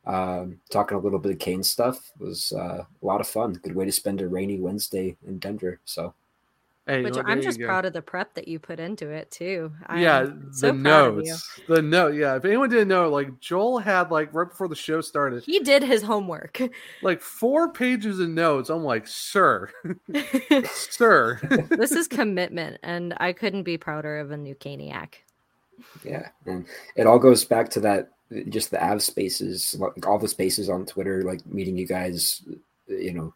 um, 0.05 0.61
talking 0.71 0.97
a 0.97 1.01
little 1.01 1.19
bit 1.19 1.33
of 1.33 1.39
Cane 1.39 1.63
stuff 1.63 2.11
was 2.19 2.53
uh, 2.53 2.85
a 2.85 3.07
lot 3.07 3.21
of 3.21 3.29
fun. 3.29 3.53
Good 3.55 3.77
way 3.77 3.85
to 3.85 3.93
spend 3.93 4.21
a 4.21 4.29
rainy 4.29 4.59
Wednesday 4.59 5.17
in 5.27 5.39
Denver. 5.39 5.81
So, 5.85 6.15
Hey, 6.87 7.05
Which 7.05 7.15
well, 7.15 7.23
I'm 7.27 7.41
just 7.41 7.61
proud 7.61 7.85
of 7.85 7.93
the 7.93 8.03
prep 8.03 8.35
that 8.35 8.49
you 8.49 8.59
put 8.59 8.81
into 8.81 9.09
it 9.09 9.31
too. 9.31 9.73
I'm 9.87 10.01
yeah, 10.01 10.27
so 10.51 10.73
the 10.73 10.83
proud 10.83 11.09
of 11.11 11.17
you. 11.19 11.31
notes, 11.31 11.61
the 11.69 11.81
note. 11.81 12.15
Yeah, 12.15 12.35
if 12.35 12.45
anyone 12.45 12.71
didn't 12.71 12.89
know, 12.89 13.09
like 13.09 13.39
Joel 13.39 13.79
had 13.79 14.11
like 14.11 14.35
right 14.35 14.49
before 14.49 14.67
the 14.67 14.75
show 14.75 15.01
started, 15.01 15.45
He 15.45 15.61
did 15.61 15.85
his 15.85 16.03
homework. 16.03 16.61
like 17.03 17.21
four 17.21 17.73
pages 17.73 18.19
of 18.19 18.31
notes. 18.31 18.69
I'm 18.69 18.83
like, 18.83 19.07
sir, 19.07 19.71
sir. 20.73 21.39
this 21.71 21.93
is 21.93 22.09
commitment, 22.09 22.79
and 22.83 23.15
I 23.19 23.33
couldn't 23.33 23.63
be 23.63 23.79
prouder 23.79 24.19
of 24.19 24.33
a 24.33 24.37
new 24.37 24.57
Caniac. 24.57 25.15
yeah, 26.05 26.31
and 26.47 26.67
it 26.97 27.07
all 27.07 27.21
goes 27.21 27.45
back 27.45 27.71
to 27.71 27.81
that 27.81 28.11
just 28.49 28.73
the 28.73 28.85
av 28.85 29.03
spaces, 29.03 29.77
like 29.79 30.05
all 30.05 30.19
the 30.19 30.27
spaces 30.27 30.69
on 30.69 30.85
Twitter, 30.85 31.23
like 31.23 31.47
meeting 31.47 31.79
you 31.79 31.87
guys. 31.87 32.43
You 32.89 33.13
know, 33.13 33.35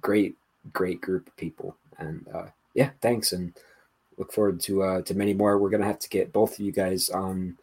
great, 0.00 0.34
great 0.72 1.00
group 1.00 1.28
of 1.28 1.36
people, 1.36 1.76
and 1.98 2.26
uh, 2.34 2.46
yeah, 2.78 2.90
thanks, 3.00 3.32
and 3.32 3.52
look 4.18 4.32
forward 4.32 4.60
to 4.60 4.82
uh, 4.84 5.02
to 5.02 5.14
many 5.16 5.34
more. 5.34 5.58
We're 5.58 5.68
gonna 5.68 5.84
have 5.84 5.98
to 5.98 6.08
get 6.08 6.32
both 6.32 6.52
of 6.52 6.60
you 6.60 6.70
guys 6.70 7.10
on 7.10 7.58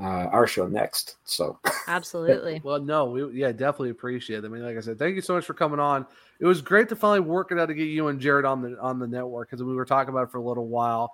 uh, 0.00 0.28
our 0.32 0.46
show 0.46 0.66
next. 0.66 1.16
So. 1.26 1.58
Absolutely. 1.88 2.62
Well, 2.64 2.80
no, 2.80 3.04
we 3.04 3.38
yeah, 3.38 3.52
definitely 3.52 3.90
appreciate 3.90 4.38
it. 4.38 4.46
I 4.46 4.48
mean, 4.48 4.62
like 4.62 4.78
I 4.78 4.80
said, 4.80 4.98
thank 4.98 5.14
you 5.14 5.20
so 5.20 5.34
much 5.34 5.44
for 5.44 5.52
coming 5.52 5.78
on. 5.78 6.06
It 6.40 6.46
was 6.46 6.62
great 6.62 6.88
to 6.88 6.96
finally 6.96 7.20
work 7.20 7.52
it 7.52 7.58
out 7.58 7.66
to 7.66 7.74
get 7.74 7.84
you 7.84 8.08
and 8.08 8.18
Jared 8.18 8.46
on 8.46 8.62
the 8.62 8.80
on 8.80 8.98
the 8.98 9.06
network 9.06 9.50
because 9.50 9.62
we 9.62 9.74
were 9.74 9.84
talking 9.84 10.08
about 10.08 10.22
it 10.22 10.30
for 10.30 10.38
a 10.38 10.42
little 10.42 10.68
while. 10.68 11.12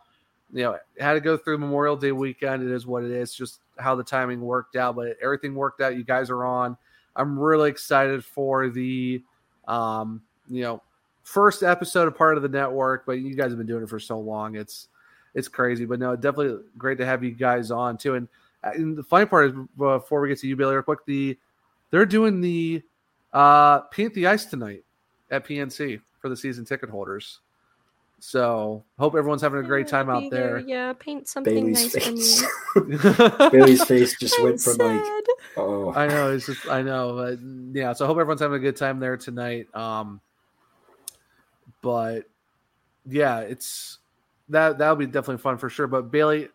You 0.52 0.62
know, 0.62 0.78
had 1.01 1.14
to 1.14 1.20
go 1.20 1.36
through 1.36 1.59
Memorial 1.59 1.97
Day 1.97 2.12
weekend. 2.12 2.62
It 2.62 2.73
is 2.73 2.86
what 2.86 3.02
it 3.02 3.10
is. 3.10 3.35
Just 3.35 3.59
how 3.77 3.97
the 3.97 4.05
timing 4.05 4.40
worked 4.40 4.77
out, 4.77 4.94
but 4.94 5.16
everything 5.20 5.56
worked 5.56 5.81
out. 5.81 5.97
You 5.97 6.05
guys 6.05 6.31
are 6.31 6.44
on. 6.44 6.77
I'm 7.16 7.36
really 7.36 7.70
excited 7.70 8.24
for 8.24 8.69
the, 8.69 9.20
um, 9.66 10.23
you 10.48 10.62
know, 10.62 10.82
first 11.22 11.62
episode 11.62 12.08
of 12.08 12.16
part 12.16 12.36
of 12.36 12.42
the 12.42 12.48
network. 12.48 13.06
But 13.06 13.20
you 13.20 13.34
guys 13.34 13.50
have 13.50 13.58
been 13.58 13.66
doing 13.66 13.82
it 13.82 13.88
for 13.88 14.00
so 14.00 14.18
long. 14.18 14.56
It's 14.56 14.88
it's 15.34 15.48
crazy. 15.48 15.84
But 15.84 15.98
no, 15.98 16.16
definitely 16.16 16.62
great 16.76 16.98
to 16.98 17.06
have 17.06 17.24
you 17.24 17.32
guys 17.32 17.70
on 17.70 17.96
too. 17.96 18.14
And, 18.14 18.28
uh, 18.64 18.72
and 18.74 18.96
the 18.96 19.02
funny 19.02 19.26
part 19.26 19.50
is 19.50 19.56
before 19.76 20.20
we 20.20 20.28
get 20.28 20.38
to 20.40 20.46
you, 20.46 20.56
Bailey, 20.56 20.74
real 20.74 20.82
quick, 20.82 21.04
the 21.06 21.38
they're 21.90 22.06
doing 22.06 22.40
the 22.40 22.82
uh 23.32 23.80
paint 23.80 24.12
the 24.14 24.26
ice 24.26 24.44
tonight 24.44 24.84
at 25.30 25.46
PNC 25.46 26.00
for 26.20 26.28
the 26.28 26.36
season 26.36 26.64
ticket 26.64 26.90
holders. 26.90 27.40
So 28.24 28.84
hope 29.00 29.16
everyone's 29.16 29.42
having 29.42 29.58
a 29.58 29.64
great 29.64 29.88
time 29.88 30.08
out 30.08 30.30
there. 30.30 30.58
Yeah, 30.60 30.92
paint 30.92 31.26
something 31.26 31.72
Bailey's 31.72 31.92
nice 31.92 32.04
for 32.04 32.12
me. 32.12 32.88
face. 32.88 33.50
Bailey's 33.50 33.84
face 33.84 34.16
just 34.16 34.38
I'm 34.38 34.44
went 34.44 34.60
from 34.60 34.76
like, 34.76 35.02
oh, 35.56 35.92
I 35.92 36.06
know 36.06 36.32
it's 36.32 36.46
just 36.46 36.68
I 36.68 36.82
know, 36.82 37.16
but 37.16 37.40
yeah. 37.76 37.92
So 37.94 38.04
I 38.04 38.06
hope 38.06 38.18
everyone's 38.18 38.40
having 38.40 38.58
a 38.58 38.60
good 38.60 38.76
time 38.76 39.00
there 39.00 39.16
tonight. 39.16 39.74
Um, 39.74 40.20
but 41.82 42.24
yeah, 43.06 43.40
it's 43.40 43.98
that 44.48 44.78
that'll 44.78 44.96
be 44.96 45.06
definitely 45.06 45.38
fun 45.42 45.59
for 45.59 45.68
sure. 45.68 45.86
But 45.86 46.10
Bailey, 46.10 46.48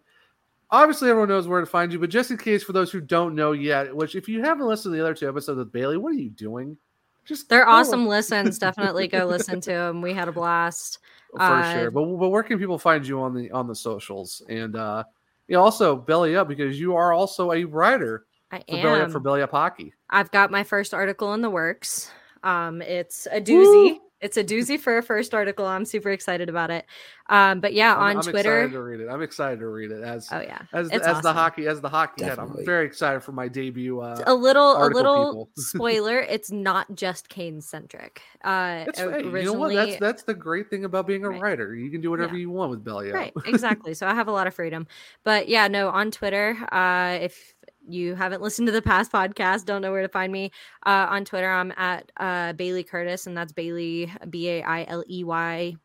obviously 0.72 1.10
everyone 1.10 1.30
knows 1.30 1.48
where 1.48 1.60
to 1.60 1.66
find 1.68 1.92
you, 1.94 2.00
but 2.00 2.10
just 2.10 2.32
in 2.32 2.38
case 2.38 2.64
for 2.64 2.74
those 2.74 2.92
who 2.92 3.02
don't 3.02 3.36
know 3.36 3.52
yet, 3.52 3.96
which 3.96 4.16
if 4.16 4.28
you 4.28 4.42
haven't 4.44 4.66
listened 4.68 4.94
to 4.94 4.98
the 4.98 5.04
other 5.04 5.14
two 5.14 5.28
episodes 5.28 5.58
with 5.58 5.72
Bailey, 5.72 5.98
what 5.98 6.10
are 6.14 6.16
you 6.20 6.30
doing? 6.30 6.78
Just 7.26 7.50
They're 7.50 7.68
awesome 7.68 8.08
listens. 8.08 8.58
Definitely 8.58 9.08
go 9.08 9.26
listen 9.26 9.60
to 9.62 9.70
them. 9.72 10.02
We 10.02 10.14
had 10.14 10.28
a 10.28 10.32
blast. 10.32 11.00
for 11.32 11.42
Uh, 11.42 11.74
sure. 11.74 11.92
But 11.92 12.06
but 12.18 12.30
where 12.30 12.44
can 12.44 12.58
people 12.58 12.80
find 12.80 13.06
you 13.06 13.22
on 13.22 13.34
the 13.34 13.52
on 13.52 13.68
the 13.68 13.76
socials 13.76 14.42
and 14.50 14.76
uh 14.76 15.04
you 15.50 15.56
know, 15.56 15.62
also 15.64 15.96
belly 15.96 16.36
up 16.36 16.48
because 16.50 16.80
you 16.80 16.96
are 16.96 17.14
also 17.14 17.52
a 17.54 17.64
writer 17.64 18.26
I 18.52 18.60
for 18.60 18.66
belly 18.82 19.00
up 19.00 19.06
am. 19.06 19.12
for 19.12 19.20
belly 19.20 19.42
up 19.42 19.52
hockey. 19.52 19.94
I've 20.10 20.32
got 20.32 20.52
my 20.52 20.64
first 20.64 20.94
article 20.94 21.34
in 21.34 21.42
the 21.42 21.50
works. 21.50 22.12
Um, 22.44 22.82
it's 22.82 23.28
a 23.32 23.42
doozy. 23.42 24.00
It's 24.20 24.36
a 24.38 24.44
doozy 24.44 24.80
for 24.80 24.98
a 24.98 25.04
first 25.04 25.34
article. 25.36 25.66
I'm 25.66 25.86
super 25.86 26.10
excited 26.10 26.50
about 26.50 26.72
it. 26.72 26.86
Um, 27.30 27.60
but 27.60 27.74
yeah, 27.74 27.94
I'm- 27.96 28.18
I'm 28.18 28.22
Twitter. 28.24 28.62
excited 28.62 28.72
to 28.74 28.82
read 28.82 29.00
it. 29.02 29.10
I'm 29.10 29.22
excited 29.22 29.60
to 29.60 29.68
read 29.68 29.92
it 29.92 30.02
as 30.02 30.28
Oh 30.32 30.40
yeah, 30.40 30.60
as 30.74 30.90
the, 30.90 30.96
it's 30.96 31.08
as 31.08 31.22
the 31.22 31.34
hockey 31.34 31.68
as 31.68 31.82
the 31.82 31.90
hockey 31.90 32.24
head. 32.24 32.40
I'm 32.40 32.56
very 32.66 32.86
excited 32.86 33.22
for 33.22 33.32
my 33.32 33.48
debut. 33.48 34.00
Uh, 34.00 34.24
a 34.26 34.34
little 34.34 34.84
a 34.84 34.88
little 34.90 35.50
spoiler 35.56 36.20
it's 36.20 36.52
not 36.52 36.94
just 36.96 37.30
cane 37.30 37.62
centric 37.62 38.22
uh 38.44 38.86
It's, 38.88 39.00
hey, 39.00 39.06
you 39.24 39.32
know 39.32 39.54
what? 39.54 39.68
originally 39.72 39.76
That's 39.76 40.00
that's 40.00 40.24
the 40.24 40.34
great 40.34 40.70
thing 40.70 40.86
about 40.86 41.06
being 41.06 41.24
a 41.24 41.30
Right. 41.30 41.42
writer. 41.42 41.76
You 41.76 41.92
can 41.92 42.02
do 42.02 42.10
whatever 42.10 42.36
you 42.36 42.50
want 42.50 42.72
with 42.72 42.84
belly 42.84 43.12
right 43.12 43.34
exactly 43.46 43.94
so 43.94 44.08
i 44.08 44.14
have 44.16 44.28
a 44.28 44.32
lot 44.32 44.48
of 44.48 44.54
freedom 44.54 44.88
but 45.24 45.48
yeah 45.48 45.68
no 45.68 45.90
on 45.90 46.10
twitter 46.12 46.58
uh 46.72 47.18
if 47.22 47.54
you 47.88 48.16
haven't 48.16 48.42
listened 48.42 48.68
to 48.68 48.72
the 48.72 48.82
past 48.82 49.12
podcast 49.12 49.66
don't 49.66 49.82
know 49.82 49.92
where 49.92 50.02
to 50.02 50.10
find 50.10 50.32
me 50.32 50.52
uh 50.86 51.08
on 51.10 51.26
twitter. 51.26 51.50
I'm 51.50 51.72
at 51.78 52.12
uh 52.18 52.54
bailey 52.54 52.84
curtis 52.84 53.28
and 53.28 53.38
that's 53.38 53.54
bailey 53.54 54.12
b-a-i-l-e-y-y 54.30 55.76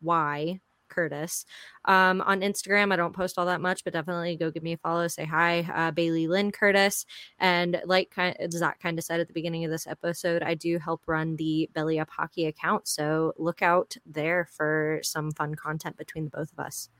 curtis. 0.88 1.46
Um 1.86 2.20
on 2.20 2.40
instagram 2.40 2.92
i 2.92 2.96
don't 2.96 3.14
post 3.16 3.38
all 3.38 3.46
that 3.46 3.60
much 3.60 3.82
but 3.84 3.92
definitely 3.94 4.36
go 4.36 4.50
give 4.50 4.62
me 4.62 4.74
a 4.74 4.76
follow 4.76 5.08
say 5.08 5.24
hi 5.24 5.60
uh 5.74 5.90
bailey 5.90 6.26
lynn 6.26 6.50
curtis. 6.52 7.06
And 7.38 7.80
like 7.86 8.14
zach 8.50 8.80
kind 8.80 8.98
of 8.98 9.04
said 9.04 9.20
at 9.20 9.28
the 9.28 9.34
beginning 9.34 9.64
of 9.64 9.70
this 9.70 9.86
episode 9.86 10.42
i 10.42 10.54
do 10.54 10.78
help 10.78 11.02
run 11.06 11.36
the 11.36 11.70
belly 11.72 11.98
up 11.98 12.10
hockey 12.10 12.46
account 12.46 12.86
so 12.86 13.32
look 13.38 13.62
out 13.62 13.96
there 14.04 14.46
for 14.50 15.00
some 15.02 15.30
fun 15.32 15.54
content 15.54 15.96
between 15.96 16.24
the 16.24 16.30
both 16.30 16.52
of 16.52 16.58
us 16.58 16.90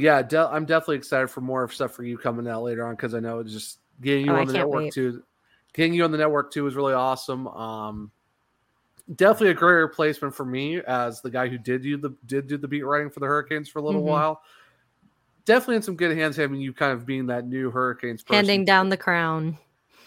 Yeah, 0.00 0.22
de- 0.22 0.48
I'm 0.48 0.64
definitely 0.64 0.96
excited 0.96 1.26
for 1.28 1.40
more 1.40 1.64
of 1.64 1.74
stuff 1.74 1.92
for 1.92 2.04
you 2.04 2.16
coming 2.16 2.46
out 2.46 2.62
later 2.62 2.86
on 2.86 2.94
because 2.94 3.14
I 3.14 3.20
know 3.20 3.40
it's 3.40 3.52
just 3.52 3.80
getting 4.00 4.26
you 4.26 4.32
Oh, 4.32 4.36
on 4.36 4.46
the 4.46 4.52
network 4.52 4.74
wait. 4.84 4.92
too. 4.92 5.24
Getting 5.74 5.92
you 5.92 6.04
on 6.04 6.12
the 6.12 6.18
network 6.18 6.52
too 6.52 6.66
is 6.68 6.76
really 6.76 6.94
awesome. 6.94 7.48
Um, 7.48 8.12
definitely 9.16 9.50
a 9.50 9.54
great 9.54 9.74
replacement 9.80 10.34
for 10.36 10.44
me 10.44 10.80
as 10.86 11.20
the 11.20 11.30
guy 11.30 11.48
who 11.48 11.58
did 11.58 11.84
you 11.84 11.96
the 11.96 12.10
did 12.26 12.46
do 12.46 12.56
the 12.56 12.68
beat 12.68 12.84
writing 12.84 13.10
for 13.10 13.18
the 13.18 13.26
Hurricanes 13.26 13.68
for 13.68 13.80
a 13.80 13.82
little 13.82 14.02
Mhm. 14.02 14.04
while. 14.06 14.42
Definitely 15.44 15.76
in 15.76 15.82
some 15.82 15.96
good 15.96 16.16
hands 16.16 16.36
having 16.36 16.60
you 16.60 16.72
kind 16.72 16.92
of 16.92 17.04
being 17.04 17.26
that 17.26 17.46
new 17.46 17.70
Hurricanes 17.70 18.22
person. 18.22 18.34
handing 18.36 18.64
down 18.64 18.88
the 18.90 18.96
crown 18.96 19.58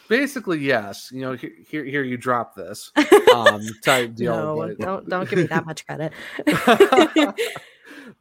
Basically, 0.08 0.60
yes. 0.60 1.10
You 1.14 1.22
know, 1.22 1.34
here 1.34 1.52
here, 1.68 1.84
here 1.86 2.04
you 2.04 2.16
drop 2.18 2.54
this 2.56 2.92
um, 3.36 3.62
type 3.82 4.14
deal. 4.16 4.34
no 4.56 4.74
don't 4.76 5.08
don't 5.10 5.30
give 5.30 5.40
me 5.40 5.46
that 5.48 5.66
much 5.66 5.86
credit 5.86 6.12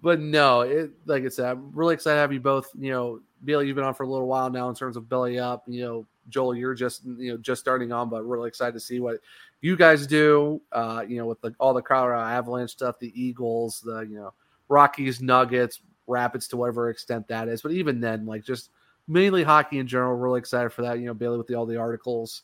but 0.01 0.21
no, 0.21 0.61
it 0.63 0.91
like 1.07 1.25
I 1.25 1.29
said, 1.29 1.51
I'm 1.51 1.73
really 1.73 1.95
excited 1.95 2.17
to 2.17 2.21
have 2.21 2.33
you 2.33 2.41
both. 2.41 2.69
You 2.79 2.93
know, 2.93 3.21
Bailey, 3.45 3.67
you've 3.67 3.77
been 3.77 3.85
on 3.85 3.95
for 3.95 4.05
a 4.05 4.09
little 4.09 4.27
while 4.27 4.51
now 4.51 4.69
in 4.69 4.75
terms 4.75 4.97
of 4.97 5.09
belly 5.09 5.39
up. 5.39 5.65
You 5.67 5.83
know, 5.83 6.07
Joel, 6.29 6.55
you're 6.55 6.75
just 6.75 7.05
you 7.05 7.33
know 7.33 7.37
just 7.39 7.61
starting 7.61 7.93
on, 7.93 8.09
but 8.09 8.25
really 8.25 8.49
excited 8.49 8.73
to 8.73 8.81
see 8.81 9.01
what 9.01 9.19
you 9.61 9.77
guys 9.77 10.07
do. 10.07 10.61
Uh, 10.73 11.05
you 11.07 11.17
know, 11.17 11.27
with 11.27 11.41
the, 11.41 11.55
all 11.59 11.75
the 11.75 11.83
Colorado 11.83 12.23
Avalanche 12.23 12.71
stuff, 12.71 12.99
the 12.99 13.13
Eagles, 13.21 13.81
the 13.81 14.01
you 14.01 14.17
know 14.17 14.33
Rockies, 14.69 15.21
Nuggets, 15.21 15.81
Rapids 16.07 16.49
to 16.49 16.57
whatever 16.57 16.91
extent 16.91 17.29
that 17.29 17.49
is. 17.49 17.63
But 17.63 17.73
even 17.73 18.01
then, 18.01 18.27
like 18.27 18.45
just 18.45 18.71
mainly 19.09 19.43
hockey 19.43 19.79
in 19.79 19.87
general, 19.87 20.15
really 20.15 20.39
excited 20.39 20.71
for 20.71 20.83
that. 20.83 20.99
You 20.99 21.07
know, 21.07 21.15
Bailey 21.15 21.39
with 21.39 21.47
the, 21.47 21.55
all 21.55 21.67
the 21.67 21.77
articles 21.77 22.43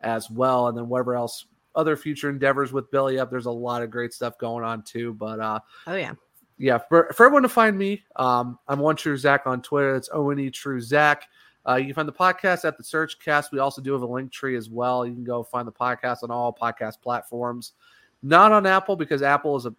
as 0.00 0.30
well, 0.30 0.68
and 0.68 0.76
then 0.76 0.88
whatever 0.88 1.14
else 1.14 1.46
other 1.74 1.96
future 1.96 2.28
endeavors 2.28 2.72
with 2.72 2.90
Belly 2.90 3.18
Up. 3.18 3.30
There's 3.30 3.46
a 3.46 3.50
lot 3.50 3.82
of 3.82 3.90
great 3.90 4.12
stuff 4.12 4.38
going 4.38 4.64
on 4.64 4.82
too. 4.82 5.14
But 5.14 5.40
uh, 5.40 5.60
oh 5.86 5.94
yeah 5.94 6.14
yeah, 6.58 6.78
for, 6.78 7.12
for 7.14 7.26
everyone 7.26 7.44
to 7.44 7.48
find 7.48 7.78
me, 7.78 8.02
um, 8.16 8.58
I'm 8.66 8.80
one 8.80 8.96
true 8.96 9.16
Zach 9.16 9.46
on 9.46 9.62
Twitter. 9.62 9.92
That's 9.92 10.10
O 10.12 10.30
N 10.30 10.38
E 10.40 10.50
True 10.50 10.80
Zach. 10.80 11.28
Uh, 11.66 11.76
you 11.76 11.86
can 11.86 11.94
find 11.94 12.08
the 12.08 12.12
podcast 12.12 12.64
at 12.64 12.76
the 12.76 12.82
SurgeCast. 12.82 13.52
We 13.52 13.58
also 13.58 13.82
do 13.82 13.92
have 13.92 14.02
a 14.02 14.06
link 14.06 14.32
tree 14.32 14.56
as 14.56 14.70
well. 14.70 15.06
You 15.06 15.12
can 15.12 15.24
go 15.24 15.42
find 15.42 15.68
the 15.68 15.72
podcast 15.72 16.22
on 16.22 16.30
all 16.30 16.52
podcast 16.52 17.00
platforms. 17.00 17.72
Not 18.22 18.52
on 18.52 18.66
Apple 18.66 18.96
because 18.96 19.22
Apple 19.22 19.58
has 19.58 19.70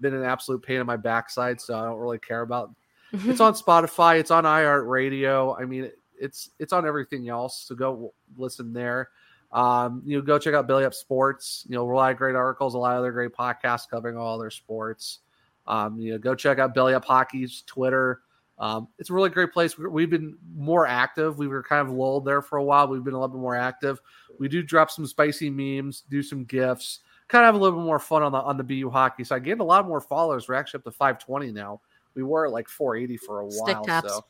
been 0.00 0.14
an 0.14 0.24
absolute 0.24 0.62
pain 0.62 0.80
in 0.80 0.86
my 0.86 0.96
backside, 0.96 1.60
so 1.60 1.78
I 1.78 1.84
don't 1.84 1.98
really 1.98 2.18
care 2.18 2.42
about. 2.42 2.70
It's 3.24 3.40
on 3.40 3.54
Spotify. 3.54 4.20
It's 4.20 4.30
on 4.30 4.44
iHeartRadio. 4.44 5.58
I 5.58 5.64
mean, 5.64 5.90
it's 6.20 6.50
it's 6.58 6.74
on 6.74 6.86
everything 6.86 7.30
else. 7.30 7.64
So 7.66 7.74
go 7.74 8.12
listen 8.36 8.74
there. 8.74 9.08
Um, 9.50 10.02
you 10.04 10.18
know, 10.18 10.22
go 10.22 10.38
check 10.38 10.52
out 10.52 10.68
Belly 10.68 10.84
Up 10.84 10.92
Sports. 10.92 11.64
You 11.66 11.76
know, 11.76 11.90
a 11.90 11.94
lot 11.94 12.12
of 12.12 12.18
great 12.18 12.36
articles, 12.36 12.74
a 12.74 12.78
lot 12.78 12.92
of 12.92 12.98
other 12.98 13.12
great 13.12 13.32
podcasts 13.32 13.88
covering 13.88 14.18
all 14.18 14.38
their 14.38 14.50
sports. 14.50 15.20
Um, 15.68 15.98
you 16.00 16.12
know, 16.12 16.18
go 16.18 16.34
check 16.34 16.58
out 16.58 16.74
Belly 16.74 16.94
Up 16.94 17.04
Hockey's 17.04 17.62
Twitter. 17.66 18.22
Um, 18.58 18.88
it's 18.98 19.10
a 19.10 19.12
really 19.12 19.28
great 19.30 19.52
place. 19.52 19.78
We- 19.78 19.86
We've 19.88 20.10
been 20.10 20.36
more 20.56 20.86
active. 20.86 21.38
We 21.38 21.46
were 21.46 21.62
kind 21.62 21.86
of 21.86 21.94
lulled 21.94 22.24
there 22.24 22.42
for 22.42 22.58
a 22.58 22.64
while. 22.64 22.88
We've 22.88 23.04
been 23.04 23.14
a 23.14 23.18
little 23.20 23.36
bit 23.36 23.40
more 23.40 23.54
active. 23.54 24.00
We 24.40 24.48
do 24.48 24.62
drop 24.64 24.90
some 24.90 25.06
spicy 25.06 25.48
memes, 25.50 26.02
do 26.10 26.22
some 26.24 26.42
gifts, 26.44 27.00
kind 27.28 27.44
of 27.44 27.48
have 27.48 27.54
a 27.54 27.58
little 27.58 27.78
bit 27.78 27.84
more 27.84 27.98
fun 28.00 28.22
on 28.24 28.32
the 28.32 28.38
on 28.38 28.56
the 28.56 28.64
BU 28.64 28.90
hockey 28.90 29.22
side. 29.22 29.44
Gained 29.44 29.60
a 29.60 29.64
lot 29.64 29.86
more 29.86 30.00
followers. 30.00 30.48
We're 30.48 30.54
actually 30.54 30.78
up 30.78 30.84
to 30.84 30.90
520 30.90 31.52
now. 31.52 31.80
We 32.14 32.22
were 32.24 32.46
at 32.46 32.52
like 32.52 32.68
480 32.68 33.16
for 33.18 33.46
a 33.46 33.50
Stick 33.50 33.76
while. 33.76 33.84
taps. 33.84 34.08
So 34.12 34.24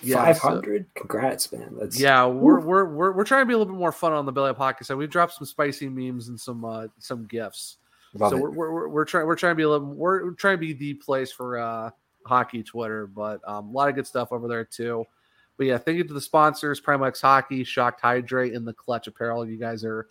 Yeah, 0.00 0.24
Five 0.32 0.38
so- 0.38 0.62
Congrats, 0.94 1.52
man. 1.52 1.76
That's 1.78 1.98
yeah, 2.00 2.24
we're, 2.26 2.60
we're 2.60 2.84
we're 2.86 3.12
we're 3.12 3.24
trying 3.24 3.42
to 3.42 3.46
be 3.46 3.52
a 3.54 3.58
little 3.58 3.72
bit 3.72 3.78
more 3.78 3.92
fun 3.92 4.12
on 4.12 4.24
the 4.26 4.32
Belly 4.32 4.50
Up 4.50 4.56
Hockey 4.58 4.84
side. 4.84 4.96
We've 4.96 5.10
dropped 5.10 5.34
some 5.34 5.46
spicy 5.46 5.88
memes 5.88 6.28
and 6.28 6.38
some 6.40 6.64
uh 6.64 6.86
some 6.98 7.26
gifts. 7.26 7.76
Love 8.14 8.30
so 8.30 8.36
it. 8.36 8.40
we're, 8.40 8.70
we're 8.72 8.88
we're 8.88 9.04
trying 9.04 9.26
we're 9.26 9.36
trying 9.36 9.52
to 9.52 9.56
be 9.56 9.62
a 9.64 9.68
little 9.68 9.86
we're, 9.86 10.24
we're 10.26 10.30
trying 10.32 10.54
to 10.54 10.60
be 10.60 10.72
the 10.72 10.94
place 10.94 11.32
for 11.32 11.58
uh 11.58 11.90
hockey 12.26 12.62
Twitter, 12.62 13.06
but 13.06 13.40
um, 13.46 13.68
a 13.68 13.72
lot 13.72 13.88
of 13.88 13.94
good 13.94 14.06
stuff 14.06 14.32
over 14.32 14.48
there 14.48 14.64
too. 14.64 15.04
But 15.56 15.66
yeah, 15.66 15.78
thank 15.78 15.98
you 15.98 16.04
to 16.04 16.14
the 16.14 16.20
sponsors, 16.20 16.80
Primo 16.80 17.04
X 17.04 17.20
Hockey, 17.20 17.64
Shocked 17.64 18.00
Hydrate, 18.00 18.54
and 18.54 18.66
the 18.66 18.72
Clutch 18.72 19.06
Apparel. 19.06 19.46
You 19.46 19.56
guys 19.56 19.84
are 19.84 20.08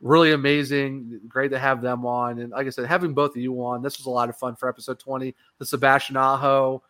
really 0.00 0.32
amazing. 0.32 1.20
Great 1.28 1.50
to 1.50 1.58
have 1.58 1.82
them 1.82 2.06
on. 2.06 2.38
And 2.38 2.52
like 2.52 2.66
I 2.66 2.70
said, 2.70 2.86
having 2.86 3.12
both 3.12 3.32
of 3.32 3.42
you 3.42 3.54
on, 3.62 3.82
this 3.82 3.98
was 3.98 4.06
a 4.06 4.10
lot 4.10 4.28
of 4.28 4.36
fun 4.36 4.54
for 4.56 4.68
episode 4.68 4.98
20. 4.98 5.34
The 5.58 5.66
Sebastian 5.66 6.16
Aho, 6.16 6.82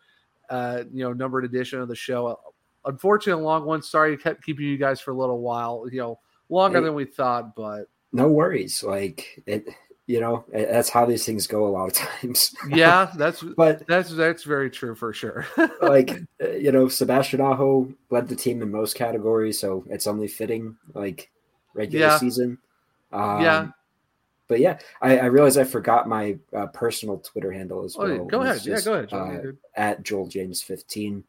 uh, 0.49 0.83
you 0.93 1.03
know, 1.03 1.11
numbered 1.13 1.43
edition 1.43 1.81
of 1.81 1.87
the 1.87 1.95
show. 1.95 2.39
Unfortunately, 2.85 3.41
a 3.41 3.45
long 3.45 3.65
one. 3.65 3.81
Sorry, 3.81 4.15
kept 4.15 4.43
keeping 4.43 4.65
you 4.65 4.77
guys 4.77 5.01
for 5.01 5.11
a 5.11 5.17
little 5.17 5.39
while. 5.41 5.85
You 5.91 5.99
know, 5.99 6.19
longer 6.47 6.77
Hey. 6.79 6.85
than 6.85 6.93
we 6.93 7.05
thought, 7.05 7.55
but 7.55 7.85
no 8.13 8.29
worries. 8.29 8.81
Like 8.83 9.43
it, 9.45 9.67
you 10.09 10.19
know, 10.19 10.43
that's 10.51 10.89
how 10.89 11.05
these 11.05 11.23
things 11.23 11.45
go 11.45 11.67
a 11.67 11.69
lot 11.69 11.85
of 11.87 11.93
times. 12.21 12.55
yeah, 12.67 13.11
that's 13.15 13.43
but 13.55 13.85
that's 13.85 14.09
that's 14.09 14.41
very 14.43 14.71
true 14.71 14.95
for 14.95 15.13
sure. 15.13 15.45
like 15.83 16.19
uh, 16.43 16.49
you 16.49 16.71
know, 16.71 16.87
Sebastian 16.87 17.41
Aho 17.41 17.87
led 18.09 18.27
the 18.27 18.35
team 18.35 18.63
in 18.63 18.71
most 18.71 18.95
categories, 18.95 19.59
so 19.59 19.85
it's 19.87 20.07
only 20.07 20.27
fitting. 20.27 20.75
Like 20.95 21.29
regular 21.75 22.07
Yeah. 22.07 22.17
season. 22.17 22.57
Um, 23.13 23.41
Yeah. 23.43 23.67
But 24.47 24.61
yeah, 24.61 24.79
I, 24.99 25.19
I 25.19 25.25
realized 25.25 25.59
I 25.59 25.63
forgot 25.63 26.09
my 26.09 26.39
uh, 26.57 26.65
personal 26.73 27.19
Twitter 27.19 27.51
handle 27.51 27.83
as 27.85 27.95
Oh, 27.95 28.05
well. 28.07 28.11
yeah, 28.11 28.31
go 28.31 28.41
ahead. 28.41 28.65
Yeah, 28.65 28.81
go 28.81 28.93
ahead, 28.95 29.13
uh, 29.13 29.51
at 29.75 30.01
Joel 30.01 30.25
James 30.27 30.63
fifteen. 30.63 31.23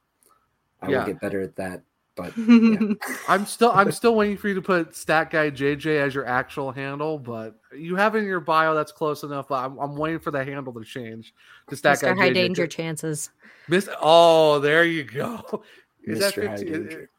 I 0.81 0.89
Yeah. 0.89 1.01
will 1.01 1.07
get 1.07 1.20
better 1.20 1.43
at 1.43 1.55
that, 1.57 1.82
but 2.16 2.32
I'm 3.28 3.47
still 3.47 3.70
I'm 3.73 3.93
still 3.93 4.15
waiting 4.15 4.37
for 4.37 4.49
you 4.49 4.55
to 4.55 4.62
put 4.62 4.95
Stat 4.95 5.31
Guy 5.31 5.51
JJ 5.51 6.01
as 6.01 6.15
your 6.15 6.27
actual 6.27 6.73
handle, 6.73 7.19
but 7.19 7.57
you 7.77 7.97
have 7.97 8.15
it 8.15 8.19
in 8.19 8.24
your 8.24 8.41
bio. 8.41 8.74
That's 8.74 8.93
close 8.93 9.23
enough. 9.23 9.49
But 9.49 9.65
I'm, 9.65 9.78
I'm 9.78 9.97
waiting 9.97 10.20
for 10.20 10.31
the 10.31 10.45
handle 10.45 10.73
to 10.73 10.85
change 10.85 11.35
to 11.69 11.77
Stat 11.77 12.01
Guy 12.01 12.09
Mr. 12.09 12.19
High 12.19 12.31
JJ. 12.31 12.35
danger 12.35 12.66
chances. 12.66 13.31
Miss. 13.69 13.89
Oh, 14.01 14.59
there 14.59 14.85
you 14.85 15.05
go. 15.05 15.62
Is 16.05 16.19
that 16.20 16.35
Mr. 16.35 16.49
High 16.49 16.57
15? 16.57 16.73
Danger. 16.73 17.11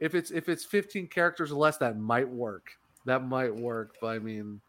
If 0.00 0.14
it's 0.14 0.30
if 0.30 0.48
it's 0.48 0.64
15 0.64 1.08
characters 1.08 1.50
or 1.50 1.56
less, 1.56 1.76
that 1.78 1.98
might 1.98 2.28
work. 2.28 2.70
That 3.04 3.26
might 3.26 3.54
work. 3.54 3.96
But 4.00 4.08
I 4.08 4.18
mean, 4.18 4.60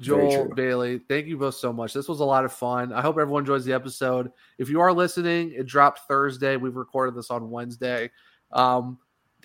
Joel. 0.00 0.48
Bailey, 0.54 1.00
thank 1.08 1.26
you 1.26 1.36
both 1.36 1.56
so 1.56 1.72
much. 1.72 1.92
This 1.92 2.08
was 2.08 2.20
a 2.20 2.24
lot 2.24 2.44
of 2.44 2.52
fun. 2.52 2.92
I 2.92 3.00
hope 3.00 3.18
everyone 3.18 3.42
enjoys 3.42 3.64
the 3.64 3.72
episode. 3.72 4.30
If 4.58 4.68
you 4.68 4.80
are 4.80 4.92
listening, 4.92 5.52
it 5.56 5.66
dropped 5.66 6.00
Thursday. 6.06 6.56
We've 6.56 6.76
recorded 6.76 7.16
this 7.16 7.30
on 7.30 7.50
Wednesday. 7.50 8.10
Um, 8.52 8.98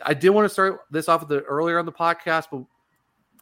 I 0.06 0.14
did 0.14 0.30
want 0.30 0.46
to 0.46 0.50
start 0.50 0.82
this 0.92 1.10
off 1.10 1.22
with 1.22 1.30
the 1.30 1.42
earlier 1.44 1.80
on 1.80 1.86
the 1.86 1.92
podcast, 1.92 2.46
but 2.52 2.64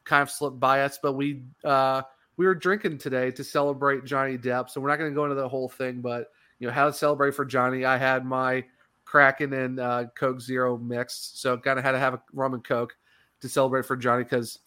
kind 0.04 0.22
of 0.22 0.30
slipped 0.30 0.60
by 0.60 0.82
us. 0.82 1.00
But 1.02 1.14
we 1.14 1.44
uh, 1.64 2.04
we 2.38 2.46
were 2.46 2.56
drinking 2.56 3.00
today 3.00 3.32
to 3.32 3.44
celebrate 3.44 4.06
Johnny 4.06 4.38
Depp, 4.38 4.70
so 4.70 4.82
we're 4.82 4.90
not 4.90 4.98
going 4.98 5.12
to 5.12 5.16
go 5.16 5.26
into 5.26 5.36
the 5.36 5.50
whole 5.50 5.70
thing. 5.70 6.02
But 6.02 6.32
you 6.60 6.68
know 6.68 6.74
how 6.74 6.86
to 6.86 6.94
celebrate 6.94 7.36
for 7.36 7.46
Johnny. 7.46 7.86
I 7.86 7.98
had 7.98 8.26
my 8.26 8.64
Kraken 9.06 9.54
and 9.54 9.80
uh, 9.80 10.06
Coke 10.16 10.42
Zero 10.42 10.78
mixed, 10.78 11.42
so 11.42 11.58
kind 11.58 11.78
of 11.78 11.86
had 11.86 11.92
to 11.94 12.00
have 12.00 12.14
a 12.14 12.22
rum 12.34 12.54
and 12.54 12.64
Coke 12.64 12.96
to 13.42 13.50
celebrate 13.50 13.86
for 13.86 13.98
Johnny 13.98 14.24
because 14.24 14.60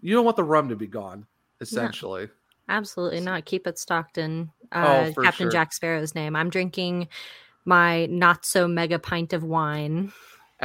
you 0.00 0.14
don't 0.14 0.24
want 0.24 0.36
the 0.36 0.44
rum 0.44 0.68
to 0.68 0.76
be 0.76 0.86
gone. 0.86 1.26
Essentially, 1.60 2.28
Absolutely 2.68 3.20
not. 3.20 3.44
Keep 3.44 3.66
it 3.66 3.78
stocked 3.78 4.18
in 4.18 4.50
Oh, 4.72 4.80
uh, 4.80 5.12
for 5.12 5.22
Captain 5.22 5.44
sure. 5.44 5.52
Jack 5.52 5.72
Sparrow's 5.72 6.14
name. 6.14 6.34
I'm 6.34 6.50
drinking 6.50 7.08
my 7.64 8.06
not 8.06 8.44
so 8.44 8.66
mega 8.66 8.98
pint 8.98 9.32
of 9.32 9.44
wine. 9.44 10.12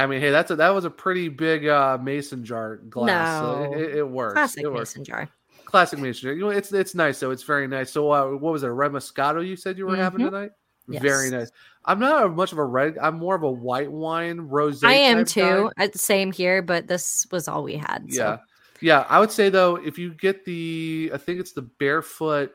I 0.00 0.06
mean, 0.06 0.20
hey, 0.20 0.30
that's 0.30 0.50
a, 0.50 0.56
that 0.56 0.70
was 0.70 0.84
a 0.84 0.90
pretty 0.90 1.28
big 1.28 1.66
uh, 1.66 1.98
mason 2.00 2.44
jar 2.44 2.76
glass. 2.76 3.42
No. 3.42 3.72
it, 3.72 3.80
it, 3.80 3.94
it 3.98 4.08
works. 4.08 4.32
Classic 4.34 4.64
it 4.64 4.68
works. 4.68 4.96
mason 4.96 5.04
jar. 5.04 5.28
Classic 5.64 5.98
mason 5.98 6.22
jar. 6.22 6.32
You 6.32 6.40
know, 6.40 6.50
it's 6.50 6.72
it's 6.72 6.94
nice 6.94 7.20
though. 7.20 7.30
It's 7.30 7.42
very 7.42 7.68
nice. 7.68 7.90
So, 7.90 8.10
uh, 8.10 8.26
what 8.30 8.52
was 8.52 8.62
it? 8.62 8.68
A 8.68 8.72
red 8.72 8.92
Moscato? 8.92 9.46
You 9.46 9.56
said 9.56 9.78
you 9.78 9.86
were 9.86 9.96
having 9.96 10.20
Mhm. 10.20 10.30
tonight. 10.30 10.50
Yes. 10.88 11.02
Very 11.02 11.30
nice. 11.30 11.50
I'm 11.84 11.98
not 12.00 12.34
much 12.34 12.52
of 12.52 12.58
a 12.58 12.64
red. 12.64 12.98
I'm 13.00 13.16
more 13.18 13.34
of 13.36 13.42
a 13.42 13.50
white 13.50 13.90
wine 13.90 14.48
rosé. 14.48 14.84
I 14.88 14.94
am 14.94 15.24
too. 15.24 15.70
guy. 15.76 15.84
Uh, 15.84 15.88
Same 15.94 16.32
here, 16.32 16.62
but 16.62 16.88
this 16.88 17.26
was 17.30 17.46
all 17.46 17.62
we 17.62 17.76
had. 17.76 18.06
So. 18.10 18.22
Yeah, 18.22 18.38
yeah. 18.80 19.06
I 19.08 19.20
would 19.20 19.30
say 19.30 19.48
though, 19.50 19.76
if 19.76 19.98
you 19.98 20.12
get 20.14 20.44
the, 20.44 21.10
I 21.14 21.18
think 21.18 21.38
it's 21.40 21.52
the 21.52 21.62
barefoot. 21.62 22.52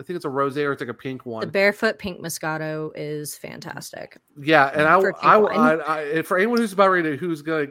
I 0.00 0.02
think 0.02 0.16
it's 0.16 0.24
a 0.24 0.28
rosé 0.28 0.64
or 0.64 0.72
it's 0.72 0.80
like 0.80 0.88
a 0.88 0.94
pink 0.94 1.26
one. 1.26 1.42
The 1.42 1.46
barefoot 1.46 1.98
pink 1.98 2.20
Moscato 2.20 2.90
is 2.94 3.36
fantastic. 3.36 4.18
Yeah, 4.40 4.70
and 4.72 4.82
I, 4.82 4.98
I. 5.22 5.38
I, 5.38 6.18
I, 6.18 6.22
for 6.22 6.38
anyone 6.38 6.58
who's 6.58 6.72
about 6.72 6.88
ready 6.88 7.10
to, 7.10 7.16
who's 7.18 7.42
gonna 7.42 7.66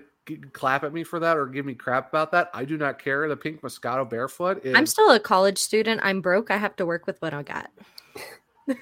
clap 0.53 0.83
at 0.83 0.93
me 0.93 1.03
for 1.03 1.19
that 1.19 1.37
or 1.37 1.47
give 1.47 1.65
me 1.65 1.73
crap 1.73 2.09
about 2.09 2.31
that, 2.33 2.51
I 2.53 2.65
do 2.65 2.77
not 2.77 2.99
care. 2.99 3.27
The 3.27 3.35
pink 3.35 3.61
Moscato 3.61 4.07
barefoot. 4.07 4.63
Is, 4.63 4.75
I'm 4.75 4.85
still 4.85 5.09
a 5.11 5.19
college 5.19 5.57
student. 5.57 6.01
I'm 6.03 6.21
broke. 6.21 6.51
I 6.51 6.57
have 6.57 6.75
to 6.75 6.85
work 6.85 7.07
with 7.07 7.19
what 7.19 7.33
I 7.33 7.41
got. 7.41 7.71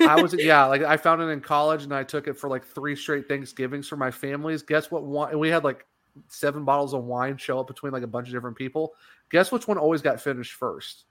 I 0.02 0.22
was, 0.22 0.34
yeah, 0.38 0.66
like 0.66 0.82
I 0.82 0.98
found 0.98 1.22
it 1.22 1.28
in 1.28 1.40
college 1.40 1.84
and 1.84 1.94
I 1.94 2.04
took 2.04 2.28
it 2.28 2.38
for 2.38 2.50
like 2.50 2.66
three 2.66 2.98
straight 2.98 3.30
Thanksgivings 3.30 3.88
for 3.88 3.96
my 3.96 4.12
families. 4.12 4.62
Guess 4.62 4.92
what? 4.92 5.32
And 5.32 5.40
we 5.40 5.48
had 5.48 5.64
like 5.64 5.86
seven 6.28 6.66
bottles 6.66 6.94
of 6.94 7.06
wine 7.06 7.38
show 7.38 7.60
up 7.60 7.68
between 7.68 7.94
like 7.94 8.04
a 8.04 8.08
bunch 8.08 8.28
of 8.28 8.34
different 8.34 8.58
people. 8.58 8.94
Guess 9.32 9.54
which 9.54 9.70
one 9.70 9.78
always 9.78 10.02
got 10.02 10.20
finished 10.20 10.54
first? 10.54 11.06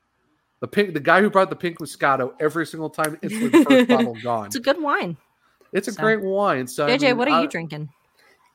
The 0.60 0.68
pink, 0.68 0.94
the 0.94 1.00
guy 1.00 1.20
who 1.20 1.28
brought 1.30 1.50
the 1.50 1.56
pink 1.56 1.78
Moscato 1.78 2.32
every 2.40 2.66
single 2.66 2.88
time. 2.90 3.18
It's 3.22 3.38
the 3.38 3.50
first 3.68 3.88
bottle 3.88 4.16
gone. 4.22 4.46
It's 4.46 4.56
a 4.56 4.60
good 4.60 4.80
wine. 4.80 5.16
It's 5.72 5.88
a 5.88 5.92
So- 5.92 6.02
great 6.02 6.22
wine. 6.22 6.66
So 6.66 6.86
I 6.86 6.96
JJ, 6.96 7.02
mean, 7.02 7.16
what 7.18 7.28
are 7.28 7.34
I- 7.38 7.42
you 7.42 7.48
drinking? 7.48 7.90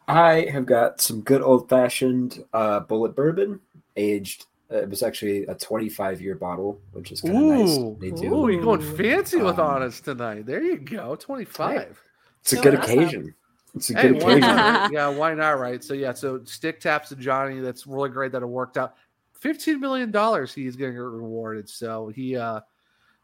I 0.08 0.48
have 0.52 0.66
got 0.66 1.00
some 1.00 1.22
good 1.22 1.42
old 1.42 1.70
fashioned 1.70 2.44
uh, 2.54 2.82
Bulleit 2.82 3.16
bourbon, 3.16 3.60
aged. 3.96 4.46
Uh, 4.72 4.78
it 4.78 4.90
was 4.90 5.04
actually 5.04 5.46
a 5.46 5.54
25 5.56 6.22
year 6.22 6.36
bottle, 6.36 6.80
which 6.94 7.12
is 7.12 7.22
kind 7.22 7.36
of 7.38 7.44
nice. 7.44 7.78
Ooh, 7.78 7.98
They 8.02 8.10
do. 8.12 8.34
ooh, 8.34 8.50
you're 8.50 8.64
going 8.64 8.82
fancy 8.82 9.38
with 9.38 9.60
Um, 9.60 9.68
honest 9.68 10.04
tonight. 10.06 10.46
There 10.46 10.62
you 10.62 10.78
go, 10.78 11.16
twenty 11.16 11.46
five. 11.46 12.02
It's 12.42 12.54
a 12.54 12.58
good 12.58 12.74
occasion. 12.74 13.36
It's 13.76 13.90
a 13.90 13.94
good 13.94 14.14
why 14.16 14.20
occasion. 14.32 14.40
not? 14.42 14.92
yeah, 14.92 15.08
why 15.10 15.34
not? 15.34 15.60
Right. 15.60 15.84
So 15.84 15.94
yeah, 15.94 16.14
so 16.14 16.42
stick 16.46 16.80
taps 16.80 17.10
to 17.10 17.16
Johnny. 17.16 17.60
That's 17.60 17.86
really 17.86 18.10
great 18.10 18.32
that 18.32 18.42
it 18.42 18.46
worked 18.48 18.78
out. 18.78 18.96
Fifteen 19.42 19.80
million 19.80 20.12
dollars 20.12 20.54
he's 20.54 20.76
getting 20.76 20.96
rewarded. 20.96 21.68
So 21.68 22.08
he 22.10 22.38
uh 22.38 22.62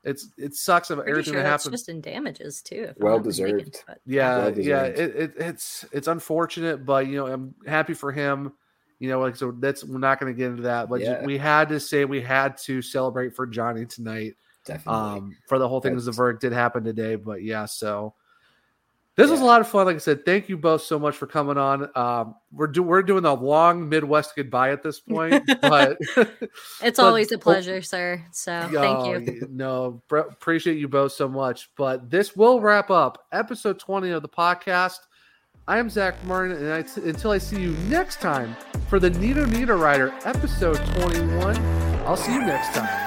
it's 0.03 0.29
it 0.37 0.55
sucks 0.55 0.89
of 0.89 0.97
Pretty 0.97 1.11
everything 1.11 1.33
sure 1.33 1.43
that 1.43 1.49
that's 1.49 1.63
happened. 1.63 1.73
just 1.77 1.89
in 1.89 2.01
damages 2.01 2.61
too. 2.61 2.87
if 2.91 2.97
Well 2.97 3.17
not 3.17 3.25
mistaken, 3.25 3.57
deserved. 3.57 3.83
Yeah, 4.05 4.37
Well 4.37 4.59
yeah, 4.59 4.89
deserved. 4.89 4.99
it, 4.99 5.15
it, 5.15 5.33
it's 5.37 5.85
it's 5.91 6.07
unfortunate, 6.07 6.85
but 6.85 7.07
you 7.07 7.15
know, 7.17 7.27
I'm 7.27 7.53
happy 7.65 7.93
for 7.93 8.11
him. 8.11 8.51
You 8.99 9.09
know, 9.09 9.19
like 9.19 9.35
so 9.35 9.51
that's 9.51 9.83
we're 9.83 9.99
not 9.99 10.19
going 10.19 10.33
to 10.33 10.37
get 10.37 10.49
into 10.49 10.63
that, 10.63 10.89
but 10.89 11.01
Yeah. 11.01 11.23
we 11.23 11.37
had 11.37 11.69
to 11.69 11.79
say 11.79 12.03
we 12.05 12.19
had 12.21 12.57
to 12.59 12.81
celebrate 12.81 13.35
for 13.35 13.45
Johnny 13.45 13.85
tonight. 13.85 14.35
Definitely. 14.65 14.99
Um, 15.19 15.37
for 15.47 15.59
the 15.59 15.67
whole 15.67 15.81
thing, 15.81 15.95
as 15.95 16.05
the 16.05 16.11
That's- 16.11 16.17
verdict 16.17 16.41
did 16.41 16.51
happen 16.51 16.83
today, 16.83 17.15
but 17.15 17.43
yeah, 17.43 17.65
so 17.65 18.15
this 19.17 19.29
was 19.31 19.41
a 19.41 19.43
lot 19.45 19.59
of 19.61 19.67
fun. 19.67 19.87
Like 19.87 19.95
I 19.95 19.99
said, 19.99 20.23
thank 20.25 20.47
you 20.47 20.57
both 20.57 20.83
so 20.83 20.97
much 20.97 21.15
for 21.17 21.27
coming 21.27 21.57
on. 21.57 21.89
Um, 21.95 22.35
we're 22.51 22.67
do 22.67 22.83
we're 22.83 23.01
doing 23.03 23.25
a 23.25 23.33
long 23.33 23.89
Midwest 23.89 24.35
goodbye 24.35 24.69
at 24.71 24.83
this 24.83 24.99
point, 24.99 25.43
but 25.61 25.97
It's 26.15 26.37
but- 26.81 26.99
always 26.99 27.31
a 27.31 27.37
pleasure, 27.37 27.81
sir. 27.81 28.23
So 28.31 28.61
thank 28.71 28.99
Oh, 28.99 29.13
you. 29.17 29.47
No, 29.49 30.01
br- 30.07 30.17
appreciate 30.19 30.77
you 30.77 30.87
both 30.87 31.11
so 31.11 31.27
much. 31.27 31.69
But 31.75 32.09
this 32.09 32.35
will 32.35 32.61
wrap 32.61 32.89
up 32.91 33.25
episode 33.31 33.79
20 33.79 34.11
of 34.11 34.21
the 34.21 34.29
podcast. 34.29 34.99
I 35.67 35.79
am 35.79 35.89
Zach 35.89 36.15
Martin, 36.23 36.55
and 36.55 36.71
I 36.71 36.83
t- 36.83 37.01
until 37.09 37.31
I 37.31 37.39
see 37.39 37.59
you 37.59 37.71
next 37.89 38.21
time 38.21 38.55
for 38.87 38.99
the 38.99 39.09
Nito 39.09 39.45
Niederreiter 39.45 40.13
episode 40.25 40.77
21, 41.01 41.57
I'll 42.05 42.15
see 42.15 42.33
you 42.33 42.39
next 42.39 42.73
time. 42.77 43.06